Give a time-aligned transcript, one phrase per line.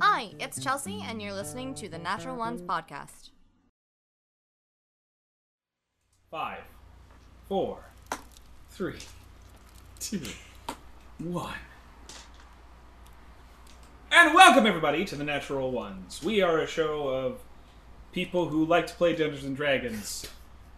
[0.00, 3.30] Hi, it's Chelsea, and you're listening to the Natural Ones podcast.
[6.30, 6.60] Five,
[7.48, 7.78] four,
[8.70, 8.98] three,
[9.98, 10.20] two,
[11.18, 11.54] one.
[14.10, 16.22] And welcome everybody to the Natural Ones.
[16.22, 17.40] We are a show of
[18.12, 20.26] people who like to play Dungeons and Dragons.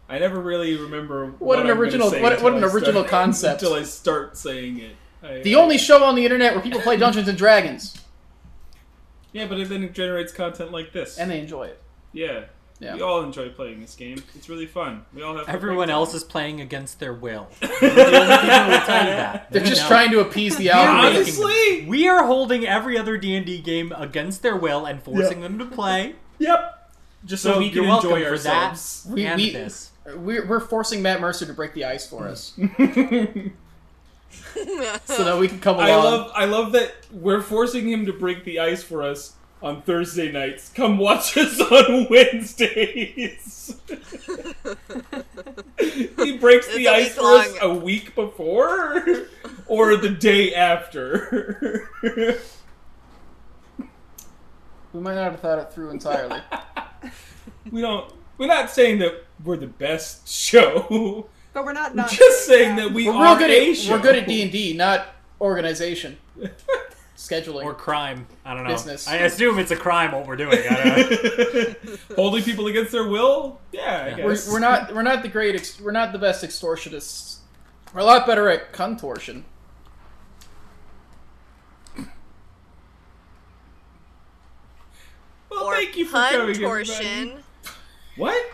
[0.08, 3.02] I never really remember what, an I'm gonna original- say what- what an I original
[3.02, 3.62] start- concept.
[3.62, 4.96] until I start saying it.
[5.22, 7.99] I- The only show on the internet where people play Dungeons and Dragons
[9.32, 11.18] yeah, but it then it generates content like this.
[11.18, 11.80] and they enjoy it.
[12.12, 12.44] yeah.
[12.82, 12.94] Yeah.
[12.94, 14.22] we all enjoy playing this game.
[14.34, 15.04] It's really fun.
[15.12, 15.46] We all have.
[15.50, 17.48] Everyone else is playing against their will.
[17.60, 19.48] The only people will tell you that.
[19.52, 19.88] They're just No.
[19.88, 21.16] trying to appease the Yeah, algorithm.
[21.16, 25.42] Honestly, We are holding every other D and D game against their will and forcing
[25.42, 26.14] them to play.
[26.38, 26.90] Yep.
[27.26, 29.06] Just so, So we can you're welcome enjoy for ourselves.
[29.10, 29.90] We- and we- this.
[30.16, 32.54] We're, we're forcing Matt Mercer to break the ice for us
[35.04, 35.88] so that we can come along.
[35.88, 39.82] I love I love that we're forcing him to break the ice for us on
[39.82, 40.70] Thursday nights.
[40.70, 43.76] Come watch us on Wednesdays.
[45.78, 49.04] he breaks the It's a ice week for us a week before
[49.66, 51.88] or the day after.
[54.92, 56.40] we might not have thought it through entirely.
[57.70, 61.28] we don't we're not saying that we're the best show.
[61.52, 63.92] But we're not not just saying that we We're are real good a at show.
[63.92, 65.08] we're good at D and D, not
[65.40, 66.16] organization,
[67.16, 67.64] scheduling.
[67.64, 68.26] Or crime.
[68.44, 68.70] I don't know.
[68.70, 69.08] Business.
[69.08, 70.58] I assume it's a crime what we're doing.
[70.70, 73.58] I don't Holding people against their will?
[73.72, 74.24] Yeah, I Yeah.
[74.26, 77.38] we're, we're not we're not the great ex- we're not the best extortionists.
[77.92, 79.44] We're a lot better at contortion.
[85.50, 87.04] Well, or thank you for pun coming, torsion.
[87.06, 87.42] everybody.
[88.16, 88.46] What?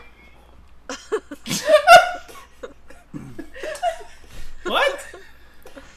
[4.65, 5.07] what?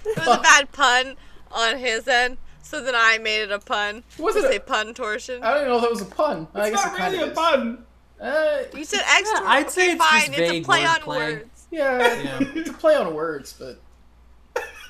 [0.06, 1.16] It was a bad pun
[1.52, 4.04] on his end, so then I made it a pun.
[4.18, 5.44] Was it a- pun torsion?
[5.44, 6.48] I don't even know if that was a pun.
[6.54, 7.38] I It's guess not it kind really a is.
[7.38, 7.86] pun.
[8.22, 9.48] Uh, you said extra.
[9.48, 10.28] I'd say it's fine.
[10.28, 11.06] just it's a play on wordplay.
[11.34, 11.68] words.
[11.72, 12.40] yeah, Yeah.
[12.56, 13.80] it's a play on words, but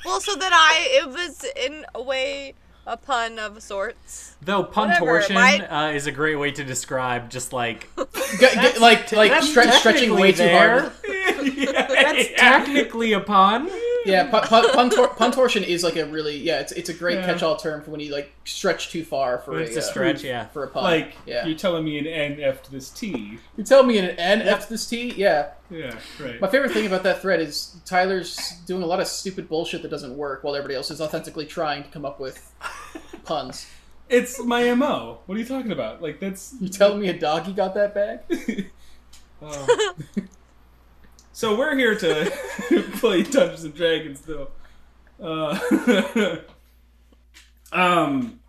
[0.06, 2.56] Well, so then I it was in a way
[2.90, 4.36] a pun of sorts.
[4.42, 7.88] Though pun Whatever, torsion my- uh, is a great way to describe just like
[8.40, 11.56] G- g- like like that's stretch, stretching way too technically hard.
[11.58, 12.36] yeah, That's yeah.
[12.38, 13.70] technically a pun.
[14.06, 16.94] Yeah, pun, pun, pun, tor- pun torsion is like a really yeah, it's it's a
[16.94, 17.26] great Yeah.
[17.26, 19.84] catch-all term for when you like stretch too far for When a, it's a uh,
[19.84, 20.46] stretch, yeah.
[20.48, 20.84] for a pun.
[20.84, 23.38] Like, yeah, you're telling me an N F to this T.
[23.58, 25.14] you tell me an N F to this T.
[25.18, 26.40] Yeah, Yeah, right.
[26.40, 29.90] my favorite thing about that thread is Tyler's doing a lot of stupid bullshit that
[29.92, 32.52] doesn't work, while everybody else is authentically trying to come up with
[33.26, 33.68] puns.
[34.08, 35.20] It's my MO.
[35.26, 36.02] What are you talking about?
[36.02, 36.56] Like, that's.
[36.60, 38.72] You telling me a doggy got that bag?
[39.42, 39.94] Oh.
[41.40, 42.30] So we're here to
[42.98, 44.50] play Dungeons and Dragons, though.
[45.24, 46.38] Uh,
[47.72, 48.42] um,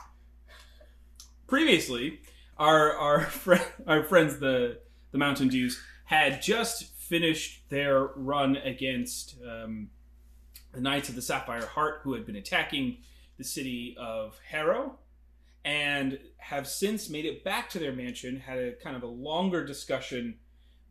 [1.46, 2.20] previously,
[2.58, 4.80] our our friend, our friends the
[5.12, 9.90] the Mountain Dews had just finished their run against um,
[10.72, 12.96] the Knights of the Sapphire Heart, who had been attacking
[13.38, 14.98] the city of Harrow,
[15.64, 18.40] and have since made it back to their mansion.
[18.40, 20.38] Had a kind of a longer discussion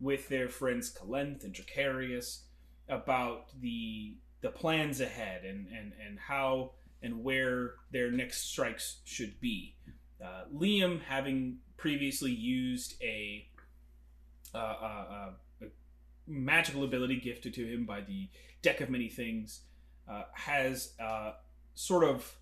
[0.00, 2.40] with their friends Kalenth and Dracarius
[2.88, 6.72] about the the plans ahead and, and, and how
[7.02, 9.76] and where their next strikes should be.
[10.22, 13.46] Uh, Liam, having previously used a,
[14.54, 15.30] uh, uh, uh,
[15.62, 15.66] a
[16.26, 18.28] magical ability gifted to him by the
[18.62, 19.62] Deck of Many Things,
[20.10, 20.92] uh, has
[21.74, 22.36] sort of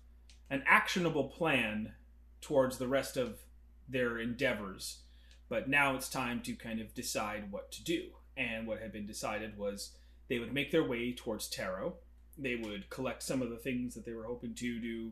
[0.49, 1.93] an actionable plan
[2.41, 3.39] towards the rest of
[3.87, 5.03] their endeavors
[5.49, 8.03] but now it's time to kind of decide what to do.
[8.37, 9.97] And what had been decided was
[10.29, 11.95] they would make their way towards Tarrow.
[12.37, 15.11] They would collect some of the things that they were hoping to do.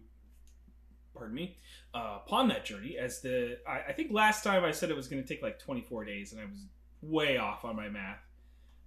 [1.14, 1.58] Pardon me.
[1.94, 5.08] Uh, upon that journey, as the I, I think last time I said it was
[5.08, 6.60] going to take like 24 days, and I was
[7.02, 8.20] way off on my math.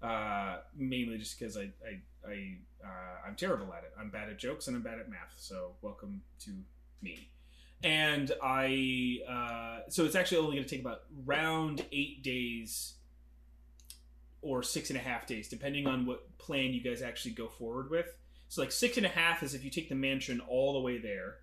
[0.00, 3.92] Uh, mainly just because I I, I uh, I'm terrible at it.
[3.98, 5.34] I'm bad at jokes and I'm bad at math.
[5.36, 6.52] So welcome to
[7.02, 7.28] me
[7.82, 12.94] and I uh, so it's actually only going to take about round eight days
[14.42, 17.90] or six and a half days, depending on what plan you guys actually go forward
[17.90, 18.06] with.
[18.48, 20.98] So like six and a half is if you take the mansion all the way
[20.98, 21.36] there.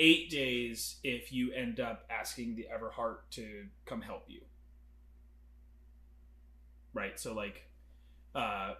[0.00, 4.42] Eight days if you end up asking the Everheart to come help you.
[6.94, 7.18] Right.
[7.18, 7.68] So like,
[8.34, 8.74] uh,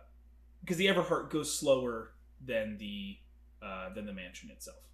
[0.60, 2.12] because the Everheart goes slower
[2.44, 3.16] than the
[3.62, 4.87] uh, than the mansion itself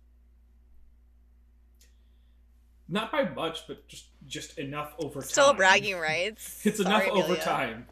[2.89, 5.29] not by much, but just just enough over time.
[5.29, 6.61] Still bragging rights.
[6.65, 7.87] It's Sorry, enough over time.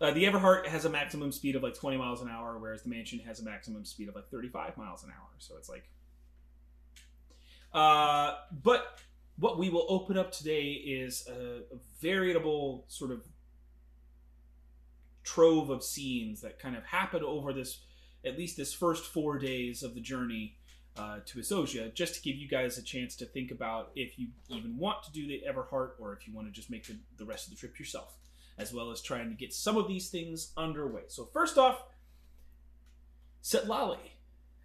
[0.00, 2.90] Uh, the Everheart has a maximum speed of like 20 miles an hour, whereas the
[2.90, 5.28] Mansion has a maximum speed of like 35 miles an hour.
[5.38, 5.88] So it's like,
[7.72, 8.98] uh, but
[9.38, 13.22] what we will open up today is a, a veritable sort of
[15.22, 17.80] trove of scenes that kind of happen over this
[18.24, 20.56] at least this first four days of the journey
[20.98, 24.28] uh, to Isogia, just to give you guys a chance to think about if you
[24.48, 27.24] even want to do the Everheart or if you want to just make the, the
[27.24, 28.16] rest of the trip yourself,
[28.58, 31.02] as well as trying to get some of these things underway.
[31.08, 31.82] So, first off,
[33.42, 33.98] Setlali.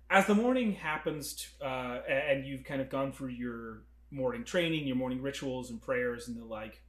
[0.10, 4.86] As the morning happens, to, uh, and you've kind of gone through your morning training,
[4.86, 6.82] your morning rituals and prayers and the like,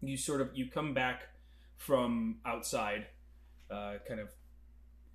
[0.00, 1.22] you sort of you come back
[1.76, 3.06] from outside,
[3.70, 4.28] uh, kind of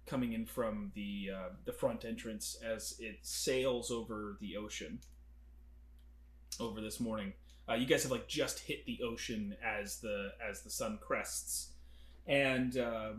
[0.06, 5.00] coming in from the uh, the front entrance as it sails over the ocean
[6.60, 7.34] over this morning.
[7.68, 11.72] Uh, you guys have like just hit the ocean as the as the sun crests,
[12.28, 13.14] and uh,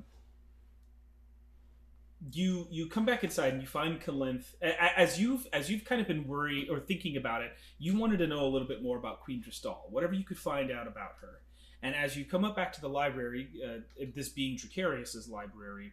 [2.32, 6.06] you you come back inside and you find Kalenth as you've as you've kind of
[6.06, 7.52] been worried or thinking about it.
[7.78, 10.70] You wanted to know a little bit more about Queen Dristoll, whatever you could find
[10.70, 11.40] out about her.
[11.82, 15.92] And as you come up back to the library, uh, this being Dracarius's library,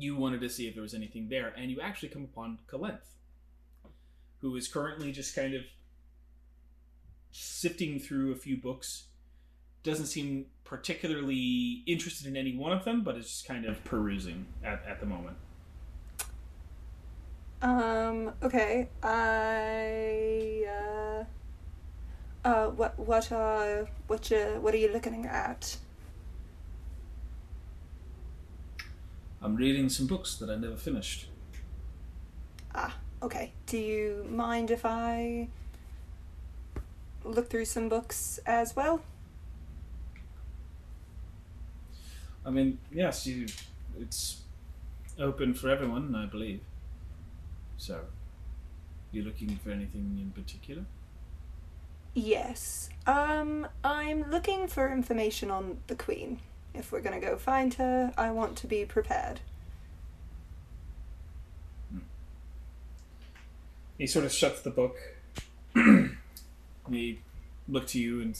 [0.00, 3.16] you wanted to see if there was anything there, and you actually come upon Kalenth,
[4.40, 5.62] who is currently just kind of
[7.30, 9.04] sifting through a few books.
[9.82, 14.46] Doesn't seem particularly interested in any one of them, but is just kind of perusing
[14.62, 15.36] at, at the moment.
[17.62, 18.32] Um.
[18.42, 18.88] Okay.
[19.02, 20.64] I.
[20.68, 21.24] Uh.
[22.48, 22.70] Uh.
[22.70, 22.98] What?
[22.98, 23.86] What are?
[24.06, 24.30] What?
[24.30, 25.76] You, what are you looking at?
[29.42, 31.28] I'm reading some books that I never finished.
[32.74, 32.96] Ah.
[33.22, 33.52] Okay.
[33.66, 35.48] Do you mind if I
[37.24, 39.02] look through some books as well?
[42.44, 43.46] I mean, yes, you.
[43.98, 44.40] It's
[45.18, 46.60] open for everyone, I believe.
[47.76, 48.00] So,
[49.12, 50.84] you're looking for anything in particular?
[52.14, 52.88] Yes.
[53.06, 56.40] Um, I'm looking for information on the Queen.
[56.74, 59.40] If we're gonna go find her, I want to be prepared.
[63.98, 64.96] He sort of shuts the book.
[66.90, 67.20] he
[67.68, 68.38] look to you and.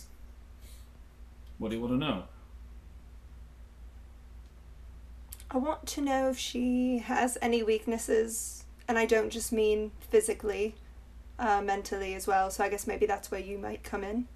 [1.58, 2.24] What do you want to know?
[5.50, 10.74] I want to know if she has any weaknesses, and I don't just mean physically,
[11.38, 12.50] uh, mentally as well.
[12.50, 14.26] So I guess maybe that's where you might come in.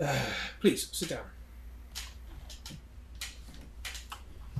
[0.60, 1.24] Please, sit down.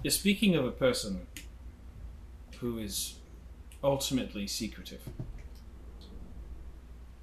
[0.03, 1.27] You're speaking of a person
[2.61, 3.15] who is
[3.83, 5.03] ultimately secretive.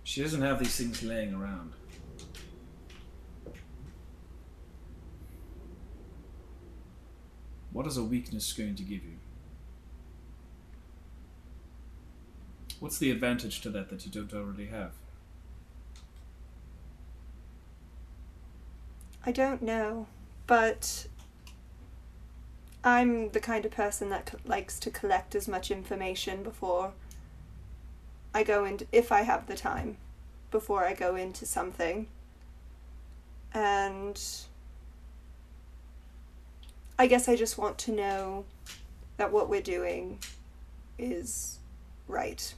[0.04, 1.74] She doesn't have these things laying around.
[7.74, 9.18] What is a weakness going to give you?
[12.80, 14.92] What's the advantage to that that you don't already have?
[19.25, 20.06] I don't know,
[20.45, 21.07] but
[22.83, 26.92] I'm the kind of person that co- likes to collect as much information before
[28.36, 29.98] I go into, if I have the time,
[30.51, 32.07] before I go into something.
[33.51, 34.22] And
[37.00, 38.45] I guess I just want to know
[39.18, 40.19] that what we're doing
[41.00, 41.57] is
[42.07, 42.54] right.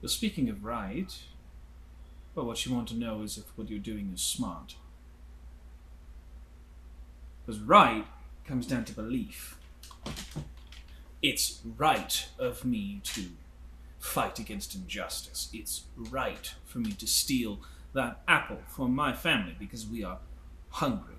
[0.00, 1.12] Well, speaking of right,
[2.34, 4.76] well, what you want to know is if what you're doing is smart.
[7.44, 8.06] Because right
[8.44, 9.58] comes down to belief.
[11.22, 13.26] It's right of me to
[13.98, 15.50] fight against injustice.
[15.52, 17.60] It's right for me to steal
[17.92, 20.18] that apple from my family because we are
[20.70, 21.16] hungry.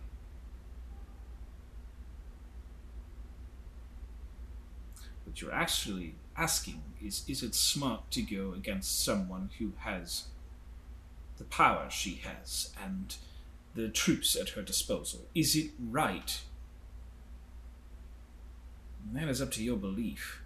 [5.25, 10.25] What you're actually asking is is it smart to go against someone who has
[11.41, 13.15] the power she has and
[13.73, 15.21] the troops at her disposal?
[15.33, 16.39] Is it right?
[19.11, 20.43] That is up to your belief.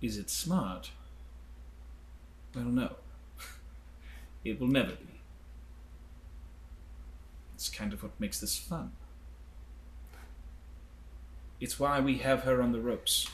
[0.00, 0.90] Is it smart?
[2.54, 2.96] Well, no.
[4.44, 5.20] it will never be.
[7.54, 8.92] It's kind of what makes this fun.
[11.60, 13.28] It's why we have her on the ropes.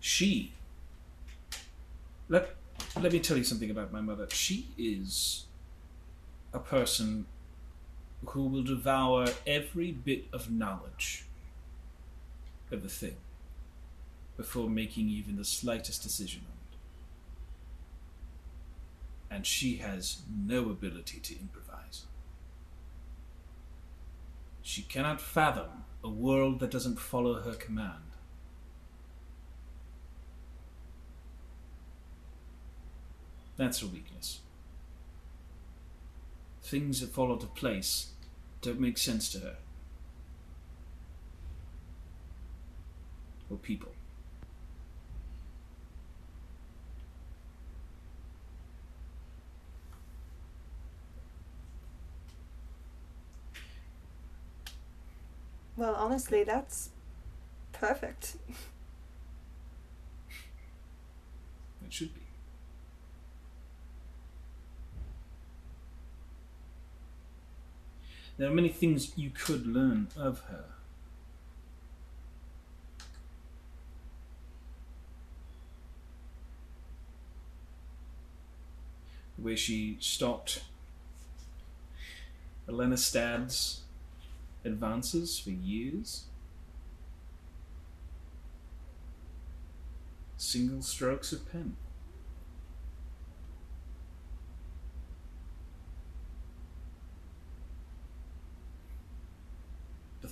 [0.00, 0.54] She.
[2.30, 2.56] Let,
[3.00, 4.26] let me tell you something about my mother.
[4.30, 5.44] She is
[6.52, 7.26] a person
[8.24, 11.26] who will devour every bit of knowledge
[12.70, 13.16] of the thing
[14.36, 16.52] before making even the slightest decision on
[19.30, 19.34] it.
[19.34, 22.06] And she has no ability to improvise.
[24.62, 28.05] She cannot fathom a world that doesn't follow her command.
[33.56, 34.40] That's her weakness.
[36.62, 38.10] Things that fall out of place
[38.60, 39.56] don't make sense to her.
[43.50, 43.92] Or people.
[55.76, 56.90] Well, honestly, that's
[57.72, 58.36] perfect.
[61.84, 62.25] It should be.
[68.38, 70.64] There are many things you could learn of her.
[79.38, 80.64] The way she stopped
[82.68, 83.82] Elena Stad's
[84.64, 86.24] advances for years.
[90.36, 91.76] Single strokes of pen.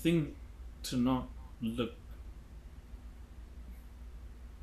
[0.05, 0.35] Thing
[0.83, 1.29] to not
[1.63, 1.95] look.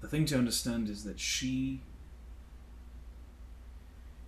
[0.01, 1.81] The thing to understand is that she.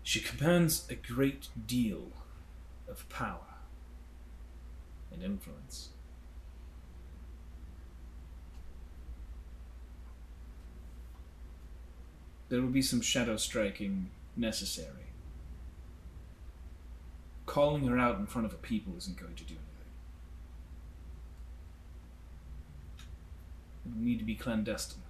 [0.02, 2.08] She commands a great deal
[2.90, 3.54] of power
[5.12, 5.90] and influence.
[12.50, 15.08] There will be some shadow striking necessary.
[17.46, 19.74] Calling her out in front of a people isn't going to do anything.
[22.98, 25.02] It will need to be clandestine.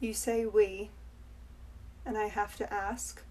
[0.00, 0.90] You say we,
[2.04, 3.22] and I have to ask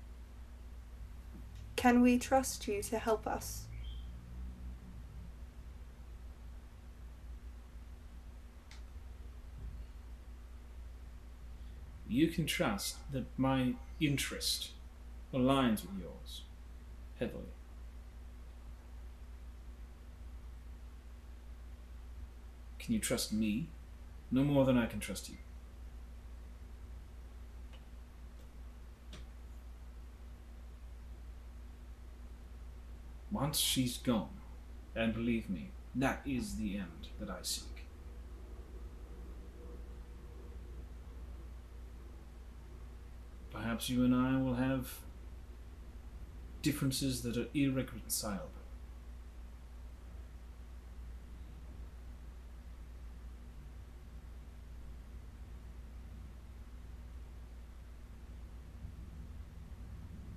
[1.75, 3.65] can we trust you to help us?
[12.11, 14.71] You can trust that my interest
[15.33, 16.41] aligns with yours
[17.17, 17.53] heavily.
[22.79, 23.69] Can you trust me?
[24.29, 25.37] No more than I can trust you.
[33.31, 34.41] Once she's gone,
[34.93, 37.70] and believe me, that is the end that I seek.
[43.51, 44.99] Perhaps you and I will have
[46.61, 48.49] differences that are irreconcilable.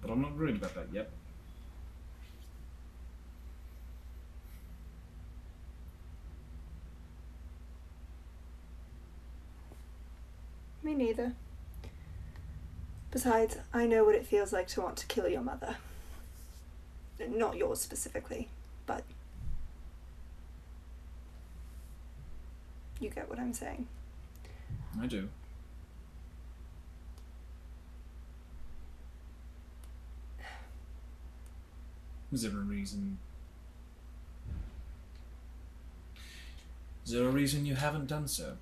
[0.00, 1.10] But I'm not worried about that yet.
[10.82, 11.34] Me neither.
[13.14, 15.76] Besides, I know what it feels like to want to kill your mother.
[17.28, 18.48] Not yours specifically,
[18.86, 19.04] but.
[22.98, 23.86] You get what I'm saying.
[25.00, 25.28] I do.
[32.32, 33.18] Is there a reason?
[37.06, 38.56] Is there a reason you haven't done so?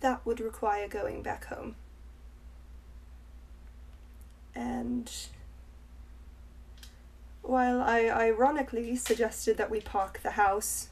[0.00, 1.76] That would require going back home.
[4.54, 5.10] And.
[7.42, 10.88] While I ironically suggested that we park the house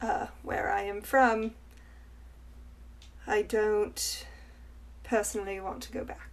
[0.00, 1.52] uh, where I am from,
[3.26, 4.26] I don't
[5.02, 6.29] personally want to go back.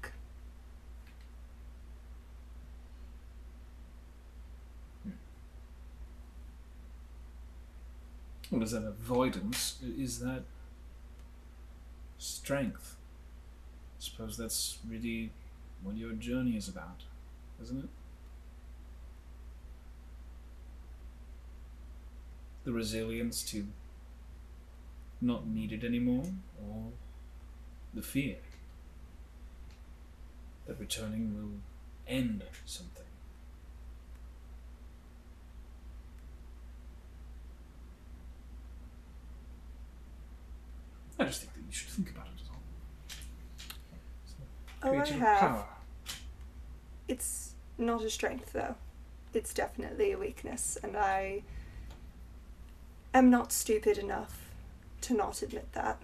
[8.50, 9.78] Well, is that avoidance?
[9.84, 10.44] Is that
[12.18, 12.96] strength?
[14.00, 15.32] I suppose that's really
[15.84, 17.04] what your journey is about,
[17.62, 17.90] isn't it?
[22.64, 23.66] The resilience to
[25.22, 26.26] not need it anymore,
[26.62, 26.92] or
[27.94, 28.38] the fear
[30.68, 31.60] that returning will
[32.08, 32.97] end something.
[41.20, 42.62] I just think that you should think about it as all.
[44.94, 45.40] Oh, I have.
[45.40, 45.66] power.
[47.08, 48.76] It's not a strength, though.
[49.34, 51.44] it's definitely a weakness, and I
[53.14, 54.50] am not stupid enough
[55.02, 56.02] to not admit that.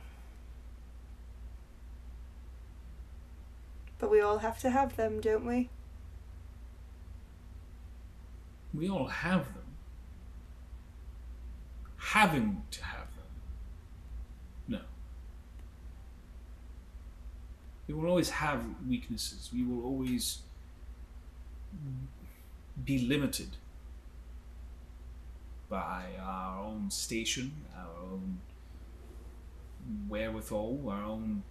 [3.99, 5.69] But we all have to have them, don't we?
[8.73, 9.63] We all have them.
[11.97, 13.25] Having to have them.
[14.67, 14.79] No.
[17.93, 19.51] We will always have weaknesses.
[19.53, 20.39] We will always
[22.83, 23.57] be limited
[25.69, 28.39] by our own station, our own
[30.09, 31.43] wherewithal, our own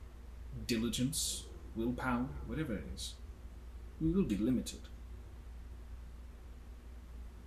[0.67, 1.45] diligence,
[1.77, 3.15] willpower, whatever it is.
[4.01, 4.81] We will be limited.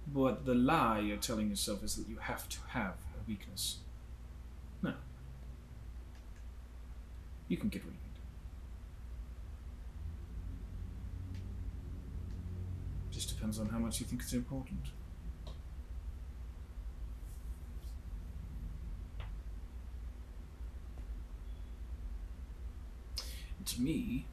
[0.07, 3.79] But the lie you're telling yourself is that you have to have a weakness.
[4.81, 4.93] No.
[7.49, 7.99] You can get rid of it.
[13.15, 14.87] It just depends on how much you think it's important.
[23.63, 24.25] To me,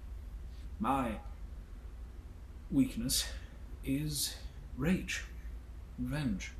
[0.80, 1.12] my
[2.72, 3.26] weakness
[3.84, 4.34] is
[4.76, 5.26] rage,
[5.96, 6.50] revenge.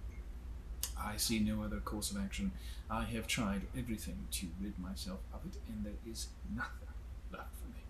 [0.97, 2.53] I see no other course of action.
[2.89, 6.87] I have tried everything to rid myself of it, and there is nothing
[7.33, 7.83] left for me.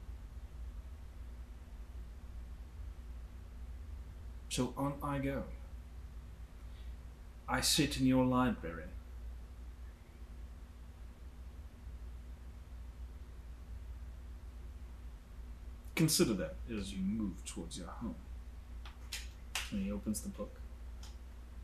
[4.53, 5.45] So on I go.
[7.49, 8.85] I sit in your library.
[15.95, 18.15] Consider that as you move towards your home.
[19.71, 20.61] And he opens the book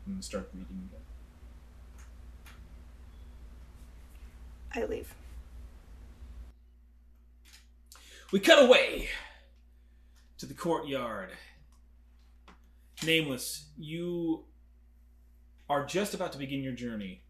[0.07, 1.05] and start reading again.
[4.73, 5.13] I leave.
[8.31, 9.09] We cut away
[10.39, 11.29] to the courtyard.
[13.05, 14.45] Nameless, you
[15.69, 17.23] are just about to begin your journey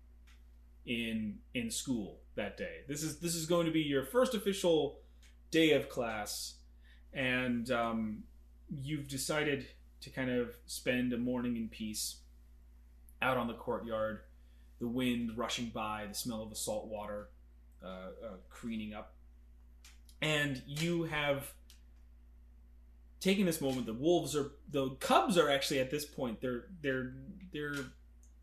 [0.85, 2.77] in in school that day.
[2.87, 4.99] This is this is going to be your first official
[5.51, 6.55] day of class,
[7.13, 8.23] and um,
[8.69, 9.67] you've decided
[10.01, 12.17] to kind of spend a morning in peace
[13.21, 14.21] out on the courtyard.
[14.79, 17.27] The wind rushing by, the smell of the salt water
[17.83, 19.13] uh, uh, up
[20.21, 21.51] and you have
[23.19, 27.13] taken this moment the wolves are the cubs are actually at this point they're they're
[27.51, 27.75] they're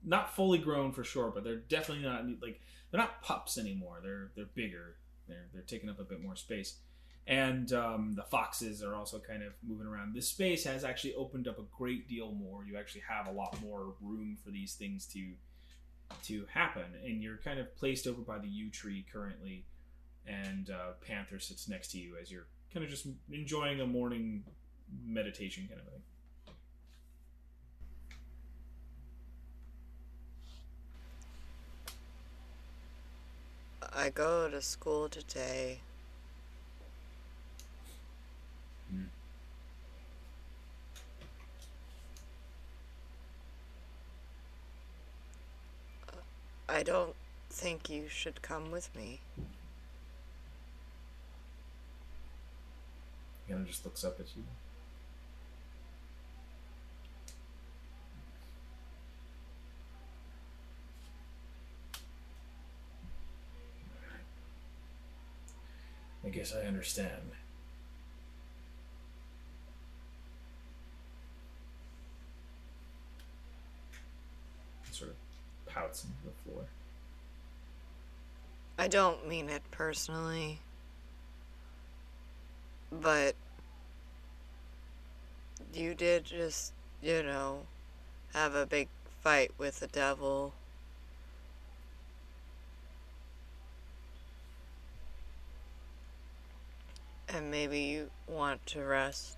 [0.05, 2.61] not fully grown for sure but they're definitely not like
[2.91, 3.99] they're not pups anymore.
[4.03, 4.97] They're they're bigger.
[5.29, 6.79] They're they're taking up a bit more space.
[7.29, 10.15] And um, the foxes are also kind of moving around.
[10.15, 12.65] This space has actually opened up a great deal more.
[12.65, 15.33] You actually have a lot more room for these things to
[16.25, 16.85] to happen.
[17.05, 19.67] And you're kind of placed over by the yew tree currently.
[20.27, 24.45] And uh, Panther sits next to you as you're kind of just enjoying a morning
[25.07, 26.03] meditation kind of thing.
[33.99, 35.79] I go to school today.
[38.91, 39.05] Hmm.
[46.69, 47.15] I don't
[47.49, 49.21] think you should come with me.
[53.47, 54.43] He kind of just looks up at you.
[66.27, 67.31] I guess I understand.
[74.91, 76.65] Sort of pouts into the floor.
[78.77, 80.59] I don't mean it personally.
[82.91, 83.37] But
[85.73, 87.61] you did just, you know,
[88.35, 88.89] have a big
[89.23, 90.55] fight with the devil.
[97.29, 99.37] And maybe you want to rest.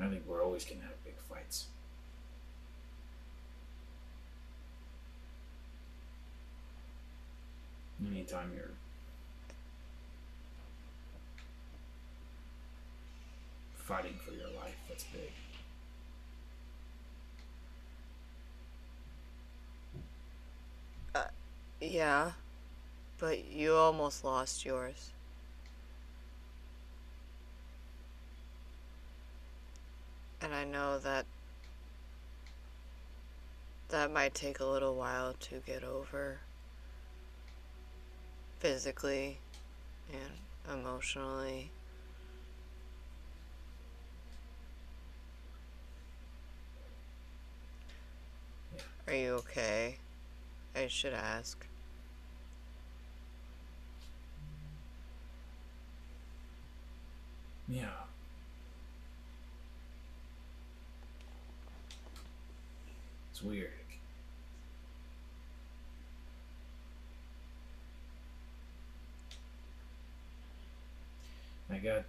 [0.00, 1.66] I think we're always gonna have big fights.
[8.06, 8.70] Anytime you're
[13.76, 15.30] fighting for your life, that's big.
[21.80, 22.32] Yeah,
[23.18, 25.12] but you almost lost yours.
[30.42, 31.24] And I know that
[33.88, 36.40] that might take a little while to get over
[38.58, 39.38] physically
[40.12, 41.70] and emotionally.
[49.06, 49.96] Are you okay?
[50.76, 51.69] I should ask.
[57.70, 57.86] Yeah.
[63.30, 63.70] It's weird.
[71.72, 72.02] I got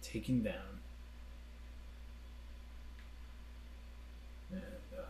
[0.00, 0.54] taken down.
[4.50, 4.62] And,
[4.98, 5.02] uh,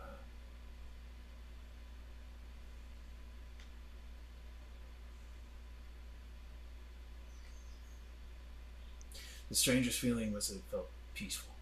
[9.49, 11.53] the strangest feeling was it felt peaceful.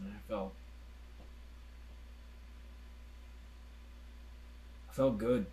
[0.00, 0.52] And I felt
[4.90, 5.46] I felt good.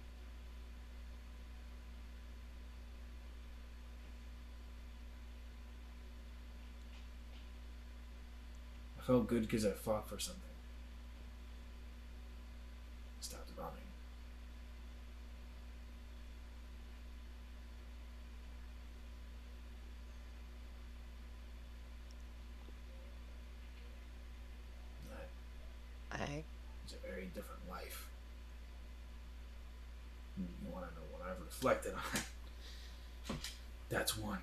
[8.99, 10.43] I felt good because I fought for something.
[13.21, 13.87] Stopped running.
[26.11, 26.43] That I
[26.83, 28.07] was a very different life.
[30.37, 33.35] You want to know what I've reflected on?
[33.89, 34.39] That's one.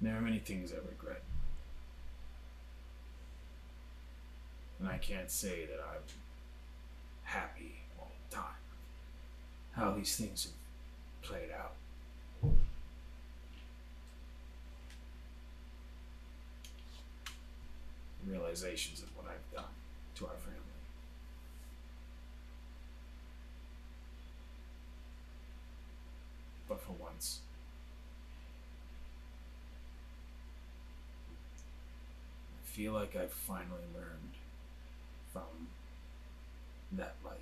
[0.00, 1.22] There are many things I regret.
[4.80, 6.02] And I can't say that I'm
[7.22, 8.44] happy all the time.
[9.72, 11.74] How these things have played out.
[18.26, 19.70] Realizations of what I've done
[20.16, 20.61] to our family.
[26.72, 27.40] But for once,
[32.56, 34.32] I feel like I've finally learned
[35.34, 35.68] from
[36.92, 37.36] that life.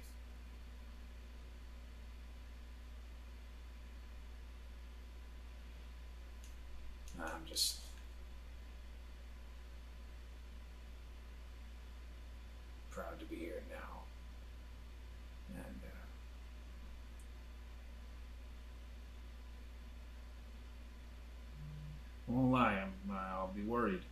[7.21, 7.77] I'm just
[12.91, 14.01] proud to be here now.
[15.51, 16.01] And uh,
[22.31, 24.03] I won't lie, I'm, I'll be worried.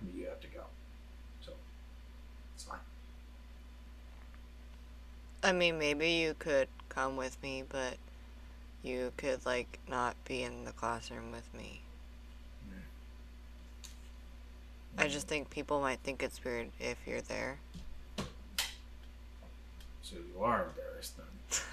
[0.00, 0.62] But you have to go.
[1.42, 1.52] So,
[2.54, 2.78] it's fine.
[5.42, 7.96] I mean, maybe you could come with me, but
[8.82, 11.80] you could like not be in the classroom with me.
[14.98, 17.58] I just think people might think it's weird if you're there.
[20.02, 21.26] So you are embarrassed then.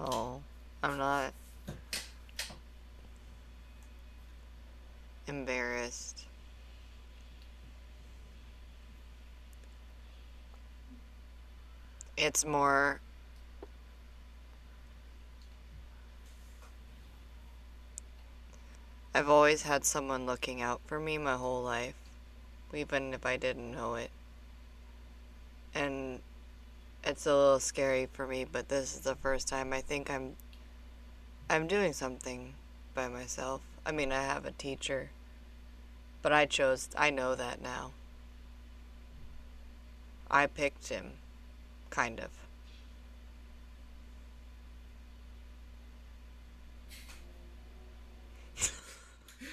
[0.00, 0.40] Oh,
[0.80, 1.32] I'm not
[5.26, 6.27] embarrassed.
[12.20, 13.00] It's more
[19.14, 21.94] I've always had someone looking out for me my whole life,
[22.74, 24.10] even if I didn't know it.
[25.72, 26.20] And
[27.04, 30.34] it's a little scary for me, but this is the first time I think I'm
[31.48, 32.54] I'm doing something
[32.94, 33.60] by myself.
[33.86, 35.10] I mean, I have a teacher,
[36.20, 37.92] but I chose I know that now.
[40.28, 41.17] I picked him,
[41.90, 42.30] kind of.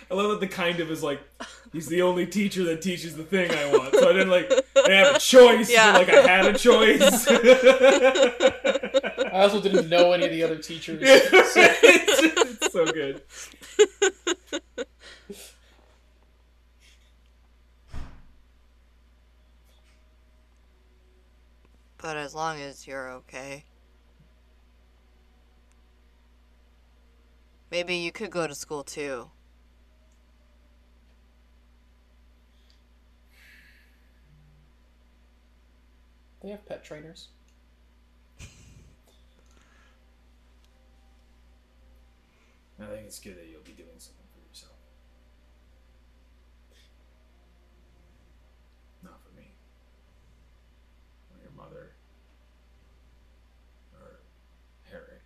[0.10, 1.20] I love that the kind of is like
[1.74, 3.96] he's the only teacher that teaches the thing I want.
[3.96, 5.72] So I didn't like I didn't have a choice.
[5.72, 5.94] Yeah.
[5.94, 7.28] Like I had a choice.
[9.34, 11.00] I also didn't know any of the other teachers.
[11.04, 11.56] it's,
[12.62, 13.24] it's so good.
[22.06, 23.66] But as long as you're okay.
[27.72, 29.32] Maybe you could go to school too.
[36.46, 37.30] They have pet trainers.
[38.40, 38.46] I
[42.86, 44.78] think it's good that you'll be doing something for yourself.
[49.02, 49.56] Not for me.
[51.32, 51.94] Or your mother.
[54.00, 54.20] Or
[54.92, 55.24] Herrick.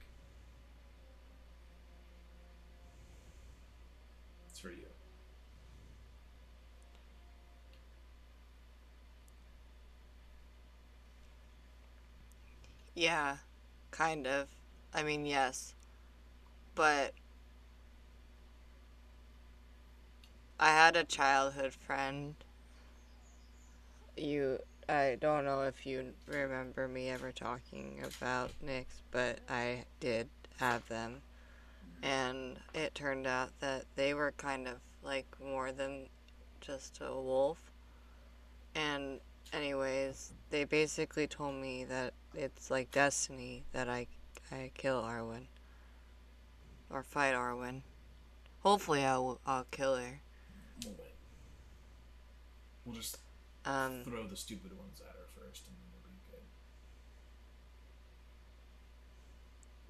[4.47, 4.85] It's for you.
[12.99, 13.37] Yeah,
[13.91, 14.49] kind of.
[14.93, 15.73] I mean, yes.
[16.75, 17.13] But
[20.59, 22.35] I had a childhood friend.
[24.17, 24.59] You
[24.89, 30.85] I don't know if you remember me ever talking about Nyx, but I did have
[30.89, 31.21] them.
[32.03, 36.07] And it turned out that they were kind of like more than
[36.59, 37.59] just a wolf.
[38.75, 39.21] And
[39.53, 44.07] anyways, they basically told me that it's like destiny that I
[44.51, 45.45] I kill Arwen
[46.89, 47.81] or fight Arwen.
[48.61, 50.21] Hopefully, I'll I'll kill her.
[50.83, 51.13] We'll wait.
[52.85, 53.17] We'll just
[53.65, 56.03] Um, throw the stupid ones at her first, and then we'll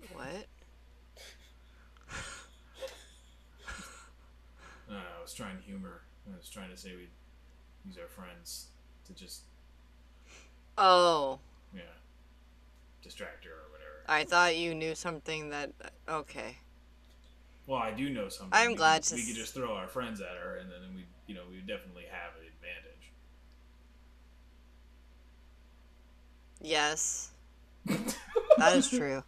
[0.09, 0.35] be good.
[0.35, 0.47] what?
[4.91, 6.01] Uh, I was trying to humor.
[6.27, 7.09] I was trying to say we'd
[7.85, 8.69] use our friends
[9.09, 9.41] to just,
[10.77, 11.39] Oh,
[11.73, 11.81] yeah,
[13.03, 14.03] distract her or whatever.
[14.07, 15.71] I thought you knew something that.
[16.07, 16.57] Okay.
[17.67, 18.49] Well, I do know something.
[18.53, 20.79] I'm we glad could, to we could just throw our friends at her, and then
[20.95, 23.11] we, you know, we would definitely have an advantage.
[26.61, 27.31] Yes,
[28.57, 29.23] that is true.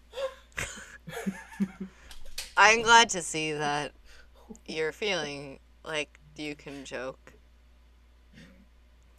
[2.57, 3.91] I'm glad to see that
[4.65, 7.33] you're feeling like you can joke.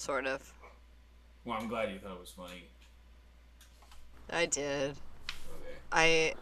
[0.03, 0.53] Sort of.
[1.45, 2.65] Well, I'm glad you thought it was funny.
[4.29, 4.97] I did.
[5.93, 6.35] Okay.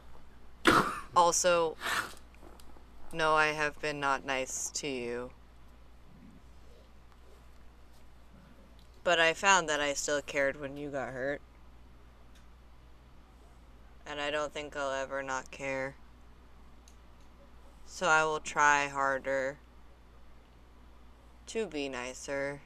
[0.67, 0.73] I
[1.15, 1.77] also
[3.13, 5.31] know I have been not nice to you.
[9.05, 11.43] But I found that I still cared when you got hurt.
[14.07, 15.97] And I don't think I'll ever not care.
[17.85, 19.59] So I will try harder
[21.49, 22.63] to be nicer.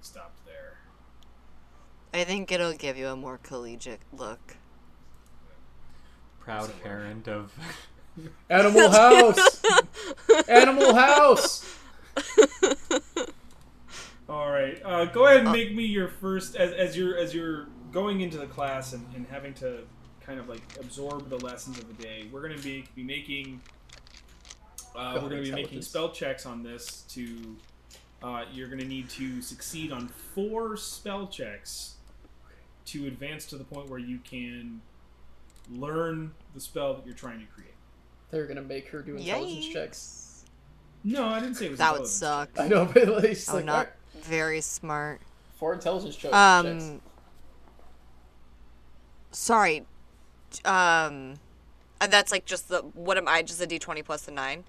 [0.03, 0.79] stopped there.
[2.12, 4.57] I think it'll give you a more collegiate look.
[6.41, 7.53] Proud parent of.
[8.51, 9.62] Animal House.
[10.49, 11.79] Animal House.
[14.29, 17.69] All right, uh, go ahead and make me your first as, as you're as you're
[17.91, 19.85] going into the class and, and having to
[20.21, 22.29] kind of like absorb the lessons of the day.
[22.31, 23.61] We're gonna be be making
[24.97, 27.03] uh, we're gonna be making spell checks on this.
[27.11, 27.57] To
[28.23, 31.95] uh, you're gonna need to succeed on four spell checks
[32.87, 34.81] to advance to the point where you can
[35.71, 37.75] learn the spell that you're trying to create.
[38.31, 40.45] They're gonna make her do intelligence checks.
[41.05, 41.79] No, I didn't say it was.
[41.79, 42.51] That would intelligence suck.
[42.59, 43.93] I know, but at least I'm like not alright,
[44.25, 45.21] very smart.
[45.57, 46.35] four intelligence cho- checks.
[46.35, 47.01] Um
[49.31, 49.85] Sorry.
[50.65, 51.35] Um
[52.01, 54.65] uh, that's like just the what am I just a d20 plus the 9?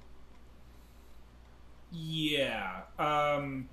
[1.93, 2.81] Yeah.
[2.97, 3.69] Um,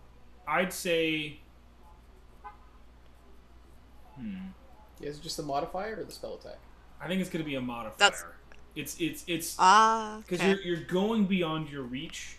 [0.47, 1.41] I'd say.
[4.17, 4.37] Hmm.
[5.01, 6.59] Is it just the modifier or the spell attack?
[7.01, 7.97] I think it's going to be a modifier.
[7.99, 8.25] That's-
[8.77, 10.51] It's it's it's Ah, because okay.
[10.51, 12.37] you're you're going beyond your reach.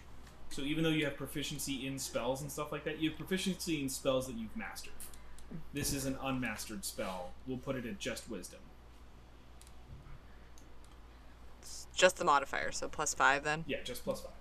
[0.49, 3.81] So even though you have proficiency in spells and stuff like that, you have proficiency
[3.81, 4.93] in spells that you've mastered.
[5.73, 7.31] This is an unmastered spell.
[7.47, 8.59] We'll put it at just wisdom.
[11.93, 13.63] just the modifier, so plus 5 then.
[13.67, 14.31] Yeah, just plus five.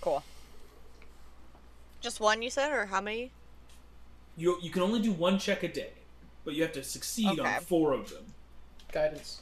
[0.00, 0.22] Cool.
[2.00, 3.30] Just one you said or how many?
[4.36, 5.90] You you can only do one check a day,
[6.44, 7.56] but you have to succeed Okay.
[7.56, 8.24] on four of them.
[8.92, 9.40] Guidance.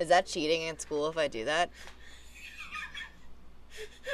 [0.00, 1.70] Is that cheating in school if I do that?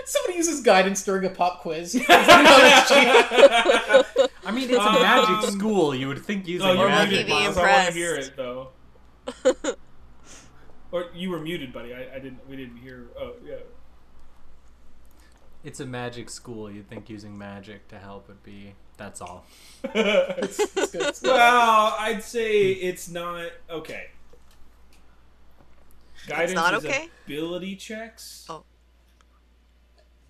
[0.04, 1.94] Somebody uses guidance during a pop quiz.
[2.08, 4.04] I
[4.52, 5.94] mean, it's a Um, magic school.
[5.94, 6.88] You would think using Oh, you're
[7.24, 7.56] be Miles.
[7.58, 7.96] I want to impressed.
[7.96, 8.68] hear it though.
[10.92, 11.94] Or you were muted, buddy.
[11.94, 12.48] I, I didn't.
[12.48, 13.08] We didn't hear.
[13.18, 13.56] Oh yeah.
[15.62, 16.70] It's a magic school.
[16.70, 18.74] You'd think using magic to help would be.
[18.96, 19.44] That's all.
[19.84, 21.14] it's, it's good.
[21.22, 24.06] Well, I'd say it's not okay.
[26.26, 27.08] Guidance not is okay?
[27.26, 28.46] ability checks.
[28.48, 28.64] Oh.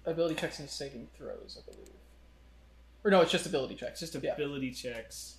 [0.04, 1.90] Ability checks and saving throws, I believe.
[3.04, 4.00] Or no, it's just ability checks.
[4.00, 4.34] Just Yeah.
[4.34, 5.36] ability checks.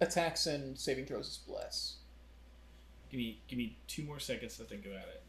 [0.00, 1.96] attacks and saving throws is bless.
[3.12, 5.22] Give me give me two more seconds to think about it.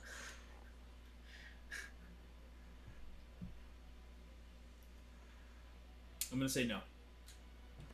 [6.32, 6.78] I'm gonna say no.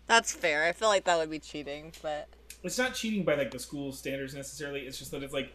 [0.06, 0.64] That's fair.
[0.66, 2.28] I feel like that would be cheating, but
[2.62, 4.82] It's not cheating by like the school standards necessarily.
[4.82, 5.52] It's just that it's like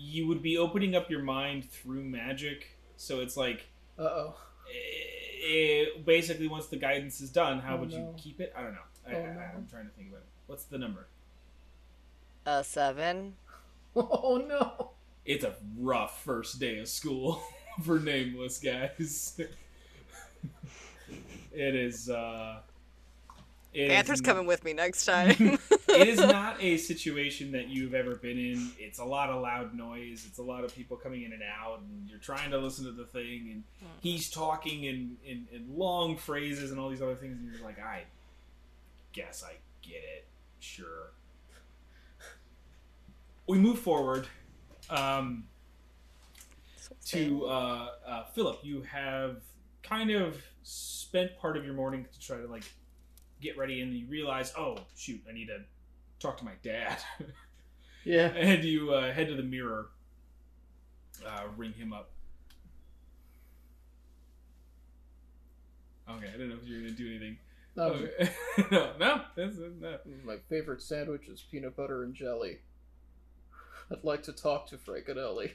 [0.00, 2.68] you would be opening up your mind through magic.
[2.96, 3.66] So it's like
[3.98, 4.34] Uh oh.
[6.04, 8.52] basically once the guidance is done, how Oh, would you keep it?
[8.56, 8.78] I don't know.
[9.06, 9.40] I, Oh, I, no.
[9.56, 10.26] I'm trying to think about it.
[10.46, 11.06] What's the number?
[12.46, 13.34] a seven.
[13.96, 14.90] Oh no.
[15.24, 17.42] It's a rough first day of school
[17.82, 19.34] for nameless guys.
[21.52, 22.08] it is.
[22.08, 22.60] uh
[23.74, 25.58] it Panther's coming with me next time.
[25.88, 28.70] it is not a situation that you've ever been in.
[28.78, 30.24] It's a lot of loud noise.
[30.28, 32.92] It's a lot of people coming in and out, and you're trying to listen to
[32.92, 33.64] the thing, and
[34.00, 37.78] he's talking in, in, in long phrases and all these other things, and you're like,
[37.78, 38.04] I
[39.12, 40.26] guess I get it.
[40.60, 41.12] Sure.
[43.46, 44.26] We move forward
[44.90, 45.44] um,
[47.06, 48.60] to uh, uh, Philip.
[48.62, 49.42] You have
[49.82, 52.64] kind of spent part of your morning to try to like
[53.40, 55.58] get ready, and you realize, oh shoot, I need to
[56.20, 56.98] talk to my dad.
[58.04, 58.28] Yeah.
[58.28, 59.88] and you uh, head to the mirror,
[61.26, 62.10] uh, ring him up.
[66.08, 67.38] Okay, I don't know if you're gonna do anything.
[67.76, 68.30] Um, Okay.
[68.70, 69.98] no, no, that's, no.
[70.24, 72.60] My favorite sandwich is peanut butter and jelly.
[73.92, 75.52] I'd like to talk to Frankenelli.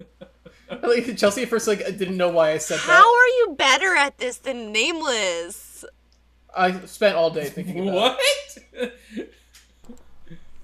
[0.82, 2.92] like, Chelsea at first like didn't know why I said How that.
[2.94, 5.84] How are you better at this than Nameless?
[6.56, 8.18] I spent all day thinking about
[8.78, 8.92] What?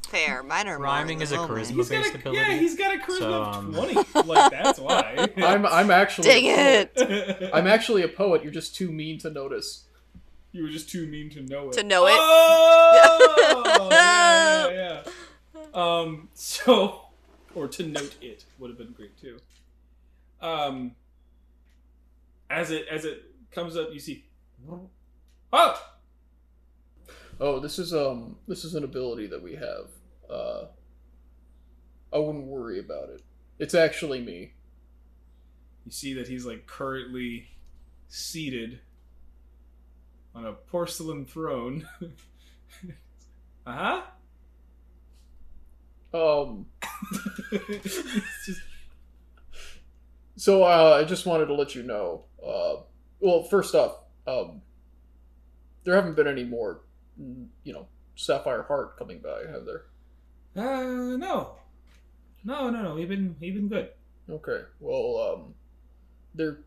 [0.08, 0.42] Fair.
[0.42, 2.38] Mine are more Rhyming is a charisma based a, ability.
[2.40, 3.94] yeah, he's got a charisma So, of um, twenty.
[4.26, 5.28] Like that's why.
[5.38, 7.50] I'm I'm actually Dang it!
[7.54, 8.42] I'm actually a poet.
[8.42, 9.84] You're just too mean to notice.
[10.52, 11.72] you were just too mean to know it.
[11.74, 12.14] To know it.
[12.14, 15.62] Oh, yeah, yeah, yeah.
[15.72, 17.06] Um, so,
[17.54, 19.38] or to note it would have been great too.
[20.42, 20.96] Um,
[22.50, 24.24] as it as it comes up, you see,
[25.52, 25.80] oh,
[27.40, 29.88] Oh, this is um this is an ability that we have.
[30.30, 30.66] Uh
[32.12, 33.22] I wouldn't worry about it.
[33.58, 34.52] It's actually me.
[35.84, 37.48] you see that he's like currently
[38.08, 38.80] seated
[40.34, 41.86] on a porcelain throne.
[43.66, 44.02] uh huh.
[46.14, 46.66] Um
[47.52, 48.60] it's just
[50.42, 52.24] so uh I just wanted to let you know.
[52.44, 52.82] Uh
[53.20, 54.60] well, first off, um
[55.84, 56.80] there haven't been any more
[57.20, 59.84] mm, you know, Sapphire Heart coming by, have there?
[60.56, 61.52] uh no,
[62.42, 62.94] no, no, no.
[62.96, 63.90] We've been we've been good.
[64.28, 64.62] Okay.
[64.80, 65.54] Well, um
[66.34, 66.58] there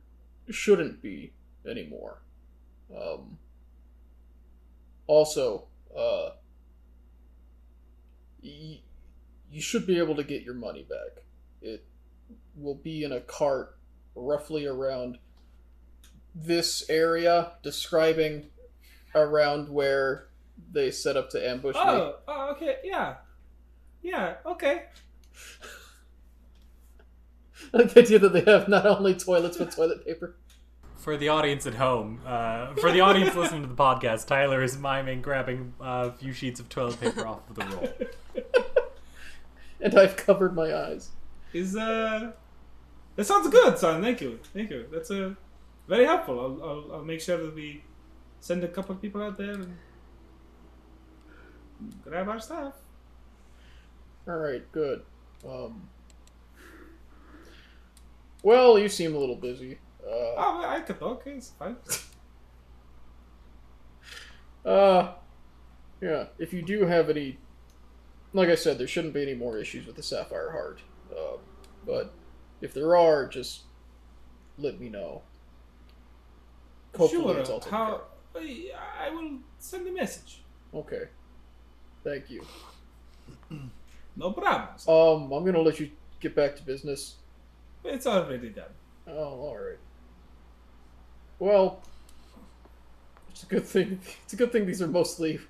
[0.50, 1.34] shouldn't be
[1.70, 2.20] anymore.
[2.96, 3.38] Um
[5.06, 5.66] also,
[5.98, 6.30] uh
[8.42, 8.80] y-
[9.52, 11.24] you should be able to get your money back.
[11.62, 11.84] It
[12.56, 13.78] will be in a cart
[14.16, 15.18] roughly around
[16.34, 18.48] this area, describing
[19.14, 20.28] around where
[20.72, 21.82] they set up to ambush me.
[21.84, 23.16] Oh, oh, okay, yeah,
[24.02, 24.84] yeah, okay.
[27.74, 30.36] I like the idea that they have not only toilets but toilet paper.
[30.98, 34.78] For the audience at home, uh, for the audience listening to the podcast, Tyler is
[34.78, 37.94] miming grabbing uh, a few sheets of toilet paper off of the roll.
[39.82, 41.12] And I've covered my eyes.
[41.54, 42.32] Is uh,
[43.16, 44.02] that sounds good, son.
[44.02, 44.86] Thank you, thank you.
[44.92, 45.34] That's uh,
[45.88, 46.40] very helpful.
[46.40, 47.84] I'll, I'll, I'll make sure that we
[48.40, 49.78] send a couple of people out there and
[52.04, 52.74] grab our stuff.
[54.28, 55.04] Alright, good.
[55.48, 55.90] Um,
[58.44, 59.80] well, you seem a little busy.
[60.04, 61.24] Uh, Oh, I could talk.
[61.26, 61.76] It's fine.
[64.66, 65.14] uh,
[66.02, 67.38] yeah, if you do have any.
[68.34, 70.82] Like I said, there shouldn't be any more issues with the Sapphire Heart.
[71.12, 71.38] Uh,
[71.86, 72.14] but
[72.62, 73.64] if there are, just
[74.58, 75.22] let me know.
[76.96, 77.40] Hopefully sure.
[77.40, 78.02] it's all How?
[78.36, 80.44] I will send a message.
[80.74, 81.04] Okay.
[82.04, 82.46] Thank you.
[84.18, 84.70] No problem.
[84.88, 85.92] Um, I'm gonna let you
[86.22, 87.16] get back to business.
[87.84, 88.72] It's already done.
[89.08, 89.78] Oh, alright.
[91.38, 91.82] Well,
[93.30, 94.00] it's a good thing.
[94.24, 95.42] It's a good thing these are mostly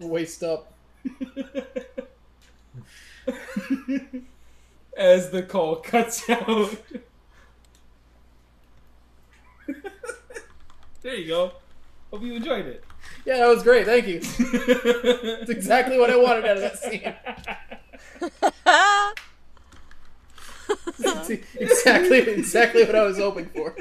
[0.00, 0.72] waist up.
[4.96, 6.76] As the call cuts out.
[11.02, 11.52] there you go.
[12.10, 12.84] Hope you enjoyed it.
[13.26, 13.86] Yeah, that was great.
[13.86, 14.20] Thank you.
[14.20, 17.14] That's exactly what I wanted out of that scene.
[21.56, 23.76] Exactly, exactly what I was hoping for.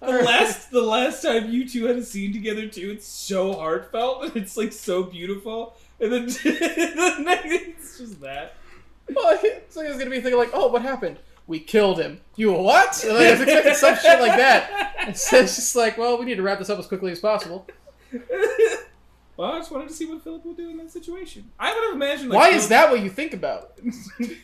[0.00, 4.24] The last, the last time you two had a scene together too, it's so heartfelt
[4.24, 5.76] and it's like so beautiful.
[6.00, 8.54] And then the next, it's just that.
[9.14, 11.18] Well, it's like I was gonna be thinking like, oh, what happened?
[11.46, 12.20] We killed him.
[12.36, 13.02] You what?
[13.04, 14.94] And, like, I was expecting some shit like that.
[15.08, 17.66] Instead, it's just like, well, we need to wrap this up as quickly as possible.
[19.36, 21.50] Well, I just wanted to see what Philip would do in that situation.
[21.58, 22.28] I would have imagined.
[22.28, 23.72] Like, Why Philip- is that what you think about?
[24.18, 24.36] You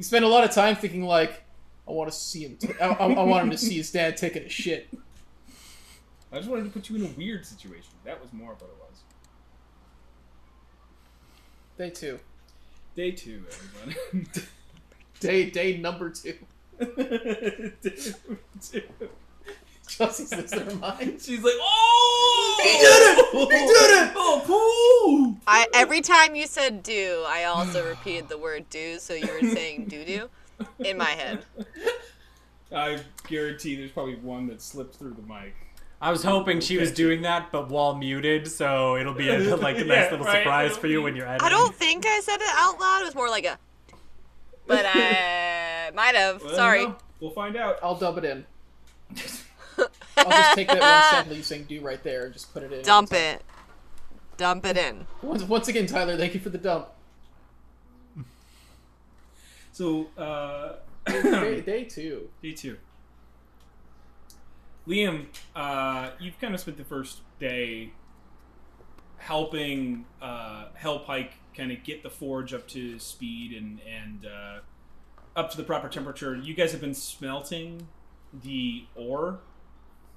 [0.00, 1.44] spend a lot of time thinking like,
[1.86, 2.56] I want to see him.
[2.56, 4.88] T- I, I, I want him to see his dad taking a shit.
[6.32, 7.90] I just wanted to put you in a weird situation.
[8.04, 9.02] That was more of what it was.
[11.76, 12.20] Day two.
[12.94, 13.44] Day two,
[13.82, 14.26] everyone.
[15.20, 16.34] Day day number two.
[16.78, 18.82] Day two.
[19.88, 21.20] Chelsea's losing her mind.
[21.20, 23.50] She's like, oh, He did it!
[23.52, 24.12] He did it!
[24.24, 25.36] Oh, cool.
[25.46, 29.48] I every time you said do, I also repeated the word do, so you were
[29.50, 30.30] saying do doo
[30.78, 31.44] in my head.
[32.74, 32.98] I
[33.28, 35.54] guarantee there's probably one that slipped through the mic.
[36.00, 39.76] I was hoping she was doing that, but while muted, so it'll be a, like
[39.78, 41.46] a nice Yeah, little right, surprise it'll for you when you're editing.
[41.46, 43.02] I don't think I said it out loud.
[43.02, 43.58] It was more like a.
[44.66, 46.42] But I might have.
[46.42, 46.86] Well, Sorry.
[47.20, 47.78] we'll find out.
[47.82, 48.44] I'll dub it in.
[50.16, 52.72] I'll just take that one sample you saying do right there and just put it
[52.72, 52.82] in.
[52.82, 53.42] Dump it.
[54.38, 55.06] Dump it in.
[55.22, 56.88] Once, once again, Tyler, thank you for the dump.
[59.72, 60.74] So, uh,
[61.06, 62.28] Day, day two.
[62.42, 62.76] Day two.
[64.86, 67.92] Liam, uh, you've kind of spent the first day
[69.18, 74.58] helping uh, Hellpike kind of get the forge up to speed and and uh,
[75.36, 76.36] up to the proper temperature.
[76.36, 77.88] You guys have been smelting
[78.32, 79.40] the ore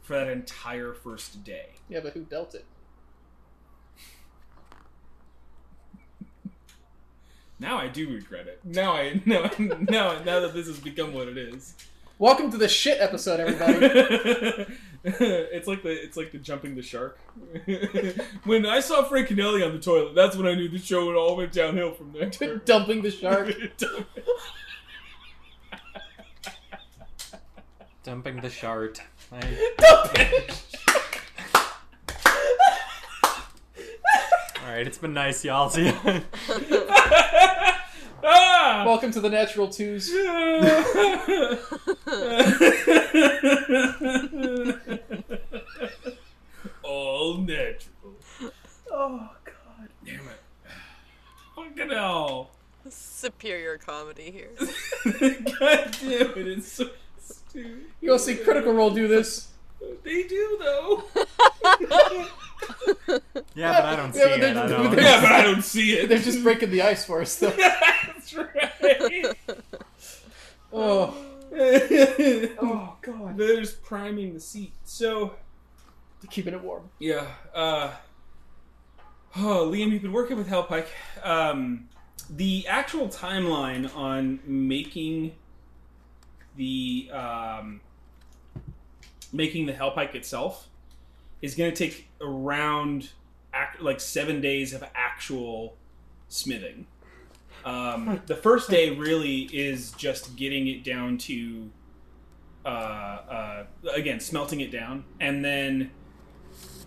[0.01, 1.70] for that entire first day.
[1.89, 2.66] Yeah, but who dealt it?
[7.60, 8.60] Now I do regret it.
[8.64, 11.74] Now I now now now that this has become what it is.
[12.18, 14.74] Welcome to the shit episode, everybody.
[15.03, 17.20] it's like the it's like the jumping the shark.
[18.45, 21.16] when I saw Frank Canelli on the toilet, that's when I knew the show it
[21.16, 22.58] all went downhill from there.
[22.58, 23.53] Dumping the shark.
[28.03, 29.01] Dumping the shart.
[29.32, 31.01] I-
[34.66, 35.70] All right, it's been nice, y'all.
[35.70, 35.93] See ya.
[38.24, 38.84] ah!
[38.88, 40.09] Welcome to the Natural Twos.
[46.82, 48.16] all natural.
[48.91, 49.89] Oh God.
[50.03, 50.41] Damn it!
[51.55, 52.49] Fucking hell!
[52.89, 54.49] Superior comedy here.
[55.59, 56.38] God damn it!
[56.38, 56.89] It's so
[57.20, 57.86] stupid.
[58.01, 59.49] You go see Critical Role do this.
[60.03, 61.03] They do though.
[63.56, 64.39] Yeah, but I don't see Yeah, but it.
[64.39, 64.91] they're- I don't.
[64.95, 66.10] they're- yeah, but I don't see it.
[66.10, 67.49] They're just breaking the ice for us, though.
[68.06, 69.36] That's right.
[70.74, 71.14] Oh.
[71.53, 73.38] oh Oh God.
[73.38, 74.74] They're just priming the seat.
[74.84, 75.36] So
[76.30, 76.89] Keeping it warm.
[76.99, 77.91] yeah, uh,
[79.38, 80.88] oh Liam, you've been working with Hellpike.
[81.24, 81.88] Um,
[82.32, 85.34] the actual timeline on making
[86.58, 87.80] the um,
[89.32, 90.68] making the Hellpike itself
[91.45, 93.11] is going to take around
[93.53, 95.77] ac- like seven days of actual
[96.27, 96.87] smithing.
[97.63, 101.69] Um, the first day really is just getting it down to,
[102.65, 105.91] uh, uh, again, smelting it down, and then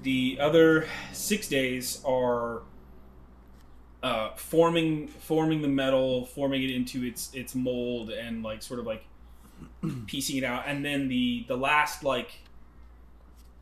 [0.02, 2.62] the other six days are
[4.04, 8.86] uh, forming forming the metal, forming it into its its mold, and like sort of
[8.86, 9.04] like
[10.06, 12.30] piecing it out, and then the the last like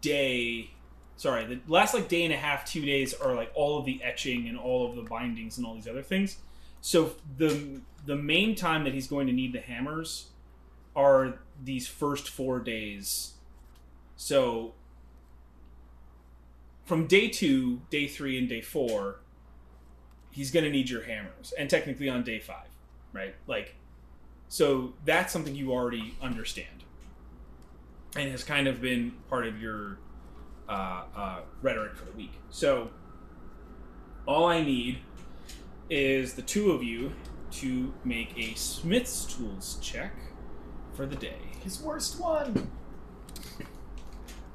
[0.03, 0.70] day
[1.17, 4.03] sorry the last like day and a half two days are like all of the
[4.03, 6.39] etching and all of the bindings and all these other things.
[6.81, 10.27] So the the main time that he's going to need the hammers
[10.95, 13.35] are these first four days.
[14.17, 14.75] So
[16.85, 19.21] from day two day three and day four
[20.31, 22.69] he's going to need your hammers and technically on day five
[23.17, 23.35] right?
[23.47, 23.75] Like
[24.49, 26.85] so that's something you already understand
[28.14, 29.99] and has kind of been part of your
[30.69, 32.33] uh, uh, rhetoric for the week.
[32.51, 32.91] So,
[34.27, 34.99] all I need
[35.89, 37.12] is the two of you
[37.53, 40.12] to make a Smith's Tools check
[40.95, 41.39] for the day.
[41.62, 42.71] His worst one.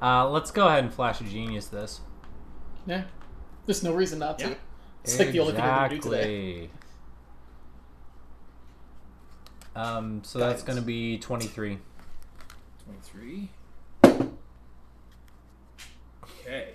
[0.00, 2.00] Uh, let's go ahead and flash of genius this.
[2.86, 3.04] Yeah.
[3.66, 4.48] There's no reason not to.
[4.48, 4.54] Yeah.
[5.04, 6.70] It's like the only thing we're gonna do today.
[9.74, 11.78] Um, so that's going to be 23.
[12.84, 13.48] 23.
[16.42, 16.74] Okay.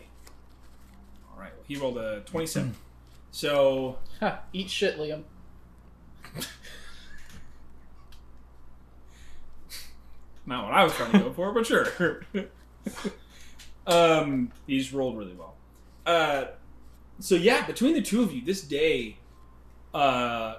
[1.34, 1.52] All right.
[1.68, 2.76] He rolled a 27.
[3.32, 5.24] so Ha, eat shit, Liam.
[10.46, 12.22] not what I was trying to go for, but sure.
[13.88, 15.56] um, he's rolled really well.
[16.06, 16.46] Uh,
[17.20, 19.18] so yeah, between the two of you, this day,
[19.94, 20.56] uh,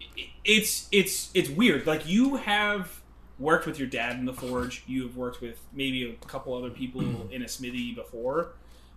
[0.00, 1.86] i- it's it's it's weird.
[1.86, 3.00] Like you have
[3.38, 4.84] worked with your dad in the forge.
[4.86, 7.30] You have worked with maybe a couple other people mm.
[7.30, 8.52] in a smithy before,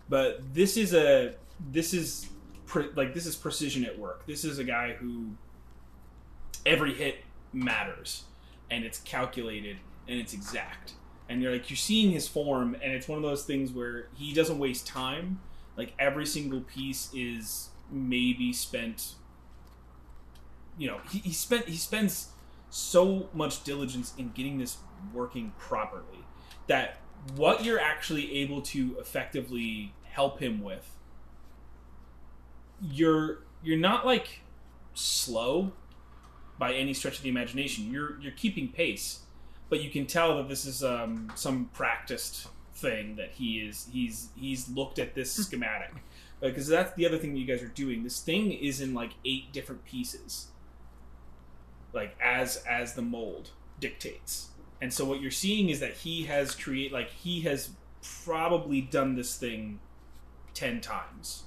[0.09, 1.33] but this is a
[1.71, 2.29] this is
[2.65, 4.25] pre- like this is precision at work.
[4.27, 5.31] This is a guy who
[6.65, 7.23] every hit
[7.53, 8.23] matters
[8.69, 9.77] and it's calculated
[10.07, 10.93] and it's exact
[11.29, 14.33] and you're like you're seeing his form and it's one of those things where he
[14.33, 15.39] doesn't waste time
[15.77, 19.15] like every single piece is maybe spent
[20.77, 22.29] you know he, he spent he spends
[22.77, 24.77] so much diligence in getting this
[25.13, 26.25] working properly
[26.67, 26.97] that
[27.35, 30.97] what you're actually able to effectively help him with
[32.81, 34.41] you're you're not like
[34.93, 35.71] slow
[36.59, 37.91] by any stretch of the imagination.
[37.91, 39.21] You're you're keeping pace,
[39.69, 44.29] but you can tell that this is um, some practiced thing that he is he's
[44.35, 45.91] he's looked at this schematic
[46.39, 48.03] because that's the other thing that you guys are doing.
[48.03, 50.47] This thing is in like eight different pieces,
[51.93, 54.49] like as as the mold dictates.
[54.81, 57.71] And so what you're seeing is that he has create like he has
[58.23, 59.79] probably done this thing
[60.53, 61.43] ten times.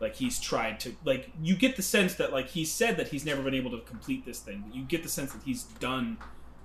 [0.00, 3.24] Like he's tried to like you get the sense that like he said that he's
[3.24, 6.18] never been able to complete this thing but you get the sense that he's done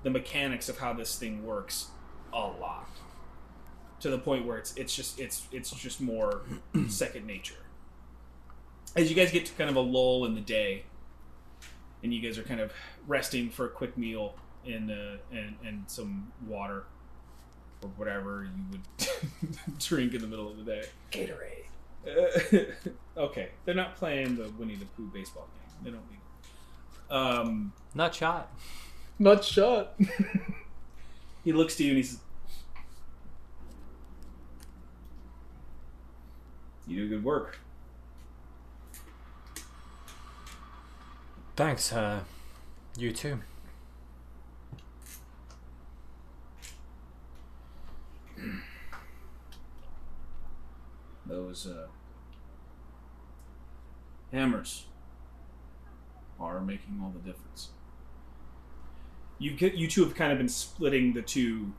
[0.04, 1.88] the mechanics of how this thing works
[2.34, 2.90] a lot.
[4.02, 6.42] To the point where it's it's just it's it's just more
[6.88, 7.56] second nature.
[8.96, 10.86] As you guys get to kind of a lull in the day
[12.04, 12.72] and you guys are kind of
[13.08, 14.36] resting for a quick meal
[14.66, 16.84] and uh, and and some water
[17.84, 22.66] or whatever you would drink in the middle of the day Gatorade.
[23.18, 25.84] uh, okay, they're not playing the Winnie the Pooh baseball game.
[25.84, 26.18] They don't need.
[26.18, 27.14] it.
[27.14, 28.52] Um, Not shot.
[29.20, 29.94] Not shot.
[31.44, 32.20] he looks to you and he says,
[36.88, 37.60] "You do good work."
[41.58, 42.20] Thanks, uh,
[43.00, 43.40] you too.
[51.26, 51.88] Those uh,
[54.32, 54.86] hammers
[56.40, 57.70] are making all the difference.
[59.40, 61.74] You get you two have kind of been splitting the two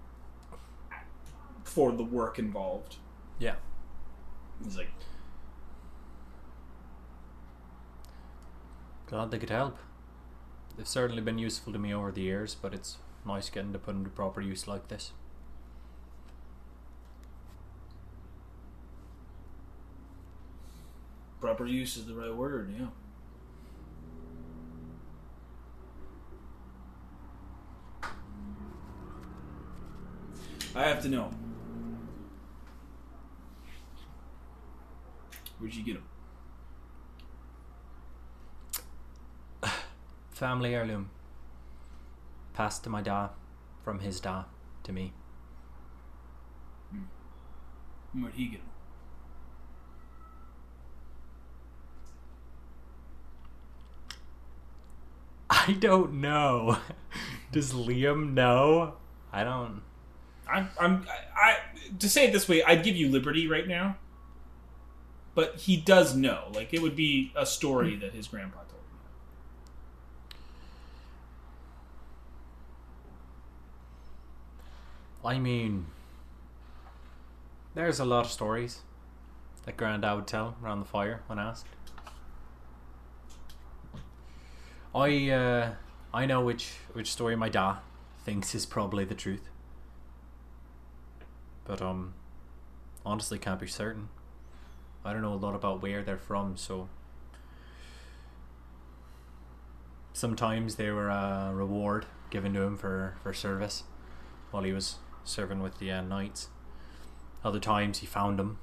[1.63, 2.97] for the work involved.
[3.39, 3.55] Yeah.
[4.65, 4.91] He's like,
[9.09, 9.79] Glad they could help.
[10.77, 13.95] They've certainly been useful to me over the years, but it's nice getting to put
[13.95, 15.13] them to proper use like this.
[21.41, 22.75] proper use is the right word.
[22.79, 22.87] Yeah.
[30.75, 31.31] I have to know.
[35.59, 36.05] Where'd you get them?
[40.39, 41.11] Family heirloom.
[42.55, 43.31] Passed to my da,
[43.83, 44.45] from his da
[44.85, 45.13] to me.
[46.93, 48.23] Hmm.
[48.23, 48.61] Where'd he get?
[55.51, 56.79] I don't know.
[57.51, 58.95] Does Liam know?
[59.33, 59.83] I don't.
[60.49, 61.05] I'm, I'm,
[61.37, 61.57] I, I,
[61.99, 63.97] to say it this way, I'd give you liberty right now.
[65.35, 66.53] But he does know.
[66.55, 68.03] Like, it would be a story hmm.
[68.03, 68.79] that his grandpa told him.
[75.29, 75.85] I mean,
[77.75, 78.81] there's a lot of stories
[79.67, 81.67] that Grandad would tell around the fire when asked.
[84.95, 85.73] I uh,
[86.15, 87.77] I know which which story my dad
[88.25, 89.51] thinks is probably the truth,
[91.67, 92.15] but um,
[93.05, 94.09] honestly can't be certain.
[95.05, 96.89] I don't know a lot about where they're from, so
[100.15, 103.83] sometimes they were a reward given to him for for service
[104.53, 104.97] while he was
[105.29, 106.49] serving with the uh, knights.
[107.45, 108.59] Other times he found them.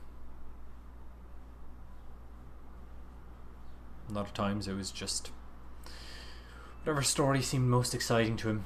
[4.09, 5.32] A lot of times it was just
[6.84, 8.66] whatever story seemed most exciting to him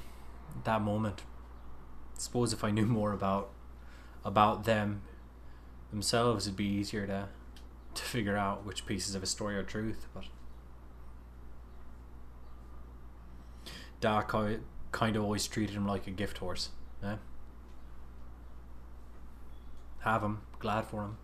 [0.57, 1.21] at that moment.
[2.15, 3.49] I suppose if I knew more about
[4.25, 5.01] about them
[5.91, 7.29] themselves, it'd be easier to
[7.95, 10.07] to figure out which pieces of a story are truth.
[10.13, 10.25] But
[13.99, 16.69] Dad ki- kind of always treated him like a gift horse.
[17.03, 17.15] Eh?
[19.99, 21.17] Have him, glad for him.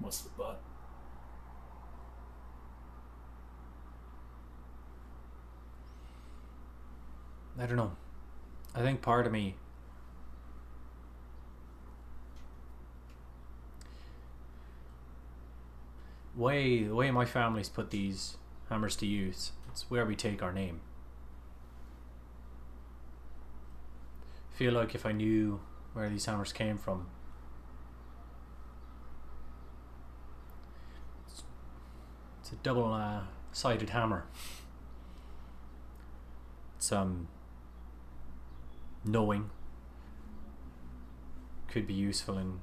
[0.00, 0.60] What's the but?
[7.60, 7.92] I don't know.
[8.74, 9.56] I think part of me
[16.36, 18.36] way the way my family's put these
[18.68, 20.80] hammers to use, it's where we take our name.
[24.58, 25.60] Feel like if I knew
[25.92, 27.06] where these hammers came from,
[31.28, 31.44] it's,
[32.50, 33.20] a double uh,
[33.52, 34.24] sided hammer.
[36.76, 37.28] It's um
[39.04, 39.50] knowing.
[41.68, 42.58] Could be useful and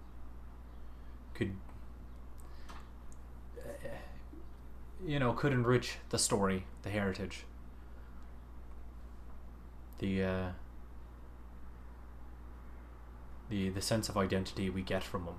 [1.34, 1.56] could
[3.58, 3.88] uh,
[5.06, 7.46] you know could enrich the story the heritage.
[10.00, 10.50] The uh,
[13.50, 15.36] the the sense of identity we get from them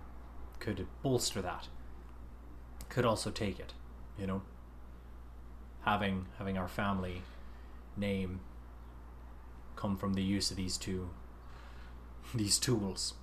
[0.59, 1.69] could bolster that
[2.89, 3.75] could also take it
[4.19, 4.43] you know?
[5.85, 7.23] Having having our family
[7.97, 8.41] name
[9.77, 11.11] come from the use of these two
[12.35, 13.15] these tools.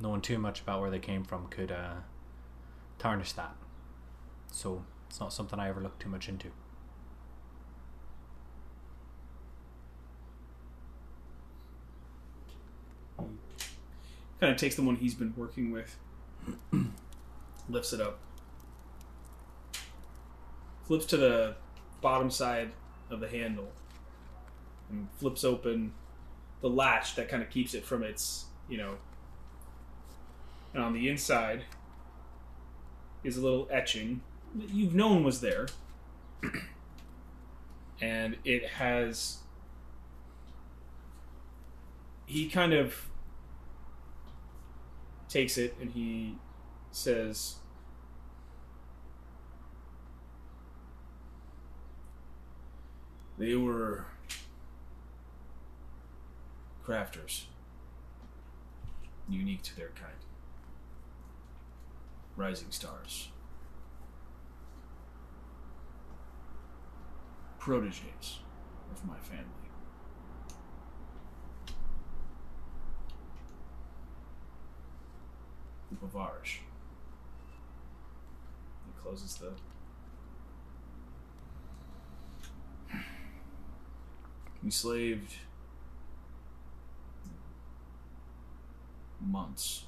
[0.00, 1.94] Knowing too much about where they came from could uh,
[2.98, 3.54] tarnish that.
[4.50, 6.48] So it's not something I ever looked too much into
[14.42, 15.96] Kind of takes the one he's been working with,
[17.68, 18.18] lifts it up,
[20.84, 21.54] flips to the
[22.00, 22.72] bottom side
[23.08, 23.70] of the handle,
[24.90, 25.92] and flips open
[26.60, 28.96] the latch that kind of keeps it from its, you know.
[30.74, 31.62] And on the inside
[33.22, 34.22] is a little etching
[34.56, 35.68] that you've known was there.
[38.00, 39.38] and it has.
[42.26, 43.08] He kind of
[45.32, 46.36] takes it and he
[46.90, 47.56] says,
[53.38, 54.04] They were
[56.86, 57.44] crafters,
[59.28, 60.12] unique to their kind,
[62.36, 63.30] rising stars,
[67.58, 68.40] proteges
[68.92, 69.61] of my family.
[76.00, 76.60] Bavarish.
[78.86, 79.52] He closes the
[84.64, 85.34] Enslaved
[89.20, 89.84] months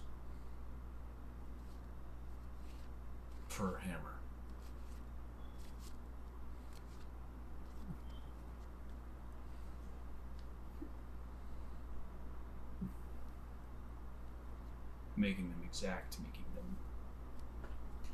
[3.48, 4.18] per hammer.
[15.24, 16.76] Making them exact, making them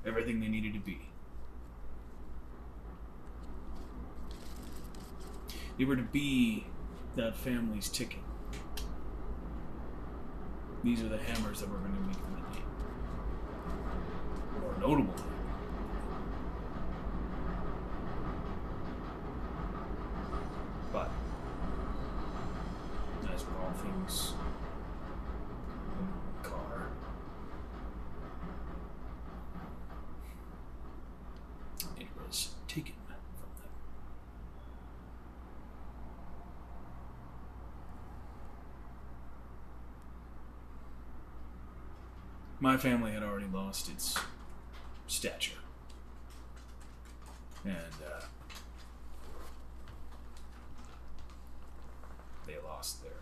[0.06, 1.08] everything they needed to be.
[5.76, 6.66] They were to be
[7.16, 8.20] that family's ticket.
[10.84, 12.64] These are the hammers that were going to make them a name.
[14.64, 15.24] Or notable name.
[20.92, 21.10] But,
[23.34, 24.34] as with all things
[25.98, 26.06] in
[26.42, 26.88] the car,
[31.98, 32.94] it was taken
[33.36, 33.70] from them.
[42.58, 44.18] My family had already lost its
[45.06, 45.58] stature.
[47.62, 48.24] And, uh,
[52.46, 53.12] they lost their.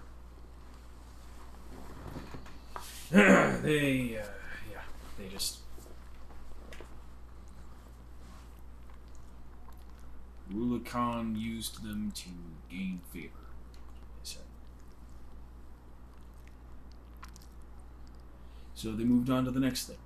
[3.63, 4.27] they, uh,
[4.71, 4.83] yeah,
[5.19, 5.59] they just.
[10.53, 12.29] Rula used them to
[12.71, 14.43] gain favor, they said.
[18.79, 19.97] So they moved on to the next thing.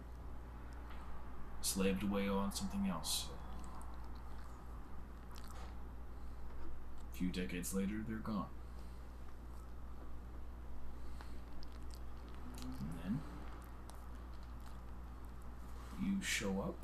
[1.61, 3.27] Slaved away on something else.
[7.13, 8.47] A few decades later, they're gone.
[12.63, 13.21] And then
[16.03, 16.77] you show up.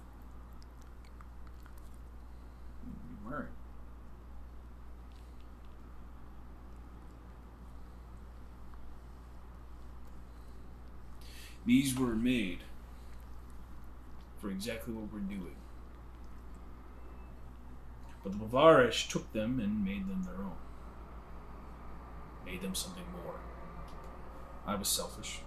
[2.84, 3.48] You weren't.
[11.68, 12.60] These were made
[14.38, 15.54] for exactly what we're doing.
[18.24, 20.56] But the Bavarish took them and made them their own.
[22.46, 23.34] Made them something more.
[24.66, 25.40] I was selfish.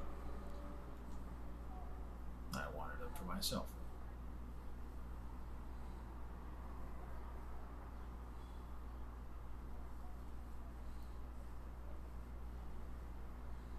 [2.53, 3.65] I wanted them for myself.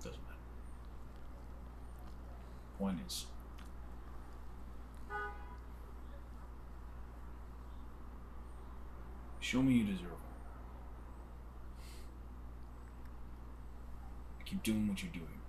[0.02, 0.32] Doesn't matter.
[2.92, 3.24] Point is,
[9.40, 10.18] show me you deserve it.
[14.44, 15.40] Keep doing what you're doing.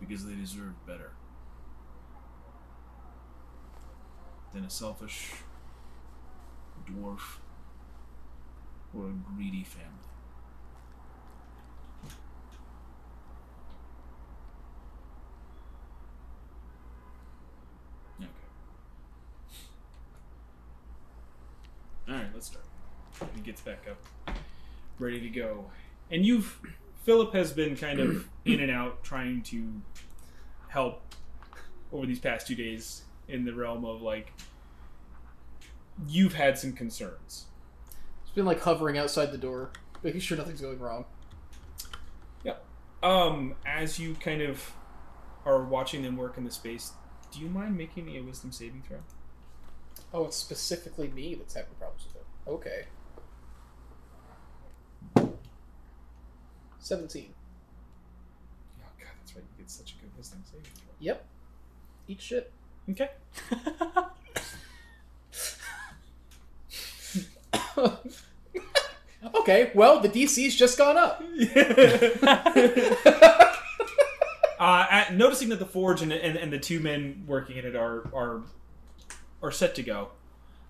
[0.00, 1.12] Because they deserve better
[4.52, 5.34] than a selfish
[6.84, 7.38] dwarf
[8.92, 9.86] or a greedy family.
[18.20, 18.30] Okay.
[22.08, 22.64] Alright, let's start.
[23.34, 24.36] He gets back up,
[25.00, 25.66] ready to go.
[26.10, 26.60] And you've.
[27.04, 29.80] Philip has been kind of in and out trying to
[30.68, 31.02] help
[31.92, 34.32] over these past two days in the realm of like.
[36.08, 37.46] You've had some concerns.
[38.22, 39.70] It's been like hovering outside the door,
[40.02, 41.04] making sure nothing's going wrong.
[42.44, 42.54] Yeah.
[43.02, 44.72] Um, as you kind of
[45.44, 46.92] are watching them work in the space,
[47.32, 48.98] do you mind making me a wisdom saving throw?
[50.14, 52.50] Oh, it's specifically me that's having problems with it.
[52.50, 52.84] Okay.
[56.80, 57.32] 17.
[58.80, 59.44] Oh god, that's right.
[59.56, 60.92] You get such a good wisdom saving throw.
[61.00, 61.24] Yep.
[62.08, 62.52] Eat shit.
[62.90, 63.10] Okay.
[69.34, 71.22] okay, well, the DC's just gone up.
[74.58, 77.76] uh, at, noticing that the forge and, and, and the two men working in it
[77.76, 78.42] are are
[79.42, 80.08] are set to go,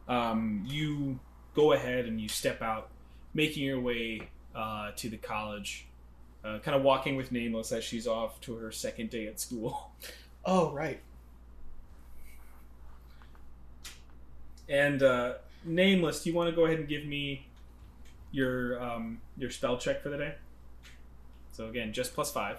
[0.09, 1.19] um, you
[1.55, 2.89] go ahead and you step out,
[3.35, 5.87] making your way uh, to the college,
[6.45, 9.91] uh, kind of walking with Nameless as she's off to her second day at school.
[10.43, 10.99] Oh, right.
[14.71, 15.35] And uh,
[15.67, 17.47] Nameless, do you want to go ahead and give me
[18.33, 20.35] your um, your spell check for the day?
[21.53, 22.59] So again, just plus five.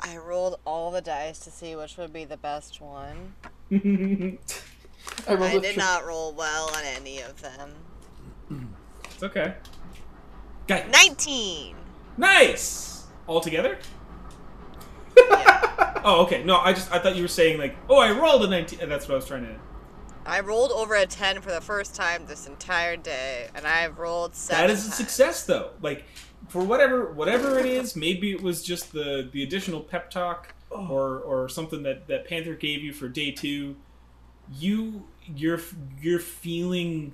[0.00, 3.34] I rolled all the dice to see which would be the best one.
[3.70, 4.62] it's
[5.28, 7.70] I, rolled I a did tr- not roll well on any of them.
[9.04, 9.54] It's okay.
[10.66, 11.76] Guy, 19!
[12.16, 13.06] Nice.
[13.26, 13.78] All together?
[15.16, 16.00] Yeah.
[16.04, 16.44] Oh, okay.
[16.44, 18.80] No, I just I thought you were saying like, oh, I rolled a nineteen.
[18.80, 19.56] and That's what I was trying to.
[20.26, 24.34] I rolled over a 10 for the first time this entire day, and I've rolled
[24.34, 25.70] 7 That is a success, though.
[25.80, 26.04] Like,
[26.48, 30.88] for whatever whatever it is, maybe it was just the the additional pep talk oh.
[30.88, 33.76] or or something that that Panther gave you for day two.
[34.56, 35.60] You you're
[36.00, 37.12] you're feeling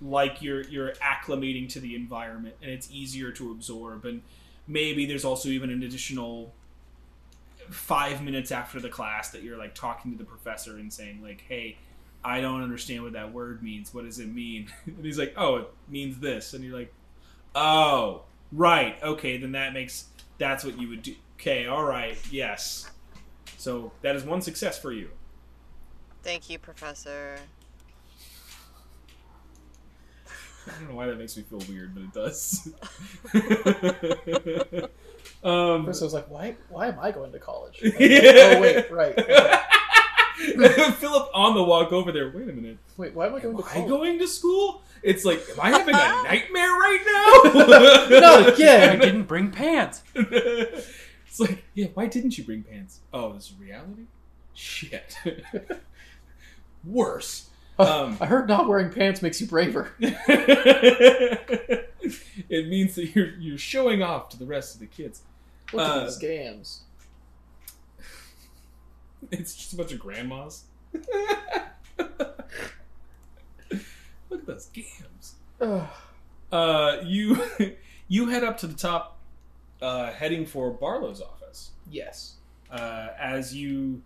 [0.00, 4.04] like you're you're acclimating to the environment, and it's easier to absorb.
[4.04, 4.22] And
[4.70, 6.54] maybe there's also even an additional
[7.70, 11.44] five minutes after the class that you're like talking to the professor and saying like,
[11.48, 11.76] "Hey."
[12.22, 13.94] I don't understand what that word means.
[13.94, 14.70] What does it mean?
[14.86, 16.92] And he's like, "Oh, it means this." And you're like,
[17.54, 19.02] "Oh, right.
[19.02, 22.18] Okay, then that makes that's what you would do." Okay, all right.
[22.30, 22.90] Yes.
[23.56, 25.08] So, that is one success for you.
[26.22, 27.38] Thank you, Professor.
[30.66, 32.68] I don't know why that makes me feel weird, but it does.
[35.44, 36.56] um, First, I was like, why?
[36.68, 37.80] Why am I going to college?
[37.98, 38.54] Yeah.
[38.56, 39.14] Oh wait, right.
[40.96, 42.30] Philip on the walk over there.
[42.30, 42.78] Wait a minute.
[42.96, 44.82] Wait, why am I going Am to I going to school?
[45.02, 48.20] It's like, am I having a nightmare right now?
[48.20, 50.02] Not I didn't bring pants.
[50.14, 53.00] it's like, yeah, why didn't you bring pants?
[53.12, 54.04] Oh, this is reality?
[54.54, 55.16] Shit.
[56.84, 57.49] Worse.
[57.80, 59.92] Um, I heard not wearing pants makes you braver.
[60.00, 61.88] it
[62.68, 65.22] means that you're you're showing off to the rest of the kids.
[65.72, 66.78] Look Uh, at these scams.
[69.30, 70.64] It's just a bunch of grandmas.
[74.30, 75.34] Look at those games.
[75.60, 75.86] Ugh.
[76.50, 77.38] Uh, you
[78.08, 79.18] you head up to the top,
[79.82, 81.70] uh, heading for Barlow's office.
[81.90, 82.36] yes.
[82.70, 84.00] Uh, as you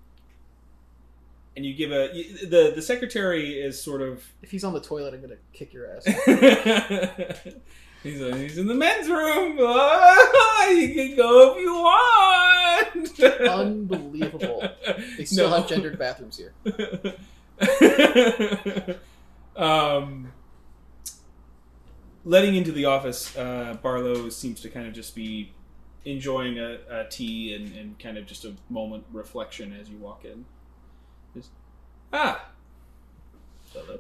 [1.56, 4.80] and you give a you- the the secretary is sort of If he's on the
[4.80, 6.04] toilet, I'm gonna kick your ass.
[8.02, 9.56] he's, uh, he's in the men's room.
[9.60, 13.20] Ah, you can go if you want.
[13.50, 14.68] Unbelievable.
[15.16, 15.56] They still No.
[15.58, 16.52] have gendered bathrooms here.
[19.56, 20.32] um,
[22.24, 25.52] letting into the office, uh, Barlow seems to kind of just be
[26.04, 30.24] enjoying a, a tea and, and kind of just a moment reflection as you walk
[30.24, 30.44] in.
[31.34, 31.50] Just,
[32.12, 32.50] ah,
[33.72, 33.98] Hello.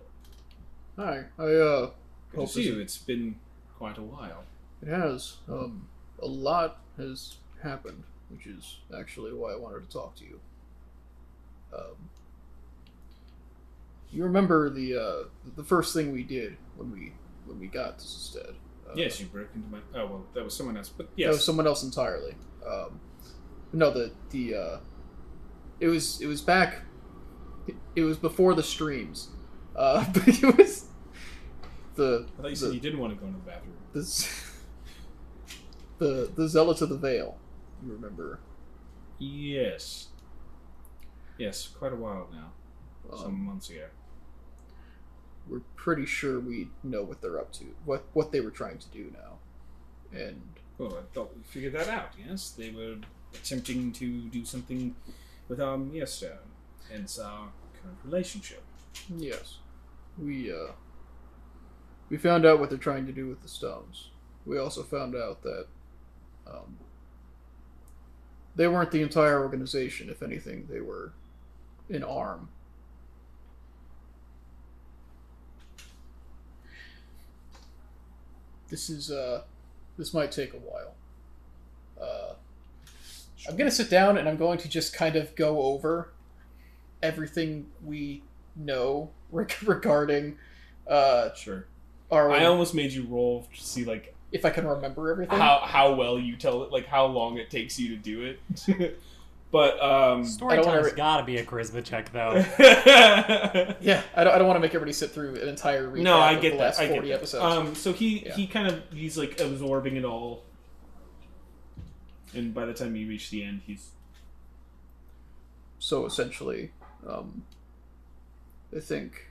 [0.96, 1.24] Hi.
[1.38, 1.86] I uh
[2.30, 2.80] good Hope to see this- you.
[2.80, 3.36] It's been
[3.76, 4.44] quite a while.
[4.82, 5.38] it has.
[5.48, 5.88] Um
[6.22, 10.38] a lot has happened, which is actually why I wanted to talk to you.
[11.76, 12.10] Um
[14.12, 17.12] you remember the uh the first thing we did when we
[17.46, 18.54] when we got to Stead.
[18.88, 19.78] Uh, yes, you broke into my.
[19.94, 20.90] Oh well, that was someone else.
[20.90, 22.36] But That was someone else entirely.
[22.64, 23.00] Um,
[23.72, 24.78] no, the the uh,
[25.80, 26.82] it was it was back.
[27.96, 29.28] It was before the streams.
[29.76, 30.86] Uh, but it was
[31.96, 33.76] the I thought you the, said you didn't want to go into the bathroom.
[33.92, 34.28] the
[35.98, 37.38] the the zealots of the veil.
[37.84, 38.40] You remember?
[39.18, 40.08] Yes.
[41.38, 42.52] Yes, quite a while now.
[43.16, 43.86] Some Um, months ago.
[45.46, 47.64] we're pretty sure we know what they're up to.
[47.84, 49.38] What what they were trying to do now,
[50.18, 50.40] and
[50.78, 52.10] Well, I thought we figured that out.
[52.18, 52.96] Yes, they were
[53.34, 54.96] attempting to do something
[55.48, 56.38] with our Mia Stone,
[56.90, 57.48] hence our
[57.80, 58.62] current relationship.
[59.16, 59.58] Yes.
[60.18, 60.72] We uh
[62.08, 64.10] we found out what they're trying to do with the stones.
[64.46, 65.66] We also found out that
[66.46, 66.78] um
[68.56, 71.12] they weren't the entire organization, if anything, they were
[71.90, 72.48] an arm.
[78.68, 79.42] This is uh
[79.96, 80.94] this might take a while.
[82.00, 82.34] Uh
[83.48, 86.13] I'm gonna sit down and I'm going to just kind of go over
[87.04, 88.22] everything we
[88.56, 90.38] know reg- regarding
[90.88, 91.66] uh Sure.
[92.10, 95.38] our I almost made you roll to see like if I can remember everything.
[95.38, 98.98] how how well you tell it, like how long it takes you to do it.
[99.52, 102.32] but um, Story I don't wanna time's re- gotta be a charisma check, though.
[103.80, 106.16] Yeah, I don't, I don't want to make everybody sit through an entire recap no,
[106.18, 106.64] I of get the that.
[106.64, 107.14] last I get 40 that.
[107.14, 107.44] episodes.
[107.44, 108.34] Um, so he Yeah.
[108.34, 110.42] he kind of he's like absorbing it all,
[112.34, 113.90] and by the time you reach the end, he's
[115.78, 116.72] so essentially,
[117.06, 117.44] um,
[118.76, 119.30] I think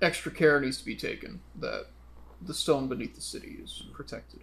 [0.00, 1.86] extra care needs to be taken that
[2.40, 4.40] the stone beneath the city is protected.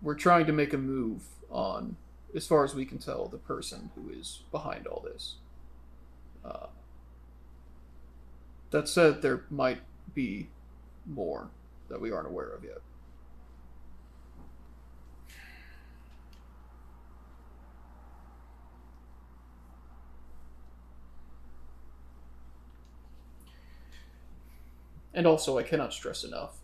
[0.00, 1.96] We're trying to make a move on,
[2.34, 5.36] as far as we can tell, the person who is behind all this.
[6.44, 6.66] Uh,
[8.70, 9.80] that said, there might
[10.14, 10.48] be
[11.06, 11.48] more
[11.88, 12.80] that we aren't aware of yet.
[25.14, 26.56] And also, I cannot stress enough,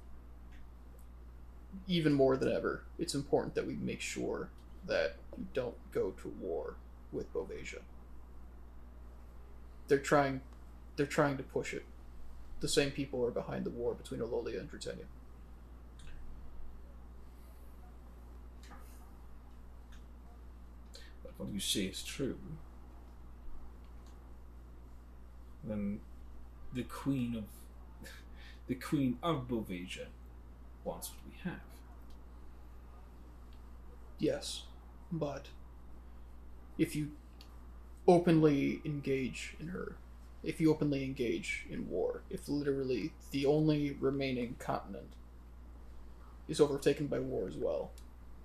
[1.87, 4.51] even more than ever, it's important that we make sure
[4.87, 6.77] that we don't go to war
[7.13, 7.81] with Bovasia.
[9.87, 10.41] They're trying,
[10.97, 11.85] they're trying to push it.
[12.61, 15.05] The same people are behind the war between Ololia and Britannia.
[21.23, 22.39] But what you say is true.
[25.65, 26.01] Then
[26.73, 27.45] the queen of
[28.69, 30.07] the queen of Bovasia
[30.85, 31.61] wants what we have.
[34.19, 34.65] Yes,
[35.11, 35.47] but
[36.77, 37.11] if you
[38.07, 39.97] openly engage in her,
[40.43, 45.15] if you openly engage in war, if literally the only remaining continent
[46.47, 47.91] is overtaken by war as well,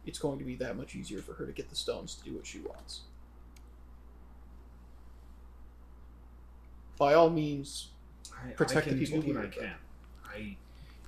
[0.06, 2.36] it's going to be that much easier for her to get the stones to do
[2.36, 3.02] what she wants.
[6.98, 7.90] By all means,
[8.32, 9.74] I, Protect I the people do what I can.
[10.34, 10.58] I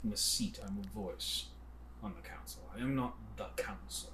[0.04, 0.60] am a seat.
[0.66, 1.46] I'm a voice
[2.04, 2.62] on the council.
[2.76, 4.12] I am not the council.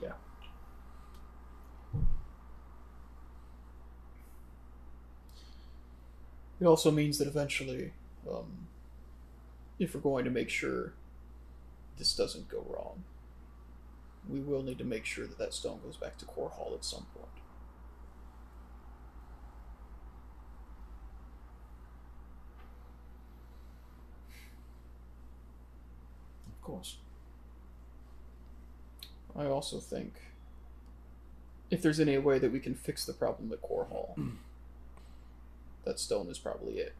[0.00, 0.12] yeah.
[6.60, 7.92] It also means that eventually,
[8.30, 8.68] um,
[9.78, 10.92] if we're going to make sure
[11.96, 13.04] this doesn't go wrong,
[14.28, 16.84] we will need to make sure that that stone goes back to Core Hall at
[16.84, 17.26] some point.
[26.48, 26.96] Of course.
[29.36, 30.14] I also think
[31.70, 34.16] if there's any way that we can fix the problem at Core Hall,
[35.84, 36.94] that stone is probably it.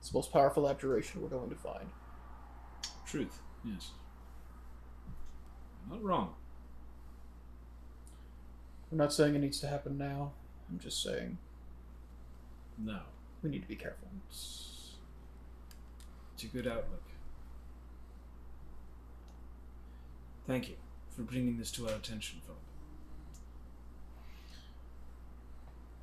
[0.00, 1.88] It's the most powerful abjuration we're going to find.
[3.06, 3.40] Truth.
[3.64, 3.90] Yes.
[5.90, 6.34] Not wrong.
[8.90, 10.32] I'm not saying it needs to happen now.
[10.70, 11.38] I'm just saying
[12.78, 13.00] No.
[13.42, 14.08] We need to be careful.
[14.28, 14.96] It's,
[16.34, 17.02] it's a good outlook.
[20.46, 20.76] Thank you
[21.14, 22.58] for bringing this to our attention, Philip.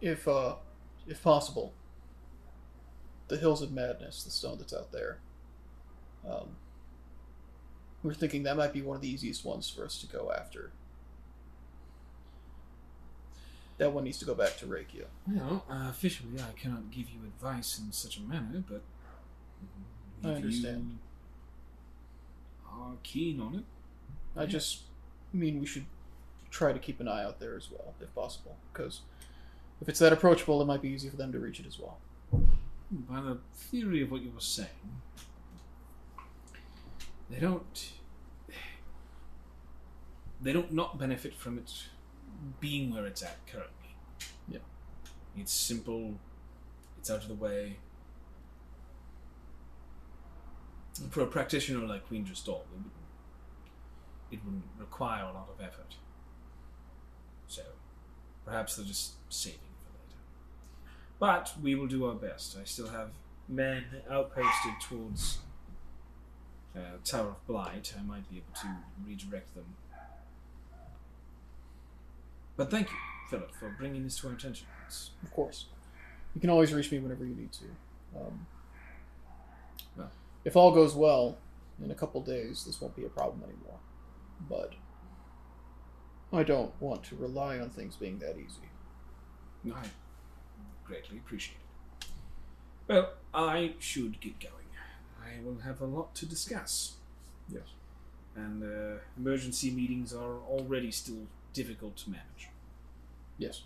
[0.01, 0.55] if uh,
[1.07, 1.73] if possible,
[3.27, 5.19] the Hills of Madness, the stone that's out there.
[6.29, 6.55] Um,
[8.03, 10.71] we're thinking that might be one of the easiest ones for us to go after.
[13.79, 15.05] That one needs to go back to Rekia.
[15.25, 18.81] Well, uh, officially, I cannot give you advice in such a manner, but
[20.23, 20.99] I if understand.
[22.69, 23.63] Are keen on it.
[24.35, 24.81] I just
[25.31, 25.85] mean we should
[26.51, 29.01] try to keep an eye out there as well, if possible, because
[29.81, 31.99] if it's that approachable, it might be easy for them to reach it as well.
[32.91, 34.69] By the theory of what you were saying,
[37.29, 37.91] they don't.
[40.41, 41.69] They don't not benefit from it
[42.59, 43.95] being where it's at currently.
[44.47, 44.59] Yeah.
[45.37, 46.15] It's simple.
[46.97, 47.77] It's out of the way.
[51.11, 52.91] For a practitioner like Queen Dristoll, it wouldn't,
[54.31, 55.95] it wouldn't require a lot of effort.
[57.47, 57.61] So,
[58.45, 60.19] perhaps they're just saving for later.
[61.19, 62.57] But we will do our best.
[62.59, 63.11] I still have
[63.47, 65.39] men outposted towards
[66.75, 67.93] uh, Tower of Blight.
[67.97, 68.67] I might be able to
[69.07, 69.75] redirect them.
[72.59, 72.97] But thank you,
[73.29, 74.67] Philip, for bringing this to our attention.
[74.85, 75.67] It's, Of course,
[76.35, 77.63] you can always reach me whenever you need to.
[78.19, 78.47] Um,
[79.95, 80.11] Well.
[80.43, 81.37] if all goes well,
[81.81, 83.79] in a couple days, this won't be a problem anymore.
[84.49, 84.73] But
[86.33, 89.73] I don't want to rely on things being that easy.
[89.73, 89.85] I
[90.83, 91.59] greatly appreciate
[92.01, 92.07] it.
[92.89, 94.53] Well, I should get going.
[95.23, 96.97] I will have a lot to discuss.
[97.47, 97.69] Yes.
[98.35, 102.48] And uh, emergency meetings are already still difficult to manage.
[103.39, 103.63] Yes.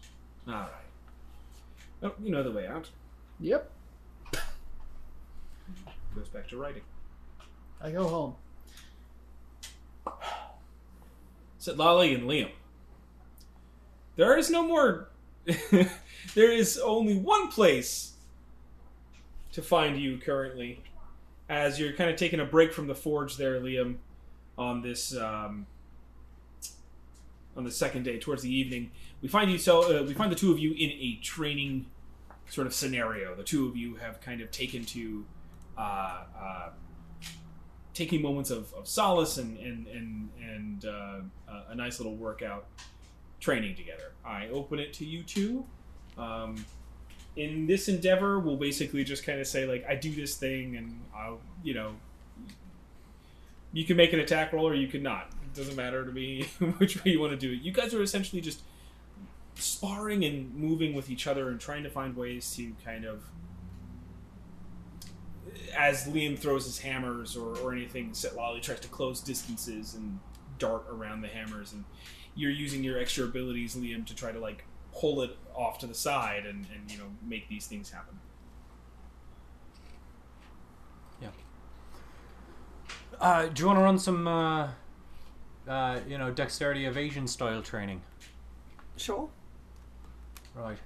[0.47, 0.69] All right.
[1.99, 2.89] Well, you know the way out.
[3.39, 3.69] Yep.
[6.15, 6.83] Goes back to writing.
[7.81, 8.35] I go home.
[11.57, 12.51] said Lolly and Liam.
[14.15, 15.09] There is no more.
[16.35, 18.13] there is only one place
[19.53, 20.83] to find you currently,
[21.49, 23.95] as you're kind of taking a break from the forge there, Liam,
[24.57, 25.65] on this um,
[27.55, 28.91] on the second day towards the evening.
[29.21, 31.87] We find you so uh, we find the two of you in a training
[32.49, 33.35] sort of scenario.
[33.35, 35.25] The two of you have kind of taken to.
[35.77, 36.69] Uh, uh,
[37.93, 42.65] taking moments of, of solace and and and, and uh, uh, a nice little workout
[43.39, 44.11] training together.
[44.25, 45.65] I open it to you two.
[46.17, 46.65] Um,
[47.35, 50.99] in this endeavor, we'll basically just kind of say like, I do this thing, and
[51.15, 51.95] I'll you know,
[53.71, 55.32] you can make an attack roll or you can not.
[55.53, 56.43] Doesn't matter to me
[56.77, 57.61] which way you want to do it.
[57.61, 58.61] You guys are essentially just
[59.55, 63.23] sparring and moving with each other and trying to find ways to kind of
[65.77, 70.19] as Liam throws his hammers or, or anything, Setlali tries to close distances and
[70.59, 71.83] dart around the hammers, and
[72.35, 75.93] you're using your extra abilities, Liam, to try to like pull it off to the
[75.93, 78.19] side and, and you know make these things happen.
[81.21, 81.29] Yeah.
[83.19, 84.69] Uh, do you want to run some, uh,
[85.67, 88.01] uh, you know, dexterity evasion style training?
[88.97, 89.29] Sure.
[90.55, 90.77] Right.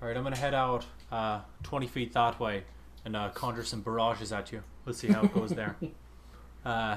[0.00, 0.16] All right.
[0.16, 2.64] I'm gonna head out uh, 20 feet that way
[3.04, 4.62] and uh, conjure some barrages at you.
[4.84, 5.76] We'll see how it goes there.
[6.64, 6.96] Uh,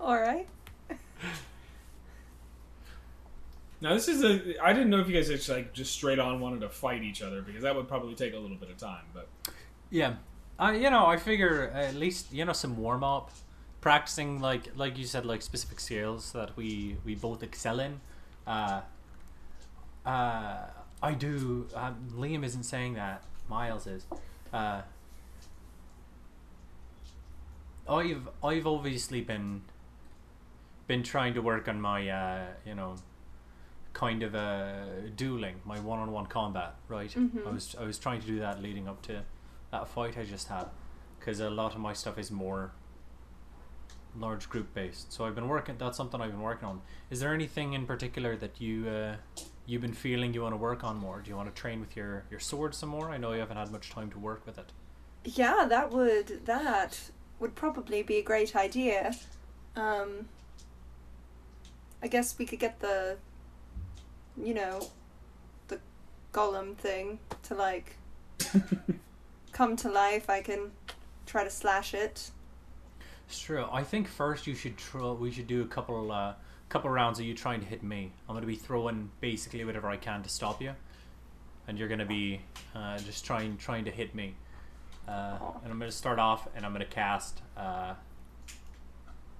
[0.00, 0.48] All right.
[3.80, 6.40] Now this is a I didn't know if you guys just like just straight on
[6.40, 9.04] wanted to fight each other because that would probably take a little bit of time,
[9.14, 9.28] but
[9.90, 10.14] yeah.
[10.58, 13.30] I, you know, I figure at least you know some warm up,
[13.82, 18.00] practicing like like you said like specific skills that we we both excel in.
[18.46, 18.80] Uh,
[20.06, 20.66] uh,
[21.02, 21.66] I do.
[21.74, 23.22] Um, Liam isn't saying that.
[23.48, 24.06] Miles is.
[24.52, 24.80] Uh,
[27.88, 29.62] I've I've obviously been
[30.86, 32.94] been trying to work on my uh, you know
[33.92, 34.84] kind of uh,
[35.16, 36.76] dueling, my one on one combat.
[36.88, 37.10] Right.
[37.10, 37.46] Mhm.
[37.46, 39.22] I was I was trying to do that leading up to
[39.72, 40.66] that fight I just had,
[41.18, 42.72] because a lot of my stuff is more
[44.18, 45.12] large group based.
[45.12, 45.76] So I've been working.
[45.78, 46.80] That's something I've been working on.
[47.10, 49.16] Is there anything in particular that you uh,
[49.66, 51.20] you've been feeling you want to work on more?
[51.20, 53.10] Do you want to train with your your sword some more?
[53.10, 54.72] I know you haven't had much time to work with it.
[55.24, 56.98] Yeah, that would that
[57.38, 59.14] would probably be a great idea.
[59.76, 60.28] Um,
[62.02, 63.16] I guess we could get the,
[64.36, 64.88] you know,
[65.68, 65.78] the
[66.32, 67.96] golem thing to like
[69.52, 70.28] come to life.
[70.28, 70.72] I can
[71.26, 72.30] try to slash it.
[73.32, 73.64] It's true.
[73.72, 74.74] I think first you should.
[75.18, 76.34] We should do a couple uh,
[76.68, 78.12] couple rounds of you trying to hit me.
[78.28, 80.74] I'm gonna be throwing basically whatever I can to stop you,
[81.66, 82.42] and you're gonna be
[82.74, 84.34] uh, just trying trying to hit me.
[85.08, 87.94] Uh, and I'm gonna start off, and I'm gonna cast uh,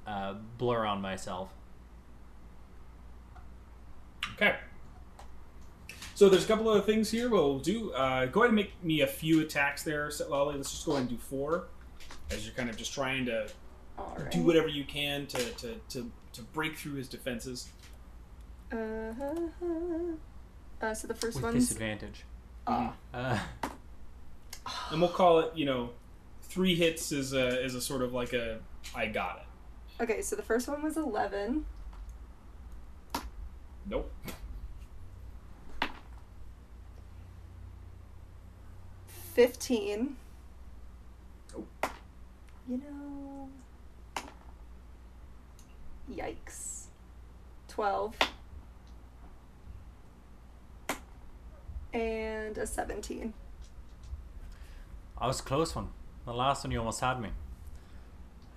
[0.06, 1.50] uh, blur on myself.
[4.36, 4.56] Okay.
[6.14, 7.92] So there's a couple other things here we'll do.
[7.92, 10.56] Uh, go ahead and make me a few attacks there, Lolly.
[10.56, 11.66] Let's just go ahead and do four,
[12.30, 13.48] as you're kind of just trying to
[13.98, 14.30] right.
[14.30, 17.68] do whatever you can to, to, to, to break through his defenses.
[18.72, 19.34] Uh-huh.
[20.80, 22.24] Uh, so the first With one's disadvantage.
[22.66, 22.94] ah.
[23.12, 23.38] Uh,
[24.90, 25.90] And we'll call it, you know,
[26.42, 28.58] three hits is a, is a sort of like a
[28.94, 30.02] I got it.
[30.02, 31.64] Okay, so the first one was eleven.
[33.88, 34.12] Nope.
[39.06, 40.16] Fifteen.
[41.52, 41.68] Nope.
[42.68, 43.11] You know.
[46.16, 46.84] Yikes.
[47.68, 48.14] Twelve.
[51.92, 53.34] And a seventeen.
[55.18, 55.88] I was a close one.
[56.24, 57.28] The last one you almost had me.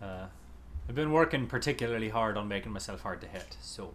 [0.01, 0.25] Uh,
[0.87, 3.93] I've been working particularly hard on making myself hard to hit, so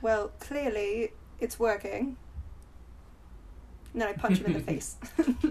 [0.00, 2.16] Well, clearly it's working.
[3.92, 4.96] And then I punch him in the face.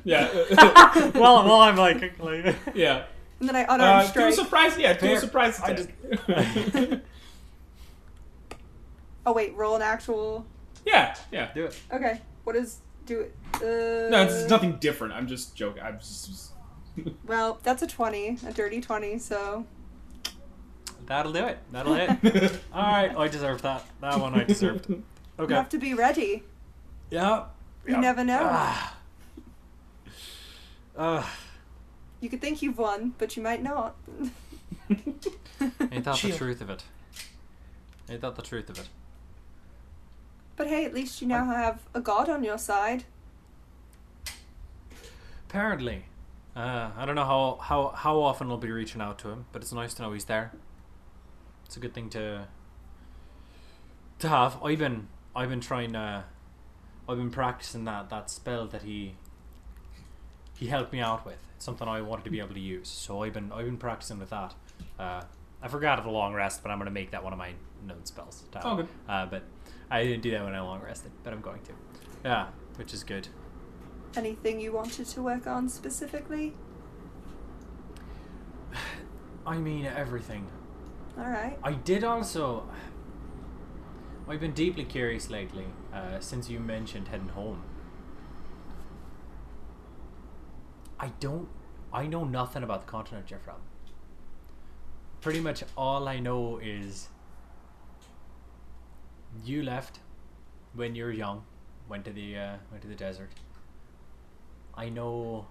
[0.03, 0.27] Yeah.
[1.13, 3.05] well, well, I'm like, like yeah.
[3.39, 4.77] And then I unarmed Uh, do a surprise.
[4.77, 5.19] Yeah, do a Fair.
[5.19, 7.01] surprise I attack.
[9.25, 10.45] oh wait, roll an actual.
[10.85, 11.51] yeah, yeah.
[11.53, 11.79] do it.
[11.91, 13.35] Okay, what is do it?
[13.55, 15.13] Uh, No, it's nothing different.
[15.13, 15.83] I'm just joking.
[15.83, 16.51] I'm just.
[17.25, 19.17] Well, that's a twenty, a dirty twenty.
[19.17, 19.65] So
[21.05, 21.57] That'll do it.
[21.71, 22.09] That'll hit.
[22.73, 23.85] All right, oh, I deserved that.
[24.01, 24.89] That one I deserved.
[25.39, 25.49] Okay.
[25.49, 26.43] you have to be ready.
[27.09, 27.45] Yeah.
[27.85, 27.99] You yeah.
[27.99, 28.39] never know.
[28.43, 28.97] Ah.
[30.97, 31.23] Uh,
[32.19, 33.95] You could think you've won, but you might not.
[34.89, 36.31] ain't that Chill.
[36.31, 36.83] the truth of it?
[38.09, 38.87] Ain't that the truth of it?
[40.55, 43.05] But hey, at least you now have a god on your side.
[45.49, 46.05] Apparently.
[46.55, 49.61] Uh, I don't know how, how, how often I'll be reaching out to him, but
[49.61, 50.51] it's nice to know he's there.
[51.65, 52.47] It's a good thing to
[54.19, 54.61] to have.
[54.63, 56.23] I've been I've been trying uh
[57.07, 59.15] I've been practicing that, that spell that he
[60.57, 61.37] he helped me out with.
[61.55, 62.87] It's something I wanted to be able to use.
[62.87, 64.53] So I've been I've been practicing with that.
[64.99, 65.21] Uh,
[65.61, 67.53] I forgot of the long rest, but I'm gonna make that one of my
[67.85, 68.43] known spells.
[68.51, 68.67] to have.
[68.67, 68.87] Oh, good.
[69.07, 69.43] Uh, but
[69.91, 71.73] I didn't do that when I long rested, but I'm going to.
[72.23, 73.27] Yeah, which is good.
[74.15, 76.53] Anything you wanted to work on specifically?
[79.45, 80.47] I mean everything.
[81.17, 81.59] All right.
[81.61, 82.63] I did also.
[84.29, 87.61] I've been deeply curious lately, uh, since you mentioned heading home.
[90.97, 91.49] I don't.
[91.91, 93.57] I know nothing about the continent you're from.
[95.19, 97.09] Pretty much all I know is
[99.43, 99.99] you left
[100.73, 101.43] when you were young,
[101.89, 103.31] went to the uh, went to the desert.
[104.75, 105.47] I know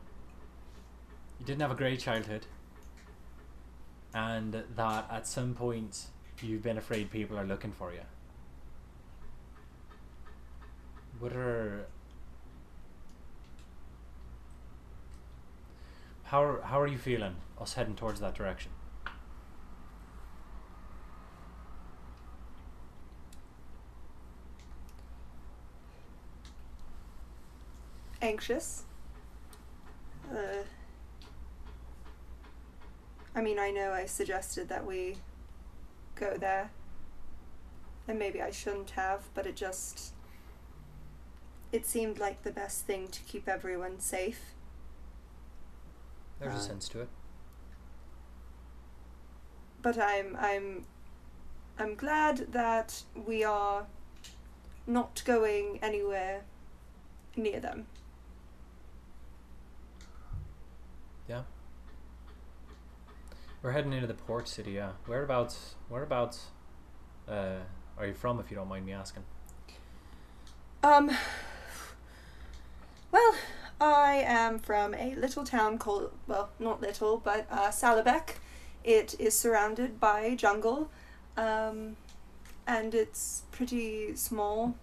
[1.38, 2.46] you didn't have a great childhood
[4.14, 6.06] and that at some point
[6.42, 8.00] you've been afraid people are looking for you.
[11.18, 11.86] What are
[16.24, 18.72] how how are you feeling us heading towards that direction?
[28.22, 28.84] Anxious.
[30.30, 30.64] Uh,
[33.34, 35.16] I mean, I know I suggested that we
[36.14, 36.70] go there,
[38.06, 40.12] and maybe I shouldn't have, but it just.
[41.72, 44.40] It seemed like the best thing to keep everyone safe.
[46.40, 47.08] There's Uh, a sense to it.
[49.82, 50.84] but I'm I'm
[51.78, 53.86] I'm glad that we are
[54.86, 56.42] not going anywhere
[57.36, 57.86] near them.
[61.28, 61.42] Yeah.
[63.62, 64.72] We're heading into the port city.
[64.72, 64.92] Yeah.
[65.06, 65.74] Whereabouts?
[65.88, 66.46] Whereabouts?
[67.28, 67.56] Uh,
[67.98, 68.40] are you from?
[68.40, 69.24] If you don't mind me asking.
[70.82, 71.10] Um
[73.12, 73.34] well,
[73.80, 78.36] I am from a little town called well, not little, but uh, Salabek.
[78.82, 80.90] It is surrounded by jungle,
[81.36, 81.96] um,
[82.66, 84.74] and it's pretty small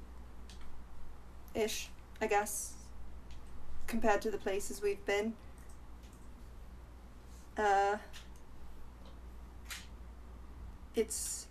[1.55, 1.89] ish,
[2.21, 2.73] I guess,
[3.87, 5.33] compared to the places we've been.
[7.57, 7.97] Uh,
[10.97, 11.47] it's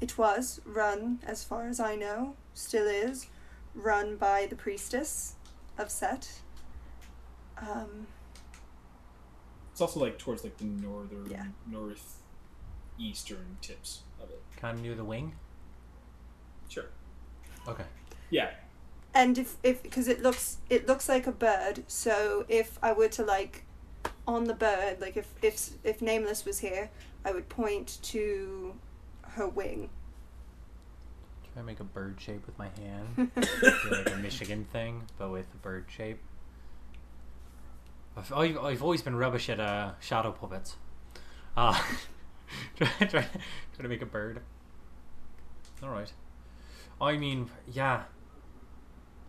[0.00, 3.28] it was run, as far as I know, still is,
[3.74, 5.34] run by the priestess
[5.78, 6.28] of Set.
[7.58, 8.06] Um,
[9.72, 11.46] It's also like towards like the northern, Yeah.
[11.66, 14.42] northeastern tips of it.
[14.56, 15.34] Kind of near the wing.
[16.68, 16.86] Sure.
[17.66, 17.84] Okay.
[18.30, 18.50] Yeah.
[19.16, 23.08] and if if because it looks it looks like a bird, so if I were
[23.10, 23.64] to like
[24.26, 26.90] on the bird, like if if if Nameless was here,
[27.24, 28.74] I would point to
[29.22, 29.88] her wing.
[31.52, 33.30] Try to make a bird shape with my hand.
[33.90, 36.18] Like a Michigan thing, but with a bird shape.
[38.16, 40.76] I've, I've, I've always been rubbish at uh, shadow puppets.
[41.56, 41.80] Uh,
[42.76, 43.22] try, try, try
[43.82, 44.40] to make a bird.
[45.82, 46.12] Alright.
[47.00, 48.04] I mean, yeah.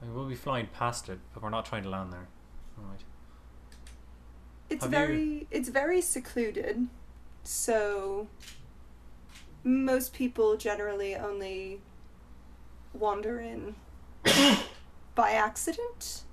[0.01, 2.27] I mean, we'll be flying past it, but we're not trying to land there.
[2.81, 3.01] Alright.
[4.69, 6.87] It's Have you- very it's very secluded,
[7.47, 8.27] so
[9.63, 11.81] most people generally only
[12.93, 13.75] wander in
[15.15, 16.23] by accident,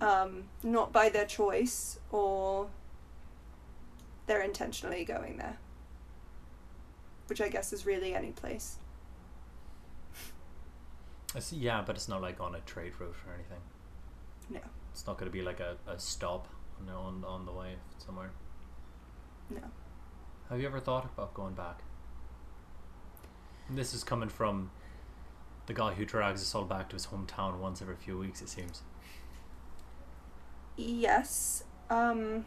[0.00, 2.68] um, not by their choice or
[4.26, 5.58] they're intentionally going there,
[7.26, 8.78] which I guess is really any place.
[11.34, 13.60] I see, yeah, but it's not like on a trade route or anything.
[14.50, 14.60] No.
[14.92, 16.46] It's not going to be like a, a stop
[16.80, 18.30] on, on, on the way somewhere.
[19.50, 19.62] No.
[20.52, 21.78] Have you ever thought about going back?
[23.68, 24.70] And this is coming from
[25.64, 28.50] the guy who drags us all back to his hometown once every few weeks, it
[28.50, 28.82] seems.
[30.76, 31.64] Yes.
[31.88, 32.44] Um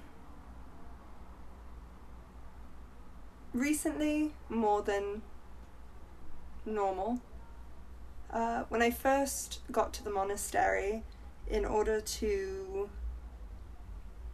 [3.55, 5.23] recently more than
[6.63, 7.21] normal.
[8.29, 11.01] Uh, when I first got to the monastery,
[11.47, 12.87] in order to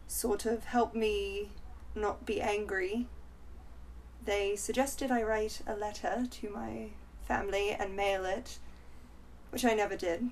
[0.08, 1.52] sort of help me
[1.94, 3.06] not be angry,
[4.24, 6.90] they suggested I write a letter to my
[7.22, 8.58] family and mail it,
[9.50, 10.30] which I never did.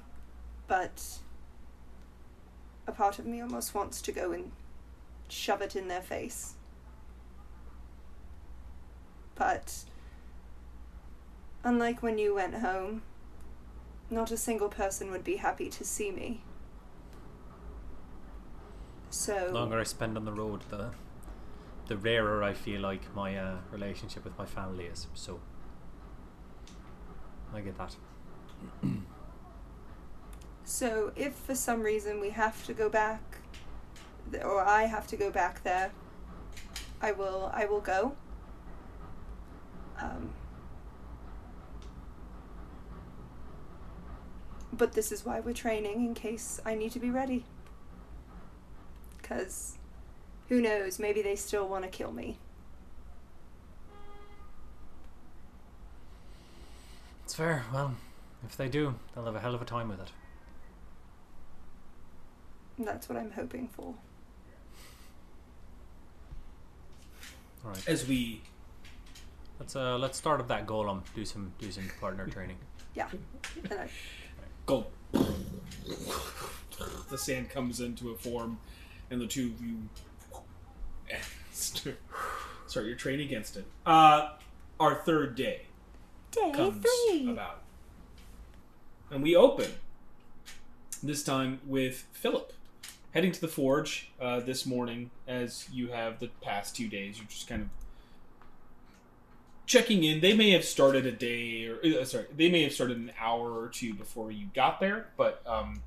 [0.66, 1.18] But
[2.86, 4.52] a part of me almost wants to go and
[5.28, 6.54] shove it in their face.
[9.34, 9.84] But
[11.64, 13.02] unlike when you went home,
[14.10, 16.42] not a single person would be happy to see me.
[19.08, 20.90] So The longer I spend on the road, the
[21.90, 25.08] the rarer I feel like my uh, relationship with my family is.
[25.14, 25.40] So
[27.52, 27.96] I get that.
[30.62, 33.38] So, if for some reason we have to go back,
[34.44, 35.90] or I have to go back there,
[37.02, 37.50] I will.
[37.52, 38.14] I will go.
[40.00, 40.30] Um,
[44.72, 47.44] but this is why we're training in case I need to be ready.
[49.20, 49.76] Because,
[50.50, 50.98] who knows?
[50.98, 52.36] Maybe they still want to kill me.
[57.24, 57.64] It's fair.
[57.72, 57.94] Well,
[58.44, 60.08] if they do, they'll have a hell of a time with it.
[62.78, 63.94] That's what I'm hoping for.
[67.64, 67.88] All right.
[67.88, 68.42] As we
[69.60, 71.02] Let's uh let's start up that golem.
[71.14, 72.56] Do some do some partner training.
[72.94, 73.08] Yeah.
[73.70, 73.90] And
[74.64, 78.58] go, the sand comes into a form,
[79.10, 79.76] and the two of you
[81.52, 81.98] start
[82.66, 83.64] start your train against it.
[83.84, 84.30] Uh,
[84.78, 85.62] our third day
[86.30, 87.30] Day comes three.
[87.30, 87.62] about,
[89.10, 89.70] and we open
[91.02, 92.52] this time with Philip
[93.12, 95.10] heading to the forge uh, this morning.
[95.26, 97.68] As you have the past two days, you're just kind of
[99.66, 100.20] checking in.
[100.20, 103.52] They may have started a day, or uh, sorry, they may have started an hour
[103.52, 105.82] or two before you got there, but um,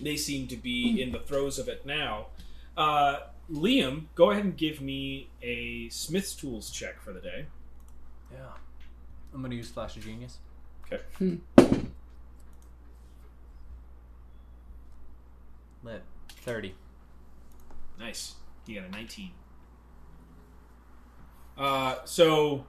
[0.00, 2.26] they seem to be in the throes of it now.
[2.76, 3.20] Uh,
[3.50, 7.46] Liam, go ahead and give me a Smith's Tools check for the day.
[8.32, 8.38] Yeah.
[9.32, 10.38] I'm gonna use Flash of Genius.
[10.84, 11.38] Okay.
[15.82, 16.02] Lit.
[16.42, 16.74] Thirty.
[17.98, 18.34] Nice.
[18.66, 19.30] You got a 19.
[21.56, 22.66] Uh, so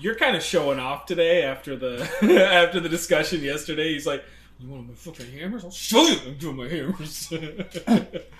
[0.00, 2.02] you're kind of showing off today after the
[2.64, 3.92] after the discussion yesterday.
[3.92, 4.24] He's like,
[4.58, 5.64] "You want my fucking hammers?
[5.64, 6.18] I'll show you.
[6.26, 7.32] I'm doing my hammers."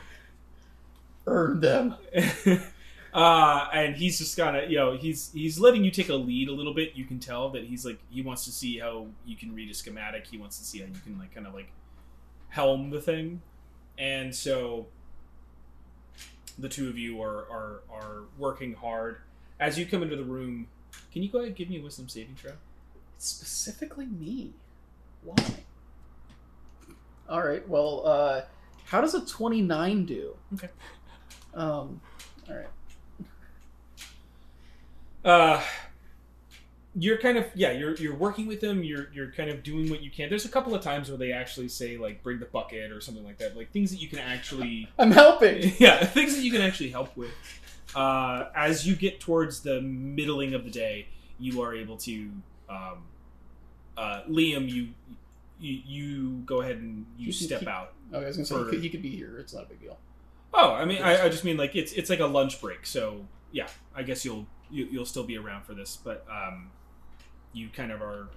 [1.26, 1.96] Earn them.
[3.14, 6.48] uh, and he's just kind of you know he's he's letting you take a lead
[6.48, 6.92] a little bit.
[6.94, 9.74] You can tell that he's like he wants to see how you can read a
[9.74, 10.26] schematic.
[10.26, 11.70] He wants to see how you can like kind of like
[12.48, 13.42] helm the thing,
[13.98, 14.86] and so
[16.58, 19.18] the two of you are are are working hard.
[19.58, 20.68] As you come into the room,
[21.12, 22.52] can you go ahead and give me a wisdom saving throw?
[23.18, 24.52] Specifically me.
[25.22, 25.36] Why?
[27.28, 27.66] All right.
[27.68, 28.42] Well, uh,
[28.84, 30.36] how does a twenty-nine do?
[30.54, 30.68] Okay.
[31.56, 32.00] Um.
[32.48, 32.66] All right.
[35.24, 35.60] uh
[36.98, 40.02] you're kind of yeah you're you're working with them you're you're kind of doing what
[40.02, 42.90] you can there's a couple of times where they actually say like bring the bucket
[42.90, 45.72] or something like that like things that you can actually I'm helping.
[45.78, 47.32] yeah things that you can actually help with
[47.94, 51.08] uh as you get towards the middling of the day
[51.38, 52.30] you are able to
[52.70, 53.02] um
[53.98, 54.88] uh liam you
[55.60, 58.56] you, you go ahead and you can step keep- out Okay, I was gonna say
[58.56, 59.36] he could, he could be here.
[59.40, 59.98] It's not a big deal.
[60.56, 63.24] Oh i mean I, I just mean like it's it's like a lunch break so
[63.52, 66.70] yeah i guess you'll you, you'll still be around for this but um
[67.52, 68.28] you kind of are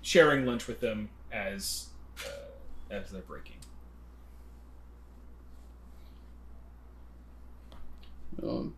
[0.00, 1.88] sharing lunch with them as
[2.24, 3.56] uh, as they're breaking.
[8.42, 8.74] Um,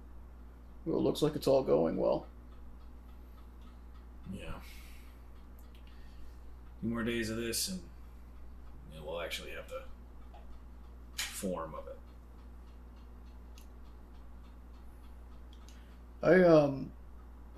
[0.85, 2.27] well, it looks like it's all going well.
[4.33, 4.53] Yeah.
[6.81, 7.81] Two more days of this, and
[9.05, 9.83] we'll actually have the
[11.23, 11.96] form of it.
[16.27, 16.91] I um,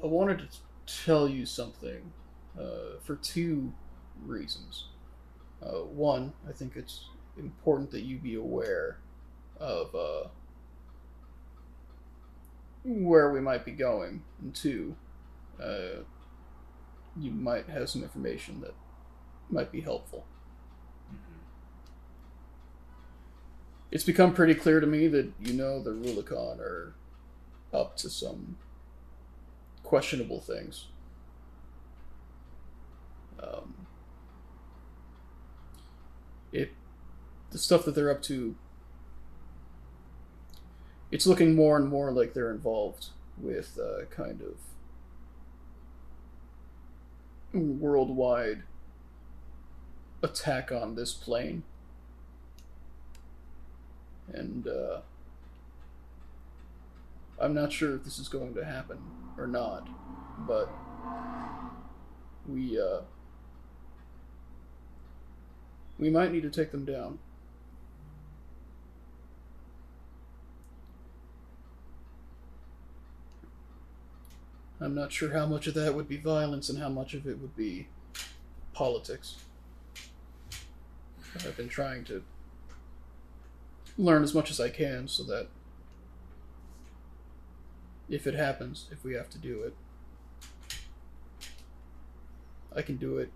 [0.02, 2.12] I wanted to tell you something,
[2.58, 3.72] uh, for two
[4.22, 4.88] reasons.
[5.62, 7.06] Uh, one, I think it's
[7.38, 8.98] important that you be aware
[9.58, 10.28] of uh,
[12.84, 14.94] where we might be going, and two,
[15.62, 16.02] uh,
[17.18, 18.74] you might have some information that
[19.48, 20.26] might be helpful.
[23.90, 26.94] It's become pretty clear to me that you know the Rubicon are
[27.72, 28.56] up to some
[29.82, 30.86] questionable things.
[33.42, 33.86] Um,
[36.52, 36.72] it,
[37.50, 38.56] the stuff that they're up to,
[41.10, 43.06] it's looking more and more like they're involved
[43.38, 44.56] with uh, kind of
[47.52, 48.62] worldwide
[50.22, 51.62] attack on this plane.
[54.32, 55.00] And uh,
[57.40, 58.98] I'm not sure if this is going to happen
[59.36, 59.88] or not,
[60.46, 60.68] but
[62.48, 63.00] we uh,
[65.98, 67.18] we might need to take them down.
[74.80, 77.40] I'm not sure how much of that would be violence and how much of it
[77.40, 77.88] would be
[78.72, 79.36] politics.
[81.34, 82.22] I've been trying to
[83.96, 85.48] learn as much as I can so that
[88.08, 89.74] if it happens, if we have to do it,
[92.74, 93.30] I can do it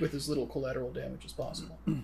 [0.00, 1.78] with as little collateral damage as possible.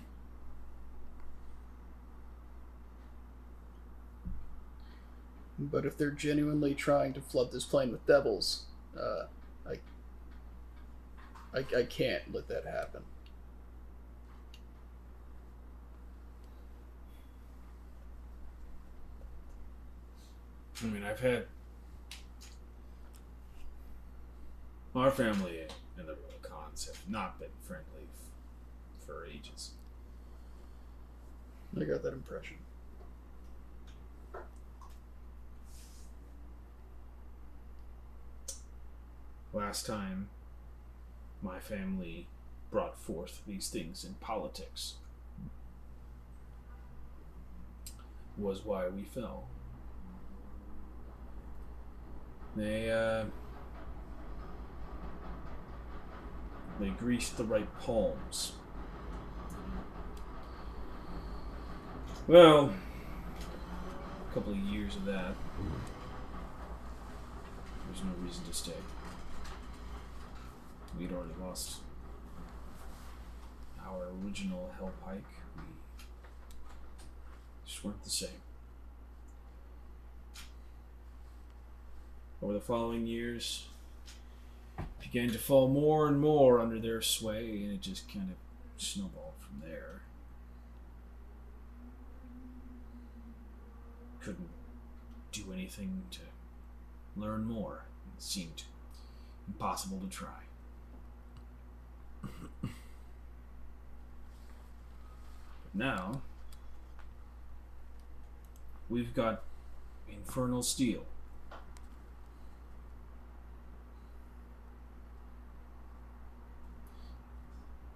[5.59, 8.63] but if they're genuinely trying to flood this plane with devils,
[8.97, 9.23] uh,
[9.67, 9.79] I,
[11.57, 13.01] I, I can't let that happen.
[20.81, 21.45] I mean, I've had
[24.95, 25.61] our family
[25.97, 29.71] and the Cons have not been friendly f- for ages.
[31.79, 32.57] I got that impression.
[39.53, 40.29] Last time,
[41.41, 42.27] my family
[42.71, 44.95] brought forth these things in politics
[48.37, 49.47] was why we fell.
[52.55, 53.25] They uh,
[56.79, 58.53] they greased the right palms.
[62.27, 62.73] Well,
[64.29, 65.33] a couple of years of that.
[67.87, 68.71] There's no reason to stay.
[70.97, 71.77] We'd already lost
[73.83, 75.23] our original Hell Pike.
[75.55, 75.63] We
[77.65, 78.29] just weren't the same.
[82.41, 83.68] Over the following years,
[85.01, 88.37] began to fall more and more under their sway, and it just kind of
[88.77, 90.01] snowballed from there.
[94.21, 94.49] Couldn't
[95.31, 96.19] do anything to
[97.15, 97.85] learn more.
[98.15, 98.63] It seemed
[99.47, 100.43] impossible to try.
[105.63, 106.21] But now,
[108.89, 109.43] we've got
[110.07, 111.05] Infernal Steel.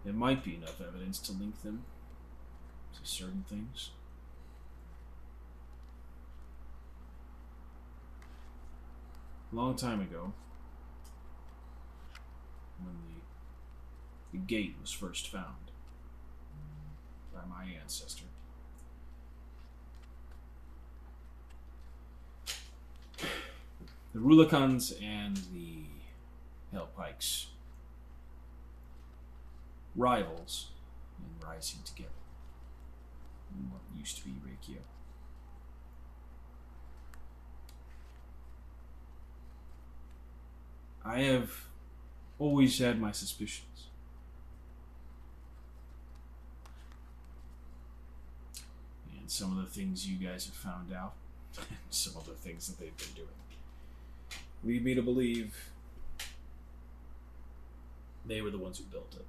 [0.04, 1.86] There might be enough evidence to link them
[2.94, 3.92] to certain things.
[9.52, 10.34] A long time ago,
[12.84, 12.96] when
[14.32, 15.72] the, the gate was first found
[17.34, 18.26] by my ancestor,
[24.14, 25.86] the Rubicons and the
[26.74, 27.46] Hellpikes
[29.95, 30.72] rivals
[31.18, 32.10] and rising together
[33.53, 34.80] in what used to be Reikio.
[41.06, 41.65] I have
[42.40, 43.88] always had my suspicions.
[49.20, 51.14] And some of the things you guys have found out,
[51.57, 53.28] and some of the things that they've been doing,
[54.64, 55.72] lead me to believe
[58.26, 59.26] they were the ones who built it.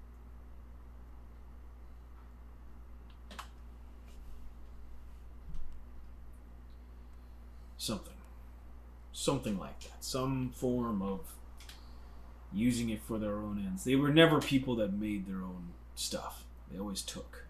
[7.85, 8.15] Something.
[9.12, 10.02] Something like that.
[10.05, 11.20] Some form of
[12.52, 13.85] using it for their own ends.
[13.85, 16.44] They were never people that made their own stuff.
[16.70, 17.44] They always took.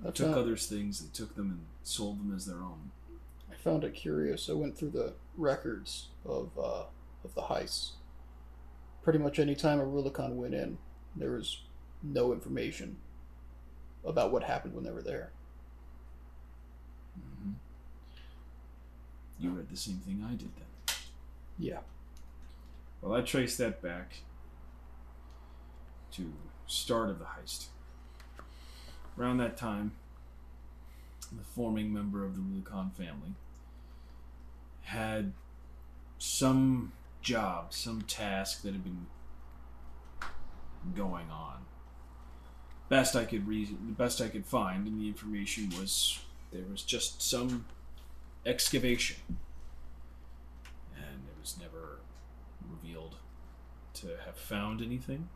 [0.00, 2.90] They I took found, others' things, they took them and sold them as their own.
[3.50, 4.48] I found it curious.
[4.48, 6.84] I went through the records of uh,
[7.24, 7.92] of the heists.
[9.02, 10.78] Pretty much any time a Rubicon went in,
[11.16, 11.62] there was
[12.02, 12.98] no information
[14.04, 15.32] about what happened when they were there.
[19.38, 20.96] You read the same thing I did then.
[21.58, 21.78] Yeah.
[23.00, 24.22] Well, I traced that back
[26.12, 26.32] to
[26.66, 27.66] start of the heist.
[29.18, 29.92] Around that time,
[31.30, 33.34] the forming member of the Rubicon family
[34.82, 35.32] had
[36.18, 36.92] some
[37.22, 39.06] job, some task that had been
[40.96, 41.66] going on.
[42.88, 46.20] Best I could reason, the best I could find and the information was
[46.52, 47.66] there was just some
[48.48, 49.16] excavation,
[50.96, 52.00] and it was never
[52.66, 53.16] revealed
[53.92, 55.28] to have found anything.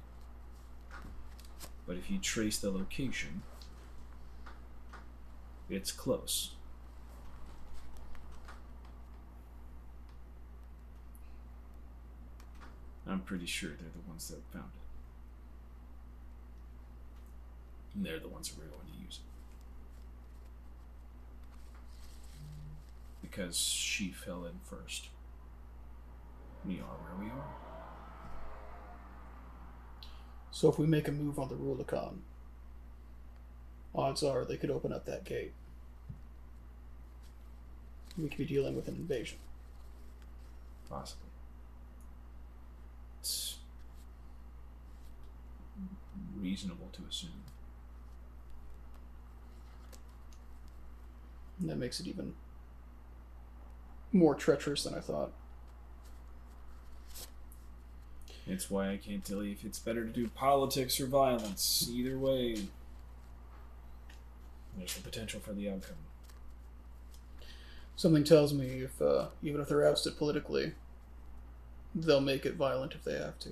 [1.86, 3.42] But if you trace the location,
[5.68, 6.54] it's close.
[13.06, 14.80] I'm pretty sure they're the ones that found it.
[17.94, 19.31] And they're the ones we're going to use it.
[23.32, 25.08] Because she fell in first.
[26.66, 27.48] We are where we are.
[30.50, 32.22] So if we make a move on the Rubicon,
[33.94, 35.54] odds are they could open up that gate.
[38.18, 39.38] We could be dealing with an invasion.
[40.90, 41.30] Possibly.
[43.20, 43.56] It's
[46.38, 47.30] reasonable to assume.
[51.58, 52.34] And that makes it even
[54.12, 55.32] more treacherous than I thought.
[58.46, 61.88] It's why I can't tell you if it's better to do politics or violence.
[61.92, 62.56] Either way,
[64.76, 65.96] there's the potential for the outcome.
[67.94, 70.72] Something tells me if uh, even if they're ousted politically,
[71.94, 73.50] they'll make it violent if they have to.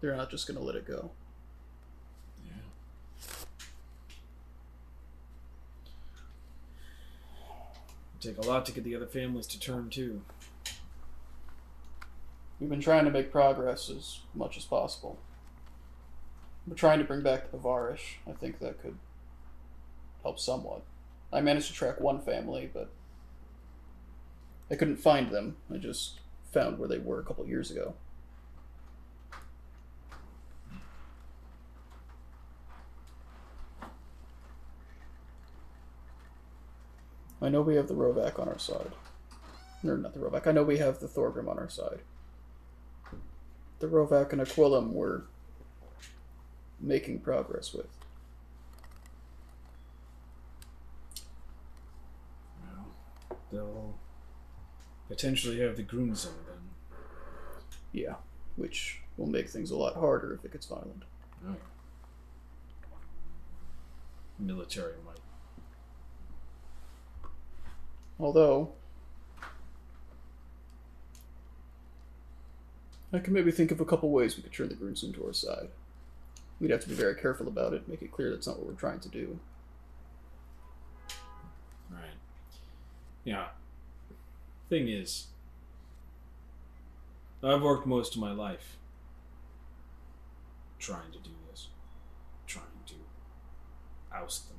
[0.00, 1.10] They're not just going to let it go.
[8.20, 10.22] Take a lot to get the other families to turn too.
[12.58, 15.18] We've been trying to make progress as much as possible.
[16.66, 18.18] We're trying to bring back the Bavarish.
[18.28, 18.96] I think that could
[20.22, 20.82] help somewhat.
[21.32, 22.90] I managed to track one family, but
[24.70, 25.56] I couldn't find them.
[25.72, 26.20] I just
[26.52, 27.94] found where they were a couple years ago.
[37.48, 38.92] I know we have the Rovac on our side.
[39.82, 40.46] Or not the Rovac.
[40.46, 42.00] I know we have the Thorgrim on our side.
[43.78, 45.22] The Rovac and Aquilum we're
[46.78, 47.88] making progress with.
[52.60, 52.88] Well,
[53.50, 53.98] they'll
[55.08, 56.68] potentially have the Grunzel then.
[57.92, 58.16] Yeah,
[58.56, 61.04] which will make things a lot harder if it gets violent.
[61.48, 61.56] Oh.
[64.38, 65.16] Military might.
[68.20, 68.72] Although,
[73.12, 75.32] I can maybe think of a couple ways we could turn the Grunson to our
[75.32, 75.68] side.
[76.60, 78.72] We'd have to be very careful about it, make it clear that's not what we're
[78.74, 79.38] trying to do.
[81.90, 82.16] Right.
[83.24, 83.46] Yeah.
[84.68, 85.28] Thing is,
[87.42, 88.76] I've worked most of my life
[90.78, 91.68] trying to do this,
[92.46, 92.94] trying to
[94.14, 94.57] oust them.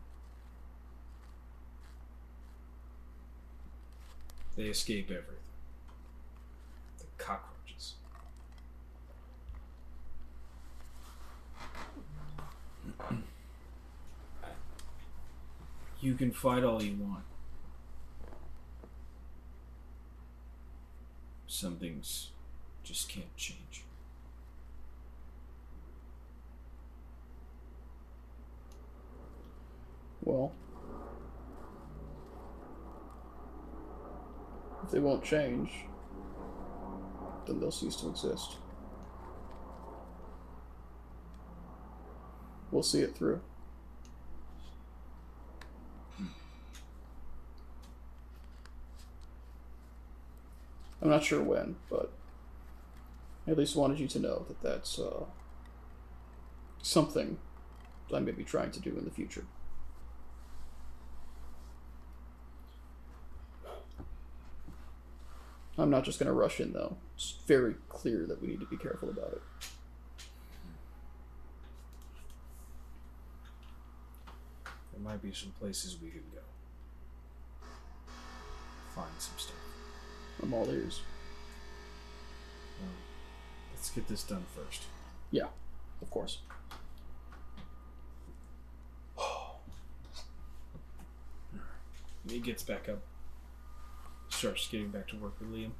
[4.59, 5.35] They escape everything.
[6.97, 7.93] The cockroaches.
[16.01, 17.23] You can fight all you want.
[21.47, 22.31] Some things
[22.83, 23.85] just can't change.
[30.21, 30.51] Well,
[34.89, 35.69] if they won't change,
[37.45, 38.55] then they'll cease to exist.
[42.71, 43.39] We'll see it through.
[50.99, 52.11] I'm not sure when, but
[53.45, 55.25] I at least wanted you to know that that's uh,
[56.81, 57.37] something
[58.11, 59.45] I may be trying to do in the future.
[65.79, 66.97] I'm not just going to rush in, though.
[67.15, 69.41] It's very clear that we need to be careful about it.
[74.91, 76.41] There might be some places we could go.
[78.93, 79.55] Find some stuff.
[80.43, 81.01] I'm all ears.
[82.81, 82.89] Um,
[83.73, 84.83] let's get this done first.
[85.31, 85.47] Yeah,
[86.01, 86.39] of course.
[92.29, 92.99] He gets back up,
[94.39, 95.71] starts getting back to work with Liam.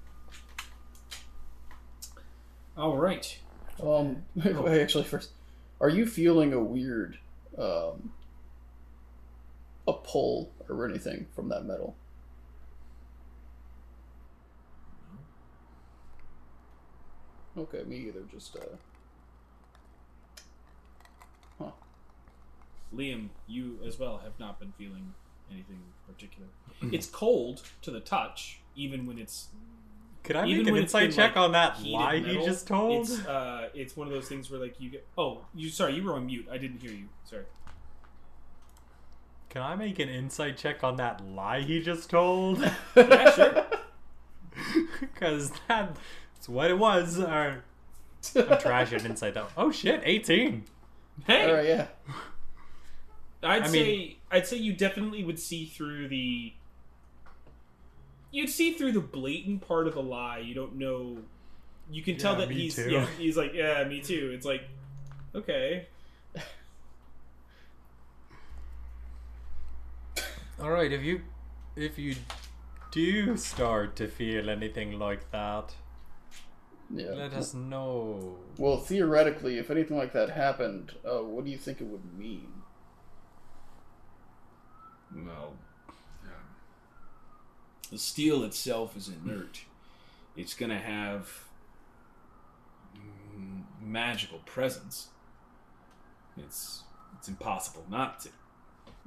[2.78, 3.40] All right.
[3.82, 5.32] Um, wait, actually, first,
[5.80, 7.18] are you feeling a weird,
[7.58, 8.12] um,
[9.88, 11.96] a pull or anything from that metal?
[17.58, 18.24] Okay, me either.
[18.30, 18.76] Just uh,
[22.94, 25.14] Liam, you as well have not been feeling
[25.52, 26.48] anything particular.
[26.94, 29.50] it's cold to the touch, even when it's
[30.24, 32.16] Could I Even make an when it's insight been, check like, on that heated lie
[32.18, 33.10] he metal, just told?
[33.10, 35.06] It's uh, it's one of those things where like you get.
[35.18, 36.48] Oh, you sorry, you were on mute.
[36.52, 37.10] I didn't hear you.
[37.24, 37.44] Sorry.
[39.50, 42.60] Can I make an insight check on that lie he just told?
[42.96, 43.66] Yeah, sure.
[45.00, 47.20] Because that's what it was.
[47.20, 47.64] Or,
[48.36, 49.48] I'm trash at insight though.
[49.58, 50.66] Oh shit, 18.
[51.26, 51.88] Hey, all right, yeah.
[53.42, 56.54] I'd I say mean- I'd say you definitely would see through the.
[58.32, 60.40] You'd see through the blatant part of the lie.
[60.40, 61.18] You don't know.
[61.92, 64.32] You can tell Yeah, that he's yeah, he's like yeah me too.
[64.34, 64.62] It's like
[65.34, 65.88] okay
[70.62, 71.22] All right, if you
[71.76, 72.16] if you
[72.92, 75.74] do start to feel anything like that,
[76.94, 77.12] Yeah.
[77.12, 78.36] let us know.
[78.58, 82.52] Well, theoretically, if anything like that happened, uh, what do you think it would mean?
[85.16, 85.54] Well,
[87.92, 89.62] the steel itself is inert.
[90.36, 91.46] It's going to have
[93.82, 95.08] magical presence.
[96.38, 96.84] It's
[97.18, 98.30] it's impossible not to.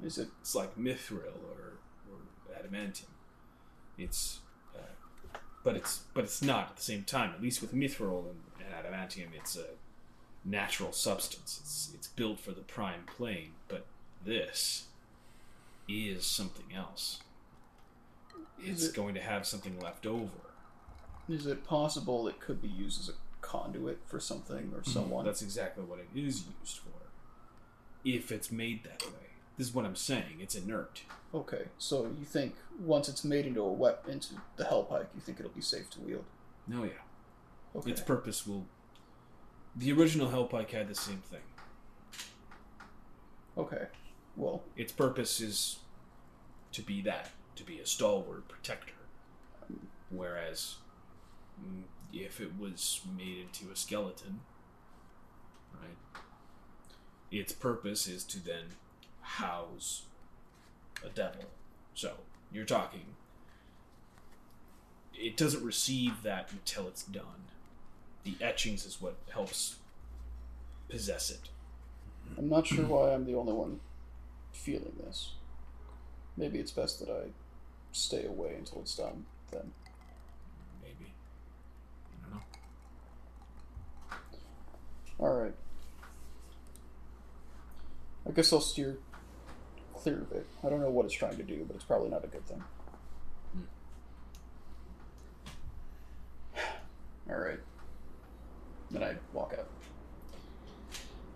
[0.03, 1.79] Is it It's like mithril or,
[2.11, 2.19] or
[2.59, 3.05] adamantium.
[3.97, 4.39] It's
[4.75, 7.31] uh, but it's but it's not at the same time.
[7.31, 9.65] At least with mithril and, and adamantium, it's a
[10.43, 11.59] natural substance.
[11.61, 13.51] It's it's built for the prime plane.
[13.69, 13.85] But
[14.25, 14.87] this
[15.87, 17.21] is something else.
[18.59, 20.29] It's it- going to have something left over.
[21.29, 24.91] is it possible it could be used as a conduit for something or mm-hmm.
[24.91, 25.25] someone?
[25.25, 26.89] That's exactly what it is used for.
[28.03, 29.23] If it's made that way.
[29.57, 30.39] This is what I'm saying.
[30.39, 31.03] It's inert.
[31.33, 35.39] Okay, so you think once it's made into a weapon, into the Hellpike, you think
[35.39, 36.25] it'll be safe to wield?
[36.67, 36.91] No, yeah.
[37.75, 37.91] Okay.
[37.91, 38.65] Its purpose will.
[39.75, 41.39] The original Hellpike had the same thing.
[43.57, 43.87] Okay.
[44.35, 45.79] Well, Its purpose is
[46.71, 48.93] to be that, to be a stalwart protector.
[50.09, 50.75] Whereas,
[51.61, 54.41] mm, if it was made into a skeleton,
[55.73, 56.21] right,
[57.31, 58.65] its purpose is to then
[59.21, 60.03] house
[61.03, 61.45] a devil.
[61.93, 62.13] So,
[62.51, 63.15] you're talking.
[65.13, 67.49] It doesn't receive that until it's done.
[68.23, 69.77] The etchings is what helps
[70.89, 71.49] possess it.
[72.37, 73.79] I'm not sure why I'm the only one
[74.53, 75.33] feeling this.
[76.37, 77.29] Maybe it's best that I
[77.91, 79.25] stay away until it's done.
[79.51, 79.71] Then.
[80.81, 81.13] Maybe.
[82.09, 82.41] I don't know.
[85.19, 85.53] All right.
[88.27, 88.97] I guess I'll steer
[89.93, 90.45] clear of it.
[90.63, 92.63] I don't know what it's trying to do, but it's probably not a good thing.
[93.53, 93.61] Hmm.
[97.29, 97.59] All right.
[98.91, 99.67] Then I walk out.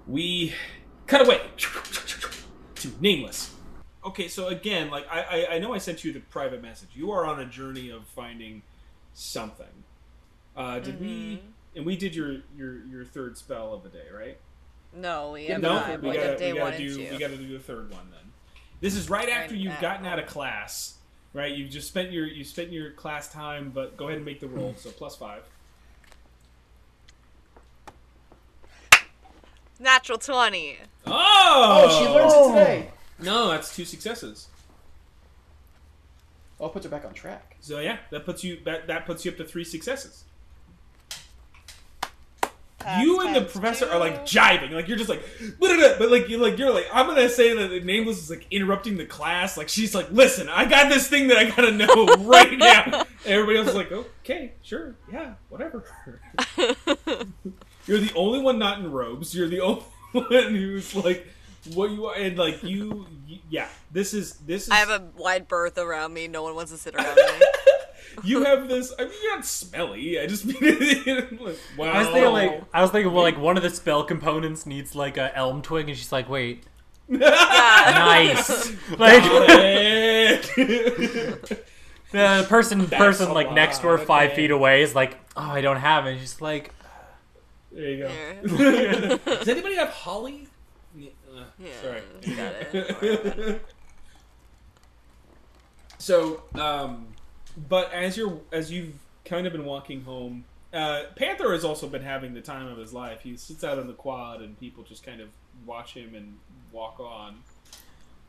[0.07, 0.53] we
[1.07, 1.41] cut away
[2.81, 3.53] to nameless.
[4.05, 6.89] Okay, so again, like I, I, I know I sent you the private message.
[6.93, 8.61] You are on a journey of finding
[9.13, 9.65] something.
[10.55, 11.41] Uh, did we?
[11.75, 14.37] And we did your your your third spell of the day, right?
[14.93, 16.01] No, we have no, not.
[16.01, 17.11] we Like gotta, day we one gotta and do two.
[17.11, 18.31] we gotta do the third one then.
[18.79, 19.81] This is right after Right you've now.
[19.81, 20.95] gotten out of class,
[21.33, 21.53] right?
[21.53, 24.47] You've just spent your you spent your class time, but go ahead and make the
[24.47, 24.73] roll.
[24.77, 25.43] So plus five.
[29.79, 30.77] Natural twenty.
[31.05, 31.13] Oh,
[31.89, 32.91] Oh, she learns it today.
[33.19, 34.47] No, that's two successes.
[36.59, 37.55] Oh, I'll put her back on track.
[37.61, 40.23] So yeah, that puts you that, that puts you up to three successes.
[42.99, 43.91] you and the professor two.
[43.91, 45.21] are like jiving, like you're just like,
[45.59, 48.97] but like you're like you're like I'm gonna say that the nameless is like interrupting
[48.97, 49.57] the class.
[49.57, 52.83] Like she's like, listen, I got this thing that I gotta know right now.
[53.25, 55.83] And everybody else is like, okay, sure, yeah, whatever.
[57.87, 59.33] you're the only one not in robes.
[59.33, 59.83] You're the only
[60.13, 61.27] one who's like,
[61.73, 63.67] what you are, and like you, y yeah.
[63.91, 64.69] This is this is.
[64.69, 66.27] I have a wide berth around me.
[66.27, 67.23] No one wants to sit around me.
[68.23, 68.93] you have this.
[68.97, 70.19] I mean, you're not smelly.
[70.19, 70.57] I just mean,
[71.39, 71.85] like, wow.
[71.91, 74.95] I was thinking like I was thinking well like one of the spell components needs
[74.95, 76.63] like a elm twig, and she's like, wait,
[77.07, 78.49] nice.
[78.97, 80.41] like it.
[82.11, 84.35] the person That's person a like next to her five man.
[84.35, 86.11] feet away is like, oh, I don't have it.
[86.11, 86.73] And she's like,
[87.77, 88.11] there you go.
[88.57, 89.17] There.
[89.37, 90.47] Does anybody have holly?
[90.97, 92.01] Yeah, uh, Yeah, Sorry.
[92.35, 92.71] got it.
[92.73, 93.65] Don't worry about it.
[95.99, 97.07] so, um,
[97.69, 98.95] but as you're as you've
[99.25, 102.93] kind of been walking home, uh, Panther has also been having the time of his
[102.93, 103.21] life.
[103.21, 105.29] He sits out on the quad, and people just kind of
[105.65, 106.37] watch him and
[106.71, 107.37] walk on.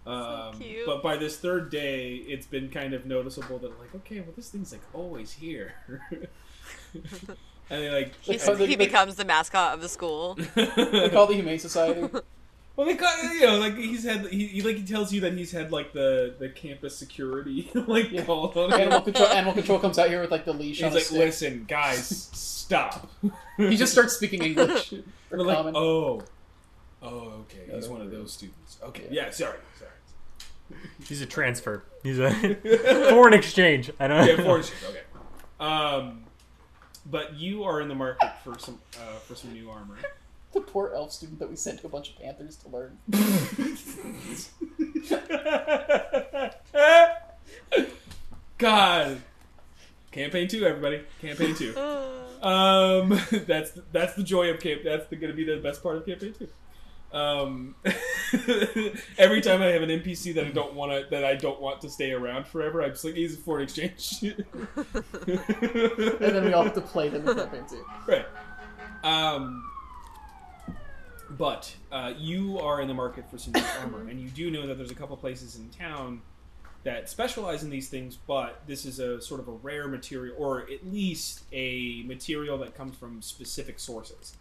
[0.07, 0.87] Um, cute.
[0.87, 4.49] But by this third day, it's been kind of noticeable that like, okay, well, this
[4.51, 5.75] thing's like always here,
[7.71, 10.37] and they like He's, They- he they- becomes the mascot of the school.
[10.55, 12.09] They call the Humane Society.
[12.77, 15.33] Well, they got you know, like he's had he, he like he tells you that
[15.33, 18.25] he's had like the the campus security like Yeah.
[18.25, 19.27] called on Animal control.
[19.31, 21.19] Animal control comes out here with like the leash He's on like, stick.
[21.19, 23.11] listen, guys, stop.
[23.57, 24.95] He just starts speaking English.
[25.33, 26.23] or like, oh,
[27.03, 27.09] oh,
[27.41, 28.79] okay, Yeah, he's one of those students.
[28.81, 29.25] Okay, Yeah.
[29.25, 30.81] yeah, sorry, sorry.
[31.09, 31.83] he's a transfer.
[32.05, 32.31] He's a
[33.11, 33.91] foreign exchange.
[33.99, 34.25] I don't.
[34.25, 35.03] Yeah, foreign exchange, Okay.
[35.59, 36.27] Um,
[37.11, 39.97] but you are in the market for some uh, for some new armor.
[40.55, 42.97] The poor elf student that we sent to a bunch of panthers to learn.
[48.57, 49.21] God.
[50.11, 51.03] Campaign two, everybody.
[51.21, 51.75] Campaign two.
[52.43, 54.83] Um, that's that's the joy of camp.
[54.85, 56.47] That's the, gonna be the best part of campaign two.
[57.13, 57.75] Um,
[59.19, 61.81] every time I have an NPC that I don't want to that I don't want
[61.81, 64.23] to stay around forever, I'm just like he's a foreign exchange.
[66.21, 67.65] And then we all have to play them in campaign
[68.07, 68.27] right.
[69.03, 69.63] Um,
[71.31, 74.67] but uh, you are in the market for some new armor, and you do know
[74.67, 76.23] that there's a couple places in town
[76.85, 78.17] that specialize in these things.
[78.27, 82.75] But this is a sort of a rare material, or at least a material that
[82.75, 84.37] comes from specific sources,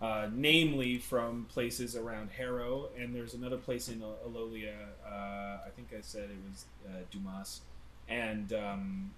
[0.00, 4.74] uh, namely from places around Harrow, and there's another place in Al- Alolia.
[5.06, 7.60] Uh, I think I said it was uh, Dumas,
[8.08, 9.10] and um,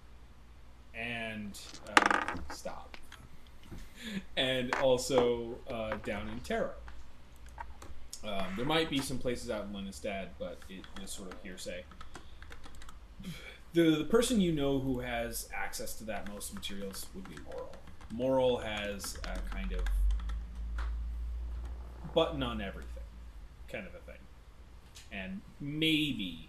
[0.95, 1.59] and
[1.97, 2.97] uh, stop
[4.37, 6.71] and also uh, down in Terra.
[8.25, 11.85] Um, there might be some places out in Lenistad, but it is sort of hearsay.
[13.73, 17.73] The, the person you know who has access to that most materials would be Moral.
[18.13, 19.83] Moral has a kind of
[22.15, 23.03] button on everything,
[23.69, 24.21] kind of a thing.
[25.13, 26.49] And maybe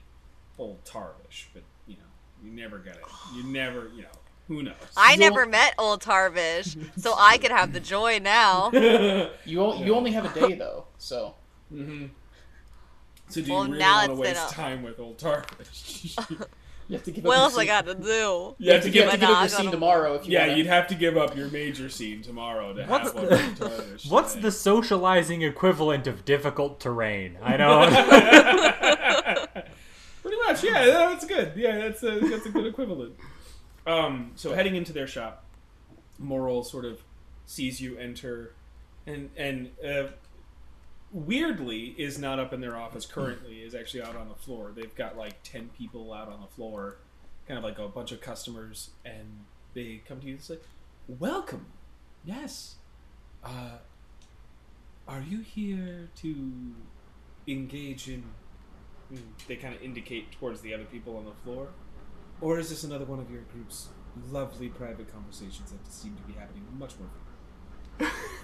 [0.57, 2.03] old Tarvish, but you know,
[2.43, 3.03] you never got it.
[3.35, 4.07] You never, you know,
[4.47, 4.73] who knows?
[4.97, 8.71] I You'll- never met old Tarvish, so I could have the joy now.
[9.45, 11.35] You o- you only have a day though, so
[11.69, 12.07] hmm
[13.29, 16.17] So do Well, you really want to waste a- time with old Tarvish?
[16.91, 17.43] You have to give What up.
[17.43, 18.55] else your I got to do?
[18.59, 19.19] you have to You give have to up.
[19.19, 20.57] give up your gotta- scene tomorrow if you Yeah, want.
[20.57, 24.05] you'd have to give up your major scene tomorrow to What's have one the- with
[24.09, 27.37] What's the socializing equivalent of difficult terrain?
[27.41, 27.87] I know.
[30.21, 30.85] Pretty much, yeah.
[30.85, 31.53] That's good.
[31.55, 33.15] Yeah, that's a that's a good equivalent.
[33.87, 35.45] Um, so heading into their shop,
[36.19, 37.01] Moral sort of
[37.47, 38.53] sees you enter,
[39.07, 40.09] and and uh,
[41.13, 43.61] weirdly is not up in their office currently.
[43.61, 44.71] Is actually out on the floor.
[44.75, 46.97] They've got like ten people out on the floor,
[47.47, 50.57] kind of like a bunch of customers, and they come to you and say,
[51.07, 51.67] "Welcome,
[52.23, 52.75] yes.
[53.43, 53.77] Uh,
[55.07, 56.73] are you here to
[57.47, 58.23] engage in?"
[59.11, 61.69] Mm, They kind of indicate towards the other people on the floor,
[62.39, 63.89] or is this another one of your group's
[64.29, 68.09] lovely private conversations that seem to be happening much more?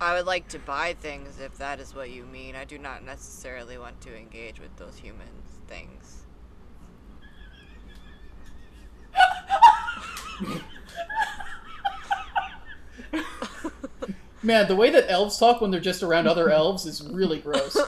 [0.00, 2.56] I would like to buy things if that is what you mean.
[2.56, 5.28] I do not necessarily want to engage with those human
[5.68, 6.24] things.
[14.42, 17.76] Man, the way that elves talk when they're just around other elves is really gross.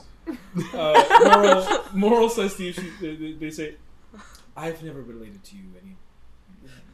[0.74, 3.74] Uh, moral, moral says to you, she, they, they- they say,
[4.54, 5.96] "I've never related to you any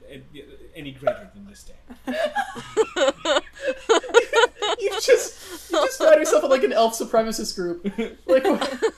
[0.08, 0.44] any-
[0.76, 1.74] any greater than this day."
[4.80, 7.84] you just you just find yourself in like an elf supremacist group.
[8.26, 8.44] Like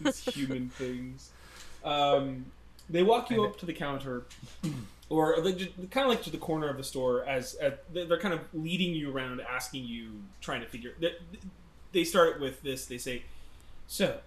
[0.00, 1.30] these human things.
[1.84, 2.46] Um,
[2.88, 4.24] they walk you up to the counter,
[5.08, 7.24] or they just, kind of like to the corner of the store.
[7.26, 10.94] As, as they're they're kind of leading you around, asking you, trying to figure.
[11.00, 11.14] They,
[11.92, 12.86] they start with this.
[12.86, 13.22] They say,
[13.86, 14.18] "So,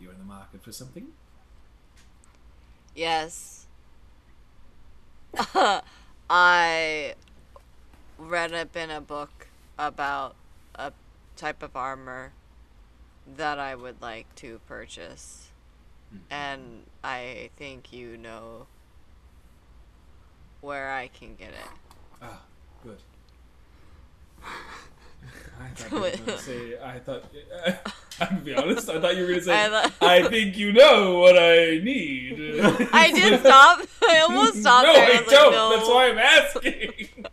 [0.00, 1.08] you're in the market for something?"
[2.94, 3.66] Yes.
[6.32, 7.14] I
[8.16, 10.36] read up in a book about
[10.76, 10.92] a
[11.34, 12.32] type of armor
[13.36, 15.50] that I would like to purchase.
[16.30, 18.66] and I think you know
[20.60, 21.70] where I can get it.
[22.22, 22.42] Ah,
[22.82, 22.98] good.
[25.60, 26.78] I thought you were going to say.
[26.82, 27.24] I thought.
[28.20, 28.88] I'm gonna be honest.
[28.88, 29.54] I thought you were going to say.
[29.54, 32.60] I I, think you know what I need.
[32.92, 33.80] I did stop.
[34.06, 35.04] I almost stopped no, there.
[35.04, 35.44] I I don't.
[35.44, 35.76] like, no.
[35.76, 37.26] That's why I'm asking.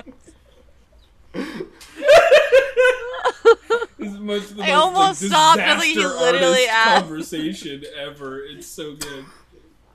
[3.98, 5.60] this is much the I most, almost like, stopped.
[5.60, 7.02] I was like, he literally asked.
[7.02, 8.44] conversation ever.
[8.44, 9.26] It's so good.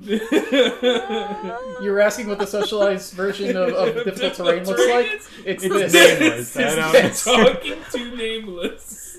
[1.83, 5.07] You were asking what the socialized version of, of difficult terrain looks like.
[5.45, 5.93] It's, It's this.
[5.93, 6.57] nameless.
[6.57, 6.93] I It's know.
[6.93, 9.19] just talking to nameless.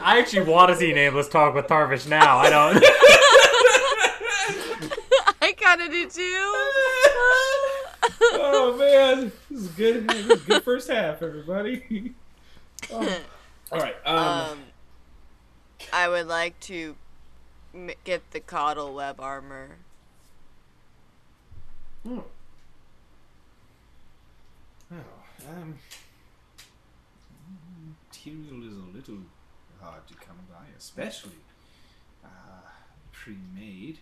[0.00, 2.38] I actually want to see Nameless talk with Tarvish now.
[2.38, 2.82] I don't.
[5.42, 6.20] I kind of do too.
[8.32, 10.08] oh man, this is good.
[10.08, 12.14] This is good first half, everybody.
[12.90, 13.20] Oh.
[13.72, 13.96] All right.
[14.06, 14.58] Um, um,
[15.92, 16.96] I would like to m-
[18.04, 19.76] get the Coddle web armor.
[22.02, 22.20] hmm.
[24.92, 24.96] Oh,
[25.50, 25.78] um,
[28.08, 29.24] material is a little
[29.80, 31.32] hard to come by, especially
[32.24, 32.68] uh,
[33.12, 33.98] pre-made.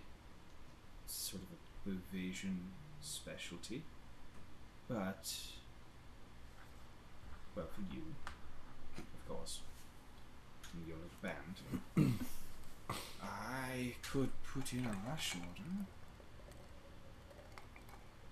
[1.07, 2.59] Sort of a evasion
[3.01, 3.83] specialty,
[4.89, 5.35] but
[7.55, 8.03] well, for you,
[8.97, 9.61] of course,
[10.73, 12.19] in your little band,
[13.23, 15.69] I could put in a rush order.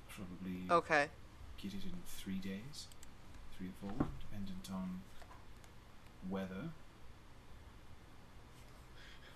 [0.09, 1.07] Probably Okay.
[1.63, 2.87] get it in three days,
[3.57, 5.01] three or four, dependent on
[6.29, 6.71] weather.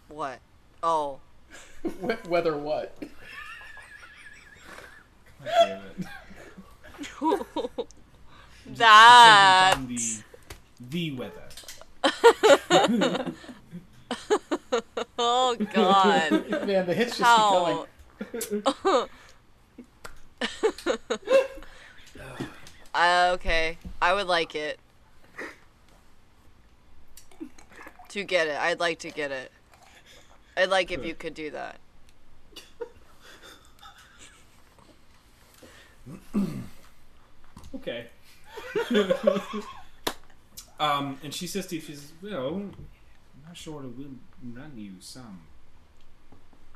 [0.09, 0.41] What?
[0.83, 1.21] Oh.
[2.03, 2.95] Wh- Whether what?
[5.41, 6.07] God damn it.
[8.77, 9.79] that.
[9.89, 10.23] The,
[10.91, 11.49] the weather.
[15.27, 16.31] Oh God.
[16.67, 17.87] Man, the hits just keep How?
[18.21, 19.09] coming.
[22.95, 23.79] uh, okay.
[24.03, 24.79] I would like it.
[28.11, 28.57] To get it.
[28.59, 29.51] I'd like to get it.
[30.59, 31.79] I'd like if you could do that.
[37.75, 38.07] Okay.
[40.79, 42.75] um, and she says to you, she says, well, I'm
[43.47, 44.11] not sure what it will
[44.53, 45.43] run you some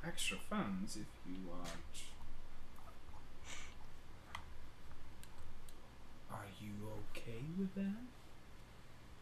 [0.07, 2.03] extra funds if you aren't.
[6.31, 6.71] Are you
[7.13, 8.03] okay with that?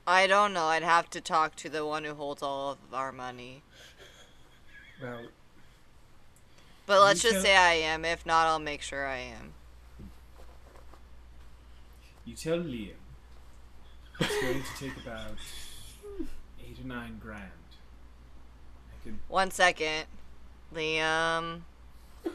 [0.07, 0.67] I don't know.
[0.67, 3.63] I'd have to talk to the one who holds all of our money.
[5.03, 5.27] Well,
[6.87, 8.05] But let's just say I am.
[8.05, 9.53] If not, I'll make sure I am.
[12.25, 12.91] you tell Liam
[14.19, 15.37] it's going to take about
[16.61, 17.51] eight or nine grand.
[19.07, 20.07] I One second.
[20.75, 21.61] Liam.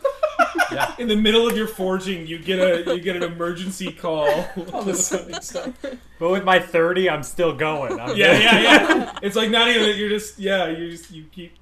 [0.72, 0.96] yeah.
[0.98, 4.46] in the middle of your forging, you get a you get an emergency call.
[4.74, 5.74] All this stunning stuff.
[6.20, 8.00] But with my 30, I'm still going.
[8.00, 9.20] I'm yeah, yeah, yeah.
[9.22, 9.98] It's like not even.
[9.98, 10.68] You're just yeah.
[10.68, 11.56] You just you keep.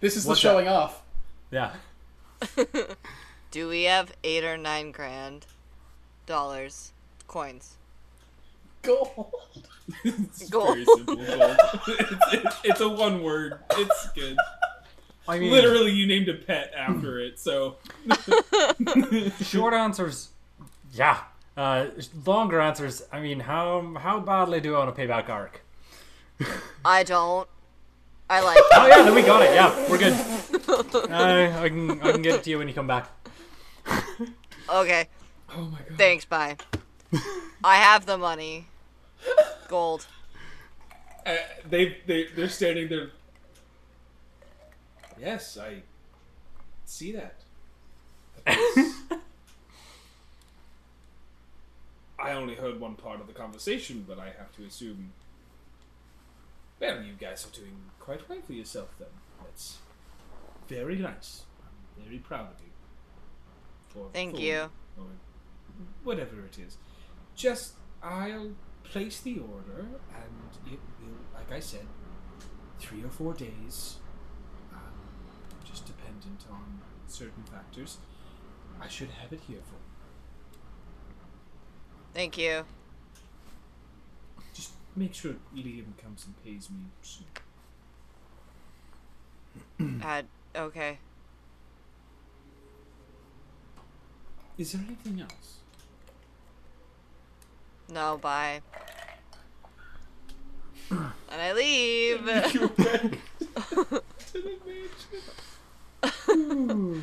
[0.00, 1.02] This is the What's showing off.
[1.50, 1.72] Yeah.
[3.50, 5.46] Do we have eight or nine grand
[6.26, 6.92] dollars
[7.26, 7.76] coins?
[8.82, 9.32] Gold.
[10.04, 10.74] It's Gold.
[10.74, 11.16] very simple.
[11.16, 11.56] Gold.
[11.88, 13.58] it's, it's, it's a one word.
[13.72, 14.36] It's good.
[15.28, 17.38] I mean, Literally, you named a pet after it.
[17.38, 17.76] So
[19.42, 20.30] short answers,
[20.92, 21.20] yeah.
[21.56, 21.86] Uh,
[22.26, 25.62] longer answers, I mean, how how badly do I want to pay back Ark?
[26.84, 27.48] I don't.
[28.28, 29.54] I like Oh yeah, then we got it.
[29.54, 30.14] Yeah, we're good.
[31.10, 33.08] Uh, I can I can get it to you when you come back.
[34.72, 35.08] Okay.
[35.54, 35.98] oh my god.
[35.98, 36.24] Thanks.
[36.24, 36.56] Bye.
[37.64, 38.66] I have the money.
[39.68, 40.06] Gold.
[41.24, 41.36] Uh,
[41.68, 43.10] they they they're standing there.
[45.20, 45.82] Yes, I
[46.86, 47.34] see that.
[52.18, 55.12] I only heard one part of the conversation, but I have to assume.
[56.78, 59.08] Well, you guys are doing quite well for yourself then.
[59.42, 59.78] That's
[60.68, 61.42] very nice.
[61.62, 62.70] I'm very proud of you.
[63.88, 64.70] For Thank you.
[64.96, 65.06] Or
[66.04, 66.78] whatever it is.
[67.34, 68.52] Just I'll
[68.90, 71.86] place the order, and it will, like I said,
[72.80, 73.96] three or four days.
[74.72, 74.80] Um,
[75.64, 77.98] just dependent on certain factors.
[78.80, 79.76] I should have it here for.
[82.14, 82.64] Thank you.
[84.52, 87.26] Just make sure Liam comes and pays me soon.
[90.04, 90.22] Uh,
[90.54, 90.98] okay.
[94.58, 95.59] Is there anything else?
[97.90, 98.18] No.
[98.18, 98.60] Bye.
[100.90, 102.20] And I leave.
[104.32, 104.72] You went
[106.72, 107.02] to.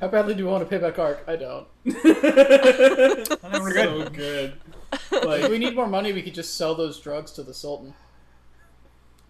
[0.00, 1.24] How badly do you want to pay back Ark?
[1.26, 1.66] I don't.
[1.84, 4.54] we're so good.
[4.92, 7.94] If Like we need more money, we could just sell those drugs to the Sultan.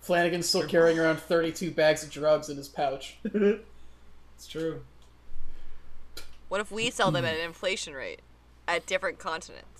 [0.00, 3.16] Flanagan's still carrying around 32 bags of drugs in his pouch.
[3.24, 4.82] it's true.
[6.48, 8.20] What if we sell them at an inflation rate
[8.68, 9.73] at different continents?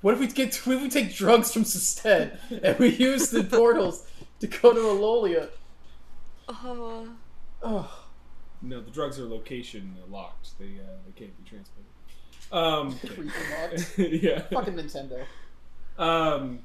[0.00, 3.44] What if we get what if we take drugs from Sested and we use the
[3.44, 4.06] portals
[4.40, 5.48] to go to Alolia?
[6.48, 7.08] Oh,
[7.62, 8.02] Oh,
[8.62, 10.58] No, the drugs are location locked.
[10.58, 11.86] They uh, they can't be transported.
[12.52, 12.98] Um,
[13.94, 14.40] creepy yeah.
[14.48, 15.24] Fucking Nintendo.
[15.98, 16.60] Um,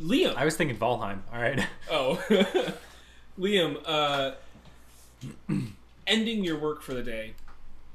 [0.00, 0.36] Liam.
[0.36, 1.20] I was thinking Valheim.
[1.32, 1.66] All right.
[1.90, 2.22] Oh,
[3.38, 3.82] Liam.
[3.84, 4.32] Uh,
[6.06, 7.34] ending your work for the day,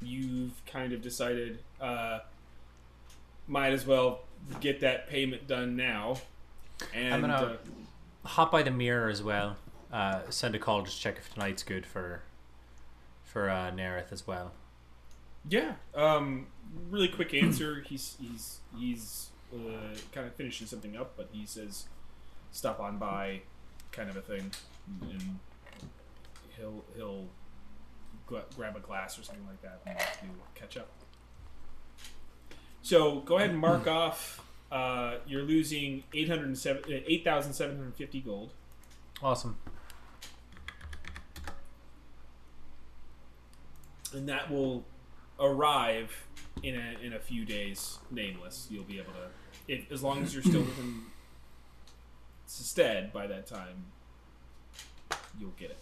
[0.02, 1.60] you've kind of decided.
[1.80, 2.18] Uh,
[3.46, 4.20] might as well
[4.60, 6.16] get that payment done now.
[6.92, 7.56] And I'm gonna- uh,
[8.28, 9.56] Hop by the mirror as well.
[9.92, 12.22] Uh, send a call just check if tonight's good for
[13.22, 14.52] for uh, Nerith as well.
[15.48, 15.74] Yeah.
[15.94, 16.46] Um,
[16.88, 17.82] really quick answer.
[17.88, 21.84] He's he's he's uh, kind of finishing something up, but he says,
[22.50, 23.42] "Stop on by,"
[23.92, 24.50] kind of a thing,
[25.02, 25.38] and
[26.56, 27.26] he'll he'll
[28.26, 30.88] gra- grab a glass or something like that and catch up.
[32.84, 34.40] So go ahead and mark off.
[34.70, 38.50] Uh, you're losing 807 uh, 8,750 gold.
[39.22, 39.56] Awesome.
[44.14, 44.84] and that will
[45.38, 46.26] arrive
[46.62, 48.68] in a in a few days, nameless.
[48.70, 51.02] You'll be able to, if as long as you're still within
[52.46, 53.86] Sested by that time,
[55.38, 55.78] you'll get it.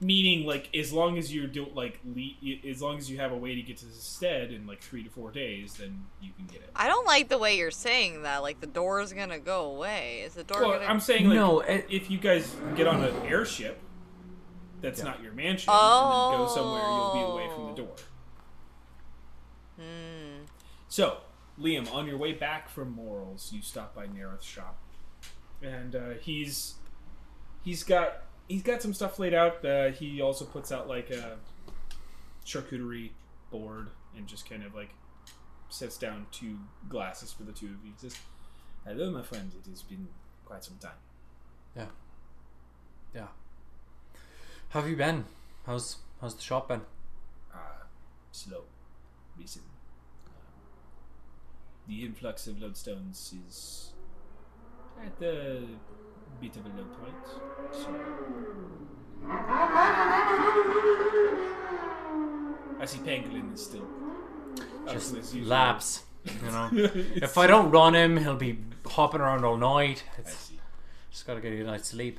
[0.00, 3.36] Meaning, like as long as you don't like, le- as long as you have a
[3.36, 6.46] way to get to the stead in like three to four days, then you can
[6.46, 6.70] get it.
[6.76, 8.42] I don't like the way you're saying that.
[8.42, 10.20] Like the door is gonna go away.
[10.24, 10.84] Is the door Well, gonna?
[10.84, 13.80] I'm saying like No, it- if you guys get on an airship
[14.80, 15.06] that's Yeah.
[15.06, 17.86] not your mansion and then go somewhere, you'll be away from the Oh.
[17.86, 17.96] door.
[19.80, 20.44] Hmm.
[20.88, 21.18] So,
[21.60, 24.78] Liam, on your way back from Morals, you stop by Nareth's shop,
[25.60, 26.74] and uh, he's
[27.64, 29.64] he's got he's got some stuff laid out.
[29.64, 31.36] Uh, he also puts out like a
[32.44, 33.10] charcuterie
[33.50, 34.90] board and just kind of like
[35.68, 36.58] sets down two
[36.88, 37.92] glasses for the two of you.
[37.92, 38.18] He says,
[38.86, 39.52] "Hello, my friend.
[39.64, 40.08] It has been
[40.44, 40.98] quite some time."
[41.76, 41.86] Yeah.
[43.14, 43.28] Yeah.
[44.70, 45.24] How have you been?
[45.66, 46.82] How's how's the shop been?
[47.54, 47.84] uh,
[48.32, 48.64] slow,
[49.38, 49.64] recent.
[51.86, 53.92] the influx of lodestones is
[55.02, 55.62] at a
[56.40, 57.14] bit of a low point.
[57.72, 57.88] So
[62.80, 63.86] I see Pangolin is still
[64.90, 66.04] Just to his usual- laps.
[66.24, 66.68] You know.
[67.16, 70.04] If I don't run him, he'll be hopping around all night.
[70.16, 70.58] I It's see.
[71.10, 72.18] just gotta get a good night's sleep.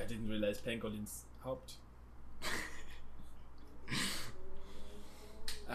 [0.00, 1.74] I didn't realize Pangolin's hopped.
[5.70, 5.74] uh,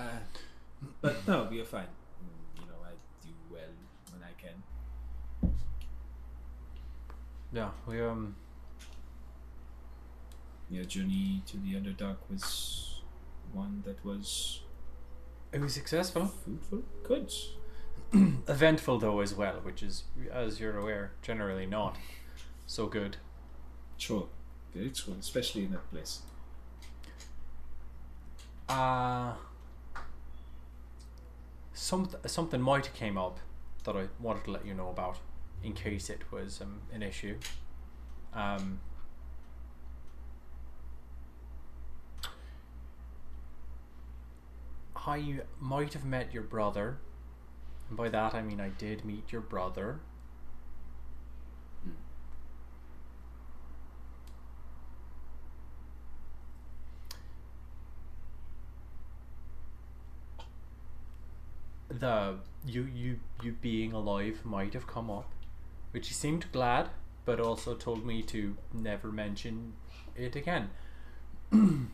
[1.01, 1.83] but no, we are fine.
[1.83, 2.91] Mm, You know, I
[3.23, 3.73] do well
[4.11, 4.63] when I can.
[7.55, 8.35] Yeah, we um
[10.69, 12.99] Your journey to the Underdark was
[13.53, 14.59] one that was
[15.53, 16.25] it was successful.
[16.25, 16.83] fruitful.
[17.03, 17.31] Good.
[18.49, 20.03] Eventful though as well, which is
[20.33, 21.95] as you're aware, generally not
[22.65, 23.15] so good.
[23.97, 24.27] Sure.
[24.73, 26.23] Very true, especially in that place.
[28.67, 29.31] Uh
[31.73, 33.39] some, something might have came up
[33.85, 35.19] that I wanted to let you know about
[35.65, 37.37] in case it was um, an issue.
[38.33, 38.79] Um,
[44.95, 46.97] I might have met your brother.
[47.89, 49.99] And by that I mean I did meet your brother.
[61.99, 62.35] the
[62.65, 65.29] you you you being alive might have come up,
[65.95, 66.89] which he seemed glad,
[67.23, 69.71] but also told me to never mention
[70.13, 70.69] it again.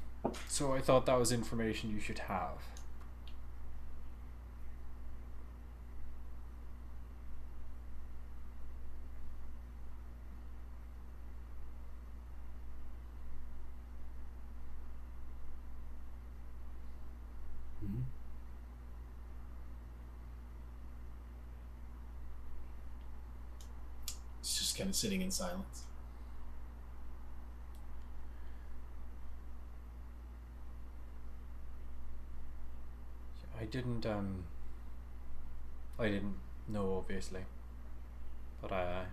[0.47, 2.57] so I thought that was information you should have.
[25.01, 25.83] Sitting in silence.
[33.59, 34.43] I didn't um
[35.99, 36.35] I didn't
[36.67, 37.41] know obviously.
[38.61, 39.05] But I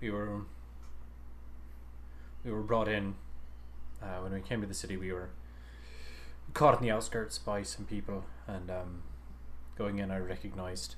[0.00, 0.42] we were
[2.44, 3.14] we were brought in
[4.02, 4.96] uh, when we came to the city.
[4.96, 5.30] We were
[6.52, 9.02] caught in the outskirts by some people, and um,
[9.76, 10.94] going in, I recognized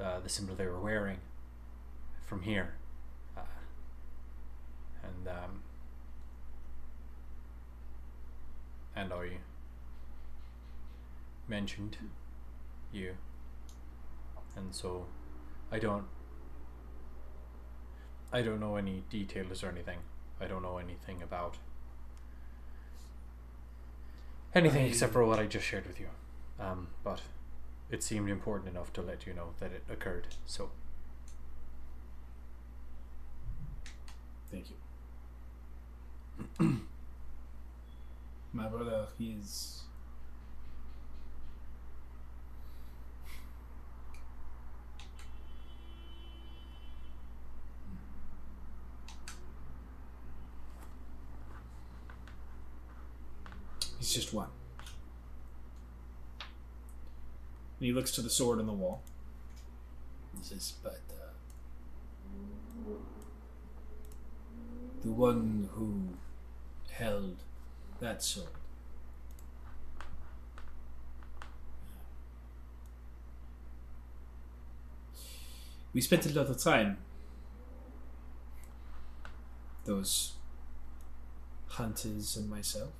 [0.00, 1.18] uh, the symbol they were wearing
[2.26, 2.83] from here, uh,
[5.06, 5.62] and um,
[8.96, 9.38] and I
[11.48, 11.96] mentioned
[12.92, 13.14] you,
[14.56, 15.06] and so
[15.70, 16.04] I don't.
[18.32, 19.98] I don't know any details or anything.
[20.40, 21.56] I don't know anything about
[24.54, 26.08] anything I- except for what I just shared with you.
[26.58, 27.22] Um, but
[27.90, 30.28] it seemed important enough to let you know that it occurred.
[30.46, 30.70] So
[34.50, 34.76] Thank you.
[38.52, 39.82] My brother, he is.
[53.98, 54.48] He's just one.
[57.78, 59.02] And he looks to the sword on the wall.
[60.38, 61.32] He says, but uh,
[65.02, 66.08] the one who
[66.98, 67.36] held
[68.00, 68.48] that sword.
[75.92, 76.98] We spent a lot of time.
[79.84, 80.34] Those
[81.68, 82.90] hunters and myself.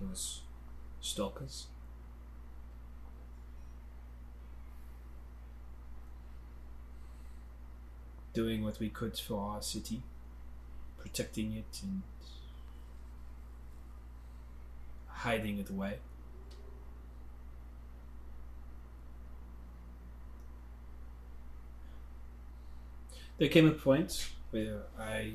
[0.00, 0.42] Those
[1.00, 1.66] stalkers.
[8.32, 10.02] doing what we could for our city,
[11.00, 12.02] protecting it and
[15.06, 15.98] hiding it away.
[23.38, 25.32] There came a point where I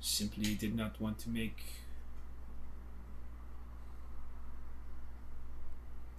[0.00, 1.62] simply did not want to make.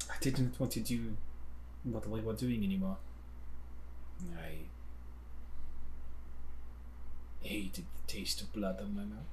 [0.10, 1.18] I didn't want to do
[1.84, 2.98] what we were doing anymore.
[4.38, 4.58] I
[7.46, 9.26] hated the taste of blood on my mouth.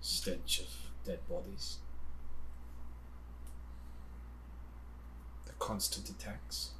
[0.00, 0.68] The stench of
[1.04, 1.78] dead bodies.
[5.46, 6.70] The constant attacks.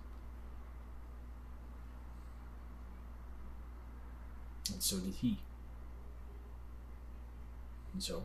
[4.73, 5.39] And so did he.
[7.93, 8.25] And so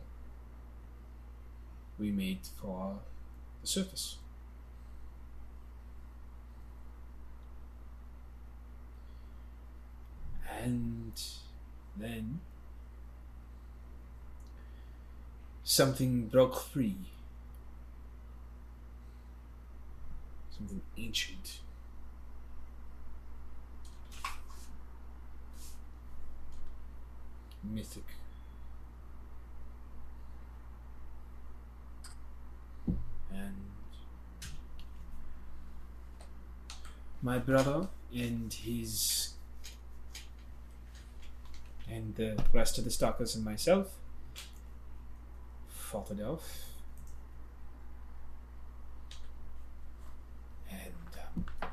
[1.98, 2.98] we made for
[3.60, 4.18] the surface.
[10.60, 11.12] And
[11.96, 12.40] then
[15.64, 16.96] something broke free.
[20.56, 21.60] Something ancient.
[27.64, 28.04] Mythic.
[33.32, 33.56] And
[37.22, 39.31] my brother and his
[41.90, 43.96] and the rest of the stalkers and myself
[46.10, 46.70] it off.
[50.70, 51.70] And um,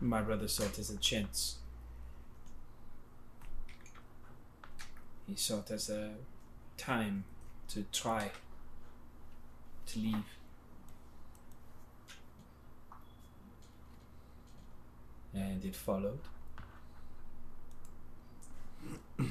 [0.00, 1.58] my brother saw it as a chance.
[5.26, 6.14] He saw it as a
[6.78, 7.24] time
[7.68, 8.30] to try
[9.86, 10.35] to leave.
[15.36, 16.18] And it followed.
[19.18, 19.30] and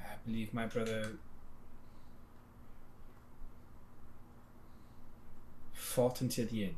[0.00, 1.12] I believe my brother
[5.72, 6.74] fought until the end.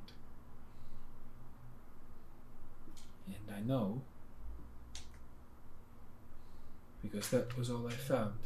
[3.27, 4.03] And I know
[7.03, 8.39] because that was all I found.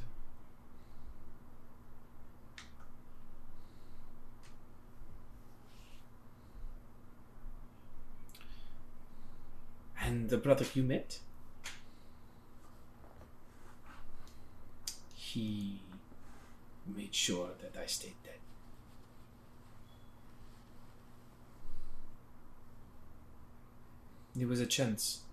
[10.09, 11.19] And the brother you met,
[15.15, 15.83] he
[16.87, 18.39] made sure that I stayed dead.
[24.41, 25.25] It was a chance.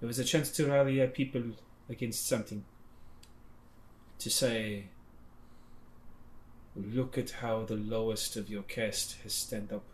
[0.00, 1.42] It was a chance to rally our people
[1.88, 2.64] against something.
[4.20, 4.90] To say,
[6.76, 9.86] look at how the lowest of your caste has stand up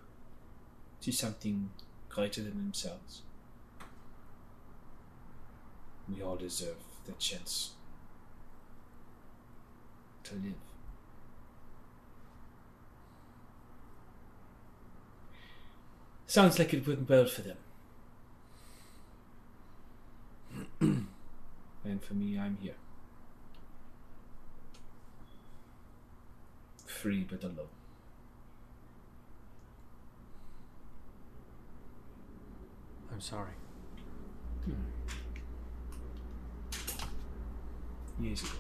[1.01, 1.71] to something
[2.11, 3.23] greater than themselves.
[6.13, 6.77] We all deserve
[7.07, 7.73] the chance.
[10.31, 10.55] to live.
[16.27, 17.57] Sounds like it went well for them.
[21.85, 22.77] and for me, I'm here.
[26.87, 27.67] Free but alone.
[33.13, 33.55] I'm sorry.
[34.65, 35.20] Hmm.
[38.21, 38.51] Years ago.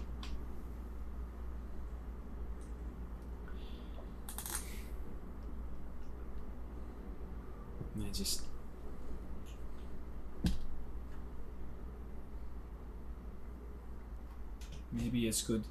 [7.95, 8.41] And I just.
[14.91, 15.65] Maybe it's good.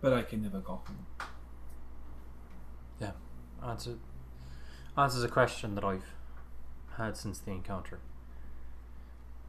[0.00, 1.06] But I can never go home.
[2.98, 3.12] Yeah,
[3.62, 3.96] answer
[4.96, 6.02] answers a question that I've
[6.96, 7.98] had since the encounter.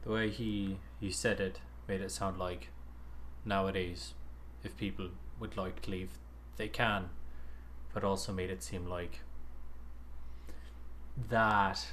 [0.02, 2.68] The way he he said it made it sound like
[3.44, 4.14] nowadays,
[4.62, 5.08] if people
[5.40, 6.18] would like to leave,
[6.56, 7.10] they can,
[7.92, 9.20] but also made it seem like
[11.28, 11.86] that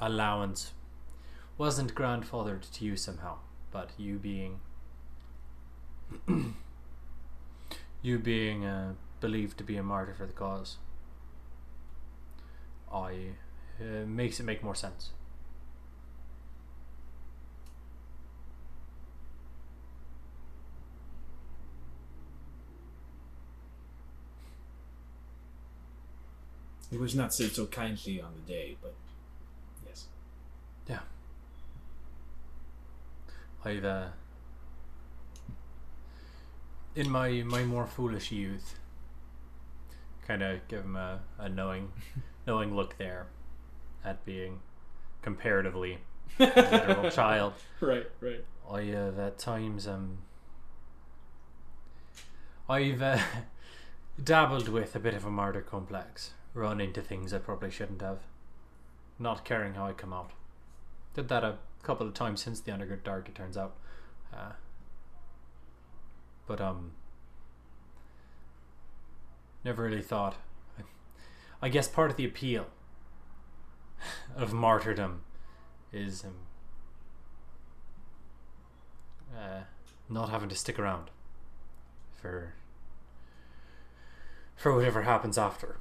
[0.00, 0.72] allowance
[1.56, 3.38] wasn't grandfathered to you somehow,
[3.70, 4.60] but you being
[8.02, 10.78] you being uh, believed to be a martyr for the cause,
[12.92, 13.34] I
[13.80, 15.10] uh, makes it make more sense.
[26.90, 28.94] It was not said so kindly on the day, but
[29.86, 30.06] yes.
[30.88, 31.00] Yeah.
[33.64, 34.06] I've uh,
[36.94, 38.78] in my my more foolish youth,
[40.26, 41.92] kind of give him a, a knowing
[42.46, 43.26] knowing look there,
[44.04, 44.60] at being
[45.22, 45.98] comparatively
[46.38, 47.54] a literal child.
[47.80, 48.44] Right, right.
[48.70, 50.18] I have at times um
[52.68, 53.18] I've uh,
[54.22, 58.18] dabbled with a bit of a martyr complex, run into things I probably shouldn't have,
[59.18, 60.32] not caring how I come out.
[61.14, 63.74] Did that a couple of times since the Underground Dark, it turns out.
[64.34, 64.52] Uh,
[66.46, 66.92] but um,
[69.64, 70.36] never really thought.
[71.62, 72.66] I guess part of the appeal
[74.36, 75.22] of martyrdom
[75.92, 76.34] is um,
[79.36, 79.60] uh,
[80.08, 81.10] not having to stick around
[82.20, 82.54] for
[84.56, 85.78] for whatever happens after.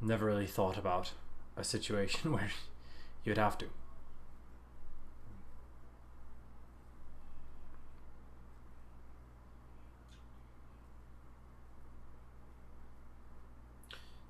[0.00, 1.12] Never really thought about
[1.56, 2.50] a situation where
[3.24, 3.66] you'd have to.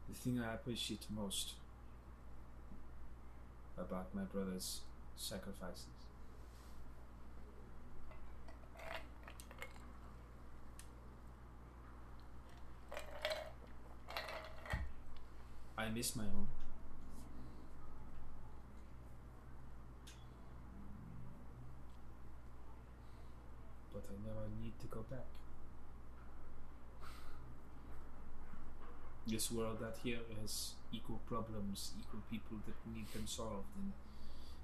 [0.08, 1.54] The thing I appreciate most
[3.80, 4.80] about my brother's
[5.16, 6.00] sacrifices
[15.80, 16.46] I miss my home.
[23.90, 25.24] But I never need to go back.
[29.26, 33.92] This world out here has equal problems, equal people that need them solved, and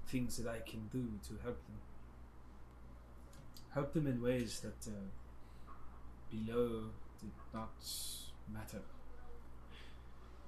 [0.07, 1.79] things that I can do to help them.
[3.73, 5.71] Help them in ways that uh,
[6.31, 6.89] below
[7.21, 7.75] did not
[8.53, 8.81] matter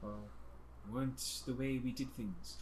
[0.02, 0.16] or
[0.92, 2.58] weren't the way we did things.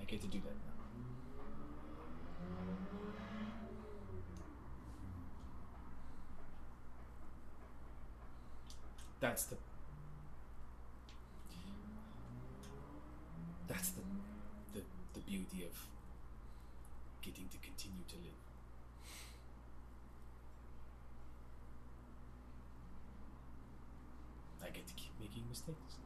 [0.00, 0.80] I get to do that now.
[9.20, 9.56] That's the.
[13.68, 14.00] That's the,
[14.72, 14.80] the
[15.12, 15.76] the beauty of
[17.22, 18.40] getting to continue to live.
[24.64, 25.96] I get to keep making mistakes.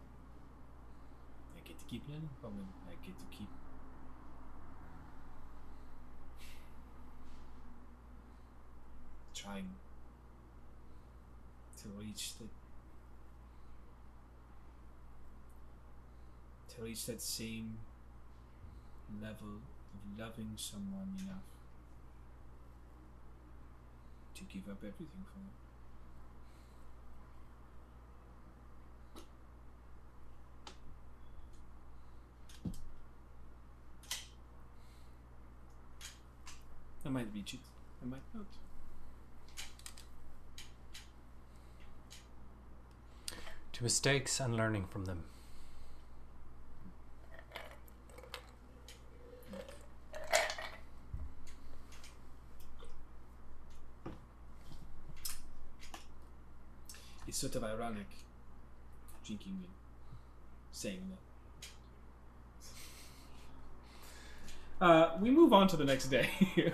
[1.57, 2.69] I get to keep learning from them.
[2.89, 3.49] I get to keep
[9.35, 9.71] trying
[11.83, 12.47] to reach the
[16.77, 17.79] to reach that same
[19.23, 21.43] level of loving someone enough
[24.35, 25.51] to give up everything for them.
[37.07, 37.61] I might reach it.
[38.03, 38.47] I might not.
[43.75, 45.25] To mistakes and learning from them.
[57.27, 58.07] It's sort of ironic,
[59.25, 59.67] drinking and
[60.73, 61.03] saying
[64.81, 64.85] that.
[64.85, 66.31] Uh, we move on to the next day.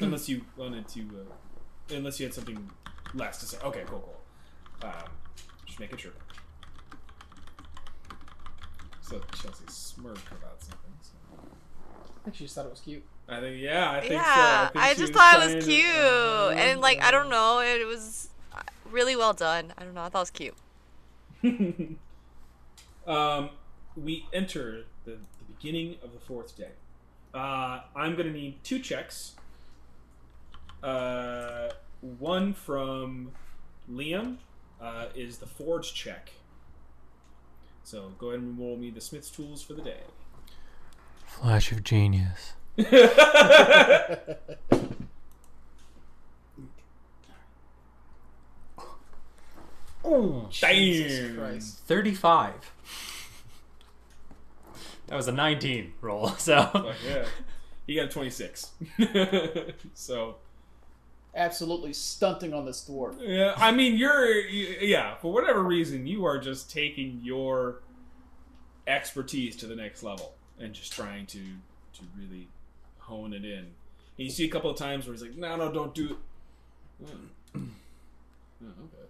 [0.00, 2.70] unless you wanted to, uh, unless you had something
[3.14, 3.56] last to say.
[3.64, 4.20] Okay, cool, cool.
[4.90, 5.08] Um,
[5.64, 6.12] just making sure.
[9.00, 10.92] So Chelsea smirk about something.
[11.00, 11.12] So.
[12.26, 13.04] I she just thought it was cute.
[13.28, 14.14] I think, yeah, I think so.
[14.14, 17.10] yeah, think I she just thought it trying was to- cute, uh-huh, and like I
[17.10, 19.72] don't know, it was uh, really well done.
[19.76, 20.54] I don't know, I thought it
[21.42, 21.98] was cute.
[23.06, 23.50] um,
[23.96, 26.70] we enter the, the beginning of the fourth day.
[27.34, 29.32] Uh, I'm going to need two checks.
[30.82, 31.70] Uh,
[32.18, 33.32] one from
[33.90, 34.36] Liam
[34.80, 36.30] uh, is the forge check.
[37.82, 40.00] So go ahead and roll me the smith's tools for the day.
[41.26, 42.54] Flash of genius.
[50.04, 51.36] Oh, Jesus Damn.
[51.36, 51.78] Christ.
[51.86, 52.72] 35.
[55.08, 56.62] That was a 19 roll, so.
[56.72, 57.24] Fuck yeah.
[57.86, 58.70] You got a 26.
[59.94, 60.36] so,
[61.34, 63.16] Absolutely stunting on this dwarf.
[63.20, 67.82] yeah, I mean, you're, yeah, for whatever reason, you are just taking your
[68.86, 72.48] expertise to the next level and just trying to, to really
[73.06, 73.58] hone it in.
[73.58, 73.68] And
[74.16, 76.16] you see a couple of times where he's like, no, no, don't do
[77.02, 77.08] it.
[78.64, 79.06] Oh, okay.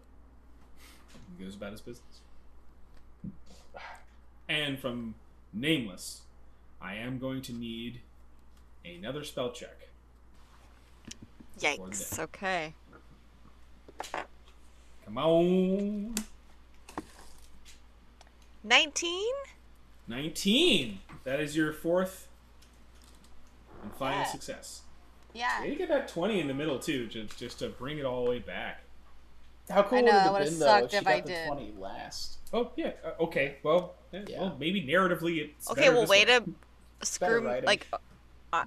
[1.38, 2.20] He goes about his business.
[4.48, 5.14] And from
[5.52, 6.22] Nameless,
[6.82, 8.00] I am going to need
[8.84, 9.88] another spell check.
[11.60, 12.18] Yikes.
[12.18, 12.74] Okay.
[15.04, 16.14] Come on.
[18.64, 19.22] 19?
[20.08, 20.98] 19.
[21.22, 22.25] That is your fourth
[23.86, 24.24] and final Yeah.
[24.26, 24.82] success.
[25.32, 25.62] Yeah.
[25.64, 28.24] Yeah, you get that 20 in the middle, too, just, just to bring it all
[28.24, 28.82] the way back.
[29.68, 31.20] How cool I would know, it it have been though sucked if she got I
[31.20, 31.46] the did.
[31.48, 32.36] twenty last?
[32.52, 32.92] Oh, yeah.
[33.04, 33.56] Uh, okay.
[33.64, 34.40] Well, Yeah.
[34.40, 36.38] well, maybe narratively it's Okay, well, this way way.
[36.38, 36.44] to
[37.02, 37.46] screw me.
[37.48, 37.64] writing.
[37.66, 37.86] Like,
[38.52, 38.64] uh,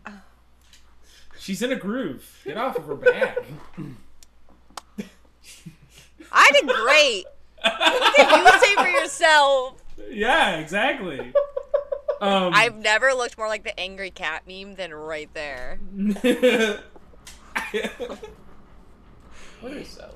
[1.39, 2.41] She's in a groove.
[2.43, 3.37] Get off of her back.
[6.31, 7.25] I did great.
[7.63, 9.81] what did you say for yourself?
[10.09, 11.33] yeah, exactly.
[12.21, 15.79] Um, I've never looked more like the angry cat meme than right there.
[19.61, 20.13] Where is Sally?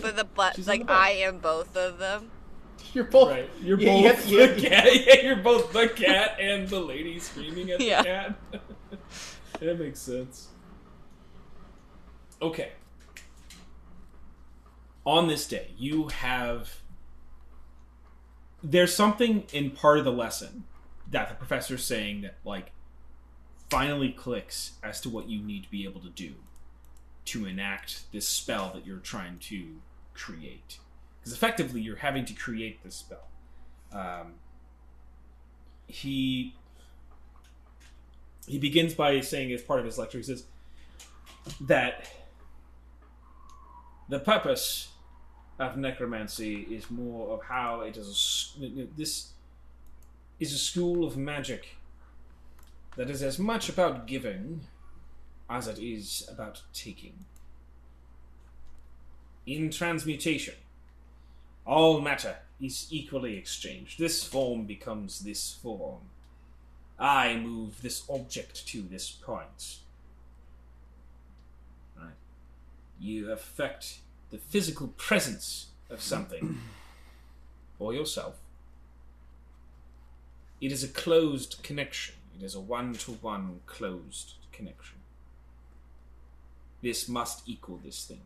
[0.00, 0.96] But the but She's like the bed.
[0.96, 2.30] I am both of them.
[2.94, 3.30] You're both.
[3.30, 3.48] right.
[3.62, 5.06] You're Yeah, you both have- you the have- cat.
[5.06, 8.02] Yeah, you're both the cat and the lady screaming at Yeah.
[8.02, 8.36] the cat.
[9.60, 10.48] that makes sense.
[12.40, 12.72] Okay.
[15.04, 16.80] On this day, you have.
[18.62, 20.64] There's something in part of the lesson
[21.12, 22.72] that the professor's saying that, like,
[23.70, 26.34] finally clicks as to what you need to be able to do
[27.24, 29.76] to enact this spell that you're trying to
[30.14, 30.78] create.
[31.20, 33.28] Because effectively, you're having to create this spell.
[33.92, 34.34] Um,
[35.86, 36.56] he
[38.46, 40.44] he begins by saying, as part of his lecture, he says
[41.60, 42.10] that
[44.08, 44.88] the purpose
[45.58, 48.56] of necromancy is more of how it is.
[48.96, 49.32] This
[50.42, 51.76] is a school of magic
[52.96, 54.62] that is as much about giving
[55.48, 57.24] as it is about taking.
[59.46, 60.54] In transmutation,
[61.64, 64.00] all matter is equally exchanged.
[64.00, 66.00] This form becomes this form.
[66.98, 69.78] I move this object to this point.
[71.96, 72.18] Right?
[72.98, 73.98] You affect
[74.30, 76.58] the physical presence of something
[77.78, 78.41] for yourself.
[80.62, 82.14] It is a closed connection.
[82.38, 84.98] It is a one to one closed connection.
[86.80, 88.20] This must equal this thing.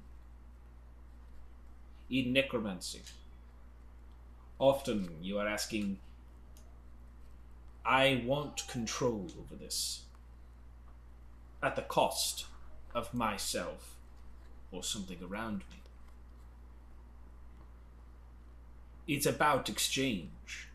[2.10, 3.00] In necromancy,
[4.58, 5.98] often you are asking,
[7.86, 10.02] I want control over this
[11.62, 12.44] at the cost
[12.94, 13.96] of myself
[14.70, 15.80] or something around me.
[19.08, 20.65] It's about exchange,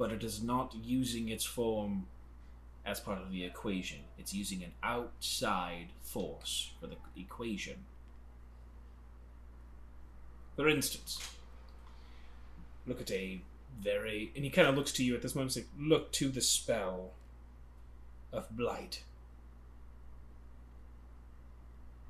[0.00, 2.06] but it is not using its form
[2.86, 3.98] as part of the equation.
[4.18, 7.84] It's using an outside force for the equation.
[10.56, 11.20] For instance,
[12.86, 13.42] look at a
[13.78, 14.32] very.
[14.34, 16.40] And he kind of looks to you at this moment and says, Look to the
[16.40, 17.10] spell
[18.32, 19.02] of blight.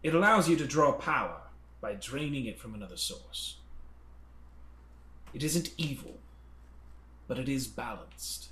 [0.05, 1.41] It allows you to draw power
[1.81, 3.57] by draining it from another source.
[5.35, 6.20] It isn't evil,
[7.31, 8.49] but it is balanced.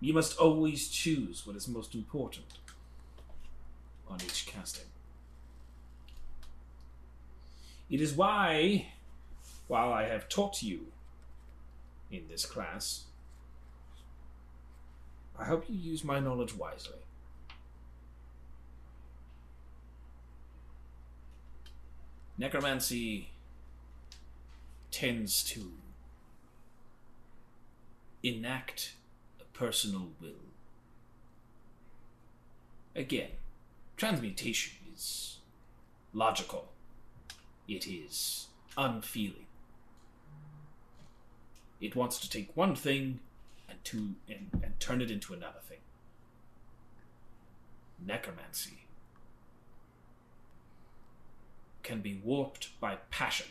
[0.00, 2.46] You must always choose what is most important
[4.08, 4.86] on each casting.
[7.90, 8.86] It is why,
[9.68, 10.86] while I have taught you
[12.10, 13.04] in this class,
[15.38, 16.96] I hope you use my knowledge wisely.
[22.38, 23.32] Necromancy
[24.90, 25.72] tends to
[28.22, 28.94] enact
[29.40, 30.52] a personal will.
[32.94, 33.30] Again,
[33.96, 35.38] transmutation is
[36.12, 36.68] logical,
[37.66, 39.46] it is unfeeling.
[41.80, 43.18] It wants to take one thing
[43.68, 45.78] and to and, and turn it into another thing.
[48.04, 48.86] Necromancy
[51.82, 53.46] can be warped by passion.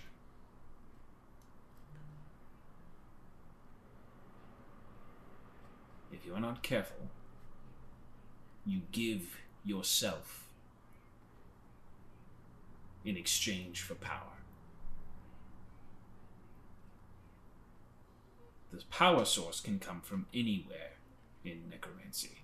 [6.12, 7.08] If you are not careful,
[8.66, 10.46] you give yourself
[13.04, 14.38] in exchange for power.
[18.72, 20.94] The power source can come from anywhere
[21.44, 22.38] in necromancy.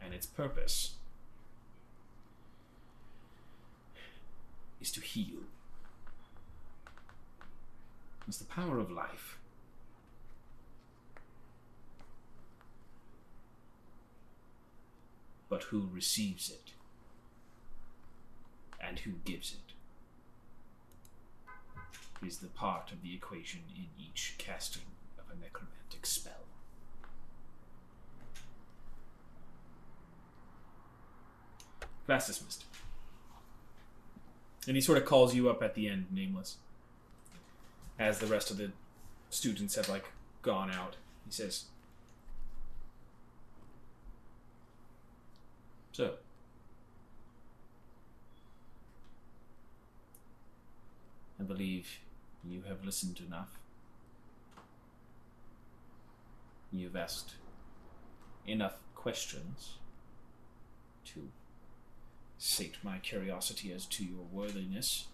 [0.00, 0.94] And its purpose
[4.80, 5.40] is to heal.
[8.26, 9.37] It's the power of life.
[15.48, 16.72] But who receives it?
[18.80, 19.72] And who gives it?
[22.26, 24.82] Is the part of the equation in each casting
[25.18, 26.32] of a necromantic spell.
[32.06, 32.64] Class dismissed.
[34.66, 36.56] And he sort of calls you up at the end, nameless.
[37.98, 38.72] As the rest of the
[39.30, 40.10] students have like
[40.42, 40.96] gone out.
[41.26, 41.64] He says,
[45.98, 46.12] So,
[51.40, 51.98] I believe
[52.44, 53.58] you have listened enough.
[56.70, 57.34] You've asked
[58.46, 59.78] enough questions
[61.06, 61.30] to
[62.38, 65.08] sate my curiosity as to your worthiness.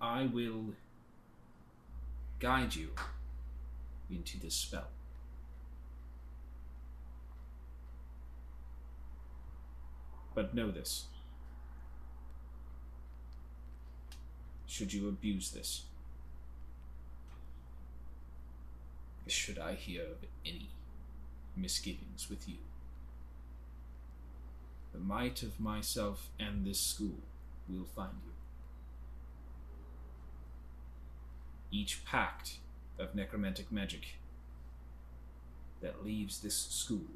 [0.00, 0.74] I will
[2.38, 2.90] guide you
[4.08, 4.90] into this spell.
[10.34, 11.06] But know this.
[14.66, 15.82] Should you abuse this,
[19.26, 20.68] should I hear of any
[21.56, 22.58] misgivings with you,
[24.92, 27.18] the might of myself and this school
[27.68, 28.32] will find you.
[31.72, 32.58] Each pact
[32.98, 34.16] of necromantic magic
[35.80, 37.06] that leaves this school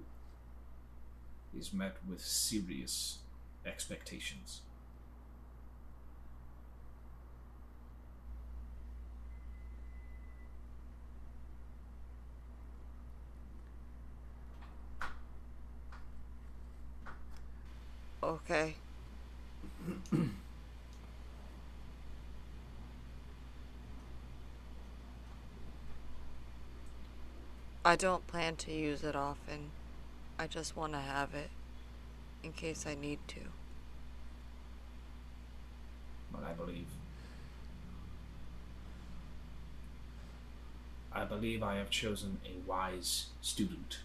[1.58, 3.18] is met with serious
[3.66, 4.60] expectations.
[18.22, 18.74] Okay.
[27.84, 29.70] I don't plan to use it often.
[30.38, 31.50] I just want to have it
[32.42, 33.40] in case I need to.
[36.32, 36.88] But I believe.
[41.12, 44.00] I believe I have chosen a wise student.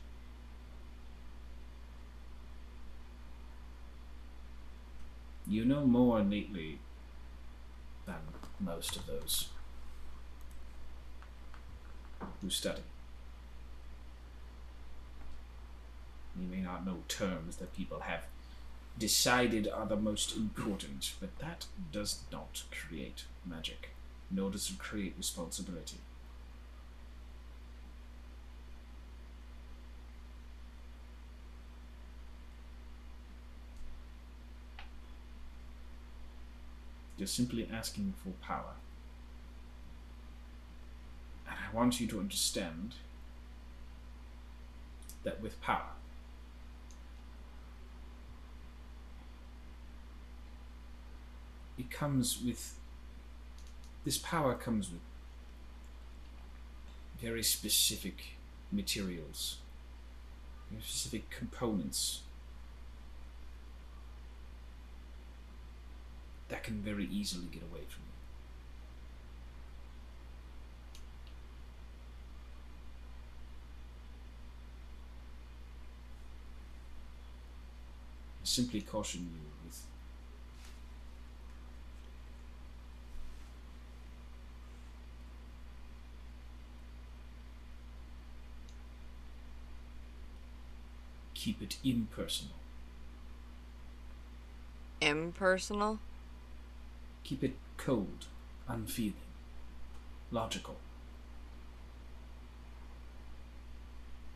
[5.47, 6.77] You know more neatly
[8.05, 8.17] than
[8.59, 9.49] most of those
[12.41, 12.83] who study.
[16.37, 18.23] You may not know terms that people have
[18.97, 23.91] decided are the most important, but that does not create magic,
[24.29, 25.97] nor does it create responsibility.
[37.17, 38.75] You're simply asking for power.
[41.45, 42.95] And I want you to understand
[45.23, 45.89] that with power,
[51.79, 52.75] it comes with
[54.03, 55.01] this power comes with
[57.21, 58.37] very specific
[58.71, 59.57] materials,
[60.69, 62.21] very specific components
[66.49, 68.09] that can very easily get away from you.
[78.41, 79.83] I simply caution you with
[91.39, 92.55] keep it impersonal.
[95.01, 95.99] Impersonal?
[97.23, 98.25] Keep it cold,
[98.67, 99.13] unfeeling,
[100.31, 100.75] logical.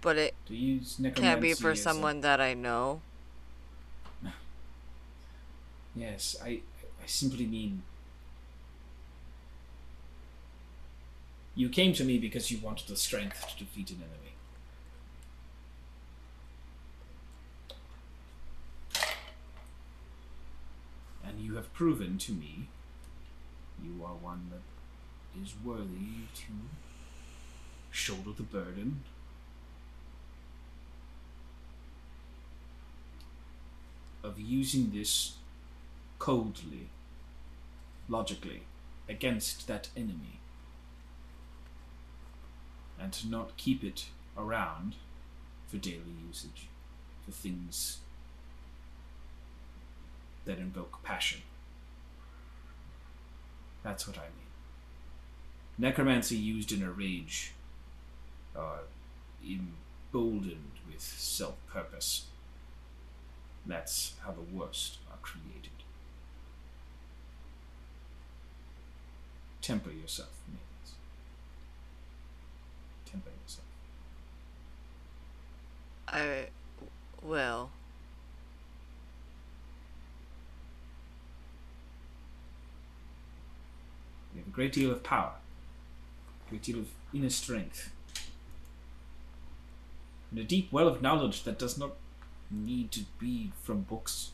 [0.02, 0.36] But it
[1.16, 3.02] can't be for as a- someone that I know.
[5.96, 6.62] Yes, I
[7.04, 7.84] I simply mean
[11.56, 14.34] you came to me because you wanted the strength to defeat an enemy.
[21.26, 22.68] And you have proven to me
[23.84, 26.54] you are one that is worthy to
[27.92, 29.02] shoulder the burden
[34.24, 35.34] of using this
[36.18, 36.88] coldly,
[38.08, 38.64] logically,
[39.10, 40.40] against that enemy.
[42.98, 44.06] And to not keep it
[44.38, 44.96] around
[45.68, 46.68] for daily usage,
[47.26, 47.98] for things
[50.46, 51.42] that invoke passion.
[53.84, 54.44] That's what I mean.
[55.78, 57.54] Necromancy used in a rage,
[58.56, 58.80] uh,
[59.44, 62.28] emboldened with self purpose.
[63.66, 65.72] That's how the worst are created.
[69.62, 70.96] Temper yourself, maidens.
[73.06, 73.66] Temper yourself.
[76.08, 76.48] I
[77.22, 77.70] will.
[84.34, 85.34] You have a great deal of power,
[86.48, 87.92] a great deal of inner strength,
[90.32, 91.92] and a deep well of knowledge that does not
[92.50, 94.32] need to be from books.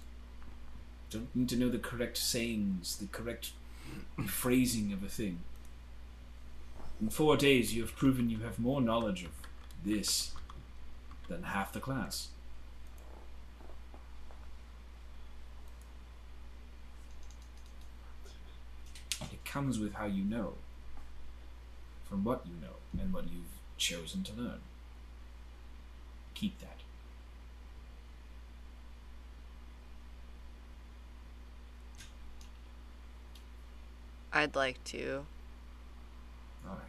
[1.11, 3.51] You Don't need to know the correct sayings, the correct
[4.25, 5.39] phrasing of a thing.
[7.01, 9.31] In four days, you have proven you have more knowledge of
[9.85, 10.31] this
[11.29, 12.29] than half the class.
[19.21, 20.53] It comes with how you know,
[22.07, 24.59] from what you know, and what you've chosen to learn.
[26.35, 26.77] Keep that.
[34.31, 35.25] I'd like to.
[36.67, 36.81] All right.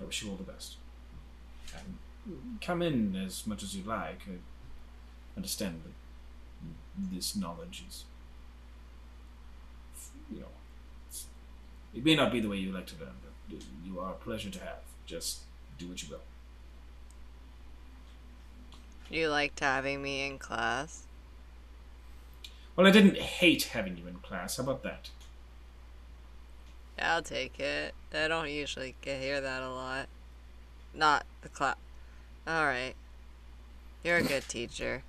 [0.00, 0.76] I wish you all the best.
[1.76, 1.98] And
[2.60, 4.20] come in as much as you like.
[4.28, 4.38] I
[5.36, 5.97] understand that
[7.12, 8.04] this knowledge is,
[10.32, 10.46] you know,
[11.94, 13.14] it may not be the way you like to learn,
[13.48, 14.80] but you are a pleasure to have.
[15.06, 15.40] Just
[15.78, 16.20] do what you will.
[19.10, 21.06] You liked having me in class?
[22.76, 24.58] Well, I didn't hate having you in class.
[24.58, 25.08] How about that?
[27.00, 27.94] I'll take it.
[28.12, 30.08] I don't usually get hear that a lot.
[30.94, 31.76] Not the class.
[32.46, 32.96] Alright.
[34.04, 35.02] You're a good teacher.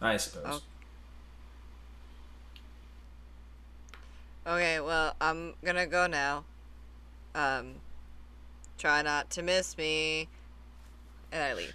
[0.00, 0.62] I suppose.
[4.46, 4.54] Oh.
[4.54, 6.44] Okay, well, I'm gonna go now.
[7.34, 7.74] Um,
[8.78, 10.28] try not to miss me.
[11.30, 11.74] And I leave.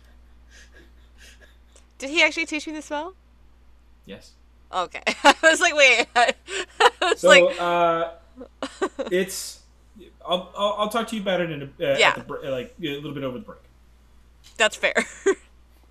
[1.99, 3.13] Did he actually teach me the spell?
[4.05, 4.31] Yes.
[4.73, 5.03] Okay.
[5.23, 6.07] I was like, wait.
[6.15, 6.33] I
[7.01, 8.11] was So, like, uh,
[9.11, 9.59] it's.
[10.25, 12.09] I'll, I'll I'll talk to you about it in a uh, Yeah.
[12.09, 13.59] at the, br- like a little bit over the break.
[14.57, 14.95] that's fair.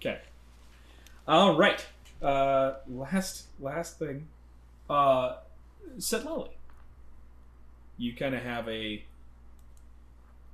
[0.00, 0.18] Okay.
[1.28, 1.86] All right.
[2.22, 4.28] Uh, last last thing.
[4.88, 5.36] Uh,
[5.98, 6.56] Set Lolly.
[7.98, 9.04] You kind of have a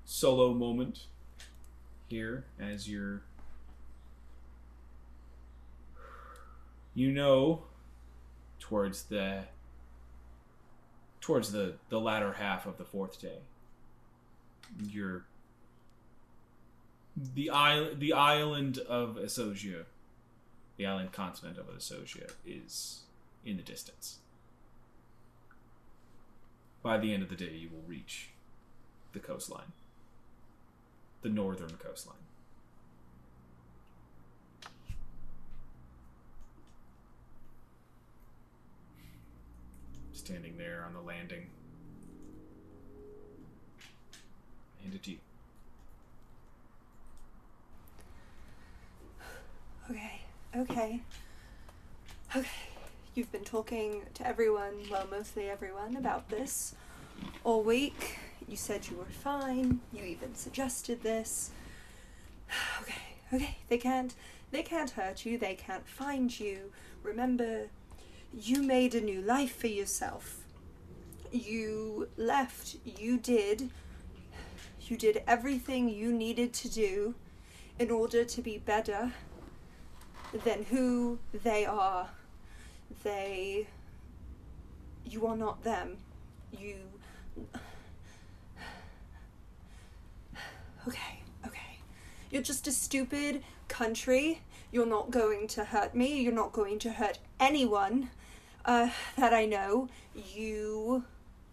[0.05, 1.07] solo moment
[2.09, 3.23] here as you're.
[6.95, 7.63] You know,
[8.59, 9.45] towards the
[11.21, 13.39] towards the the latter half of the fourth day,
[14.89, 15.25] you're
[17.35, 19.85] the island the island of Esogia,
[20.79, 23.01] the island continent of Esogia, is
[23.45, 24.19] in the distance.
[26.83, 28.29] By the end of the day, you will reach
[29.13, 29.73] the coastline,
[31.23, 32.17] the northern coastline.
[40.13, 41.51] Standing there on the landing,
[44.81, 45.19] hand it to you.
[49.91, 50.21] Okay,
[50.57, 51.01] okay.
[52.37, 52.49] Okay.
[53.15, 56.75] You've been talking to everyone, well, mostly everyone, about this
[57.43, 58.19] all week.
[58.47, 59.81] You said you were fine.
[59.93, 61.51] You even suggested this.
[62.83, 62.95] Okay,
[63.33, 63.57] Okay.
[63.69, 64.15] they can't
[64.51, 66.73] they can't hurt you, they can't find you.
[67.03, 67.69] Remember,
[68.33, 70.45] you made a new life for yourself.
[71.31, 73.71] You left, you did
[74.81, 77.15] you did everything you needed to do
[77.79, 79.13] in order to be better
[80.45, 82.11] than who they are.
[83.03, 83.67] They
[85.05, 85.99] you are not them.
[86.57, 86.77] You
[90.87, 91.79] Okay, okay.
[92.31, 94.41] You're just a stupid country.
[94.71, 96.21] You're not going to hurt me.
[96.21, 98.11] You're not going to hurt anyone
[98.65, 99.89] uh, that I know.
[100.15, 101.05] You.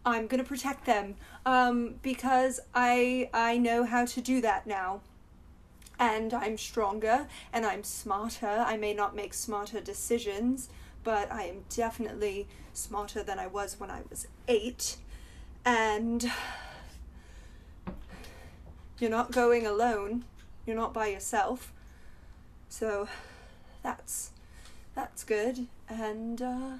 [0.07, 1.15] I'm gonna protect them
[1.47, 5.01] um, because I I know how to do that now,
[5.99, 8.47] and I'm stronger and I'm smarter.
[8.47, 10.69] I may not make smarter decisions,
[11.03, 14.97] but I am definitely smarter than I was when I was eight,
[15.63, 16.29] and
[18.99, 20.25] you're not going alone.
[20.65, 21.71] You're not by yourself.
[22.69, 23.07] So
[23.83, 24.31] that's
[24.95, 26.71] that's good and uh,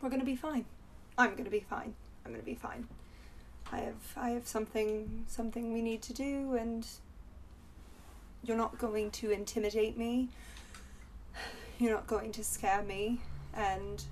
[0.00, 0.64] we're to be fine.
[1.18, 1.94] I'm to be fine.
[2.24, 2.86] I'm to be fine.
[3.72, 6.86] I have I have something something we need to do and
[8.42, 10.28] you're not going to intimidate me.
[11.78, 13.20] You're not going to scare me
[13.54, 14.02] and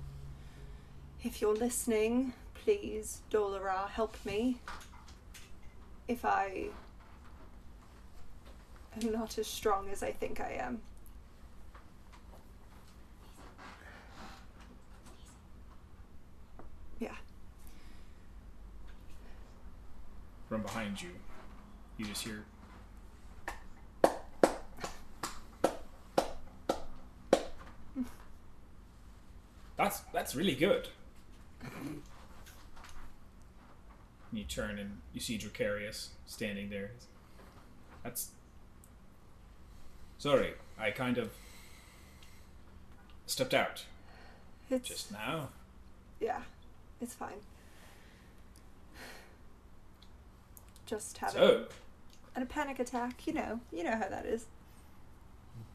[1.23, 4.59] if you're listening, please Dolara help me
[6.07, 6.69] if I
[9.01, 10.81] am not as strong as I think I am.
[16.99, 17.15] Yeah.
[20.49, 21.11] From behind you,
[21.97, 22.43] you just hear.
[29.77, 30.89] That's that's really good.
[34.31, 36.91] you turn and you see Dracarius standing there.
[38.03, 38.31] That's.
[40.17, 41.31] Sorry, I kind of
[43.25, 43.85] stepped out
[44.69, 45.49] It's just now.
[46.19, 46.41] yeah,
[46.99, 47.39] it's fine.
[50.89, 51.65] Just having So,
[52.35, 54.47] a panic attack, you know, you know how that is.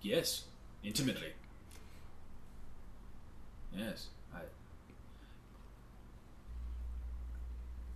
[0.03, 0.45] yes,
[0.83, 1.33] intimately.
[3.73, 4.41] Yes, I.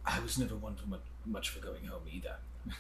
[0.07, 2.37] I was never one for much, much for going home either.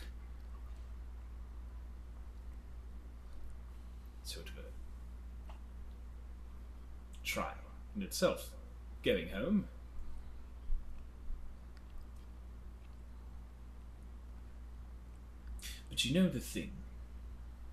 [4.24, 4.62] sort of a
[7.24, 7.54] trial
[7.96, 8.50] in itself.
[9.04, 9.68] Going home.
[15.98, 16.70] But you know the thing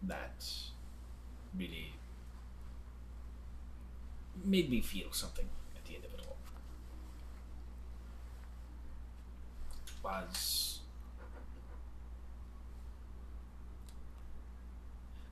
[0.02, 0.49] that
[1.56, 1.93] really
[4.43, 6.38] made me feel something at the end of it all
[10.03, 10.80] was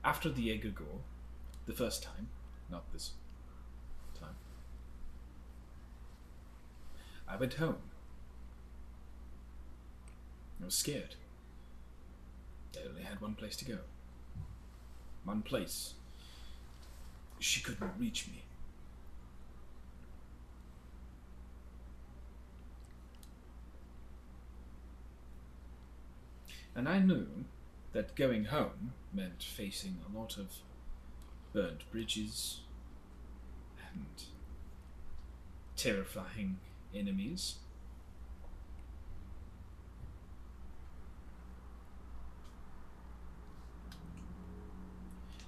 [0.04, 1.00] after the Egregore,
[1.66, 2.28] the first time,
[2.70, 3.14] not this
[4.20, 4.36] time,
[7.26, 7.78] I went home.
[10.62, 11.16] I was scared.
[12.76, 13.78] I only had one place to go.
[15.24, 15.94] One place.
[17.38, 18.44] She couldn't reach me.
[26.74, 27.44] And I knew
[27.92, 30.48] that going home meant facing a lot of
[31.52, 32.60] burned bridges
[33.92, 34.06] and
[35.76, 36.58] terrifying
[36.92, 37.56] enemies.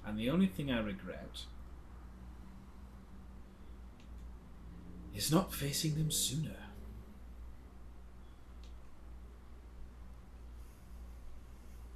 [0.07, 1.41] And the only thing I regret
[5.17, 6.57] is not facing them sooner.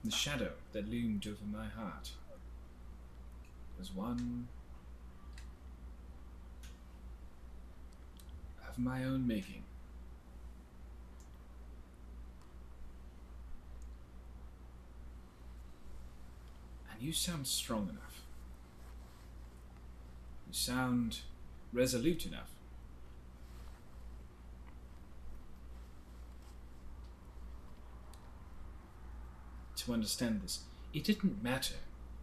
[0.04, 2.12] The shadow that loomed over my heart
[3.78, 4.48] was one
[8.68, 9.62] of my own making.
[17.00, 18.22] You sound strong enough.
[20.46, 21.20] You sound
[21.72, 22.50] resolute enough.
[29.80, 30.60] to understand this.
[30.92, 31.76] It didn't matter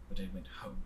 [0.08, 0.82] that I went home.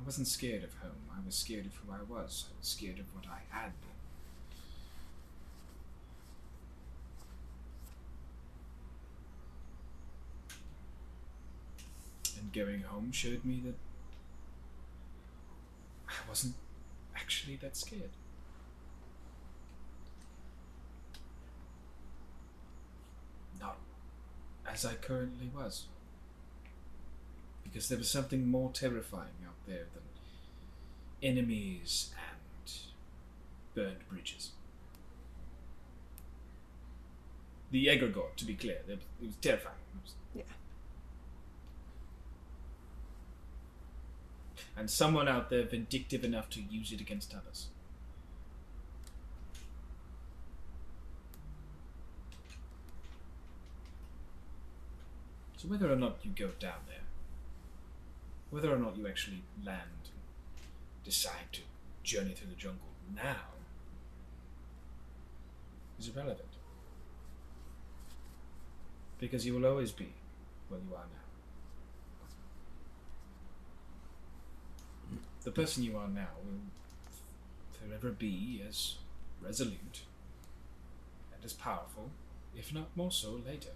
[0.00, 1.10] I wasn't scared of home.
[1.14, 2.46] I was scared of who I was.
[2.50, 3.90] I was scared of what I had been.
[12.38, 13.74] And going home showed me that
[16.08, 16.54] I wasn't
[17.16, 18.10] actually that scared.
[23.60, 23.78] Not
[24.66, 25.86] as I currently was.
[27.62, 30.02] Because there was something more terrifying out there than
[31.22, 32.72] enemies and
[33.74, 34.52] burned bridges.
[37.70, 39.74] The egregore, to be clear, it was terrifying.
[39.96, 40.42] It was- Yeah.
[44.76, 47.68] And someone out there vindictive enough to use it against others.
[55.56, 56.98] So whether or not you go down there,
[58.50, 61.60] whether or not you actually land and decide to
[62.02, 63.54] journey through the jungle now,
[65.98, 66.48] is irrelevant.
[69.18, 70.12] Because you will always be
[70.68, 71.23] where you are now.
[75.44, 76.60] The person you are now will
[77.78, 78.96] forever be as
[79.42, 80.02] resolute
[81.34, 82.10] and as powerful,
[82.56, 83.70] if not more so, later.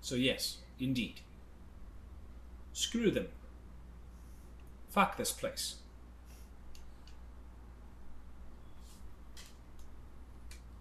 [0.00, 1.20] So, yes, indeed.
[2.72, 3.28] Screw them.
[4.90, 5.76] Fuck this place.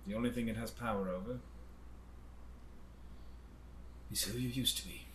[0.06, 1.40] The only thing it has power over
[4.12, 5.06] is who you used to be.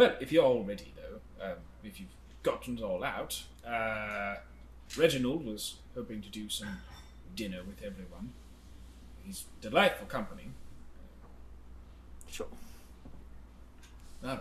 [0.00, 2.08] Well, if you're all ready, though, um, if you've
[2.42, 4.36] gotten it all out, uh,
[4.96, 6.78] Reginald was hoping to do some
[7.36, 8.32] dinner with everyone.
[9.22, 10.52] He's delightful company.
[12.30, 12.46] Sure.
[14.24, 14.40] All right.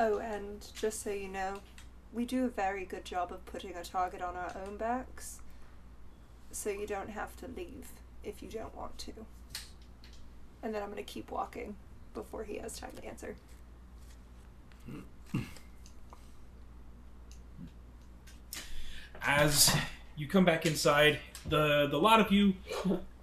[0.00, 1.60] Oh, and just so you know,
[2.12, 5.38] we do a very good job of putting a target on our own backs,
[6.50, 7.86] so you don't have to leave
[8.24, 9.12] if you don't want to.
[10.64, 11.76] And then I'm gonna keep walking
[12.14, 13.36] before he has time to answer.
[19.22, 19.74] As
[20.16, 22.54] you come back inside, the the lot of you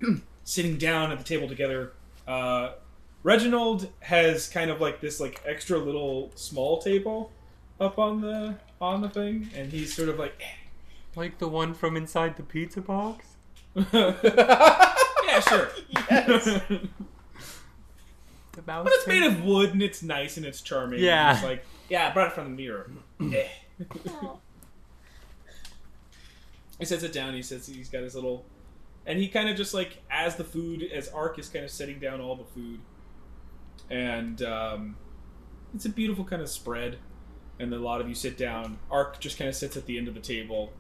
[0.44, 1.94] sitting down at the table together.
[2.28, 2.74] Uh,
[3.24, 7.32] Reginald has kind of like this like extra little small table
[7.80, 10.42] up on the on the thing, and he's sort of like,
[11.16, 13.26] Like the one from inside the pizza box?
[13.94, 15.70] yeah, sure.
[16.12, 16.60] Yes.
[18.54, 21.00] The mouse But it's made of wood and it's nice and it's charming.
[21.00, 21.34] and Yeah.
[21.34, 22.90] It's like, yeah, I brought it from the mirror.
[23.22, 23.48] Eh.
[26.80, 27.34] he sets it down.
[27.34, 28.46] He says he's got his little,
[29.06, 32.00] and he kind of just like as the food as Ark is kind of setting
[32.00, 32.80] down all the food,
[33.90, 34.96] and um,
[35.74, 36.98] it's a beautiful kind of spread.
[37.60, 38.80] And a lot of you sit down.
[38.90, 40.74] Ark just kind of sits at the end of the table,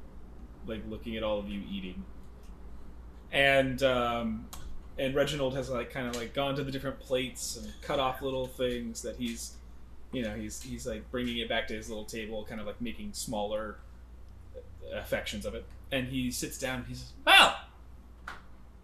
[0.65, 2.03] like looking at all of you eating.
[3.31, 4.47] And um,
[4.97, 8.21] and Reginald has like kind of like gone to the different plates and cut off
[8.21, 9.53] little things that he's,
[10.11, 12.79] you know, he's he's like bringing it back to his little table, kind of like
[12.81, 13.77] making smaller
[14.93, 15.65] affections of it.
[15.91, 16.79] And he sits down.
[16.79, 17.55] and He says, "Well,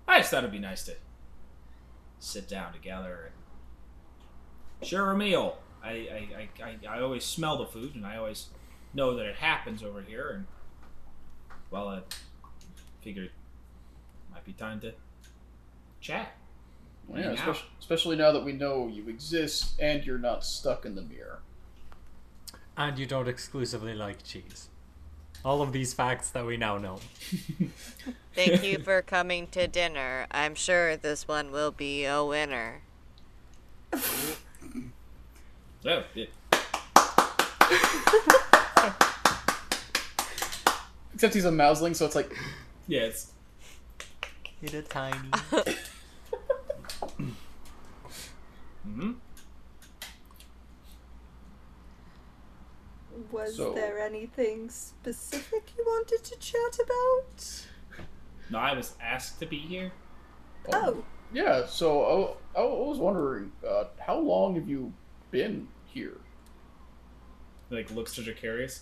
[0.08, 0.96] I just thought it'd be nice to
[2.20, 3.32] sit down together
[4.80, 5.58] and share a meal.
[5.84, 6.28] I I,
[6.64, 8.48] I, I I always smell the food, and I always
[8.94, 10.30] know that it happens over here.
[10.34, 10.46] And
[11.70, 12.02] well, I
[13.02, 13.32] figured it
[14.32, 14.94] might be time to
[16.02, 16.36] chat."
[17.08, 20.94] Well, yeah, especially, especially now that we know you exist and you're not stuck in
[20.96, 21.40] the mirror.
[22.78, 24.70] And you don't exclusively like cheese.
[25.44, 27.00] All of these facts that we now know.
[28.36, 30.28] Thank you for coming to dinner.
[30.32, 32.82] I'm sure this one will be a winner.
[35.86, 36.26] Oh, yeah.
[41.14, 42.36] Except he's a mouseling, so it's like,
[42.88, 43.32] Yeah, it's
[44.62, 45.30] Little tiny.
[48.90, 49.12] hmm
[53.32, 57.68] Was So- there anything specific you wanted to chat about?
[58.50, 59.92] No, I was asked to be here.
[60.74, 61.66] Oh, yeah.
[61.68, 64.92] So I, I was wondering, uh, how long have you
[65.32, 66.18] been here?
[67.70, 68.82] Like looks to Jacarius.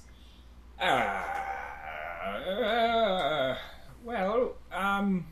[0.80, 3.58] Ah, uh,
[4.03, 5.26] well, um,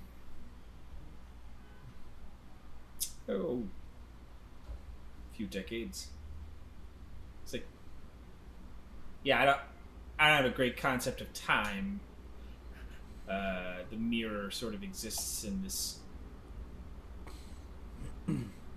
[3.30, 3.75] oh, a
[5.36, 6.08] few decades.
[7.44, 7.68] It's like,
[9.24, 9.60] yeah, I don't,
[10.20, 12.00] I don't have a great concept of time.
[13.30, 16.00] Uh, the mirror sort of exists in this.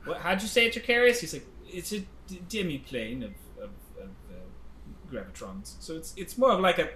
[0.04, 0.18] What?
[0.18, 1.20] How'd you say it, Jacarius?
[1.20, 3.70] He's like, it's a d- demi-plane of of,
[4.00, 5.74] of uh, gravitrons.
[5.80, 6.88] So it's it's more of like a.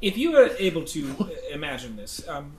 [0.00, 2.52] If you were able to imagine this, um,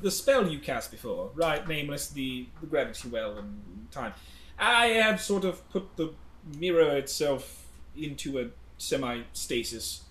[0.00, 1.66] the spell you cast before, right?
[1.66, 4.14] Nameless, the the gravity well and time.
[4.58, 6.12] I have sort of put the
[6.58, 7.66] mirror itself
[7.96, 10.04] into a semi stasis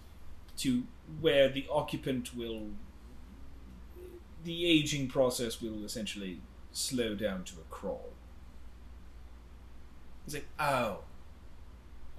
[0.58, 0.84] to
[1.22, 2.70] where the occupant will.
[4.44, 6.42] The aging process will essentially
[6.72, 8.10] slow down to a crawl.
[10.26, 11.00] He's like, oh.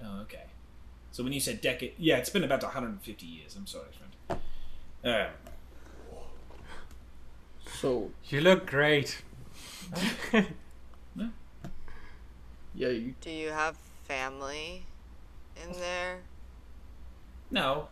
[0.03, 0.45] Oh, okay.
[1.11, 3.55] So when you said decade, yeah, it's been about 150 years.
[3.55, 3.85] I'm sorry,
[4.27, 4.41] friend.
[5.03, 5.27] Um,
[7.79, 9.21] So You look great.
[12.75, 14.83] yeah, you Do you have family
[15.63, 16.19] in there?
[17.51, 17.87] no.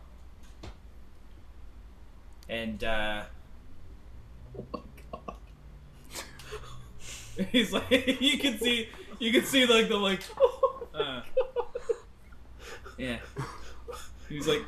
[2.50, 3.24] And uh
[7.52, 7.90] he's like
[8.22, 8.90] you can see
[9.20, 10.22] you can see like the like
[10.94, 11.22] uh,
[12.98, 13.18] yeah.
[14.30, 14.64] He's like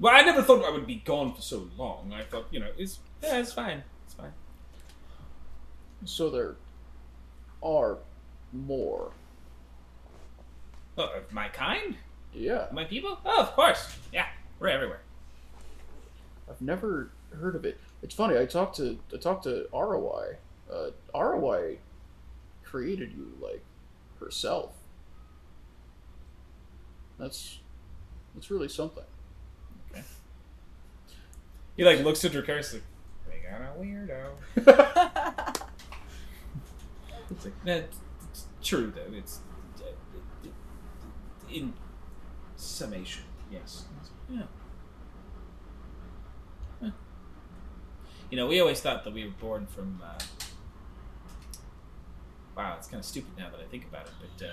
[0.00, 2.12] Well, I never thought I would be gone for so long.
[2.12, 3.84] I thought, you know, it's yeah, it's fine.
[4.04, 4.32] It's fine.
[6.04, 6.56] so there
[7.62, 7.98] are
[8.52, 9.12] more.
[10.98, 11.96] Oh, of my kind?
[12.34, 13.18] Yeah, My people?
[13.24, 13.96] Oh, of course.
[14.12, 14.26] Yeah,
[14.58, 15.00] we're everywhere.
[16.48, 17.78] I've never heard of it.
[18.02, 18.38] It's funny.
[18.38, 20.36] I talked to I talked to ROI.
[20.70, 21.78] Uh, ROI
[22.64, 23.62] created you like
[24.18, 24.72] herself.
[27.18, 27.58] That's
[28.34, 29.04] that's really something.
[31.76, 32.82] He like looks at Dracarius like,
[33.30, 35.58] we got a weirdo.
[37.32, 37.96] It's like that's
[38.30, 39.16] it's true though.
[39.16, 39.40] It's
[41.50, 41.72] in
[42.56, 43.84] summation, yes.
[44.28, 44.42] Yeah.
[46.82, 46.90] Huh.
[48.30, 50.00] You know, we always thought that we were born from.
[50.02, 50.18] Uh...
[52.56, 54.46] Wow, it's kind of stupid now that I think about it, but.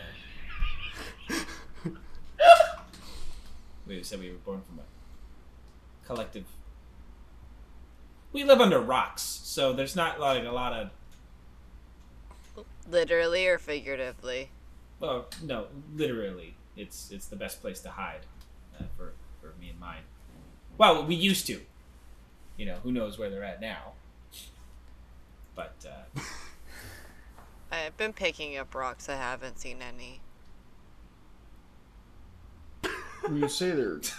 [1.86, 1.96] Uh...
[3.88, 6.46] we said we were born from a collective.
[8.32, 10.90] We live under rocks, so there's not like a lot of
[12.90, 14.52] Literally or figuratively?
[15.00, 18.26] Well, no, literally, it's it's the best place to hide
[18.80, 20.04] uh, for for me and mine.
[20.78, 21.62] Well, we used to.
[22.58, 23.94] You know, who knows where they're at now?
[25.56, 26.20] But uh,
[27.72, 29.08] I've been picking up rocks.
[29.08, 30.22] I haven't seen any.
[33.22, 34.00] When you say they're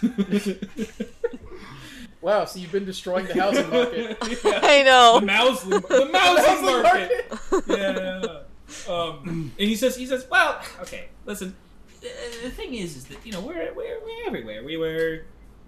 [2.21, 4.17] wow, so you've been destroying the housing market.
[4.43, 5.19] yeah, I know.
[5.19, 7.67] the mouse, the mouse market.
[7.67, 8.93] yeah.
[8.93, 11.55] Um, and he says, he says, well, okay, listen.
[11.99, 12.09] The,
[12.43, 14.63] the thing is, is that you know we're we're, we're everywhere.
[14.63, 15.25] We were,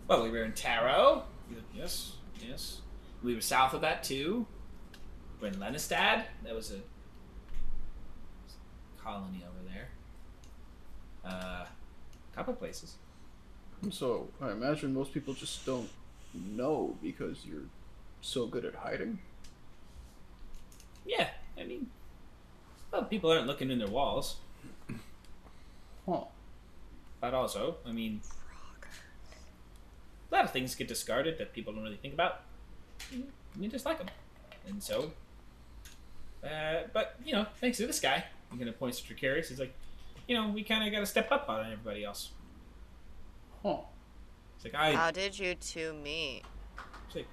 [0.07, 1.23] well, we were in Tarrow.
[1.75, 2.13] Yes,
[2.47, 2.81] yes.
[3.21, 4.47] We were south of that too.
[5.39, 6.23] We're in Lenistad.
[6.43, 6.79] That was a
[9.01, 9.89] colony over there.
[11.25, 11.65] Uh,
[12.35, 12.95] couple places.
[13.91, 15.89] So I imagine most people just don't
[16.33, 17.65] know because you're
[18.21, 19.19] so good at hiding.
[21.05, 21.29] Yeah,
[21.59, 21.87] I mean,
[22.91, 24.37] well, people aren't looking in their walls,
[26.07, 26.23] Huh.
[27.19, 28.21] but also, I mean,
[30.31, 32.41] a lot of things get discarded that people don't really think about.
[33.59, 34.07] We just like them,
[34.67, 35.11] and so.
[36.43, 39.47] Uh, but you know, thanks to this guy, I'm gonna point to Dracarius.
[39.49, 39.73] He's like,
[40.27, 42.31] you know, we kind of got to step up on everybody else.
[43.61, 43.77] Huh.
[44.63, 46.43] It's like I, How did you two meet?
[47.07, 47.27] it's like,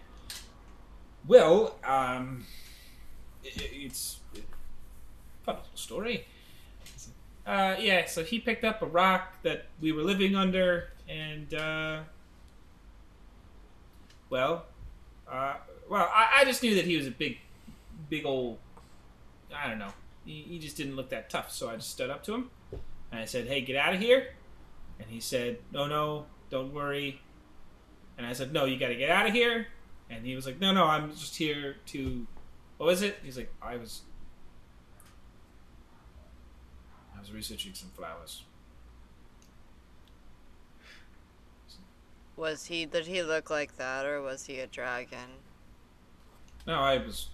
[1.27, 2.45] well, um,
[3.45, 4.39] i i- it's a
[5.45, 6.27] fun little story.
[7.47, 12.01] Uh, yeah, so he picked up a rock that we were living under, and uh,
[14.29, 14.67] well,
[15.31, 15.55] uh,
[15.89, 17.39] well, I, I just knew that he was a big,
[18.09, 18.59] big old,
[19.55, 19.93] I don't know.
[20.25, 22.51] He, he just didn't look that tough, so I just stood up to him,
[23.11, 24.35] and I said, "Hey, get out of here!"
[25.01, 27.21] And he said, "No, no, don't worry."
[28.19, 29.69] And I said, "No, you got to get out of here."
[30.09, 32.27] And he was like, "No, no, I'm just here to."
[32.77, 33.19] What was it?
[33.23, 34.03] He's like, "I was."
[37.17, 38.45] I was researching some flowers.
[42.37, 42.87] Was he?
[42.87, 45.29] Did he look like that, or was he a dragon?
[46.67, 47.29] No, I was.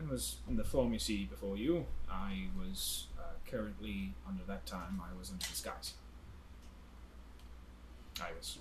[0.00, 1.86] I was in the form you see before you.
[2.08, 5.02] I was uh, currently under that time.
[5.02, 5.94] I was in disguise.
[8.20, 8.58] I was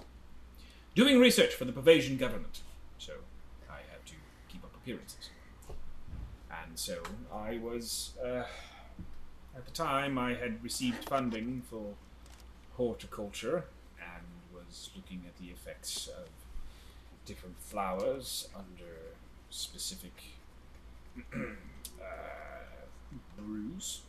[0.95, 2.61] doing research for the Pervasian government,
[2.97, 3.13] so
[3.69, 4.13] I had to
[4.49, 5.29] keep up appearances.
[6.49, 7.01] And so
[7.33, 8.11] I was.
[8.23, 8.43] Uh,
[9.55, 11.93] at the time, I had received funding for
[12.75, 13.63] horticulture
[13.97, 16.27] and was looking at the effects of
[17.25, 18.91] different flowers under
[19.49, 20.11] specific
[21.33, 21.45] uh,
[23.37, 24.01] brews.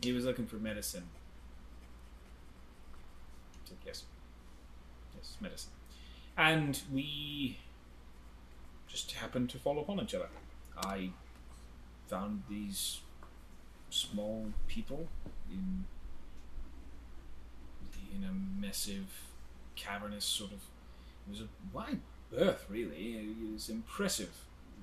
[0.00, 1.08] He was looking for medicine.
[3.84, 4.04] Yes.
[5.16, 5.72] Yes, medicine.
[6.36, 7.58] And we
[8.88, 10.28] just happened to fall upon each other.
[10.76, 11.10] I
[12.08, 13.00] found these
[13.90, 15.08] small people
[15.50, 15.84] in
[18.12, 19.06] in a massive
[19.76, 20.58] cavernous sort of.
[21.26, 22.00] It was a wide
[22.32, 23.16] berth, really.
[23.16, 24.28] It was impressive.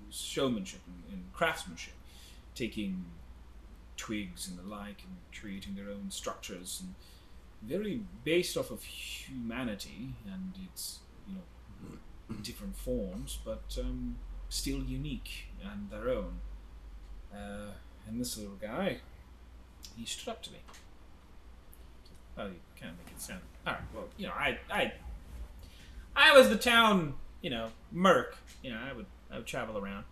[0.01, 1.93] It was showmanship and, and craftsmanship,
[2.55, 3.05] taking
[3.97, 6.93] twigs and the like and creating their own structures and
[7.61, 14.15] very based off of humanity and its you know different forms, but um,
[14.49, 16.39] still unique and their own.
[17.33, 17.71] Uh,
[18.07, 18.97] and this little guy,
[19.97, 20.59] he stood up to me.
[22.37, 22.55] Well, you
[22.91, 23.41] of make it sound.
[23.65, 23.81] All right.
[23.93, 24.93] Well, you know, I, I,
[26.15, 28.37] I was the town, you know, merc.
[28.63, 30.05] You know, I would, I would travel around,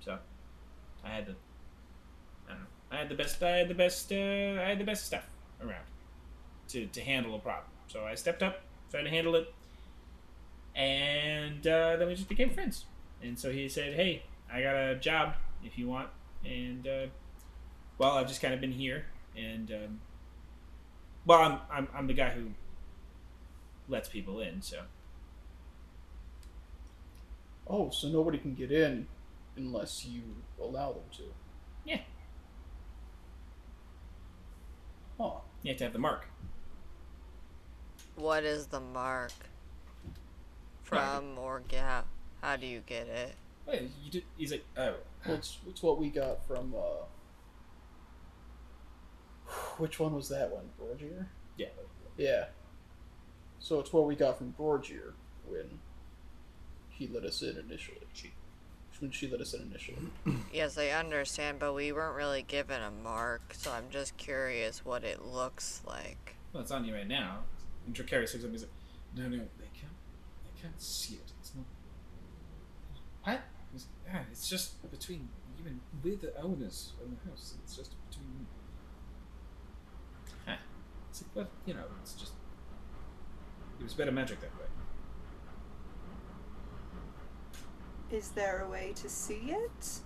[0.00, 0.18] so
[1.04, 1.34] I had the,
[2.48, 4.84] I don't know, I had the best, I had the best, uh, I had the
[4.84, 5.26] best stuff
[5.62, 5.84] around
[6.68, 7.70] to to handle a problem.
[7.88, 9.52] So I stepped up, tried to handle it,
[10.74, 12.84] and uh, then we just became friends.
[13.22, 14.22] And so he said, "Hey,
[14.52, 16.08] I got a job if you want."
[16.44, 17.06] And uh,
[17.98, 19.06] well, I've just kind of been here,
[19.36, 20.00] and um,
[21.26, 22.50] well, I'm, I'm I'm the guy who
[23.88, 24.62] lets people in.
[24.62, 24.82] So
[27.68, 29.06] Oh, so nobody can get in
[29.56, 30.22] unless you
[30.60, 31.22] allow them to.
[31.84, 32.00] Yeah.
[35.18, 35.40] Huh.
[35.62, 36.28] you have to have the mark.
[38.18, 39.32] What is the mark?
[40.82, 42.02] From or yeah,
[42.42, 43.34] how do you get it?
[43.66, 44.22] Wait, you did?
[44.38, 44.94] He's like, oh,
[45.26, 46.74] Well, it's, it's what we got from.
[46.74, 47.04] uh
[49.76, 50.70] Which one was that one?
[50.80, 51.26] Borgier?
[51.56, 51.66] yeah.
[52.16, 52.46] Yeah.
[53.60, 55.12] So it's what we got from Borgier
[55.46, 55.78] when
[56.88, 57.98] he let us in initially.
[58.14, 58.32] She,
[58.98, 59.98] when she let us in initially.
[60.52, 65.04] Yes, I understand, but we weren't really given a mark, so I'm just curious what
[65.04, 66.36] it looks like.
[66.52, 67.40] Well, it's on you right now.
[67.88, 68.70] And Dracarius looks at me and he's like,
[69.16, 69.96] no, no, they can't,
[70.44, 71.32] they can't see it.
[71.40, 71.64] It's not.
[73.22, 73.40] What?
[73.74, 77.54] It's, yeah, it's just between you and we're the owners of the house.
[77.64, 78.46] It's just between.
[80.46, 80.56] Huh.
[81.08, 82.32] It's like, well, you know, it's just.
[83.80, 84.66] It was better magic that way.
[88.18, 90.00] Is there a way to see it?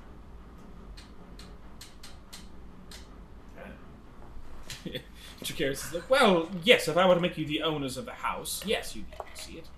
[5.43, 8.13] Dracarius is like, well, yes, if I were to make you the owners of the
[8.13, 9.69] house, yes, you'd be able to see it.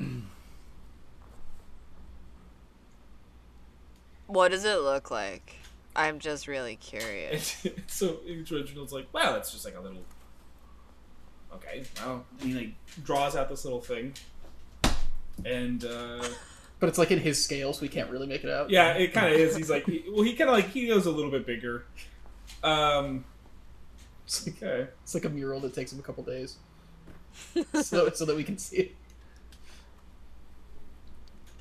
[4.28, 5.56] What does it look like?
[5.94, 7.62] I'm just really curious.
[7.66, 10.00] And so Reginald's like, well, it's just like a little.
[11.54, 12.70] Okay, well, and he like
[13.04, 14.14] draws out this little thing,
[15.44, 16.24] and uh,
[16.82, 18.68] But it's like in his scale, so we can't really make it out.
[18.68, 19.54] yeah, it kind of is.
[19.54, 21.84] He's like, he, well, he kind of like he goes a little bit bigger.
[22.64, 23.24] Um,
[24.32, 26.56] It's like, okay, it's like a mural that takes him a couple days.
[27.82, 28.94] so, so that we can see it.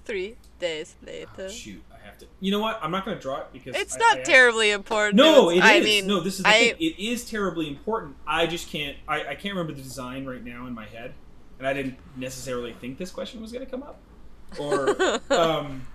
[0.06, 1.50] Three days Oh, later.
[1.50, 2.28] shoot, I have to.
[2.40, 2.80] You know what?
[2.82, 5.16] I'm not going to draw it because It's I- not I have- terribly important.
[5.16, 6.76] No, It's- I mean, no, this is the I, thing.
[6.80, 8.16] It is terribly important.
[8.26, 8.98] I just can't.
[9.08, 11.14] I, I can't remember the design right now in my head,
[11.60, 14.00] and I didn't necessarily think this question was going to come up.
[14.60, 14.90] Or,
[15.34, 15.86] um,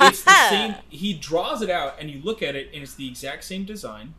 [0.00, 0.74] it's the same.
[0.88, 4.14] He draws it out, and you look at it, and it's the exact same design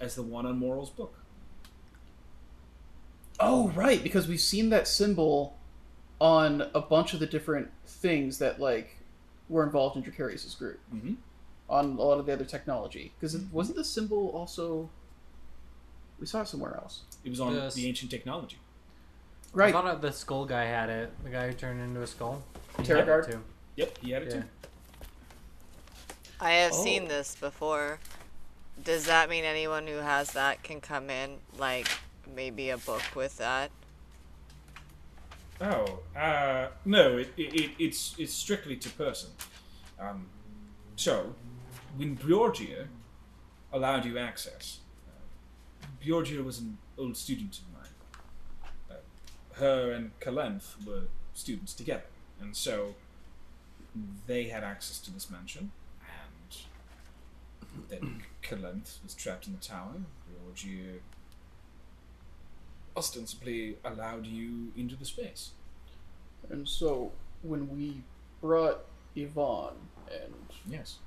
[0.00, 1.14] as the one on Moral's book.
[3.38, 5.56] Oh, right, because we've seen that symbol
[6.20, 8.96] on a bunch of the different things that like
[9.48, 10.80] were involved in Dracarius's group.
[10.94, 11.14] Mm-hmm.
[11.68, 14.88] On a lot of the other technology, because it wasn't the symbol also.
[16.18, 17.74] We saw it somewhere else, It was on Yes.
[17.74, 18.56] the ancient technology.
[19.52, 19.72] I right?
[19.72, 21.12] thought the skull guy had it.
[21.24, 22.42] The guy who turned into a skull.
[22.78, 23.40] He had it Terragard?
[23.76, 24.40] Yep, he had it Yeah.
[24.40, 24.46] too.
[26.40, 26.82] I have Oh.
[26.84, 27.98] seen this before.
[28.82, 31.38] Does that mean anyone who has that can come in?
[31.58, 31.88] Like,
[32.34, 33.70] maybe a book with that?
[35.60, 39.30] Oh, uh, no, it, it, it, it's it's strictly to person.
[39.98, 40.26] Um,
[40.96, 41.34] so,
[41.96, 42.88] when Bjorgia
[43.72, 48.70] allowed you access, uh, was an old student of mine.
[48.90, 52.04] Uh, her and Kalenth were students together,
[52.38, 52.94] and so
[54.26, 59.94] they had access to this mansion, and then Kalenth was trapped in the tower.
[60.28, 61.00] Bjorgia
[62.96, 65.50] ostensibly allowed you into the space.
[66.48, 68.02] And so when we
[68.40, 68.84] brought
[69.14, 70.34] Yvonne, and
[70.66, 70.98] Yes.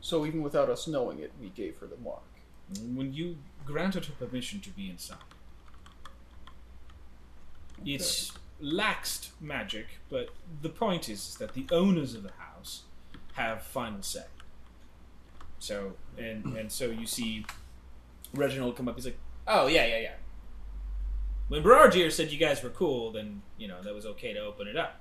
[0.00, 2.22] so even without us knowing it, we gave her the mark.
[2.80, 5.18] When you granted her permission to be inside,
[7.84, 10.30] it's laxed magic, but
[10.62, 12.82] the point is that the owners of the house
[13.34, 14.24] have final say.
[15.58, 17.44] So and and so you see
[18.34, 18.94] Reginald come up.
[18.96, 20.14] He's like, "Oh yeah, yeah, yeah."
[21.48, 24.68] When Berardier said you guys were cool, then you know that was okay to open
[24.68, 25.00] it up.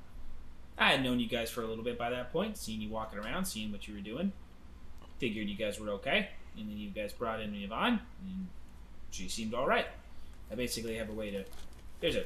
[0.77, 3.19] I had known you guys for a little bit by that point, seeing you walking
[3.19, 4.31] around, seeing what you were doing.
[5.19, 6.29] Figured you guys were okay.
[6.57, 8.47] and then you guys brought in Yvonne, and
[9.11, 9.87] she seemed all right.
[10.51, 11.43] I basically have a way to.
[11.99, 12.23] There's a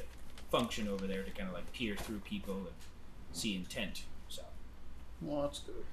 [0.52, 2.68] function over there to kind of like peer through people and
[3.32, 4.04] see intent.
[4.30, 4.42] So
[5.22, 5.86] Well, that's good.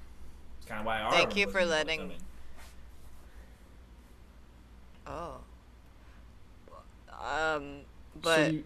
[0.57, 2.17] it's kind of why our Thank you for more letting- coming.
[5.09, 5.37] Oh.
[7.11, 7.81] Um,
[8.13, 8.63] so but you,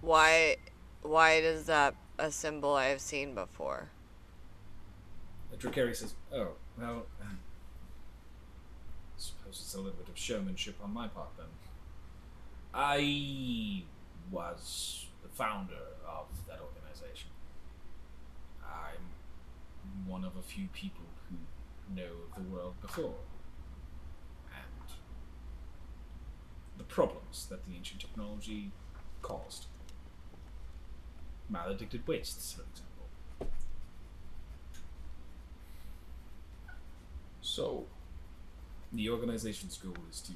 [0.00, 0.56] why
[1.02, 3.90] why does that a symbol I've seen before?
[5.50, 7.38] The Dracarius says, "Oh, well, um,
[9.16, 11.46] I suppose it's a little bit of showmanship on my part then.
[12.72, 13.82] I
[14.30, 15.74] was the founder
[16.06, 17.28] of that organization.
[18.64, 23.14] I'm one of a few people who know the world before,
[24.54, 24.88] and
[26.82, 28.70] the problems that the ancient technology
[29.22, 29.66] caused.
[31.48, 32.88] Maledicted wastes, for example."
[37.40, 37.84] so
[38.92, 40.32] the organization's goal is to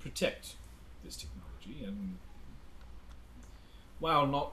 [0.00, 0.56] protect
[1.04, 2.18] this technology and
[4.00, 4.52] while not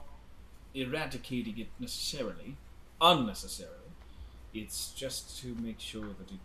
[0.72, 2.56] eradicating it necessarily
[3.00, 3.92] unnecessarily
[4.54, 6.40] it's just to make sure that it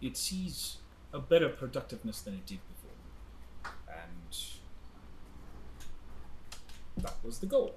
[0.00, 0.78] it sees
[1.12, 4.36] a better productiveness than it did before and
[6.98, 7.74] that was the goal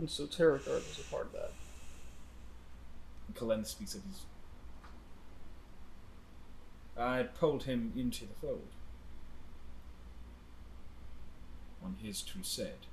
[0.00, 1.52] and so Terror Guard was a part of that.
[3.34, 4.22] Kalenth speaks of his.
[6.96, 8.68] I pulled him into the fold
[11.82, 12.86] on his crusade.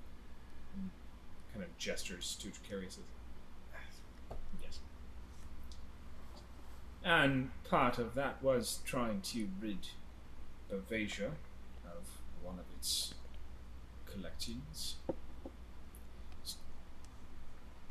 [0.76, 0.92] And
[1.53, 2.92] kind of gestures to Dracarius.
[2.92, 3.03] says,
[4.61, 4.80] Yes.
[7.08, 9.88] And part of that was trying to rid
[10.69, 11.32] Bavasia
[11.86, 13.14] of one of its
[14.06, 14.98] collections.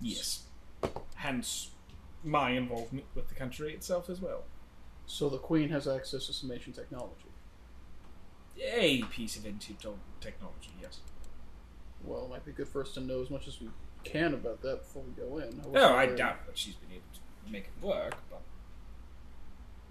[0.02, 0.42] Yes.
[1.14, 1.70] Hence
[2.22, 4.44] my involvement with the country itself as well.
[5.06, 7.30] So the Queen has access to some ancient technology.
[8.62, 9.82] A piece of ancient
[10.20, 11.00] technology, yes.
[12.04, 13.70] Well, it might be good for us to know as much as we
[14.04, 15.56] can about that before we go in.
[15.56, 18.42] wasn't No, I oh, doubt that she's been able to make it work, but.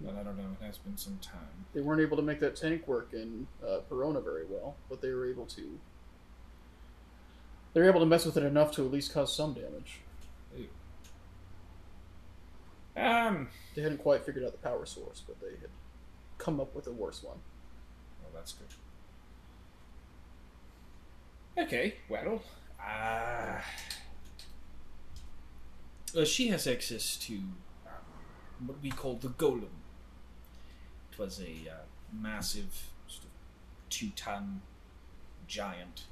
[0.00, 1.66] But I don't know, it has been some time.
[1.72, 5.10] They weren't able to make that tank work in uh, Perona very well, but they
[5.10, 5.78] were able to.
[7.72, 10.00] They were able to mess with it enough to at least cause some damage.
[12.96, 15.68] Um, They hadn't quite figured out the power source, but they had
[16.38, 17.36] come up with a worse one.
[18.22, 18.68] well, that's good.
[21.64, 22.42] Okay, well,
[22.82, 23.60] uh,
[26.18, 29.68] uh, she has access to um, what we call the golem.
[31.18, 31.74] Was a uh,
[32.12, 33.30] massive, sort of
[33.88, 34.60] two-ton
[35.48, 36.02] giant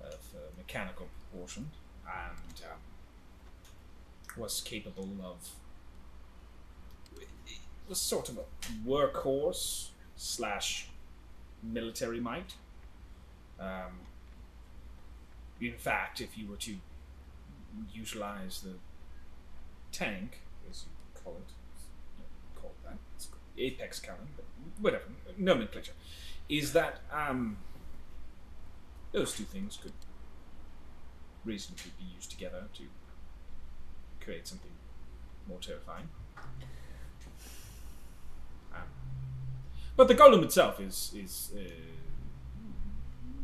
[0.00, 1.70] of uh, mechanical proportion,
[2.06, 5.50] and um, was capable of.
[7.86, 8.44] Was sort of a
[8.88, 10.88] workhorse slash
[11.62, 12.54] military might.
[13.60, 14.00] Um,
[15.60, 16.76] in fact, if you were to
[17.92, 18.74] utilize the
[19.92, 21.52] tank, as you call it,
[22.18, 24.44] you call it that, it's apex cannon, but
[24.80, 25.04] whatever,
[25.36, 25.92] nomenclature,
[26.48, 27.56] is that um,
[29.12, 29.92] those two things could
[31.44, 32.82] reasonably be used together to
[34.20, 34.70] create something
[35.48, 36.08] more terrifying.
[38.74, 38.82] Um,
[39.96, 41.60] but the golem itself is is uh,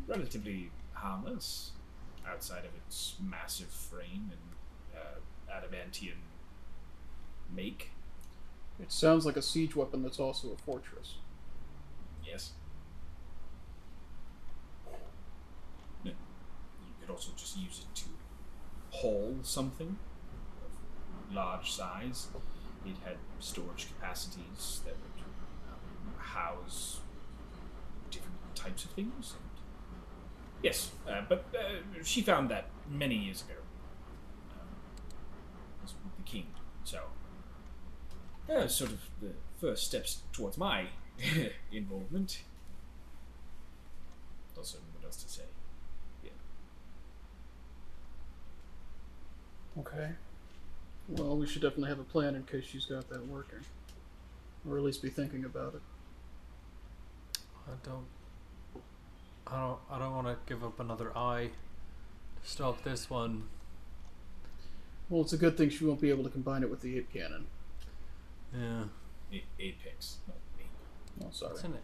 [0.06, 1.72] relatively harmless
[2.26, 6.18] outside of its massive frame and uh, adamantian
[7.54, 7.90] make.
[8.82, 11.16] It sounds like a siege weapon that's also a fortress.
[12.24, 12.52] Yes.
[16.04, 16.12] You
[17.00, 18.06] could also just use it to
[18.90, 19.96] haul something
[20.64, 22.28] of large size.
[22.86, 25.24] It had storage capacities that would
[25.68, 27.00] um, house
[28.10, 29.34] different types of things.
[29.34, 29.50] And
[30.62, 33.60] yes, uh, but uh, she found that many years ago.
[34.50, 34.64] Uh,
[35.82, 36.46] was with the king.
[36.84, 37.00] So,
[38.50, 40.86] uh, sort of the first steps towards my
[41.72, 42.42] involvement.
[44.56, 45.42] Also, what else to say?
[49.78, 50.10] Okay.
[51.08, 53.60] Well, we should definitely have a plan in case she's got that working.
[54.68, 55.82] Or at least be thinking about it.
[57.66, 58.06] I don't.
[59.46, 59.78] I don't.
[59.90, 61.50] I don't want to give up another eye
[62.42, 63.44] to stop this one.
[65.08, 67.12] Well, it's a good thing she won't be able to combine it with the ape
[67.12, 67.46] cannon.
[68.54, 68.84] Yeah.
[69.32, 70.66] A- Apex, not ape.
[71.22, 71.52] Oh, sorry.
[71.52, 71.78] What's an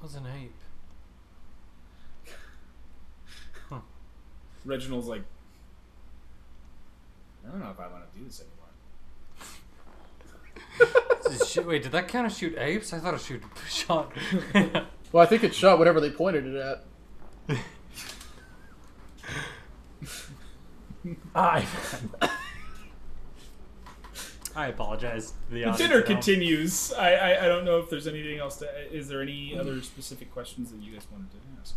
[0.00, 0.54] What's an ape?
[4.64, 5.22] Reginald's like,
[7.46, 8.56] I don't know if I want to do this anymore.
[11.46, 12.92] Shit, Wait, did that count as shoot apes?
[12.92, 14.12] I thought it shoot shot.
[15.12, 16.84] Well, I think it shot whatever they pointed it at.
[21.34, 21.66] I.
[24.56, 25.32] I apologize.
[25.50, 26.92] The The dinner continues.
[26.92, 28.94] I, I I don't know if there's anything else to.
[28.94, 31.74] Is there any other specific questions that you guys wanted to ask?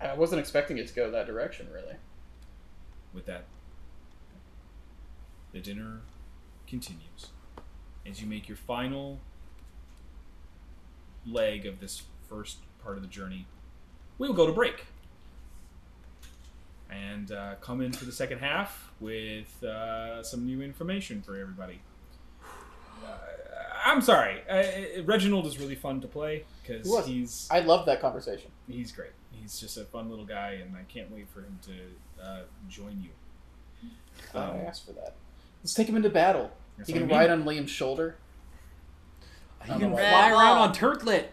[0.00, 1.96] I wasn't expecting it to go that direction, really.
[3.12, 3.44] With that,
[5.52, 6.00] the dinner
[6.66, 7.30] continues
[8.06, 9.18] as you make your final
[11.26, 13.46] leg of this first part of the journey.
[14.18, 14.86] We'll go to break
[16.90, 21.80] and uh, come in for the second half with uh, some new information for everybody.
[23.04, 23.08] Uh,
[23.84, 27.06] I'm sorry, uh, Reginald is really fun to play because was.
[27.06, 28.50] he's I love that conversation.
[28.66, 29.10] he's great.
[29.32, 33.00] He's just a fun little guy, and I can't wait for him to uh, join
[33.02, 33.10] you.
[34.34, 35.14] I Um, asked for that.
[35.62, 36.50] Let's take him into battle.
[36.86, 37.16] He can I mean.
[37.16, 38.16] ride on Liam's shoulder.
[39.64, 40.40] He can fly wall.
[40.40, 41.26] around on turtlet.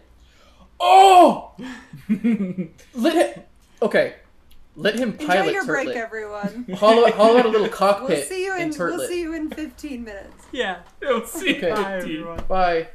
[0.78, 1.52] Oh!
[2.94, 3.42] Let him.
[3.82, 4.14] Okay.
[4.78, 5.22] Let him pilot.
[5.22, 6.66] Enjoy pilot your break, everyone.
[6.74, 8.68] Hollow, hollow out a little cockpit We'll see you in.
[8.70, 8.98] Turtlet.
[8.98, 10.44] We'll see you in 15 minutes.
[10.52, 10.80] Yeah.
[11.00, 11.56] We'll see.
[11.56, 11.70] Okay.
[11.70, 12.10] Bye, Dude.
[12.20, 12.44] everyone.
[12.46, 12.88] Bye.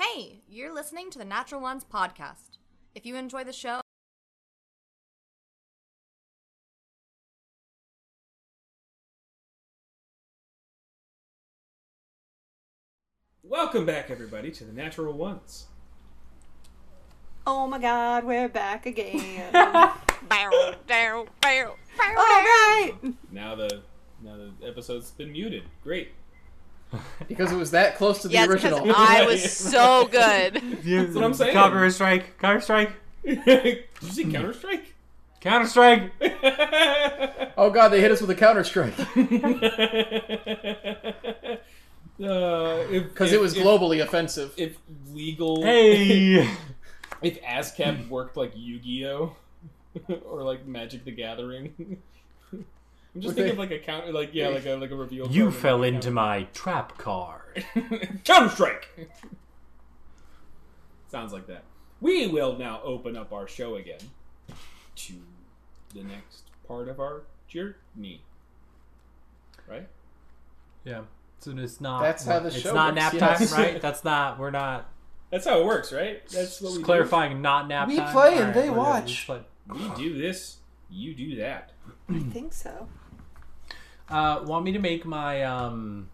[0.00, 2.58] Hey, you're listening to the Natural Ones podcast.
[2.94, 3.80] If you enjoy the show,
[13.42, 15.66] Welcome back, everybody, to the Natural Ones.
[17.46, 19.94] Oh my God, we're back again.
[20.28, 22.92] Bow, down, bow, bow, All right.
[23.30, 23.82] Now the
[24.22, 25.64] now the episode's been muted.
[25.82, 26.12] Great.
[27.28, 28.94] Because it was that close to the Yes, because original.
[28.96, 30.54] I was so good.
[30.84, 31.52] That's what I'm saying.
[31.52, 32.38] Copyright strike.
[32.38, 32.92] Counter strike.
[33.22, 34.94] Did you say Counter Strike?
[35.42, 36.10] Counter strike.
[37.58, 39.04] Oh god, they hit us with a counter strike uh,
[42.18, 44.52] Because because it was globally offensive.
[44.56, 44.78] If
[45.12, 46.48] legal, Hey.
[47.22, 49.36] if ASCAP worked like Yu-Gi-Oh,
[50.24, 51.98] or like Magic the Gathering.
[52.52, 55.28] I'm just thinking of like a counter, like yeah, like a like a reveal.
[55.28, 57.64] you card fell like into my trap card.
[58.24, 59.10] Counter Strike.
[61.08, 61.64] Sounds like that.
[62.00, 63.98] We will now open up our show again
[64.96, 65.14] to
[65.94, 68.22] the next part of our journey.
[69.66, 69.88] Right?
[70.84, 71.02] Yeah.
[71.40, 72.02] So it's not.
[72.02, 73.50] That's how the it's show It's not works, nap yes.
[73.50, 73.82] time, right?
[73.82, 74.38] That's not.
[74.38, 74.88] We're not.
[75.30, 76.26] That's how it works, right?
[76.28, 77.42] That's what we Just clarifying.
[77.42, 77.88] Not nap time.
[77.88, 78.12] We time.
[78.12, 79.06] play and Alright, they watch.
[79.06, 79.38] just play.
[79.38, 79.44] do.
[79.72, 80.58] We do this.
[80.90, 81.72] You do that.
[82.08, 82.88] I think so.
[84.08, 86.08] Uh, want me to make my um,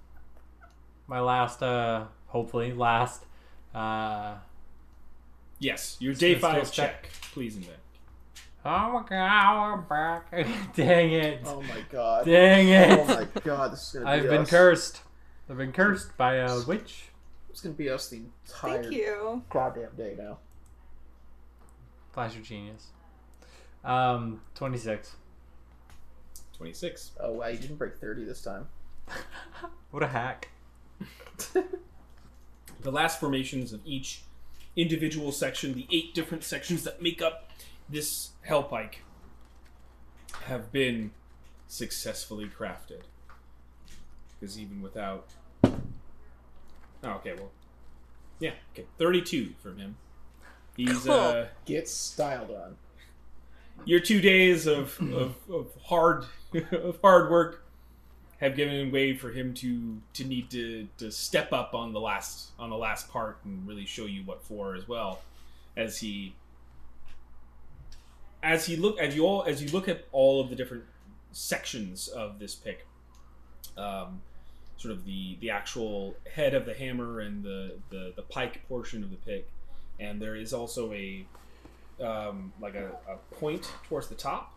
[1.06, 3.24] my last uh, hopefully last
[3.74, 4.36] uh.
[5.60, 7.02] Yes, your day Let's do a files check.
[7.04, 7.78] check, please invent.
[8.64, 10.30] Oh my god, we're back!
[10.74, 11.40] Dang it!
[11.44, 12.24] Oh my god.
[12.26, 12.98] Dang it!
[12.98, 14.50] Oh my god, this is gonna be I've been us.
[14.50, 15.02] cursed.
[15.48, 17.04] I've been cursed by a witch.
[17.50, 19.42] It's gonna be us the entire Thank you.
[19.50, 20.38] goddamn day now.
[22.12, 22.88] Flash of genius.
[23.84, 25.16] Um, twenty six.
[26.56, 27.10] Twenty-six.
[27.20, 28.66] Oh wow, you didn't break thirty this time.
[29.90, 30.48] What a hack!
[32.82, 34.22] The last formations of each
[34.76, 37.48] individual section, the eight different sections that make up
[37.88, 38.96] this Hellpike,
[40.42, 41.12] have been
[41.66, 43.02] successfully crafted.
[44.38, 45.28] Because even without.
[45.64, 45.72] Oh,
[47.04, 47.52] okay, well.
[48.38, 48.84] Yeah, okay.
[48.98, 49.96] 32 from him.
[50.76, 51.12] He's, Cool.
[51.12, 51.46] uh.
[51.64, 52.76] Get styled on.
[53.84, 56.24] Your two days of, of, of hard
[56.72, 57.64] of hard work
[58.40, 62.50] have given way for him to to need to, to step up on the last
[62.58, 65.20] on the last part and really show you what for as well
[65.76, 66.34] as he
[68.42, 70.84] as he look as you all as you look at all of the different
[71.32, 72.86] sections of this pick
[73.76, 74.20] um,
[74.76, 79.02] sort of the the actual head of the hammer and the the, the pike portion
[79.02, 79.48] of the pick.
[80.00, 81.24] And there is also a
[82.02, 84.54] um, like a, a point towards the top,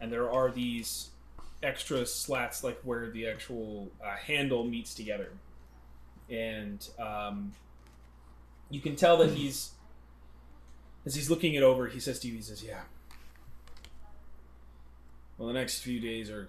[0.00, 1.10] and there are these
[1.62, 5.30] extra slats like where the actual uh, handle meets together,
[6.28, 7.52] and um,
[8.70, 9.72] you can tell that he's
[11.04, 11.86] as he's looking it over.
[11.86, 12.82] He says to you, he says, "Yeah."
[15.38, 16.48] Well, the next few days or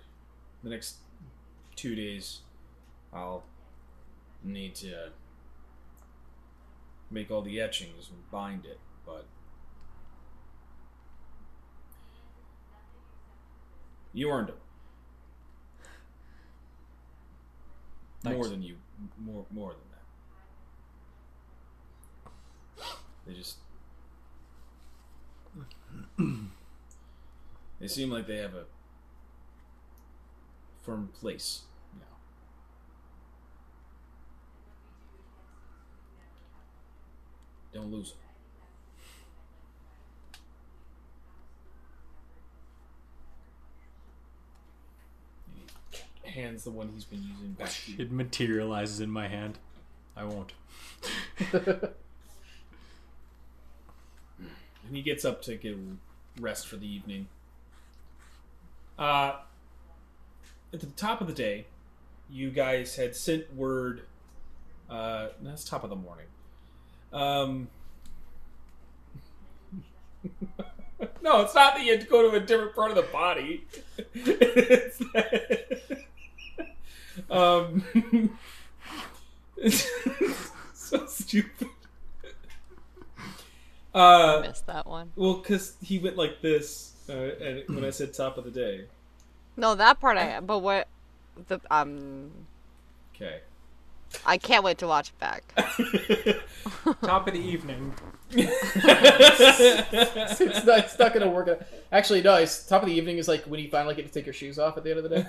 [0.63, 0.97] the next
[1.75, 2.41] two days,
[3.13, 3.43] I'll
[4.43, 5.09] need to
[7.09, 9.25] make all the etchings and bind it, but
[14.13, 14.57] You earned it.
[18.23, 18.37] Thanks.
[18.37, 18.75] More than you,
[19.17, 19.79] more more than
[22.77, 22.93] that.
[23.25, 23.57] They just
[27.79, 28.65] they seem like they have a
[30.83, 31.61] firm place
[31.95, 32.17] now.
[37.73, 38.30] Don't lose it.
[46.31, 47.97] Hands the one he's been using back to you.
[47.99, 49.59] It materializes in my hand.
[50.15, 50.53] I won't.
[54.87, 55.77] And he gets up to get
[56.41, 57.27] rest for the evening.
[58.99, 59.35] Uh,
[60.73, 61.65] at the top of the day,
[62.29, 64.01] you guys had sent word.
[64.89, 66.25] Uh, that's top of the morning.
[67.13, 67.69] Um,
[71.21, 73.65] no, it's not that you had to go to a different part of the body.
[74.13, 75.80] It's that-
[77.29, 77.83] um,
[79.57, 79.87] it's
[80.73, 81.67] so stupid.
[83.93, 85.11] Uh, Missed that one.
[85.15, 88.85] well, because he went like this, uh, and when I said top of the day.
[89.57, 90.39] No, that part I.
[90.39, 90.87] But what?
[91.47, 92.31] The um.
[93.13, 93.41] Okay.
[94.25, 95.43] I can't wait to watch it back.
[97.01, 97.93] Top of the evening.
[98.33, 98.79] it's
[100.65, 101.47] not, it's not gonna work.
[101.49, 101.61] Out.
[101.91, 102.35] Actually, no.
[102.35, 104.57] It's, top of the evening is like when you finally get to take your shoes
[104.57, 105.27] off at the end of the day.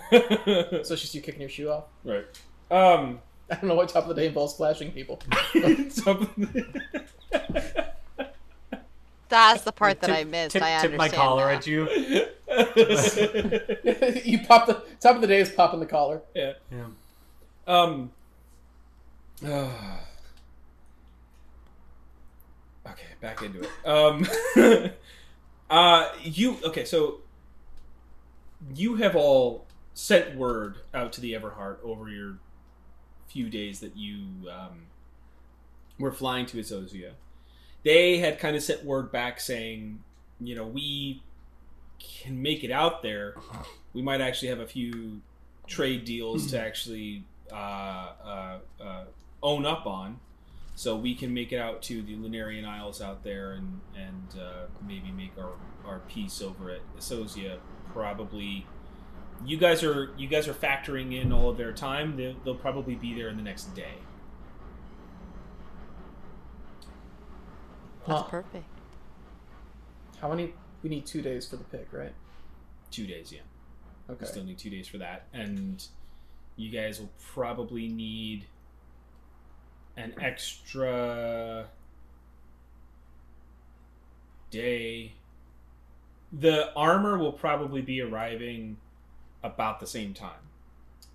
[0.84, 1.84] So it's just you kicking your shoe off.
[2.04, 2.24] right.
[2.70, 3.18] Um.
[3.50, 5.16] I don't know what top of the day involves flashing people.
[5.16, 7.90] top of the-
[9.28, 10.52] That's the part that Tip- I missed.
[10.52, 10.96] Tip, I tip understand.
[10.98, 11.56] my collar now.
[11.58, 11.88] at you.
[14.24, 16.22] you pop the top of the day is popping the collar.
[16.34, 16.52] yeah.
[16.70, 16.84] Yeah.
[17.66, 18.10] Um.
[19.44, 19.68] Uh,
[22.88, 23.70] okay, back into it.
[23.86, 24.26] Um.
[25.70, 26.84] uh, you okay?
[26.84, 27.20] So
[28.74, 32.38] you have all sent word out to the Everheart over your
[33.28, 34.86] few days that you um,
[35.98, 37.12] were flying to Azozia.
[37.82, 40.02] They had kind of sent word back saying,
[40.40, 41.22] you know, we
[41.98, 43.34] can make it out there.
[43.92, 45.20] We might actually have a few
[45.66, 47.54] trade deals to actually uh,
[48.24, 49.04] uh, uh,
[49.42, 50.20] own up on,
[50.74, 54.66] so we can make it out to the Lunarian Isles out there and and uh,
[54.86, 55.52] maybe make our,
[55.84, 57.58] our peace over at Asozia.
[57.92, 58.66] Probably,
[59.44, 62.16] you guys are you guys are factoring in all of their time.
[62.16, 63.94] They'll, they'll probably be there in the next day.
[68.06, 68.28] That's Huh.
[68.28, 68.64] perfect.
[70.20, 70.54] How many?
[70.82, 72.12] We need two days for the pick, right?
[72.90, 73.42] Two days, yeah.
[74.08, 74.24] We Okay.
[74.26, 75.84] still need two days for that, and
[76.56, 78.46] you guys will probably need
[79.96, 81.66] an extra
[84.50, 85.12] day.
[86.32, 88.78] The armor will probably be arriving
[89.42, 90.40] about the same time,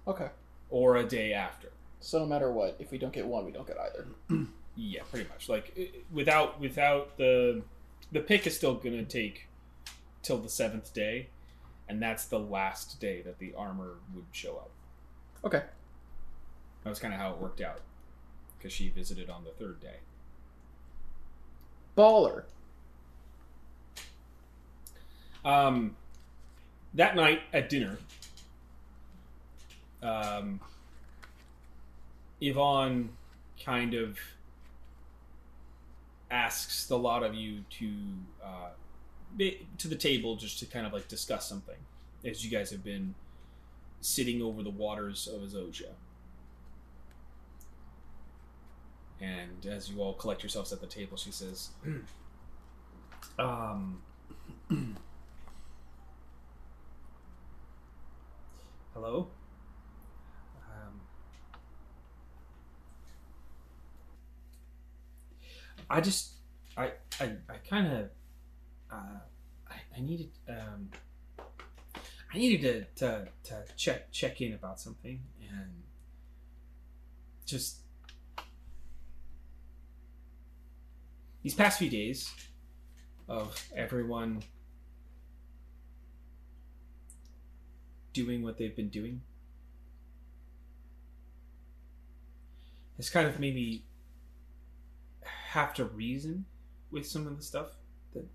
[0.08, 0.30] Okay.
[0.70, 1.70] or a day after.
[2.00, 4.08] So no matter what, if we don't get one, we don't get either.
[4.80, 5.50] Yeah, pretty much.
[5.50, 7.64] Like i- without without the
[8.12, 9.48] the pick is still gonna take
[10.22, 11.30] till the seventh day,
[11.90, 14.70] and that's the last day that the armor would show up.
[15.44, 15.64] Okay.
[16.84, 17.82] That was kind of how it worked out,
[18.58, 19.98] because she visited on the third day.
[21.98, 22.44] Baller.
[25.44, 25.96] Um,
[26.94, 27.98] that night at dinner,
[30.04, 30.60] um,
[32.42, 33.10] Yvonne
[33.64, 34.18] kind of
[36.30, 37.92] asks the lot of you to
[38.44, 38.70] uh,
[39.78, 41.78] to the table just to kind of like discuss something,
[42.26, 43.16] as you guys have been
[44.02, 45.92] sitting over the waters of Azozia.
[49.20, 51.70] And as you all collect yourselves at the table, she says,
[53.40, 54.02] um,
[59.00, 59.28] Hello?
[60.56, 61.02] Um,
[65.88, 66.32] I just,
[66.76, 68.10] I, I, I kind of,
[68.92, 69.20] uh,
[69.70, 70.90] I, I needed, um,
[72.34, 75.84] I needed to, to, to check, check in about something and
[77.46, 77.82] just
[81.44, 82.32] these past few days
[83.28, 84.44] of everyone
[88.14, 89.22] doing what they've been doing
[92.98, 93.84] has kind of made me
[95.50, 96.46] have to reason
[96.92, 97.68] with some of the stuff
[98.14, 98.26] that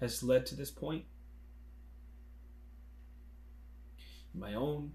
[0.00, 1.04] has led to this point.
[4.34, 4.92] My own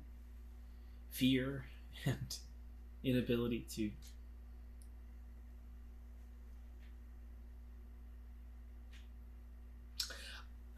[1.10, 1.66] fear
[2.06, 2.38] and
[3.04, 3.92] inability to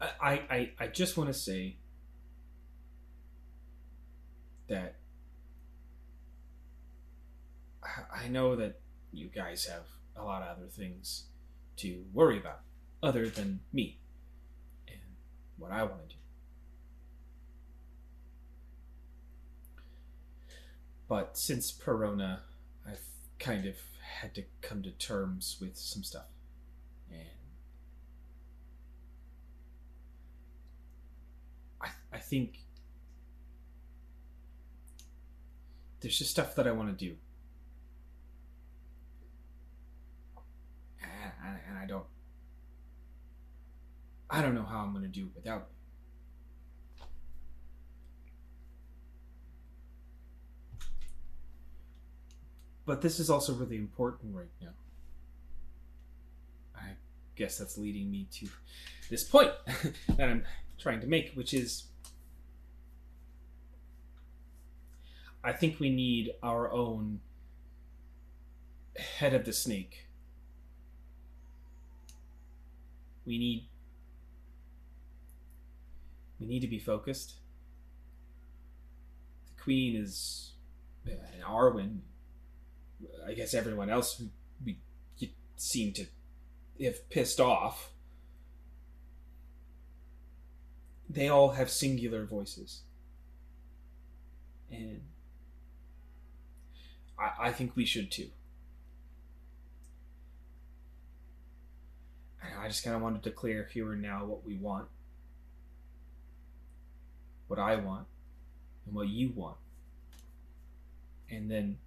[0.00, 1.76] I, I, I just want to say
[4.68, 4.96] that
[7.82, 8.80] I- know that
[9.12, 9.86] you guys have
[10.16, 11.24] a lot of other things
[11.76, 12.60] to worry about
[13.02, 14.00] other than me
[14.86, 14.98] and
[15.56, 16.20] what I want to do.
[21.08, 22.40] But since Perona,
[22.86, 23.00] I've
[23.38, 23.76] kind of
[24.20, 26.26] had to come to terms with some stuff.
[27.10, 27.26] And
[32.12, 32.58] I think
[36.00, 37.16] there's just stuff that I want to do.
[41.02, 42.06] And, and- and I don't
[44.30, 45.66] I don't know how I'm going to do it without it.
[52.86, 54.70] But this is also really important right now.
[56.74, 56.92] I
[57.36, 58.48] guess that's leading me to
[59.10, 59.50] this point
[60.16, 60.44] that I'm
[60.78, 61.84] trying to make, which is
[65.48, 67.20] I think we need our own
[69.18, 70.06] head of the snake.
[73.24, 73.66] We need
[76.38, 77.36] we need to be focused.
[79.46, 80.52] The queen is
[81.06, 82.00] and Arwen
[83.26, 84.26] I guess everyone else who
[84.62, 84.78] we
[85.56, 86.04] seem to
[86.84, 87.92] have pissed off.
[91.08, 92.82] They all have singular voices.
[94.70, 95.00] And
[97.18, 98.28] I, I think we should too.
[102.42, 104.88] And I just kind of wanted to clear here and now what we want,
[107.48, 108.06] what I want,
[108.86, 109.56] and what you want.
[111.30, 111.78] And then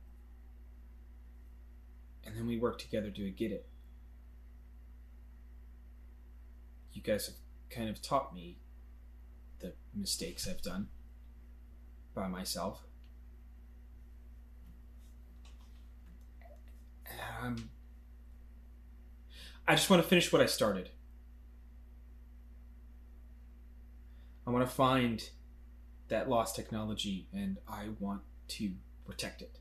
[2.26, 3.68] and then we work together to get it.
[6.94, 7.36] You guys have
[7.70, 8.58] kind of taught me
[9.60, 10.90] the mistakes I've done
[12.14, 12.84] by myself.
[17.42, 17.70] Um,
[19.68, 20.90] I just want to finish what I started.
[24.46, 25.24] I want to find
[26.10, 28.72] that lost technology and I want to
[29.06, 29.60] protect it.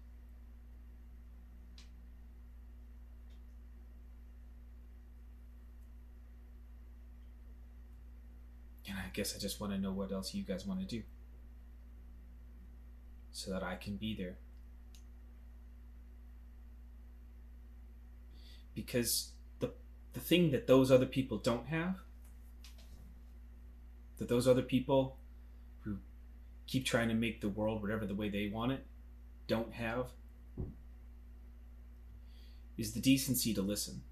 [8.89, 11.03] And I guess I just want to know what else you guys want to do.
[13.31, 14.39] So that I can be there.
[18.75, 19.73] Because the
[20.13, 21.97] the thing that those other people don't have,
[24.19, 25.17] that those other people
[25.81, 25.99] who
[26.67, 28.87] keep trying to make the world whatever the way they want it
[29.47, 30.07] don't have,
[32.79, 34.03] is the decency to listen.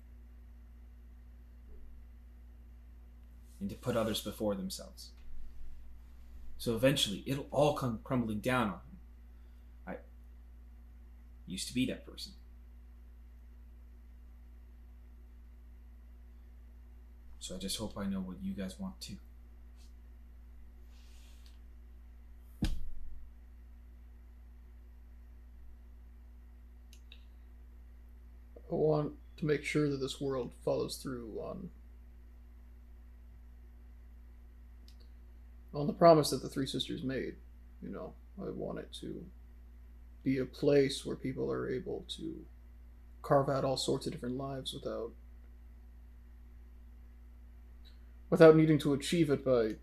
[3.60, 5.10] and to put others before themselves.
[6.58, 8.98] So eventually, it'll all come crumbling down on them.
[9.86, 9.94] I
[11.46, 12.32] used to be that person.
[17.41, 19.17] So I just hope I know what you guys want too.
[28.70, 31.70] I want to make sure that this world follows through on
[35.75, 37.36] on the promise that the three sisters made.
[37.83, 39.25] You know, I want it to
[40.25, 42.34] be a place where people are able to
[43.23, 45.12] carve out all sorts of different lives without
[48.31, 49.76] without needing to achieve it by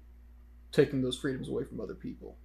[0.72, 2.38] taking those freedoms away from other people.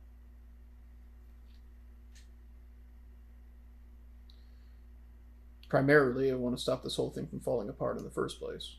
[5.68, 8.76] Primarily, I want to stop this whole thing from falling apart in the first place.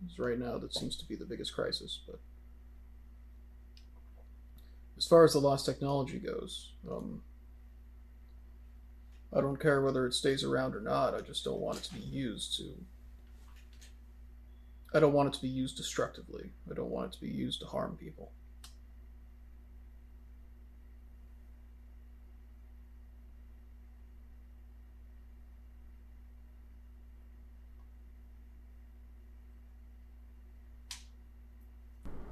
[0.00, 2.00] Because right now, that seems to be the biggest crisis.
[2.06, 2.18] But
[4.96, 7.22] as far as the lost technology goes, um,
[9.32, 11.14] I don't care whether it stays around or not.
[11.14, 12.74] I just don't want it to be used to.
[14.94, 16.52] I don't want it to be used destructively.
[16.70, 18.30] I don't want it to be used to harm people.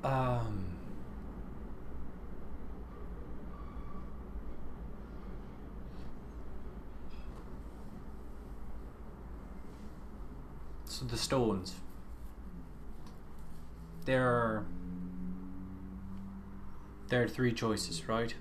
[0.05, 0.67] Um.
[10.85, 11.75] So the stones.
[14.05, 14.67] There are.
[17.09, 18.35] There are three choices, right?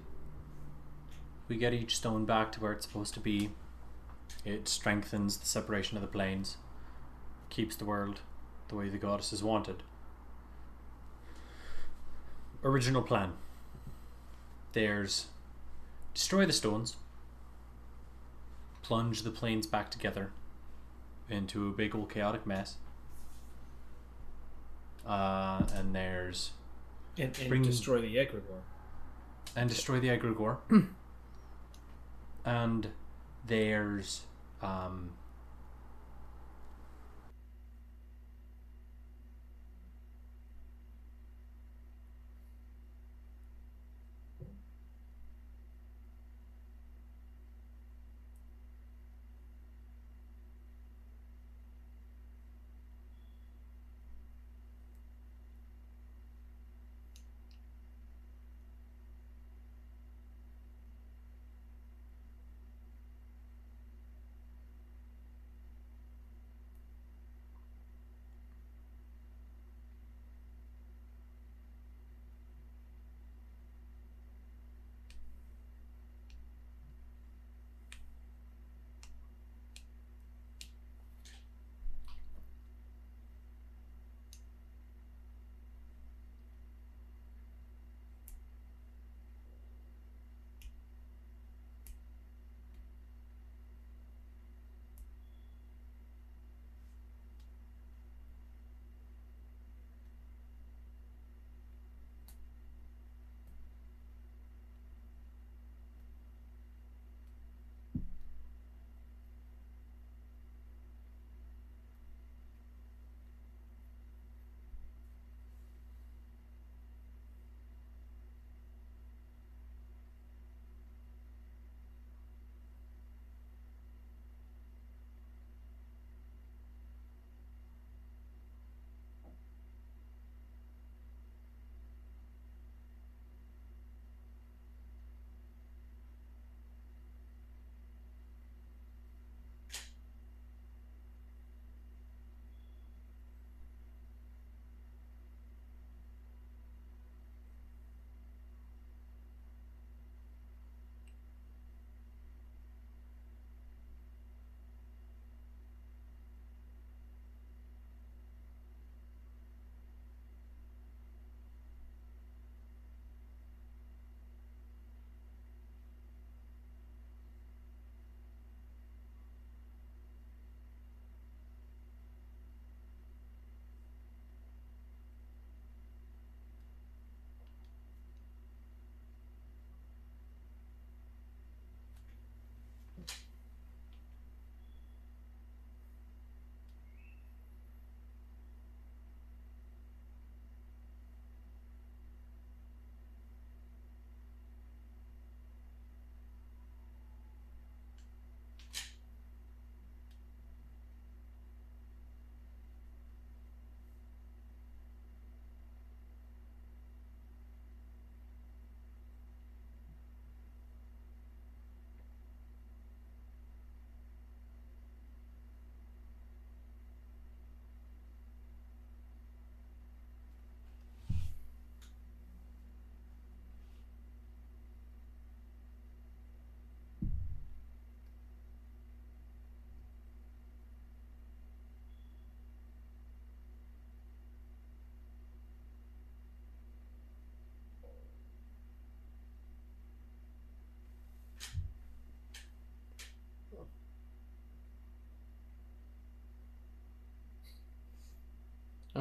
[1.47, 3.51] We get each stone back to where it's supposed to be.
[4.45, 6.57] It strengthens the separation of the planes,
[7.49, 8.21] keeps the world
[8.69, 9.83] the way the goddesses wanted
[12.63, 13.33] original plan.
[14.73, 15.27] There's
[16.13, 16.97] destroy the stones,
[18.81, 20.31] plunge the planes back together
[21.29, 22.75] into a big old chaotic mess.
[25.05, 26.51] Uh, and there's
[27.17, 28.61] And, and Bring- destroy the egregore.
[29.55, 30.57] and destroy the egregore.
[32.45, 32.87] and
[33.45, 34.25] there's
[34.61, 35.11] Um,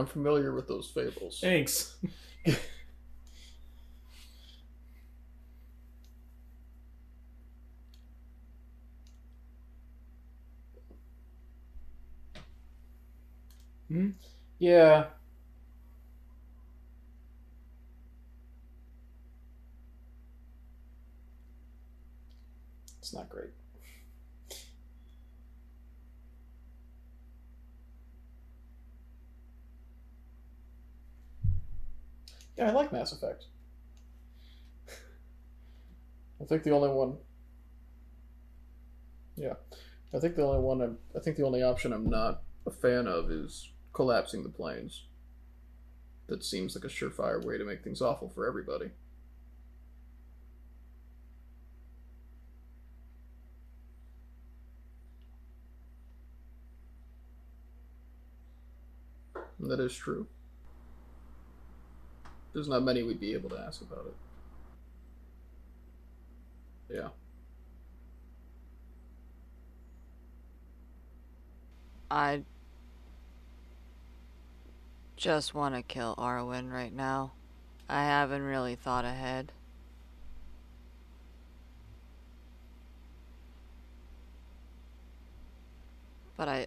[0.00, 1.38] I'm familiar with those fables.
[1.40, 1.96] Thanks.
[13.88, 14.10] Hmm?
[14.58, 15.06] Yeah.
[22.98, 23.59] It's not great.
[32.60, 33.46] Yeah, I like Mass Effect.
[36.42, 37.16] I think the only one.
[39.34, 39.54] Yeah,
[40.14, 40.82] I think the only one.
[40.82, 45.06] I'm, I think the only option I'm not a fan of is collapsing the planes.
[46.26, 48.90] That seems like a surefire way to make things awful for everybody.
[59.60, 60.26] That is true.
[62.52, 64.14] There's not many we'd be able to ask about it.
[66.96, 67.08] Yeah.
[72.10, 72.42] I
[75.16, 77.32] just want to kill Arwen right now.
[77.88, 79.52] I haven't really thought ahead.
[86.40, 86.66] but I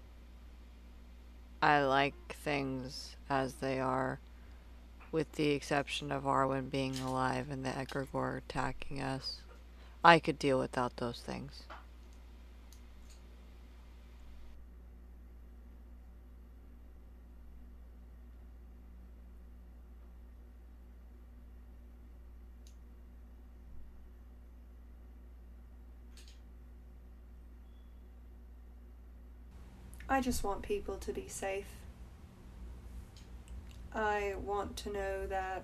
[1.63, 2.13] I like
[2.43, 4.19] things as they are,
[5.13, 9.41] with the exception of Arwen being alive and the Egregore attacking us.
[10.03, 11.63] I could deal without those things.
[30.09, 31.65] I just want people to be safe.
[33.95, 35.63] I want to know that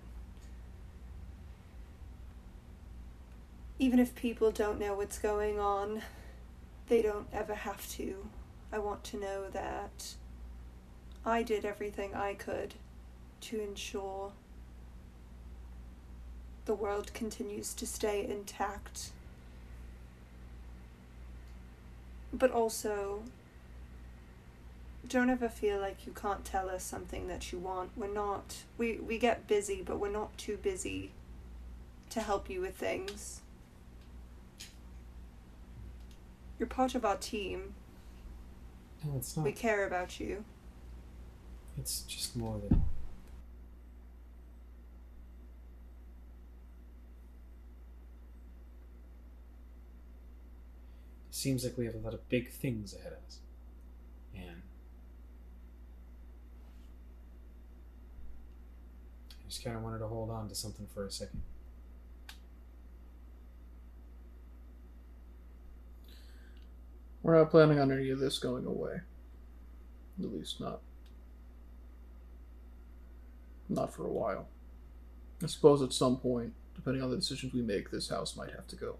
[3.79, 6.01] even if people don't know what's going on,
[6.89, 8.27] they don't ever have to.
[8.71, 10.13] I want to know that
[11.25, 12.75] I did everything I could
[13.41, 14.31] to ensure
[16.65, 19.11] the world continues to stay intact.
[22.31, 23.23] But also,
[25.09, 27.91] don't ever feel like you can't tell us something that you want.
[27.97, 31.11] We're not we we get busy, but we're not too busy
[32.11, 33.41] to help you with things.
[36.57, 37.73] You're part of our team.
[39.03, 39.45] No, it's not.
[39.45, 40.43] We care about you.
[41.77, 42.83] It's just more than.
[51.31, 53.39] Seems like we have a lot of big things ahead of us.
[54.35, 54.61] And.
[59.38, 61.41] I just kind of wanted to hold on to something for a second.
[67.23, 69.01] We're not planning on any of this going away.
[70.19, 70.81] At least not.
[73.67, 74.47] Not for a while.
[75.43, 78.67] I suppose at some point, depending on the decisions we make, this house might have
[78.67, 78.97] to go.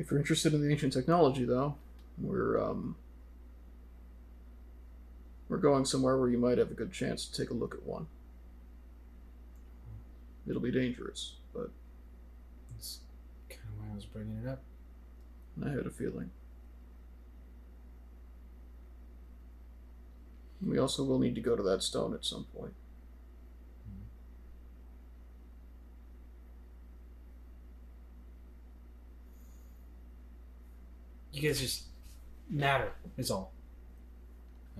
[0.00, 1.74] If you're interested in the ancient technology, though,
[2.18, 2.96] we're um,
[5.48, 7.82] we're going somewhere where you might have a good chance to take a look at
[7.82, 8.06] one.
[10.48, 11.70] It'll be dangerous, but
[12.72, 13.00] That's
[13.50, 14.62] kind of why I was bringing it up.
[15.64, 16.30] I had a feeling.
[20.66, 22.72] We also will need to go to that stone at some point.
[31.32, 31.84] You guys just
[32.48, 33.52] matter, is all.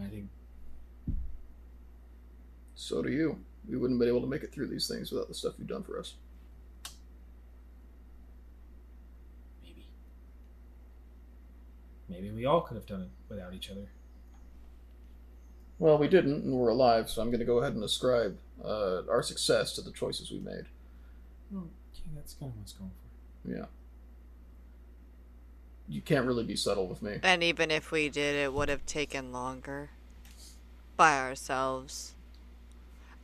[0.01, 0.29] I think
[2.81, 3.39] So do you.
[3.69, 5.69] We wouldn't have been able to make it through these things without the stuff you've
[5.69, 6.15] done for us.
[9.63, 9.85] maybe.
[12.09, 13.87] Maybe we all could have done it without each other.
[15.79, 19.03] Well, we didn't, and we're alive, so I'm going to go ahead and ascribe uh,
[19.11, 20.65] our success to the choices we made.
[21.51, 23.51] Well, yeah, that's kind of what's going for.
[23.51, 23.67] Yeah.
[25.91, 27.19] You can't really be subtle with me.
[27.21, 29.91] And even if we did, it would have taken longer
[30.97, 32.15] by ourselves.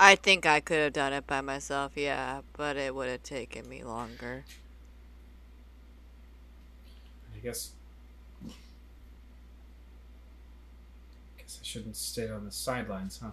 [0.00, 3.68] I think I could have done it by myself, yeah, but it would have taken
[3.68, 4.44] me longer.
[7.34, 7.70] I guess.
[8.44, 8.50] I
[11.38, 13.30] guess I shouldn't stay on the sidelines, huh?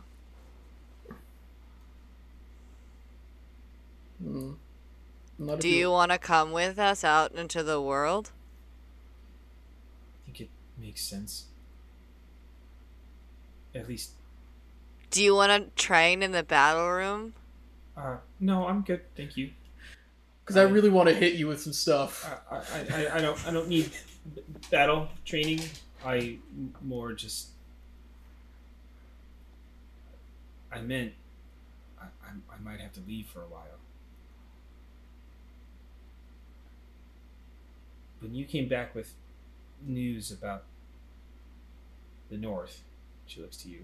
[4.24, 4.58] Mm.
[5.40, 8.30] Not if Do you want to come with us out into the world?
[10.84, 11.46] I think it makes sense.
[13.74, 14.12] At least,
[15.12, 17.34] Do you want to train in the battle room?
[17.96, 19.52] uh, no, I'm good, thank you.
[20.44, 22.30] Because I really want to hit you with some stuff.
[22.52, 23.92] I, I, I, I don't, I don't need
[24.70, 25.62] battle training.
[26.06, 26.38] I
[26.82, 27.48] more just.
[30.70, 31.14] I meant,
[32.00, 33.80] I, I, I might have to leave for a while.
[38.20, 39.14] When you came back with
[39.82, 40.66] news about
[42.34, 42.82] the North,
[43.28, 43.82] she looks to you.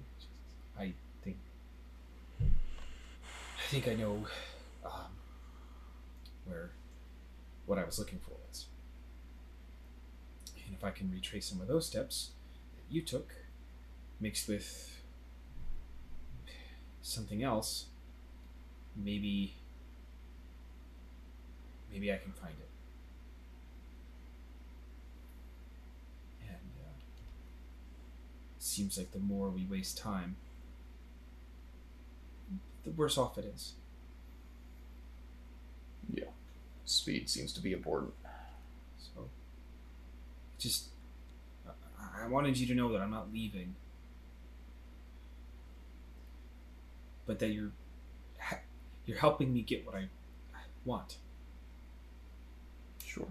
[0.78, 1.38] I think,
[2.42, 2.46] I
[3.70, 4.26] think I know,
[4.84, 5.12] um,
[6.48, 6.72] where
[7.68, 8.66] what I was looking for was.
[10.66, 12.32] And if I can retrace some of those steps
[12.76, 13.36] that you took,
[14.20, 15.00] mixed with
[17.04, 17.86] something else,
[18.96, 19.54] maybe
[21.92, 22.70] maybe I can find it.
[26.48, 26.98] And uh,
[28.70, 30.36] seems like the more we waste time,
[32.84, 33.74] the worse off it is.
[36.14, 36.26] Yeah.
[36.86, 38.14] Speed seems to be important.
[39.00, 39.28] So,
[40.58, 40.86] just,
[41.68, 43.76] I- I wanted you to know that I'm not leaving,
[47.26, 47.72] but that you're,
[49.06, 50.06] you're helping me get what I
[50.86, 51.18] want.
[53.06, 53.28] Sure.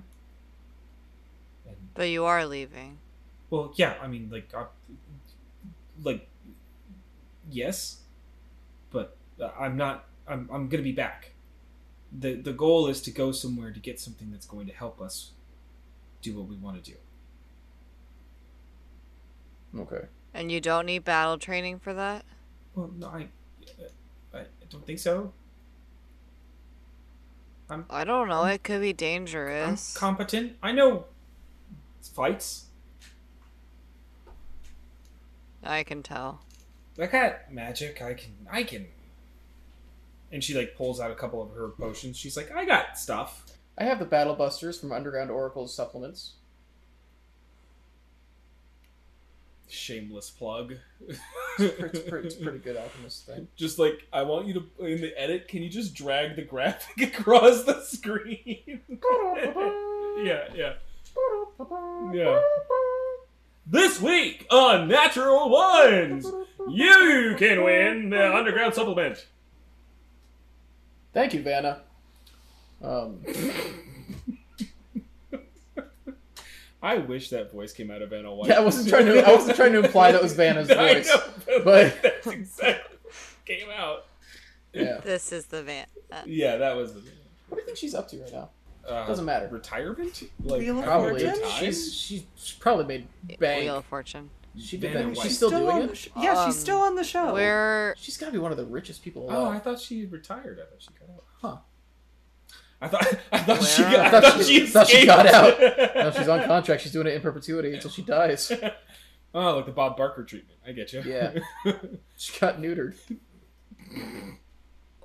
[1.66, 2.98] And But you are leaving.
[3.50, 4.66] well, yeah, I mean, like, I,
[6.02, 6.28] like,
[7.50, 8.00] yes,
[8.90, 9.16] but
[9.58, 10.04] I'm not.
[10.26, 11.32] I'm I'm gonna be back.
[12.12, 15.32] the The goal is to go somewhere to get something that's going to help us
[16.22, 16.96] do what we want to do.
[19.78, 20.06] Okay.
[20.34, 22.24] And you don't need battle training for that?
[22.74, 23.28] Well, no, I,
[24.34, 25.32] I don't think so.
[27.70, 28.44] I'm, I don't know.
[28.44, 29.62] It could be dangerous.
[29.62, 29.96] I'm dangerous.
[29.96, 30.52] competent.
[30.62, 31.04] I know
[32.14, 32.67] fights.
[35.62, 36.40] I can tell.
[37.00, 38.02] I got magic.
[38.02, 38.32] I can.
[38.50, 38.86] I can.
[40.32, 42.16] And she like pulls out a couple of her potions.
[42.16, 43.44] She's like, I got stuff.
[43.78, 46.32] I have the Battle Busters from Underground Oracle's supplements.
[49.68, 50.74] Shameless plug.
[51.06, 51.20] It's
[51.56, 53.48] pretty, it's pretty, it's a pretty good alchemist thing.
[53.56, 57.18] Just like I want you to in the edit, can you just drag the graphic
[57.18, 58.80] across the screen?
[60.24, 60.74] yeah, yeah,
[62.12, 62.40] yeah.
[63.70, 66.26] This week on Natural Ones,
[66.70, 69.26] you can win the underground supplement.
[71.12, 71.82] Thank you, Vanna.
[72.82, 73.20] Um,
[76.82, 78.48] I wish that voice came out of Vanna White.
[78.50, 79.26] yeah, I wasn't trying to.
[79.26, 81.08] I wasn't trying to imply that was Vanna's I voice.
[81.08, 82.96] know, but- that's exactly
[83.44, 84.04] came out.
[84.74, 84.98] Yeah.
[84.98, 85.86] This is the van.
[86.12, 86.92] Uh, Yeah, that was.
[86.94, 87.00] The.
[87.48, 88.50] What do you think she's up to right now?
[88.88, 89.48] Uh, Doesn't matter.
[89.48, 90.22] Retirement?
[90.42, 91.24] Like Wheel of Probably.
[91.24, 91.48] Fortune?
[91.58, 92.22] She's she's
[92.58, 93.62] probably made bank.
[93.64, 94.30] Wheel of Fortune.
[94.56, 95.16] She did that.
[95.22, 95.96] She's still, doing it.
[95.96, 97.34] sh- yeah, Um, she's still on the show.
[97.34, 99.46] Where She's got to be one of the richest people Oh.
[99.46, 100.58] I thought she retired.
[100.60, 101.24] I thought she got out.
[101.40, 101.56] Huh.
[102.80, 105.26] I thought I thought she got, I I thought thought she- she, thought she got
[105.26, 105.60] out.
[105.94, 106.82] No, she's on contract.
[106.82, 108.50] She's doing it in perpetuity until she dies.
[109.34, 110.58] oh, like the Bob Barker treatment.
[110.66, 111.02] I get you.
[111.06, 111.38] Yeah.
[112.16, 112.96] She got neutered.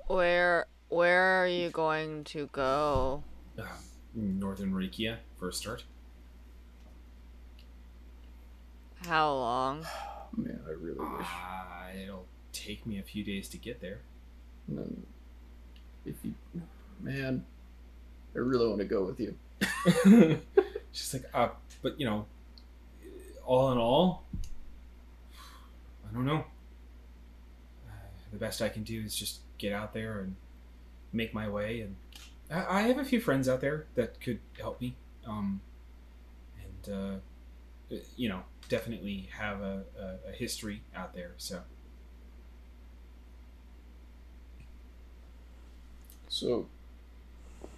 [0.06, 3.22] where where are you going to go?
[4.14, 5.84] Northern Rekia for a start.
[9.06, 9.86] How long?
[10.36, 11.26] Man, I really wish.
[11.26, 14.00] Uh, it'll take me a few days to get there.
[14.66, 15.06] And then
[16.06, 16.34] if you,
[17.00, 17.44] man,
[18.34, 19.36] I really want to go with you.
[20.92, 21.48] She's like, uh,
[21.82, 22.26] but you know,
[23.44, 24.24] all in all,
[25.34, 26.44] I don't know.
[27.86, 27.92] Uh,
[28.32, 30.36] the best I can do is just get out there and
[31.12, 31.80] make my way.
[31.80, 31.96] And
[32.50, 34.96] I, I have a few friends out there that could help me.
[35.26, 35.60] Um,
[36.62, 41.32] and uh, you know, definitely have a, a, a history out there.
[41.36, 41.60] So
[46.34, 46.66] So,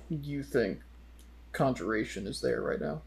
[0.08, 0.80] you think
[1.52, 3.02] conjuration is there right now?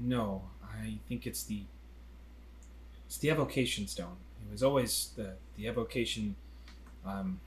[0.00, 1.64] No, I think it's the
[3.06, 4.16] it's the evocation stone.
[4.40, 6.36] It was always the the evocation.
[7.04, 7.40] Um,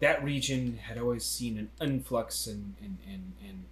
[0.00, 3.64] that region had always seen an influx and and and, and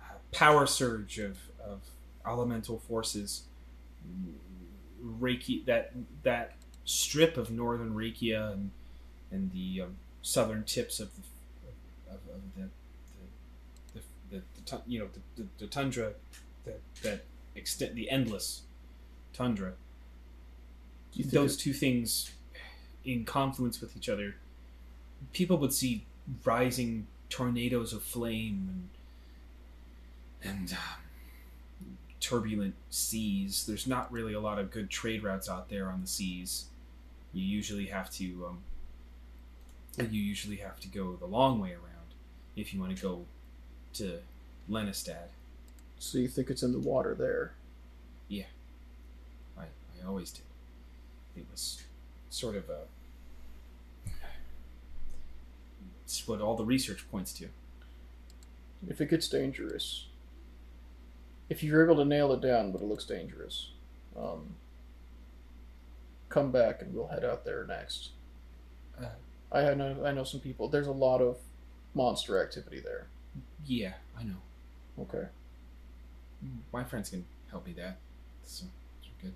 [0.00, 1.80] uh, power surge of of
[2.26, 3.42] elemental forces.
[5.04, 5.92] Reiki that
[6.22, 8.70] that strip of northern Rekia and
[9.30, 11.22] and the um, southern tips of the
[12.10, 12.68] of, of the,
[13.94, 14.00] the,
[14.36, 16.12] the, the, you know the, the, tundra
[16.64, 18.62] that that extend the endless
[19.32, 19.72] tundra.
[21.12, 22.32] Do you think Those two things
[23.04, 24.36] in confluence with each other,
[25.32, 26.04] people would see
[26.44, 28.88] rising tornadoes of flame
[30.42, 33.66] and and um, turbulent seas.
[33.66, 36.66] There's not really a lot of good trade routes out there on the seas.
[37.32, 38.58] You usually have to um,
[40.10, 42.14] you usually have to go the long way around
[42.56, 43.24] if you want to go
[43.94, 44.18] to
[44.70, 45.30] Lenistad.
[45.98, 47.52] So you think it's in the water there?
[49.58, 50.42] I, I always did.
[51.36, 51.82] It was
[52.30, 52.80] sort of a.
[56.08, 57.48] It's what all the research points to.
[58.88, 60.06] If it gets dangerous,
[61.50, 63.72] if you're able to nail it down, but it looks dangerous,
[64.18, 64.54] um,
[66.30, 68.12] come back and we'll head out there next.
[68.98, 69.08] Uh,
[69.52, 70.66] I know I know some people.
[70.70, 71.36] There's a lot of
[71.94, 73.08] monster activity there.
[73.66, 74.40] yeah, I know.
[75.02, 75.26] Okay.
[76.72, 77.98] My friends can help me that.
[78.44, 78.64] So,
[79.02, 79.34] so good.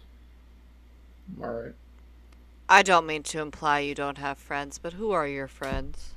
[1.45, 1.75] All right.
[2.67, 6.15] I don't mean to imply you don't have friends, but who are your friends?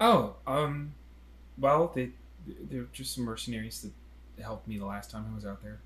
[0.00, 0.94] Oh, um,
[1.58, 2.10] well, they
[2.46, 5.78] they're just some mercenaries that helped me the last time I was out there.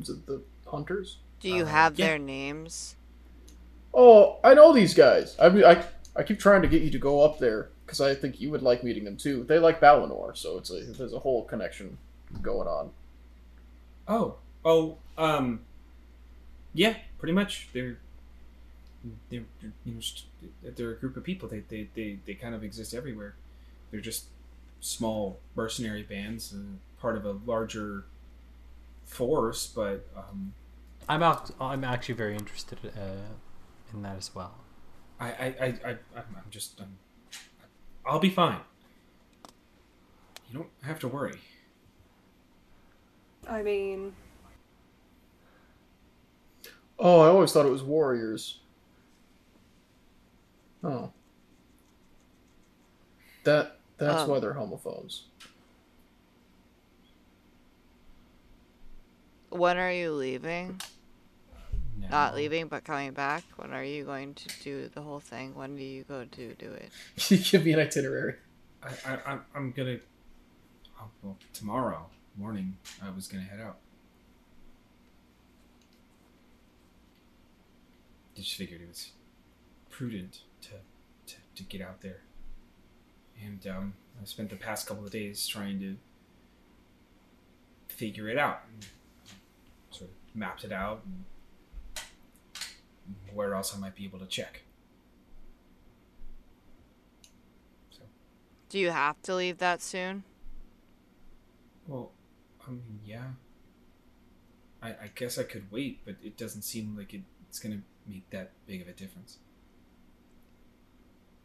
[0.00, 1.18] Is it the hunters?
[1.40, 2.06] Do you Uh, have yeah.
[2.06, 2.96] their names?
[3.94, 5.36] Oh, I know these guys.
[5.40, 5.84] I mean, I
[6.16, 8.62] I keep trying to get you to go up there because I think you would
[8.62, 9.44] like meeting them too.
[9.44, 11.96] They like Balinor, so it's a there's a whole connection
[12.42, 12.90] going on.
[14.06, 15.60] Oh, oh, um,
[16.74, 17.68] yeah, pretty much.
[17.72, 17.98] They're
[19.30, 19.44] they're,
[19.84, 20.00] you know,
[20.76, 21.48] they're a group of people.
[21.48, 23.34] They, they, they, they kind of exist everywhere.
[23.90, 24.26] They're just
[24.80, 28.04] small mercenary bands, uh, part of a larger
[29.04, 29.66] force.
[29.66, 30.54] But um,
[31.08, 31.50] I'm out.
[31.60, 33.32] I'm actually very interested uh,
[33.92, 34.54] in that as well.
[35.20, 36.98] I, I, I, I, I'm I'm just, I'm,
[38.06, 38.60] I'll be fine.
[40.50, 41.38] You don't have to worry.
[43.48, 44.14] I mean,
[46.98, 48.58] Oh, I always thought it was warriors.
[50.84, 51.12] Oh.
[53.44, 54.28] That that's Um.
[54.28, 55.26] why they're homophones.
[59.50, 60.80] When are you leaving?
[61.98, 62.08] No.
[62.08, 63.42] Not leaving, but coming back.
[63.56, 65.54] When are you going to do the whole thing?
[65.54, 66.92] When do you go to do it?
[67.50, 68.34] Give me an itinerary.
[68.82, 69.98] I, I, I'm- I'm gonna.
[71.00, 73.78] Oh, well, tomorrow morning, I was gonna head out.
[78.36, 79.10] Just figured it was
[79.90, 80.70] prudent to,
[81.26, 82.22] to, to get out there.
[83.44, 85.96] And um, I spent the past couple of days trying to
[87.88, 88.62] figure it out.
[88.72, 88.86] And
[89.90, 91.24] sort of mapped it out and
[93.34, 94.62] where else I might be able to check.
[97.90, 98.02] So.
[98.68, 100.24] Do you have to leave that soon?
[101.86, 102.12] Well,
[102.66, 103.22] I mean, yeah.
[104.82, 107.82] I, I guess I could wait, but it doesn't seem like it, it's going to
[108.10, 109.38] make that big of a difference.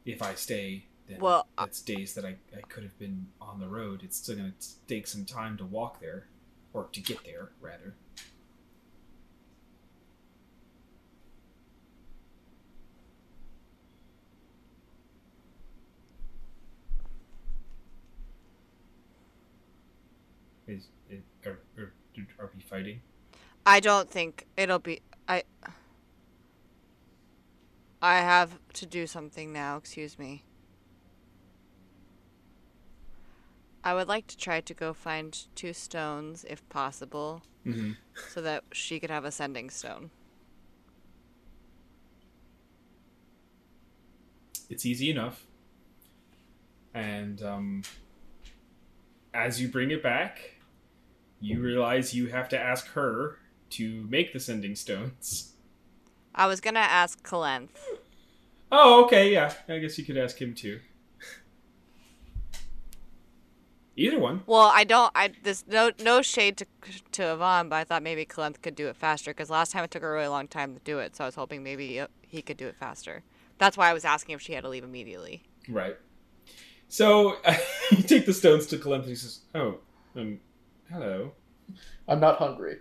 [0.06, 3.68] If I stay, then Well, that's days that I, I could have been on the
[3.68, 4.02] road.
[4.04, 6.28] It's still going to take some time to walk there,
[6.74, 7.94] or to get there, rather.
[20.68, 21.94] Is it, are, are,
[22.40, 23.02] are we fighting?
[23.66, 25.02] I don't think it'll be.
[25.28, 25.44] I.
[28.04, 29.78] I have to do something now.
[29.78, 30.44] Excuse me.
[33.84, 37.92] I would like to try to go find two stones, if possible, Mm-hmm.
[38.30, 40.12] so that she could have a sending stone.
[44.70, 45.46] it's easy enough.
[46.96, 47.84] And um,
[49.34, 50.56] as you bring it back,
[51.40, 53.38] you realize you have to ask her
[53.72, 55.54] to make the sending stones.
[56.34, 57.70] I was gonna ask Kalenth.
[58.76, 59.54] Oh, okay, yeah.
[59.70, 60.80] I guess you could ask him too.
[63.96, 64.42] Either one.
[64.48, 65.12] Well, I don't.
[65.14, 66.66] I this no no shade to
[67.12, 69.92] to Yvonne, but I thought maybe Kalenth could do it faster because last time it
[69.92, 71.16] took her a really long time to do it.
[71.16, 73.22] So I was hoping maybe uh, he could do it faster.
[73.60, 75.44] That's why I was asking if she had to leave immediately.
[75.70, 75.96] Right.
[76.88, 77.38] So
[77.92, 79.78] you take the stones to Clem and he says, Oh,
[80.16, 80.40] um,
[80.92, 81.34] hello.
[82.08, 82.78] I'm not hungry.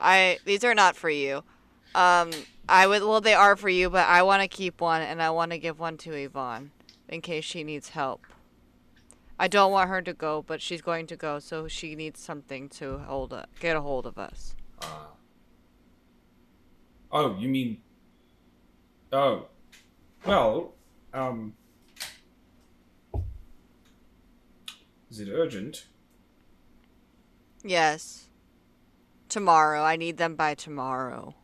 [0.00, 1.44] I these are not for you.
[1.94, 2.32] Um,
[2.68, 5.30] I would well they are for you, but I want to keep one and I
[5.30, 6.70] want to give one to Yvonne
[7.08, 8.26] in case she needs help.
[9.38, 12.68] I don't want her to go, but she's going to go, so she needs something
[12.70, 14.54] to hold a, get a hold of us.
[14.80, 15.06] Uh,
[17.10, 17.78] oh, you mean?
[19.12, 19.48] Oh,
[20.24, 20.74] well,
[21.12, 21.54] um,
[25.10, 25.86] is it urgent?
[27.64, 28.28] Yes.
[29.28, 29.82] Tomorrow.
[29.82, 31.34] I need them by tomorrow.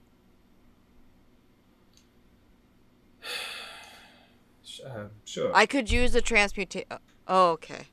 [4.79, 5.55] Sh- Uh, sure.
[5.55, 6.89] I could use the transmutation.
[7.27, 7.87] Oh, okay.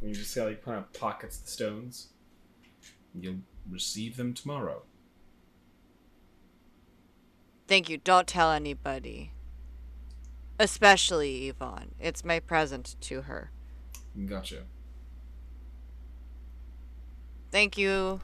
[0.00, 2.08] And you just see how he kind of pockets the stones.
[3.14, 3.40] You'll
[3.70, 4.82] receive them tomorrow.
[7.66, 7.96] Thank you.
[7.98, 9.32] Don't tell anybody.
[10.58, 11.94] Especially Yvonne.
[11.98, 13.50] It's my present to her.
[14.26, 14.64] Gotcha.
[17.50, 18.20] Thank you.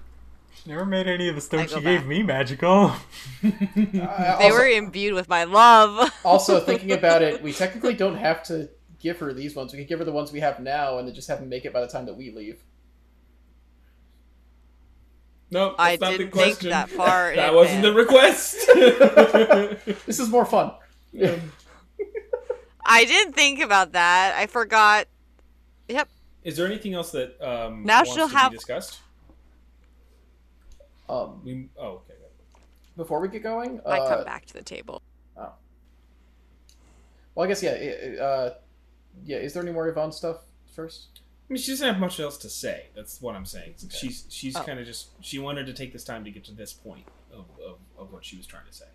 [0.62, 2.92] She never made any of the I stones go she gave me magical.
[3.42, 6.12] They also, were imbued with my love.
[6.24, 9.72] also thinking about it, we technically don't have to give her these ones.
[9.72, 11.64] We can give her the ones we have now, and then just have them make
[11.64, 12.62] it by the time that we leave.
[15.50, 16.70] No, I that's not the didn't think question.
[16.70, 18.56] that far in that wasn't the request.
[20.06, 20.72] This is more fun.
[22.86, 24.34] I didn't think about that.
[24.36, 25.06] I forgot.
[25.88, 26.08] Yep.
[26.44, 29.00] Is there anything else that um, Now wants she'll to have- be discussed?
[31.10, 32.14] Um, We, oh, okay.
[32.96, 35.02] before we get going, I uh, come back to the table.
[35.36, 35.52] Oh.
[37.34, 37.72] well, I guess yeah.
[37.72, 38.54] i- i- Uh,
[39.24, 39.38] yeah.
[39.38, 40.38] Is there any more Yvonne stuff
[40.74, 41.20] first?
[41.48, 42.86] I mean, she doesn't have much else to say.
[42.94, 43.74] That's what I'm saying.
[43.90, 44.62] She's she's Oh.
[44.62, 47.44] kind of just she wanted to take this time to get to this point of,
[47.64, 48.86] of, of what she was trying to say.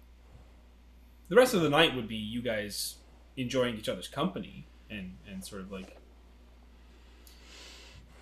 [1.27, 2.95] The rest of the night would be you guys
[3.35, 5.98] enjoying each other's company and and sort of like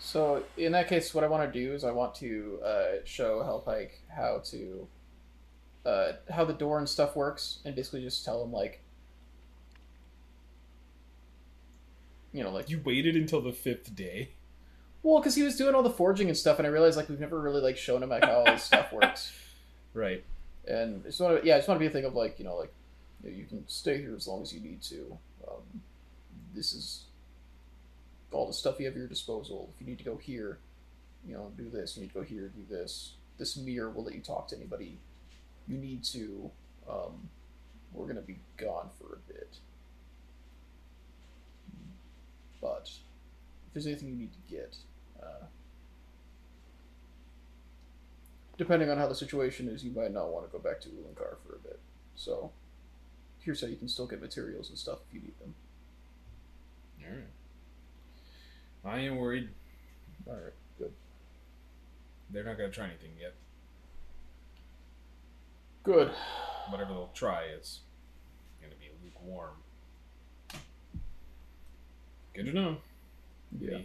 [0.05, 3.39] So in that case, what I want to do is I want to uh, show
[3.39, 4.85] Hellpike how to
[5.85, 8.81] uh, how the door and stuff works, and basically just tell him like,
[12.33, 14.31] you know, like You waited until the fifth day.
[15.03, 17.19] well, because he was doing all the forging and stuff, and I realized like we've
[17.19, 19.31] never really like shown him like how all this stuff works,
[19.93, 20.23] Right.
[20.67, 22.45] and it's want to yeah, I just want to be a thing of like you
[22.45, 22.73] know like
[23.23, 25.17] you, know, you can stay here as long as you need to.
[25.47, 25.81] Um,
[26.53, 27.05] this is
[28.33, 29.69] all the stuff you have at your disposal.
[29.73, 30.59] If you need to go here,
[31.25, 31.95] you know, do this.
[31.95, 33.13] You need to go here, do this.
[33.37, 34.99] This mirror will let you talk to anybody
[35.67, 36.51] you need to.
[36.89, 37.29] Um,
[37.93, 39.57] we're gonna be gone for a bit,
[42.59, 42.89] but
[43.67, 44.75] if there's anything you need to get,
[45.21, 45.45] uh,
[48.57, 51.37] depending on how the situation is, you might not want to go back to Ulankar
[51.45, 51.79] for a bit.
[52.15, 52.51] So
[53.39, 55.53] here's how you can still get materials and stuff if you need them.
[57.03, 57.42] All right.
[58.85, 59.49] I ain't worried.
[60.27, 60.91] All right, good.
[62.29, 63.33] They're not gonna try anything yet.
[65.83, 66.11] Good.
[66.69, 67.81] Whatever they'll try is
[68.61, 69.55] gonna be lukewarm.
[72.33, 72.77] Good to know.
[73.59, 73.79] Yeah.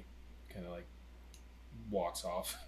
[0.52, 0.86] Kind of like
[1.90, 2.56] walks off.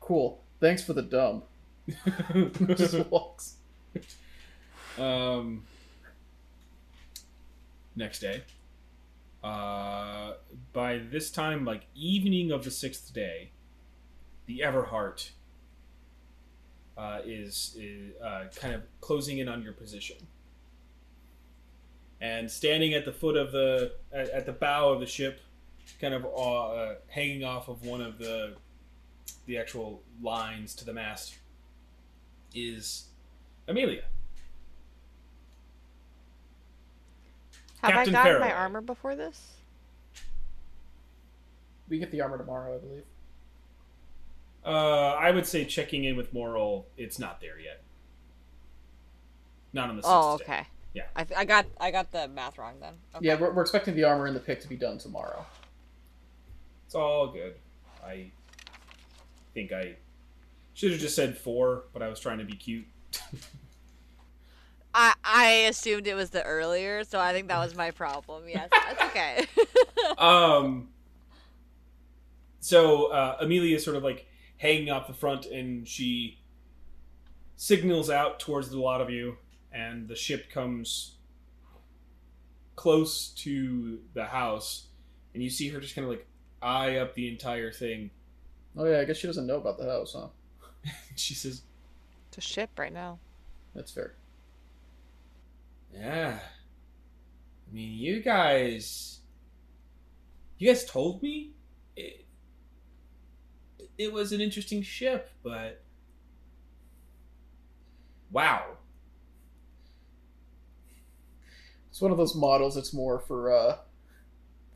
[0.00, 0.42] Cool.
[0.60, 1.46] Thanks for the dump.
[2.76, 3.54] Just walks.
[4.98, 5.64] Um,
[7.96, 8.42] next day.
[9.44, 10.32] Uh,
[10.72, 13.50] by this time, like evening of the sixth day,
[14.46, 15.30] the Everheart
[16.96, 20.16] uh, is, is uh, kind of closing in on your position.
[22.22, 25.40] And standing at the foot of the at, at the bow of the ship,
[26.00, 28.54] kind of uh, hanging off of one of the
[29.44, 31.34] the actual lines to the mast,
[32.54, 33.08] is
[33.68, 34.04] Amelia.
[37.84, 39.52] Have Captain I gotten my armor before this?
[41.88, 43.02] We get the armor tomorrow, I believe.
[44.64, 47.82] Uh, I would say checking in with Moral, it's not there yet.
[49.74, 50.44] Not on the sixth Oh, day.
[50.44, 50.66] okay.
[50.94, 51.02] Yeah.
[51.14, 52.94] I, I got I got the math wrong then.
[53.16, 53.26] Okay.
[53.26, 55.44] Yeah, we're, we're expecting the armor and the pick to be done tomorrow.
[56.86, 57.56] It's all good.
[58.02, 58.30] I
[59.52, 59.96] think I
[60.72, 62.86] should have just said four, but I was trying to be cute.
[64.94, 68.44] I I assumed it was the earlier, so I think that was my problem.
[68.48, 69.46] Yes, that's okay.
[70.18, 70.88] um.
[72.60, 76.38] So uh, Amelia is sort of like hanging off the front, and she
[77.56, 79.36] signals out towards the lot of you,
[79.72, 81.16] and the ship comes
[82.76, 84.86] close to the house,
[85.34, 86.26] and you see her just kind of like
[86.62, 88.10] eye up the entire thing.
[88.76, 90.28] Oh yeah, I guess she doesn't know about the house, huh?
[91.16, 91.62] She says,
[92.28, 93.18] it's a ship right now.
[93.74, 94.14] That's fair.
[95.94, 96.38] Yeah.
[97.70, 99.20] I mean, you guys.
[100.58, 101.52] You guys told me
[101.96, 102.24] it,
[103.98, 105.80] it was an interesting ship, but.
[108.30, 108.64] Wow.
[111.90, 112.76] It's one of those models.
[112.76, 113.76] It's more for uh,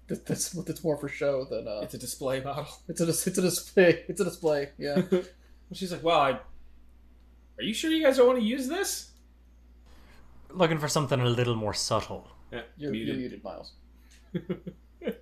[0.06, 1.80] that- that's that's more for show than uh.
[1.82, 2.66] It's a display model.
[2.88, 4.04] It's a it's a display.
[4.08, 4.70] It's a display.
[4.78, 5.02] Yeah.
[5.72, 6.30] She's like, well, I.
[6.32, 9.07] Are you sure you guys don't want to use this?
[10.50, 12.28] Looking for something a little more subtle.
[12.52, 13.08] Yeah, You're muted.
[13.08, 13.72] you're muted, Miles.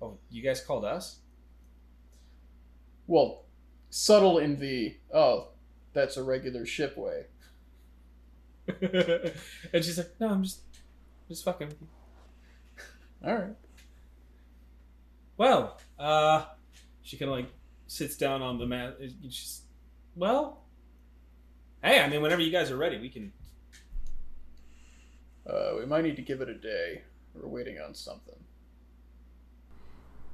[0.00, 1.20] Oh, you guys called us?
[3.06, 3.44] Well,
[3.90, 5.48] subtle in the oh,
[5.92, 7.26] that's a regular ship way.
[8.68, 10.60] and she's like, no, I'm just.
[11.28, 11.68] Just fucking.
[11.68, 11.88] with you."
[13.24, 13.56] All right.
[15.36, 16.44] Well, uh,
[17.02, 17.48] she kind of like
[17.86, 18.96] sits down on the mat.
[19.28, 19.62] She's,
[20.14, 20.62] well,
[21.82, 23.32] hey, I mean, whenever you guys are ready, we can.
[25.48, 27.02] Uh, we might need to give it a day.
[27.34, 28.34] We're waiting on something.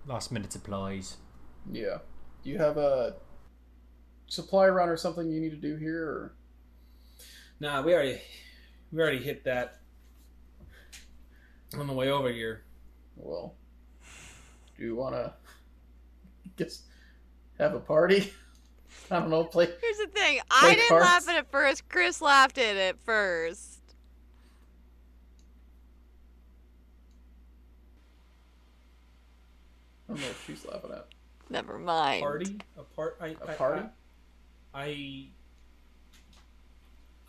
[0.07, 1.19] Last minute supplies.
[1.71, 1.99] Yeah.
[2.43, 3.17] Do you have a
[4.27, 6.03] supply run or something you need to do here?
[6.03, 6.35] Or
[7.61, 8.21] Nah, we already,
[8.91, 9.81] we already hit that
[11.79, 12.65] on the way over here.
[13.17, 13.55] well,
[14.77, 15.33] do you want to
[16.57, 16.83] just
[17.59, 18.33] have a party?
[19.11, 19.45] I don't know.
[19.45, 19.69] Play.
[19.81, 20.41] Here's the thing.
[20.51, 21.05] I didn't cards?
[21.05, 21.89] laugh at it first.
[21.89, 23.81] Chris laughed at it first.
[30.09, 31.07] I don't know what she's laughing at.
[31.51, 32.23] Never mind.
[32.23, 33.89] Party, a part, I, A I- party?
[34.75, 35.29] I, I,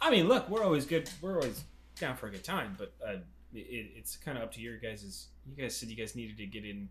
[0.02, 1.10] I mean, look, we're always good.
[1.22, 1.64] We're always
[2.00, 3.18] down for a good time, but uh,
[3.54, 5.28] it, it's kind of up to your guys'.
[5.46, 6.90] You guys said you guys needed to get in.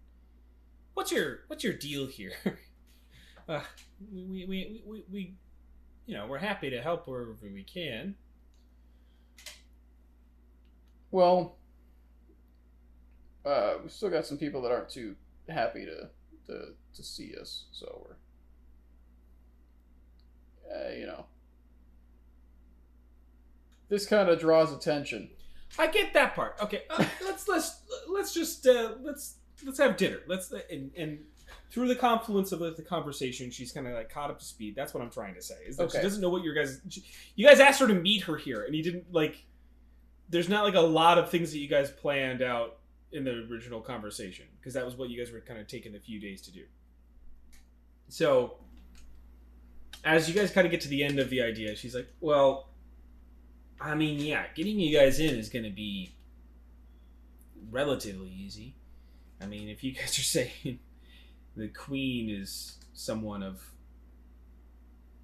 [0.94, 2.32] What's your What's your deal here?
[3.48, 3.60] uh,
[4.12, 5.34] we, we, we, we, we,
[6.06, 8.14] you know, we're happy to help wherever we can.
[11.10, 11.56] Well,
[13.44, 15.16] uh, we still got some people that aren't too
[15.48, 16.08] happy to
[16.46, 18.16] to, to see us, so we're,
[20.74, 21.26] uh, you know,
[23.88, 25.30] this kind of draws attention.
[25.78, 26.56] I get that part.
[26.62, 30.20] Okay, uh, let's let's let's just uh, let's let's have dinner.
[30.26, 31.18] Let's and, and
[31.70, 34.74] through the confluence of like, the conversation, she's kind of like caught up to speed.
[34.76, 35.56] That's what I'm trying to say.
[35.66, 35.98] Is that Okay.
[35.98, 36.80] she doesn't know what your guys.
[36.88, 37.02] She,
[37.34, 39.44] you guys asked her to meet her here, and you didn't like.
[40.28, 42.78] There's not like a lot of things that you guys planned out
[43.12, 46.00] in the original conversation because that was what you guys were kind of taking a
[46.00, 46.64] few days to do.
[48.08, 48.56] So,
[50.04, 52.68] as you guys kind of get to the end of the idea, she's like, "Well,
[53.80, 56.14] I mean, yeah, getting you guys in is going to be
[57.70, 58.74] relatively easy.
[59.40, 60.78] I mean, if you guys are saying
[61.56, 63.62] the queen is someone of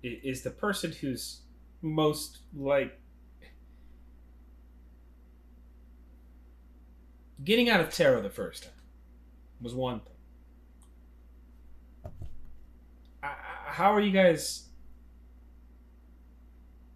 [0.03, 1.41] is the person who's
[1.83, 3.01] most like
[7.45, 8.73] getting out of Tarrow the first time
[9.61, 10.15] was one thing.
[13.23, 14.69] How are you guys?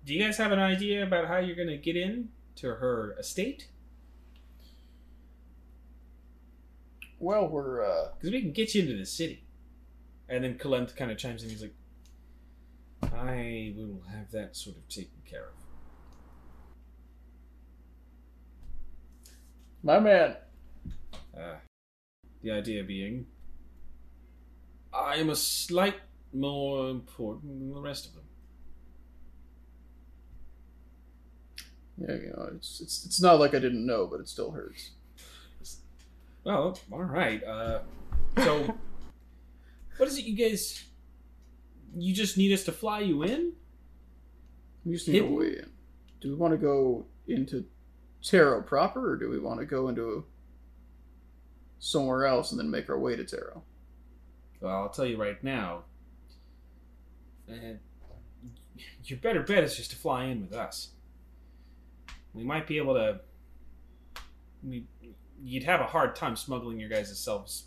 [0.04, 3.68] Do you guys have an idea about how you're to get in to her estate?
[7.23, 9.44] Well, we're uh, Because we can get you into the city.
[10.28, 11.51] And then Kalenth kind of chimes in.
[11.51, 11.75] He's like,
[13.15, 15.62] I will have that sort of taken care of.
[19.84, 20.36] my man.
[21.36, 21.57] Uh,
[22.42, 23.26] the idea being,
[24.92, 25.97] I am a slight
[26.33, 28.25] more important than the rest of them.
[31.99, 34.91] Yeah, you know, it's it's it's not like I didn't know, but it still hurts.
[36.44, 37.42] Well, all right.
[37.44, 37.80] Uh,
[38.38, 38.74] so,
[39.96, 40.84] what is it you guys?
[41.96, 43.52] You just need us to fly you in?
[44.84, 45.36] We just need a Hidden?
[45.38, 45.70] way in.
[46.20, 47.64] Do we want to go into
[48.22, 50.24] Tarrow proper, or do we want to go into
[51.78, 53.62] somewhere else and then make our way to Tarrow?
[54.60, 55.82] Well, I'll tell you right now.
[57.48, 57.74] Uh,
[59.04, 60.90] your better bet is just to fly in with us.
[62.34, 63.20] We might be able to.
[64.62, 64.86] We,
[65.42, 67.64] you'd have a hard time smuggling your guys' selves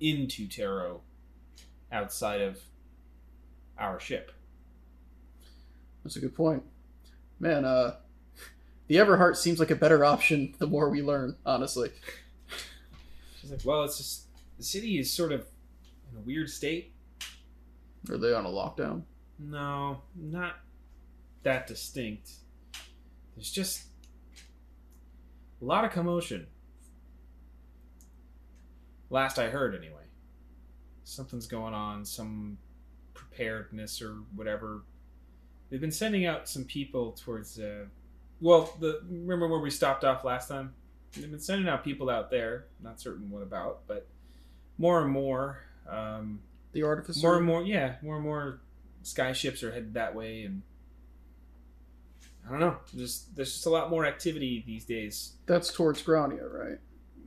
[0.00, 1.00] into Tarrow
[1.90, 2.60] outside of
[3.78, 4.32] our ship.
[6.02, 6.62] That's a good point.
[7.38, 7.96] Man, uh,
[8.88, 11.90] the Everheart seems like a better option the more we learn, honestly.
[13.40, 14.26] She's like, well, it's just
[14.58, 15.46] the city is sort of
[16.10, 16.92] in a weird state.
[18.10, 19.02] Are they on a lockdown?
[19.38, 20.56] No, not
[21.42, 22.30] that distinct.
[23.34, 23.84] There's just
[25.60, 26.46] a lot of commotion.
[29.12, 30.00] Last I heard, anyway.
[31.04, 32.56] Something's going on, some
[33.14, 34.82] preparedness or whatever.
[35.68, 37.58] They've been sending out some people towards.
[37.58, 37.84] Uh,
[38.40, 40.72] well, the remember where we stopped off last time?
[41.14, 42.66] They've been sending out people out there.
[42.82, 44.08] Not certain what about, but
[44.78, 45.58] more and more.
[45.88, 46.40] Um,
[46.72, 47.20] The Artificer?
[47.26, 48.60] more and more yeah more and more
[49.02, 50.62] sky ships are headed that way and
[52.46, 56.46] i don't know there's there's just a lot more activity these days That's towards Grania,
[56.46, 56.78] right?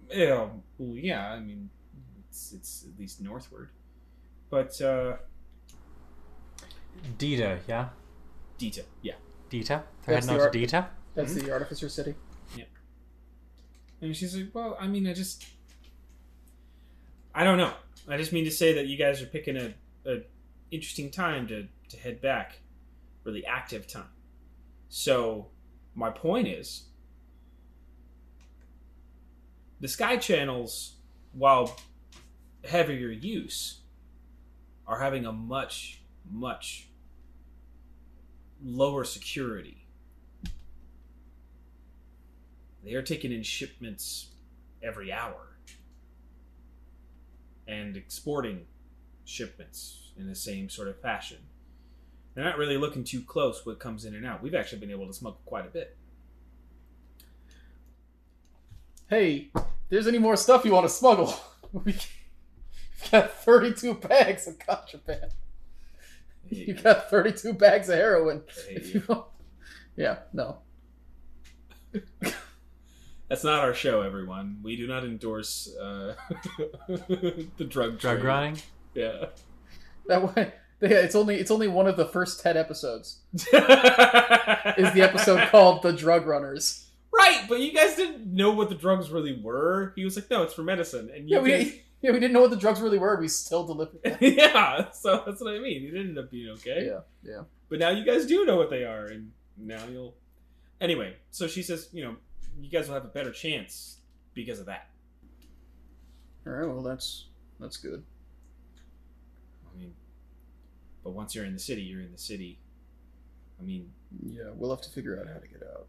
[0.10, 0.48] yeah,
[0.78, 1.70] well, yeah i mean
[2.36, 3.70] it's it's at least northward
[4.50, 5.16] but uh
[7.18, 7.90] Dita, yeah?
[8.58, 9.14] Dita, yeah
[9.50, 9.84] Dita?
[10.06, 10.88] They're That's heading the out to Dita?
[11.14, 12.16] That's the Artificer City.
[12.58, 12.66] Yeah.
[14.02, 15.46] And she's like well i mean i just
[17.34, 17.74] i don't know
[18.10, 19.74] i just mean to say that you guys are picking a,
[20.06, 20.24] a
[20.72, 22.60] interesting time to to head back
[23.24, 24.12] really active time
[24.90, 25.48] so
[25.96, 26.90] my point is
[29.80, 30.96] the sky channels
[31.32, 31.76] while
[32.66, 33.82] heavier use
[34.88, 36.88] are having a much much
[38.64, 39.85] lower security
[42.85, 44.30] they are taking in shipments
[44.84, 45.58] every hour
[47.68, 48.61] and exporting
[49.26, 51.40] shipments in the same sort of fashion.
[52.34, 54.44] They're not really looking too close what comes in and out.
[54.44, 55.98] We've actually been able to smuggle quite a bit.
[59.10, 59.50] Hey,
[59.90, 61.34] there's any more stuff you want to smuggle?
[63.03, 65.32] We got 32 bags of contraband.
[66.49, 68.43] You got 32 bags of heroin.
[68.69, 69.03] If you.
[69.98, 70.57] Yeah, no.
[73.30, 74.59] That's not our show, everyone.
[74.61, 76.15] We do not endorse uh,
[76.88, 78.24] the drug Drug trade.
[78.24, 78.57] running?
[78.93, 79.27] Yeah.
[80.07, 83.19] That way, yeah, it's only it's only one of the first 10 episodes.
[83.33, 86.88] Is Is the episode called "The Drug Runners"?
[87.14, 87.45] right?
[87.48, 89.93] But you guys didn't know what the drugs really were.
[89.95, 91.74] He was like, "No, it's for medicine," and you Yeah, we guys-
[92.06, 93.19] yeah we didn't know what the drugs really were.
[93.19, 94.01] We still delivered.
[94.03, 94.17] Them.
[94.22, 95.84] yeah, so that's what I mean.
[95.85, 96.85] It ended up being okay.
[96.85, 97.42] Yeah, yeah.
[97.67, 100.16] But now you guys do know what they are, and now you'll.
[100.80, 102.16] Anyway, so she says, you know,
[102.61, 103.98] you guys will have a better chance
[104.35, 104.90] because of that.
[106.45, 106.67] All right.
[106.67, 107.25] Well, that's
[107.59, 108.03] that's good.
[109.66, 109.95] I mean,
[111.03, 112.59] but once you're in the city, you're in the city.
[113.59, 113.92] I mean,
[114.24, 115.88] Yeah, we'll have to figure out how to get out.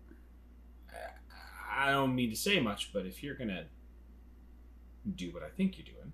[0.90, 3.64] I, I don't mean to say much, but if you're gonna
[5.14, 6.12] do what I think you're doing,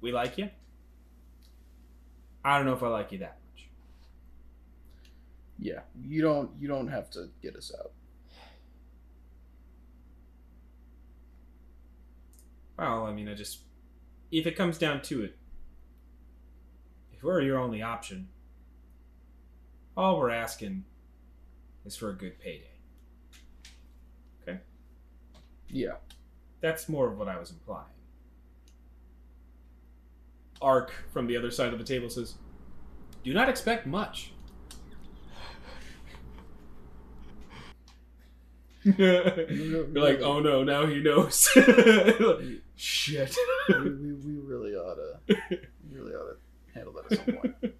[0.00, 0.50] we like you.
[2.44, 3.68] I don't know if I like you that much.
[5.58, 7.90] Yeah, you don't you don't have to get us out.
[12.78, 13.60] Well, I mean, I just
[14.30, 15.36] if it comes down to it,
[17.12, 18.28] if we're your only option,
[19.96, 20.84] all we're asking
[21.84, 22.75] is for a good payday.
[25.68, 25.96] Yeah.
[26.60, 27.86] that's more of what I was implying.
[30.62, 32.34] Ark from the other side of the table says,
[33.24, 34.32] "Do not expect much."
[38.84, 41.48] You're like, oh no, now he knows.
[42.76, 43.36] Shit.
[43.68, 45.18] we, we, we really ought to
[45.90, 46.36] we really ought to
[46.74, 47.54] handle that at some point.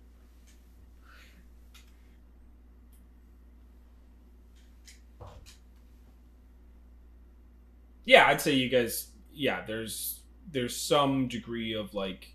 [8.07, 9.09] yeah, I'd say you guys.
[9.33, 10.21] Yeah, there's
[10.51, 12.29] there's some degree of like,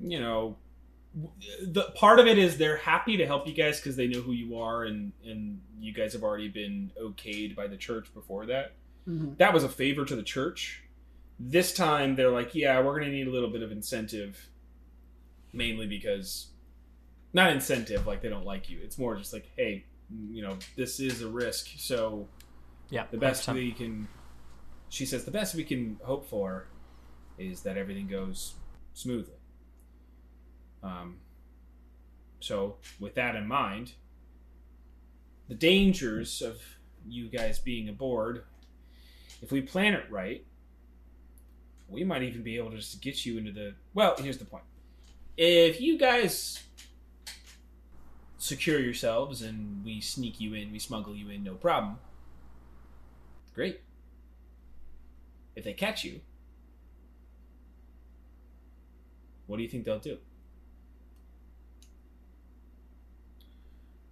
[0.00, 0.56] you know,
[1.62, 4.32] the part of it is they're happy to help you guys because they know who
[4.32, 8.72] you are and and you guys have already been okayed by the church before that.
[9.08, 9.36] Mhm.
[9.38, 10.82] That was a favor to the church.
[11.40, 14.48] This time they're like, yeah, we're gonna need a little bit of incentive,
[15.52, 16.48] mainly because
[17.32, 18.78] not incentive like they don't like you.
[18.82, 19.84] It's more just like, hey,
[20.30, 22.28] you know, this is a risk, so
[22.90, 23.54] Yeah, the best 100%.
[23.54, 24.08] we can
[24.88, 26.66] she says the best we can hope for
[27.38, 28.54] is that everything goes
[28.92, 29.34] smoothly
[30.82, 31.16] um,
[32.38, 33.92] so with that in mind
[35.48, 36.60] the dangers of
[37.08, 38.44] you guys being aboard
[39.42, 40.44] if we plan it right
[41.88, 44.64] we might even be able to just get you into the well here's the point
[45.36, 46.62] if you guys
[48.38, 51.98] secure yourselves and we sneak you in we smuggle you in no problem
[53.54, 53.80] Great.
[55.54, 56.20] If they catch you,
[59.46, 60.18] what do you think they'll do?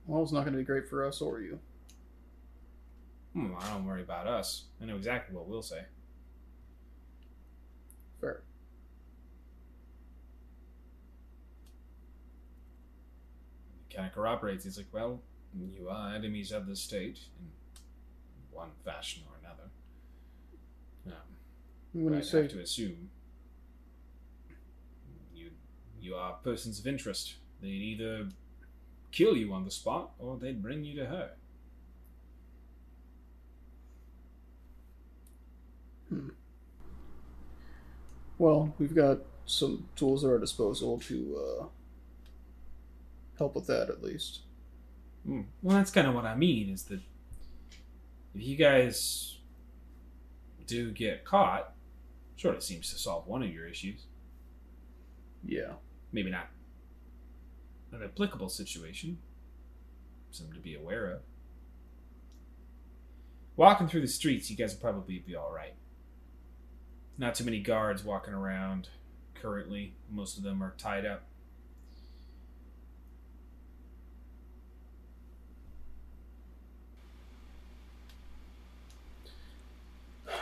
[0.07, 1.59] Well, it's not going to be great for us or you.
[3.33, 4.65] Hmm, I don't worry about us.
[4.81, 5.83] I know exactly what we'll say.
[8.21, 8.43] Fair.
[13.89, 14.65] He kind of corroborates.
[14.65, 15.21] He's like, well,
[15.55, 17.47] you are enemies of the state in
[18.51, 19.32] one fashion or another.
[21.93, 23.11] When you I'd say have to assume
[25.35, 25.51] you
[26.01, 27.35] you are persons of interest.
[27.61, 28.29] They'd either
[29.11, 31.31] kill you on the spot or they'd bring you to her.
[38.39, 41.65] Well, we've got some tools at our disposal to uh,
[43.39, 44.41] help with that, at least.
[45.25, 45.43] Hmm.
[45.63, 46.71] Well, that's kind of what I mean.
[46.71, 47.01] Is that
[48.35, 49.39] if you guys
[50.67, 51.72] do get caught,
[52.43, 54.07] sure, of seems to solve one of your issues.
[55.45, 55.75] Yeah.
[56.13, 56.49] Maybe not
[57.93, 59.19] an applicable situation,
[60.31, 61.21] something to be aware of.
[63.55, 65.75] Walking through the streets, you guys will probably be all right.
[67.19, 68.89] Not too many guards walking around
[69.35, 69.95] currently.
[70.11, 71.23] Most of them are tied up.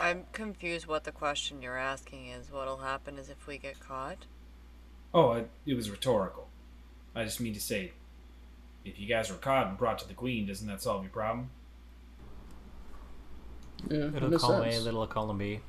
[0.01, 2.51] I'm confused what the question you're asking is.
[2.51, 4.25] What'll happen is if we get caught?
[5.13, 6.47] Oh, it, it was rhetorical.
[7.15, 7.91] I just mean to say,
[8.83, 11.51] if you guys were caught and brought to the queen, doesn't that solve your problem?
[13.89, 14.83] Yeah, in Little a column A, sense.
[14.85, 15.59] little column B.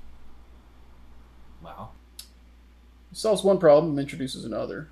[1.62, 1.92] Well,
[3.10, 4.88] It solves one problem, introduces another.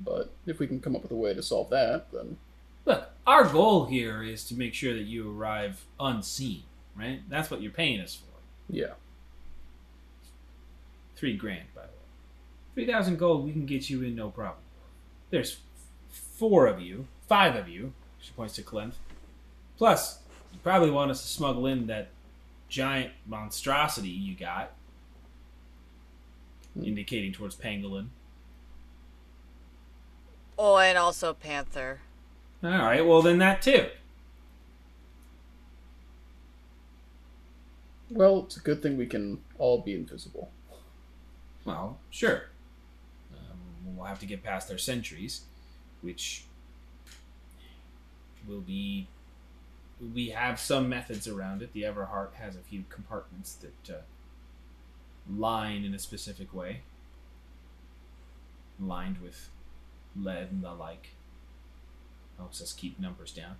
[0.00, 2.38] But if we can come up with a way to solve that, then
[2.84, 6.64] look, our goal here is to make sure that you arrive unseen,
[6.96, 7.20] right?
[7.28, 8.27] That's what you're paying us for.
[8.68, 8.94] Yeah.
[11.16, 11.94] Three grand, by the way.
[12.74, 14.62] Three thousand gold, we can get you in no problem.
[15.30, 15.58] There's
[16.10, 17.92] four of you, five of you.
[18.20, 18.92] She points to Clem.
[19.76, 20.20] Plus,
[20.52, 22.08] you probably want us to smuggle in that
[22.68, 24.72] giant monstrosity you got,
[26.74, 26.84] hmm.
[26.84, 28.08] indicating towards Pangolin.
[30.58, 32.00] Oh, and also Panther.
[32.62, 33.86] All right, well then that too.
[38.10, 40.50] Well, it's a good thing we can all be invisible.
[41.64, 42.44] Well, sure.
[43.32, 45.42] Um, we'll have to get past their sentries,
[46.00, 46.44] which
[48.46, 49.08] will be.
[50.14, 51.72] We have some methods around it.
[51.72, 54.00] The Everheart has a few compartments that uh,
[55.28, 56.82] line in a specific way,
[58.80, 59.50] lined with
[60.16, 61.10] lead and the like.
[62.38, 63.56] Helps us keep numbers down.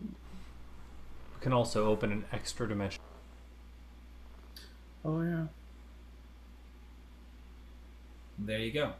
[0.00, 3.00] We can also open an extra dimension.
[5.04, 5.46] Oh yeah.
[8.38, 8.92] There you go.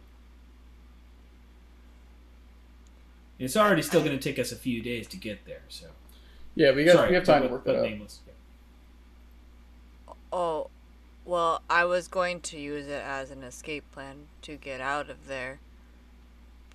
[3.39, 5.87] It's already still going to take us a few days to get there, so.
[6.57, 7.83] Yeah, we got Sorry, we have time but- to work that out.
[7.83, 8.21] nameless.
[10.33, 10.69] Oh,
[11.25, 15.27] well, I was going to use it as an escape plan to get out of
[15.29, 15.61] there.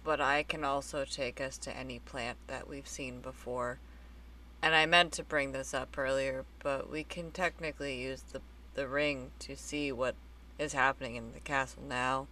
[0.05, 3.77] But I can also take us to any plant that we've seen before.
[4.63, 8.39] And I meant to bring this up earlier, but we can technically use the
[8.75, 10.15] the ring to see what
[10.57, 12.27] is happening in the castle now.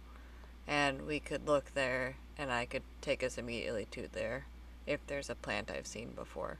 [0.66, 4.46] And we could look there and I could take us immediately to there
[4.86, 6.56] if there's a plant I've seen before.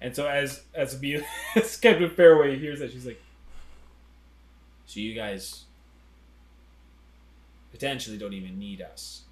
[0.00, 0.98] And so as as,
[1.54, 3.20] as Captain Fairway hears that, she's like,
[4.86, 5.64] "So you guys
[7.72, 9.25] potentially don't even need us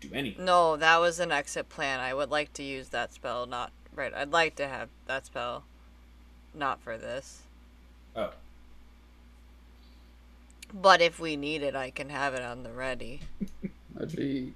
[0.00, 2.00] do anything." No, that was an exit plan.
[2.00, 4.12] I would like to use that spell, not right.
[4.14, 5.64] I'd like to have that spell,
[6.54, 7.42] not for this.
[8.16, 8.32] Oh,
[10.72, 13.20] But if we need it, I can have it on the ready.
[13.94, 14.54] That'd be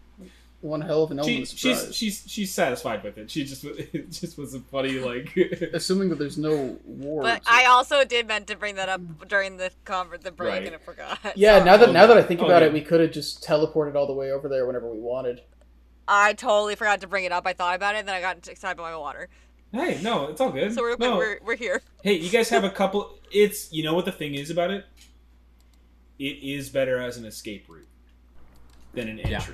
[0.64, 1.94] one hell of an she, element of she's surprise.
[1.94, 3.30] she's she's satisfied with it.
[3.30, 5.36] She just it just was a funny like.
[5.74, 7.22] Assuming that there's no war.
[7.22, 10.66] But I also did meant to bring that up during the conver- the break, Right.
[10.66, 11.18] and I forgot.
[11.36, 12.68] yeah, now that Oh, now that I think Oh, about yeah.
[12.68, 15.42] it, we could have just teleported all the way over there whenever we wanted.
[16.08, 17.46] I totally forgot to bring it up.
[17.46, 19.28] I thought about it, and then I got excited by my water.
[19.72, 20.72] hey, no, it's all good.
[20.74, 21.16] So we're no.
[21.16, 21.82] we're, we're here.
[22.02, 23.18] Hey, you guys have a couple.
[23.30, 24.84] It's you know what the thing is about it.
[26.18, 27.88] It is better as an escape route
[28.94, 29.44] than an Yeah.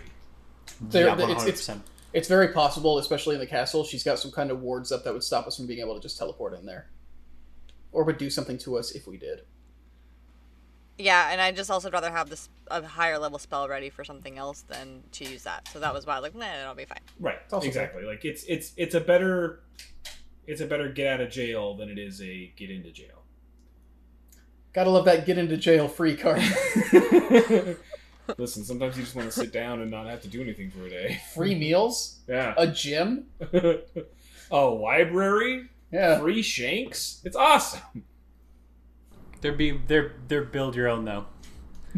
[0.81, 0.91] Entry.
[0.91, 1.83] There- yeah, it's- it's- 100%.
[2.13, 5.13] It's very possible, especially in the castle, she's got some kind of wards up that
[5.13, 6.91] would stop us from being able to just teleport in there,
[7.93, 9.43] or would do something to us if we did.
[10.99, 14.39] Yeah, and I just also rather have this a higher level spell ready for something
[14.39, 15.69] else than to use that.
[15.69, 16.99] So that was why I was like, nah, it'll be fine.
[17.21, 17.39] Right.
[17.53, 18.03] also Exactly.
[18.05, 19.61] Like it's it's it's a better
[20.47, 23.23] it's a better get out of jail than it is a get into jail.
[24.73, 26.43] Gotta love that get into jail free card.
[28.39, 30.87] Listen, sometimes you just want to sit down and not have to do anything for
[30.87, 31.21] a day.
[31.35, 32.55] free meals, Yeah.
[32.57, 33.27] a gym.
[34.51, 37.21] a library, Yeah, free shanks.
[37.25, 37.81] It's awesome.
[39.41, 41.27] They're be they're they're build your own though.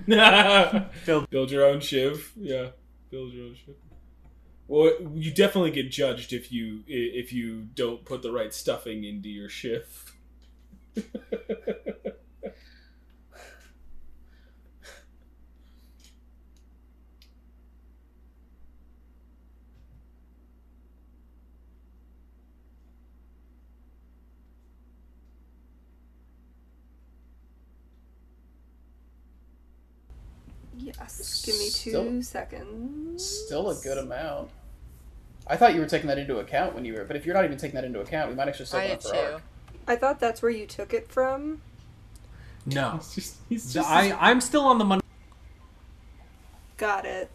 [1.06, 2.32] build build your own shiv.
[2.36, 2.68] Yeah,
[3.10, 3.74] build your own shiv.
[4.68, 9.28] Well, you definitely get judged if you if you don't put the right stuffing into
[9.28, 10.12] your shiv.
[30.76, 31.42] Yes.
[31.44, 33.24] Give me two Still- seconds.
[33.46, 34.50] still a good amount.
[35.46, 37.44] I thought you were taking that into account when you were, but if you're not
[37.44, 39.20] even taking that into account, we might actually still I have did for too.
[39.20, 39.42] Arc.
[39.88, 41.60] I thought that's where you took it from.
[42.64, 45.02] No, He's just, he's just I I'm still on the money.
[46.76, 47.28] Got it.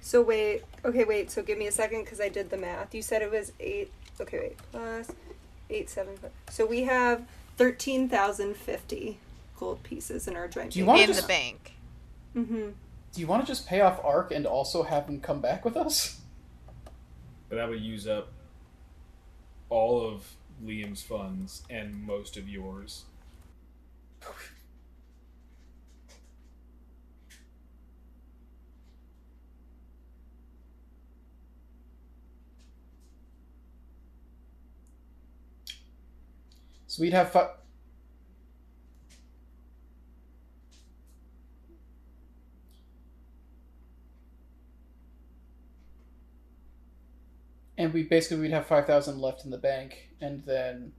[0.00, 0.62] So wait.
[0.84, 1.30] Okay, wait.
[1.30, 2.94] So give me a second because I did the math.
[2.94, 3.90] You said it was eight.
[4.20, 4.58] Okay, wait.
[4.72, 5.10] Plus
[5.70, 6.16] eight seven.
[6.16, 6.30] five.
[6.50, 7.22] So we have
[7.58, 9.18] thirteen thousand fifty
[9.58, 10.72] gold pieces in our joint.
[10.72, 10.88] Do you bank.
[10.94, 11.72] wanna In just- the bank.
[12.36, 12.68] Mm-hmm.
[13.14, 15.76] Do you want to just pay off Arc and also have him come back with
[15.76, 16.20] us?
[17.48, 18.32] But that would use up
[19.68, 20.34] all of
[20.64, 23.04] Liam's funds and most of yours.
[36.88, 37.50] So we'd have fi-
[47.76, 50.92] and we basically we'd have five thousand left in the bank, and then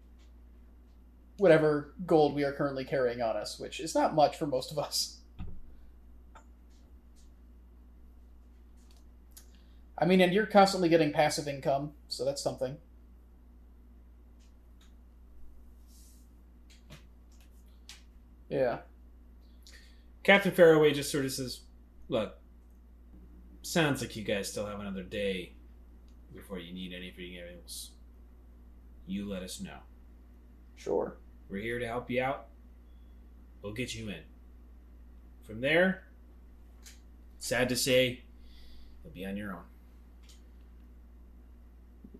[1.37, 4.79] whatever gold we are currently carrying on us, which is not much for most of
[4.79, 5.19] us.
[9.97, 12.77] I mean, and you're constantly getting passive income, so that's something.
[18.49, 18.79] Yeah.
[20.23, 21.61] Captain faraway just sort of says,
[22.09, 22.37] "Look,
[23.61, 25.55] sounds like you guys still have another day
[26.35, 27.91] before you need anything else.
[29.07, 29.77] You let us know.
[30.75, 31.15] Sure.
[31.49, 32.47] We're here to help you out.
[33.61, 34.21] We'll get you in.
[35.43, 36.03] From there,
[37.39, 38.21] sad to say,
[39.03, 39.63] you'll be on your own.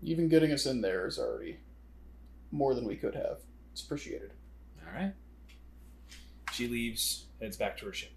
[0.02, 1.58] Even getting us in there is already
[2.52, 3.38] more than we could have.
[3.72, 4.32] It's appreciated.
[4.86, 5.12] All right.
[6.52, 8.12] She leaves, heads back to her ship.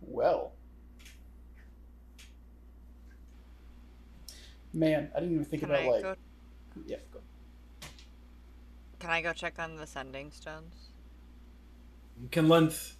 [0.00, 0.52] Well.
[4.74, 6.16] Man, I didn't even think Can about I like go?
[6.84, 7.20] yeah, go.
[8.98, 10.90] Can I go check on the sending stones?
[12.30, 12.94] Kalenth,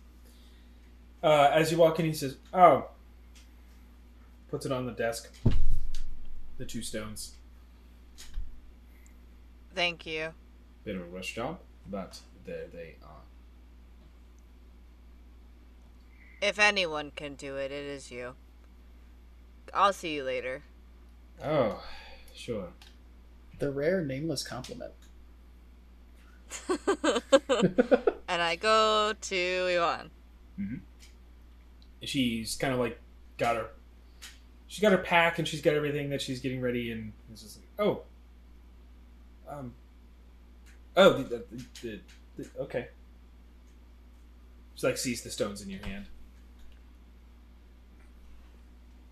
[1.22, 2.88] uh, as you walk in, he says, "Oh,"
[4.50, 5.32] puts it on the desk.
[6.58, 7.34] The two stones.
[9.74, 10.34] Thank you.
[10.84, 11.58] Bit of a rush job,
[11.90, 13.22] but there they are.
[16.40, 18.34] If anyone can do it, it is you.
[19.72, 20.62] I'll see you later.
[21.42, 21.82] Oh,
[22.34, 22.68] sure.
[23.58, 24.92] The rare nameless compliment.
[28.28, 30.10] and I go to Ivan.
[32.02, 33.00] She's kind of like
[33.38, 33.68] got her.
[34.66, 37.58] She's got her pack and she's got everything that she's getting ready, and it's just
[37.58, 38.02] like, oh,
[39.48, 39.72] um,
[40.96, 42.00] oh, the, the, the,
[42.36, 42.88] the, okay.
[44.74, 46.06] She like sees the stones in your hand.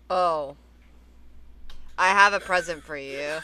[0.09, 0.57] Oh.
[1.97, 3.39] I have a present for you.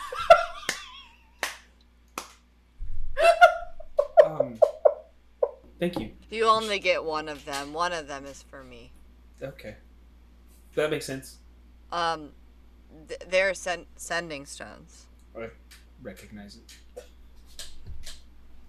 [4.25, 4.59] Um,
[5.79, 6.11] thank you.
[6.29, 7.73] You only get one of them.
[7.73, 8.91] One of them is for me.
[9.41, 9.75] Okay,
[10.75, 11.37] that makes sense.
[11.91, 12.31] Um,
[13.07, 15.05] th- they're sen- sending stones.
[15.37, 15.49] I
[16.01, 16.77] recognize it.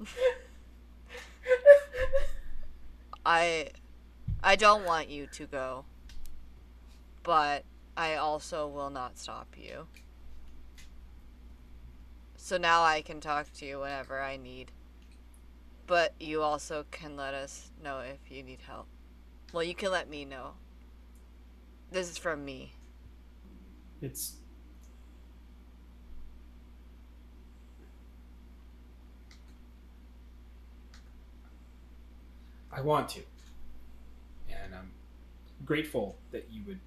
[3.26, 3.68] I,
[4.42, 5.84] I don't want you to go,
[7.23, 7.65] but
[8.00, 9.86] I also will not stop you.
[12.34, 14.72] So now I can talk to you whenever I need.
[15.86, 18.86] But you also can let us know if you need help.
[19.52, 20.52] Well, you can let me know.
[21.92, 22.72] This is from me.
[24.00, 24.36] It's
[32.72, 33.20] I want to.
[34.48, 34.90] And I'm
[35.66, 36.80] grateful that you would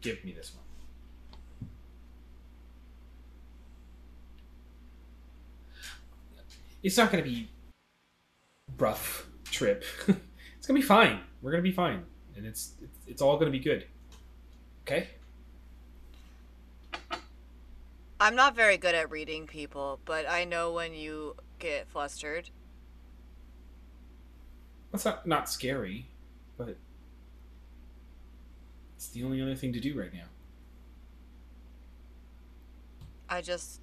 [0.00, 1.68] give me this one.
[6.82, 7.48] It's not going to be
[8.78, 9.84] rough trip.
[10.08, 11.20] it's going to be fine.
[11.42, 12.04] We're going to be fine.
[12.36, 13.86] And it's it's, it's all going to be good.
[14.82, 15.08] Okay?
[18.18, 22.50] I'm not very good at reading people, but I know when you get flustered.
[24.92, 26.06] That's not not scary,
[26.58, 26.76] but
[29.00, 30.26] it's the only other thing to do right now.
[33.30, 33.80] I just.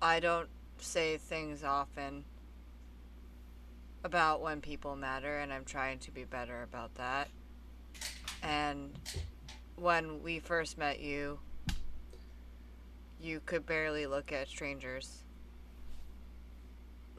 [0.00, 0.48] I don't
[0.78, 2.24] say things often
[4.02, 7.28] about when people matter, and I'm trying to be better about that.
[8.42, 8.98] And
[9.76, 11.38] when we first met you,
[13.20, 15.23] you could barely look at strangers,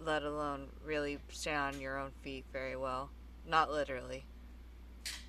[0.03, 3.09] let alone really stand on your own feet very well.
[3.47, 4.25] Not literally.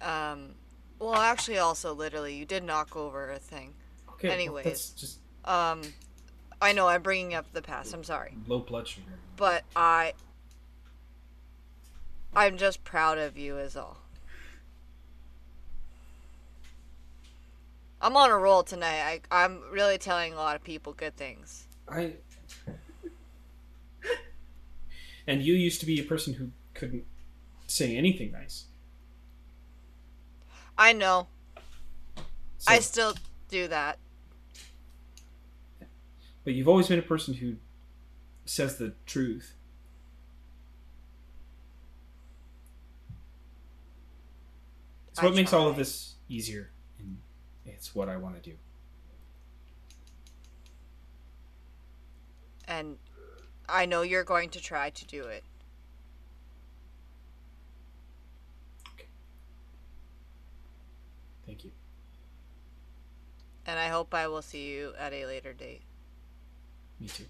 [0.01, 0.55] Um,
[0.99, 3.75] well, actually, also literally, you did knock over a thing.
[4.15, 4.29] Okay.
[4.29, 4.65] well, Anyways.
[4.65, 5.83] that's just Um,
[6.61, 7.93] I know I'm bringing up the past.
[7.93, 9.07] I'm sorry, low blood sugar.
[9.37, 10.15] but I,
[12.35, 13.99] I'm just proud of you, is all.
[18.01, 19.21] I'm on a roll tonight.
[19.31, 21.67] I, I'm really telling a lot of people good things.
[21.89, 22.15] I.
[25.27, 27.05] and you used to be a person who couldn't
[27.67, 28.67] say anything nice.
[30.79, 31.29] I know.
[32.59, 33.15] So, I still
[33.49, 33.99] do that.
[36.45, 37.57] but you've always been a person who
[38.45, 39.55] says the truth.
[45.09, 47.19] It's what makes all of this easier, and
[47.65, 48.57] it's what I want to do.
[52.69, 52.97] And
[53.69, 55.45] I know you're going to try to do it.
[61.47, 61.71] Thank you.
[63.67, 65.83] And I hope I will see you at a later date.
[67.01, 67.25] Me too.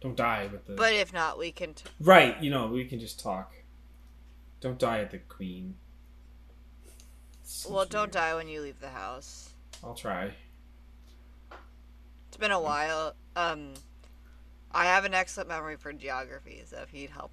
[0.00, 0.72] Don't die with the.
[0.74, 1.74] But if not, we can.
[1.74, 3.52] T- Right, you know, we can just talk.
[4.60, 5.74] Don't die at the queen.
[7.42, 8.10] Seems well, don't weird.
[8.12, 9.50] die when you leave the house.
[9.84, 10.32] I'll try.
[12.28, 13.14] It's been a while.
[13.36, 13.72] Um,
[14.72, 17.32] I have an excellent memory for geography, so if he'd help.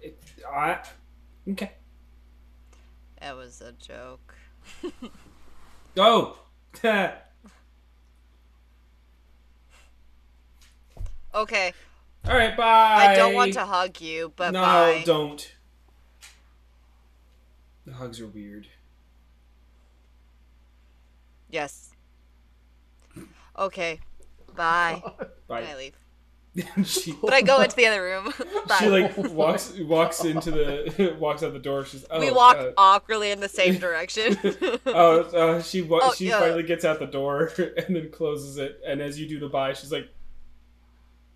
[0.00, 0.78] It, I,
[1.50, 1.72] okay.
[3.20, 4.34] It was a joke.
[5.94, 6.36] Go!
[11.32, 11.72] Okay.
[12.26, 13.06] All right, bye.
[13.08, 15.02] I don't want to hug you, but no, bye.
[15.06, 15.54] don't.
[17.86, 18.66] The hugs are weird.
[21.50, 21.89] Yes.
[23.58, 24.00] Okay.
[24.56, 25.02] Bye.
[25.48, 25.60] Bye.
[25.60, 25.96] And I leave.
[26.84, 28.32] she, But I go into the other room.
[28.78, 31.84] She like walks walks into the walks out the door.
[31.84, 34.36] She's oh, we walk uh, awkwardly in the same direction.
[34.86, 36.40] oh, uh, she wa- Oh, she yeah.
[36.40, 38.80] finally gets out the door and then closes it.
[38.84, 40.08] And as you do the bye, she's like,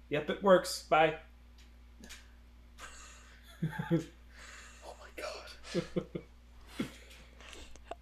[0.08, 0.82] "Yep, it works.
[0.82, 1.14] Bye."
[3.62, 6.04] Oh my god.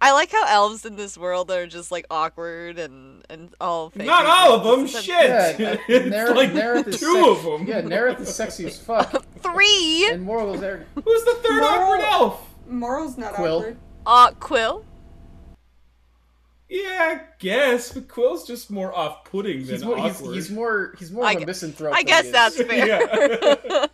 [0.05, 3.89] I like how elves in this world are just like awkward and and all.
[3.89, 4.85] fake Not all of them.
[4.85, 7.65] Shit, Yeah, uh, it's Nerith, like Nerith is two sex- of them.
[7.67, 9.25] Yeah, Nerith is sexy as fuck.
[9.39, 10.09] Three.
[10.11, 10.85] And Moral is there.
[10.95, 12.49] Who's the third Moral- awkward elf?
[12.67, 13.57] Moral's not Quill.
[13.59, 13.77] awkward.
[14.05, 14.85] Uh, Quill.
[16.67, 20.33] Yeah, I guess, but Quill's just more off-putting than He's more, awkward.
[20.35, 21.93] he's more he's more I of a gu- misanthrope.
[21.95, 23.87] I guess that's fair.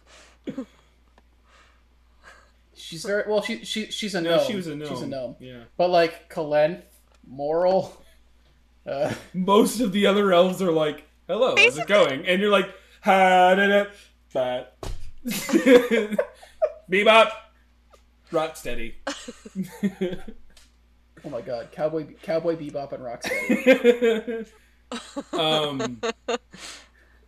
[2.89, 2.95] Yeah.
[2.97, 3.41] She's very well.
[3.41, 4.47] She she she's a no, gnome.
[4.47, 4.89] she was a gnome.
[4.89, 5.35] She's a gnome.
[5.39, 5.63] Yeah.
[5.77, 6.83] But like Kalenth,
[7.27, 7.99] Moral,
[8.89, 12.69] uh, Most of the other elves are like, "Hello, how's it going?" And you're like,
[13.03, 13.85] "Ha da da
[14.33, 14.77] but
[16.89, 17.31] bebop,
[18.31, 18.95] rock steady."
[19.83, 24.49] oh my god, Cowboy Cowboy Bebop and Rocksteady.
[25.33, 26.01] um,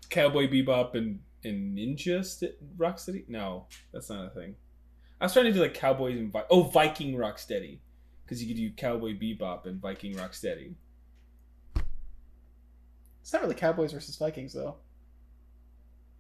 [0.09, 3.27] Cowboy Bebop and and Ninja St- Rocksteady?
[3.27, 4.56] No, that's not a thing.
[5.22, 7.77] I was trying to do like Cowboys and Vi- oh Viking Rocksteady
[8.25, 10.74] because you could do Cowboy Bebop and Viking Rocksteady.
[13.22, 14.77] It's not really Cowboys versus Vikings though.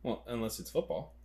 [0.03, 1.15] Well, unless it's football.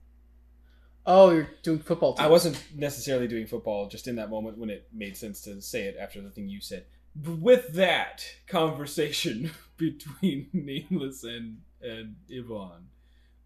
[1.04, 2.16] Oh, you're doing football.
[2.18, 5.82] I wasn't necessarily doing football just in that moment when it made sense to say
[5.82, 6.86] it after the thing you said.
[7.14, 12.86] But with that conversation between Nameless and and Yvonne,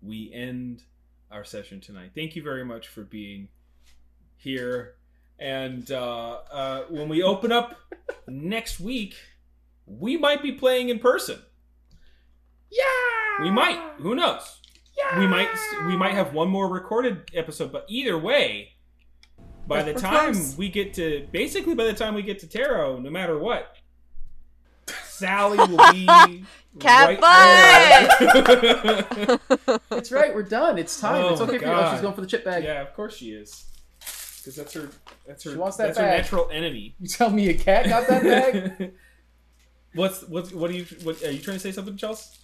[0.00, 0.84] we end
[1.32, 2.12] our session tonight.
[2.14, 3.48] Thank you very much for being
[4.40, 4.94] here.
[5.38, 7.76] And uh, uh, when we open up
[8.26, 9.14] next week,
[9.86, 11.38] we might be playing in person.
[12.70, 13.42] Yeah.
[13.42, 13.80] We might.
[13.98, 14.60] Who knows?
[14.96, 15.48] Yeah, we might.
[15.86, 18.72] We might have one more recorded episode, but either way,
[19.66, 23.08] by the time we get to basically by the time we get to Tarrow, no
[23.08, 23.76] matter what,
[25.04, 26.44] Sally will be
[26.78, 29.38] Cat right there.
[29.90, 30.34] That's right.
[30.34, 30.78] We're done.
[30.78, 31.24] It's time.
[31.24, 31.70] Oh, it's okay for you.
[31.70, 32.64] Oh, she's going for the chip bag.
[32.64, 33.64] yeah, of course she is,
[34.40, 34.88] because that's her.
[35.26, 35.52] That's her.
[35.52, 36.94] She wants that that's her natural enemy.
[37.00, 38.92] You tell me a cat got that bag?
[39.94, 40.84] what's what's what are you?
[41.02, 41.72] What are you trying to say?
[41.72, 42.36] Something, Chelsea?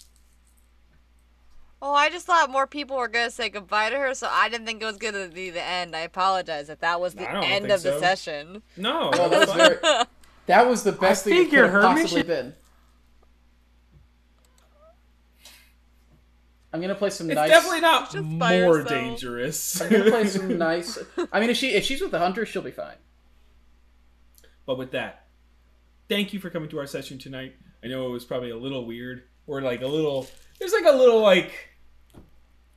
[1.83, 4.67] Oh, I just thought more people were gonna say goodbye to her, so I didn't
[4.67, 5.95] think it was gonna be the end.
[5.95, 8.63] I apologize if that was the I don't end think of the session.
[8.77, 10.05] No, Well, that was very.
[10.47, 12.55] That was the best thing it could figured have possibly mission- been.
[16.73, 17.49] I'm gonna play some It's nice.
[17.51, 18.89] definitely not Just by more herself.
[18.89, 19.81] dangerous.
[19.83, 20.99] I'm gonna play some nice.
[21.33, 22.97] I mean, if she if she's with the hunter, she'll be fine.
[24.67, 25.27] But with that,
[26.09, 27.55] thank you for coming to our session tonight.
[27.85, 30.27] I know it was probably a little weird, or like a little.
[30.59, 31.53] There's like a little like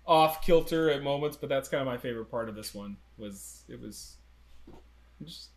[0.06, 2.98] off kilter at moments, but that's kind of my favorite part of this one.
[3.18, 4.18] Was it was
[5.26, 5.50] just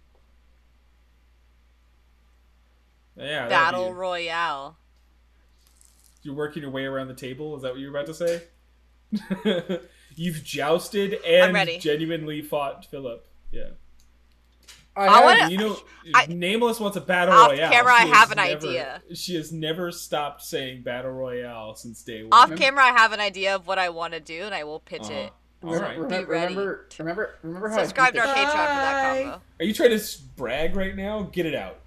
[3.17, 4.77] yeah Battle Royale.
[6.23, 7.57] You're working your way around the table.
[7.57, 8.43] Is that what you were about to say?
[10.15, 11.79] You've jousted and ready.
[11.79, 13.27] genuinely fought Philip.
[13.51, 13.71] Yeah.
[14.95, 15.77] I, I have- wanna- You know,
[16.15, 17.67] I- Nameless wants a battle Off royale.
[17.67, 19.03] Off camera, I have an never- idea.
[19.15, 22.33] She has never stopped saying battle royale since day one.
[22.33, 24.65] Off Remember- camera, I have an idea of what I want to do, and I
[24.65, 25.13] will pitch Uh-huh.
[25.15, 25.33] it.
[25.65, 25.99] All Remember, right.
[25.99, 29.43] remember, Be ready remember, remember, remember how Subscribe beat to our Patreon for that combo.
[29.61, 30.05] Are you trying to
[30.37, 31.23] brag right now?
[31.23, 31.79] Get it out.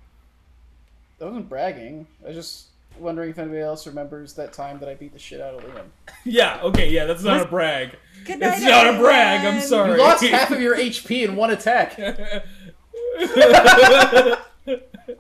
[1.21, 2.07] I wasn't bragging.
[2.27, 2.67] I just
[2.99, 5.85] wondering if anybody else remembers that time that I beat the shit out of Liam.
[6.25, 6.59] Yeah.
[6.63, 6.89] Okay.
[6.91, 7.05] Yeah.
[7.05, 7.97] That's not a brag.
[8.25, 9.39] Good night, It's not a brag.
[9.41, 9.67] I'm everyone.
[9.67, 9.91] sorry.
[9.91, 11.97] You lost half of your HP in one attack.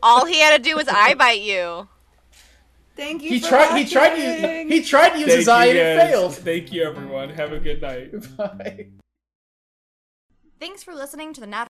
[0.01, 1.87] All he had to do was eye bite you.
[2.95, 3.29] Thank you.
[3.29, 3.77] He for tried.
[3.77, 4.65] He tried to.
[4.73, 6.09] He tried to use Thank his eye you, and it guys.
[6.11, 6.35] failed.
[6.35, 7.29] Thank you, everyone.
[7.29, 8.37] Have a good night.
[8.37, 8.87] Bye.
[10.59, 11.67] Thanks for listening to the Natural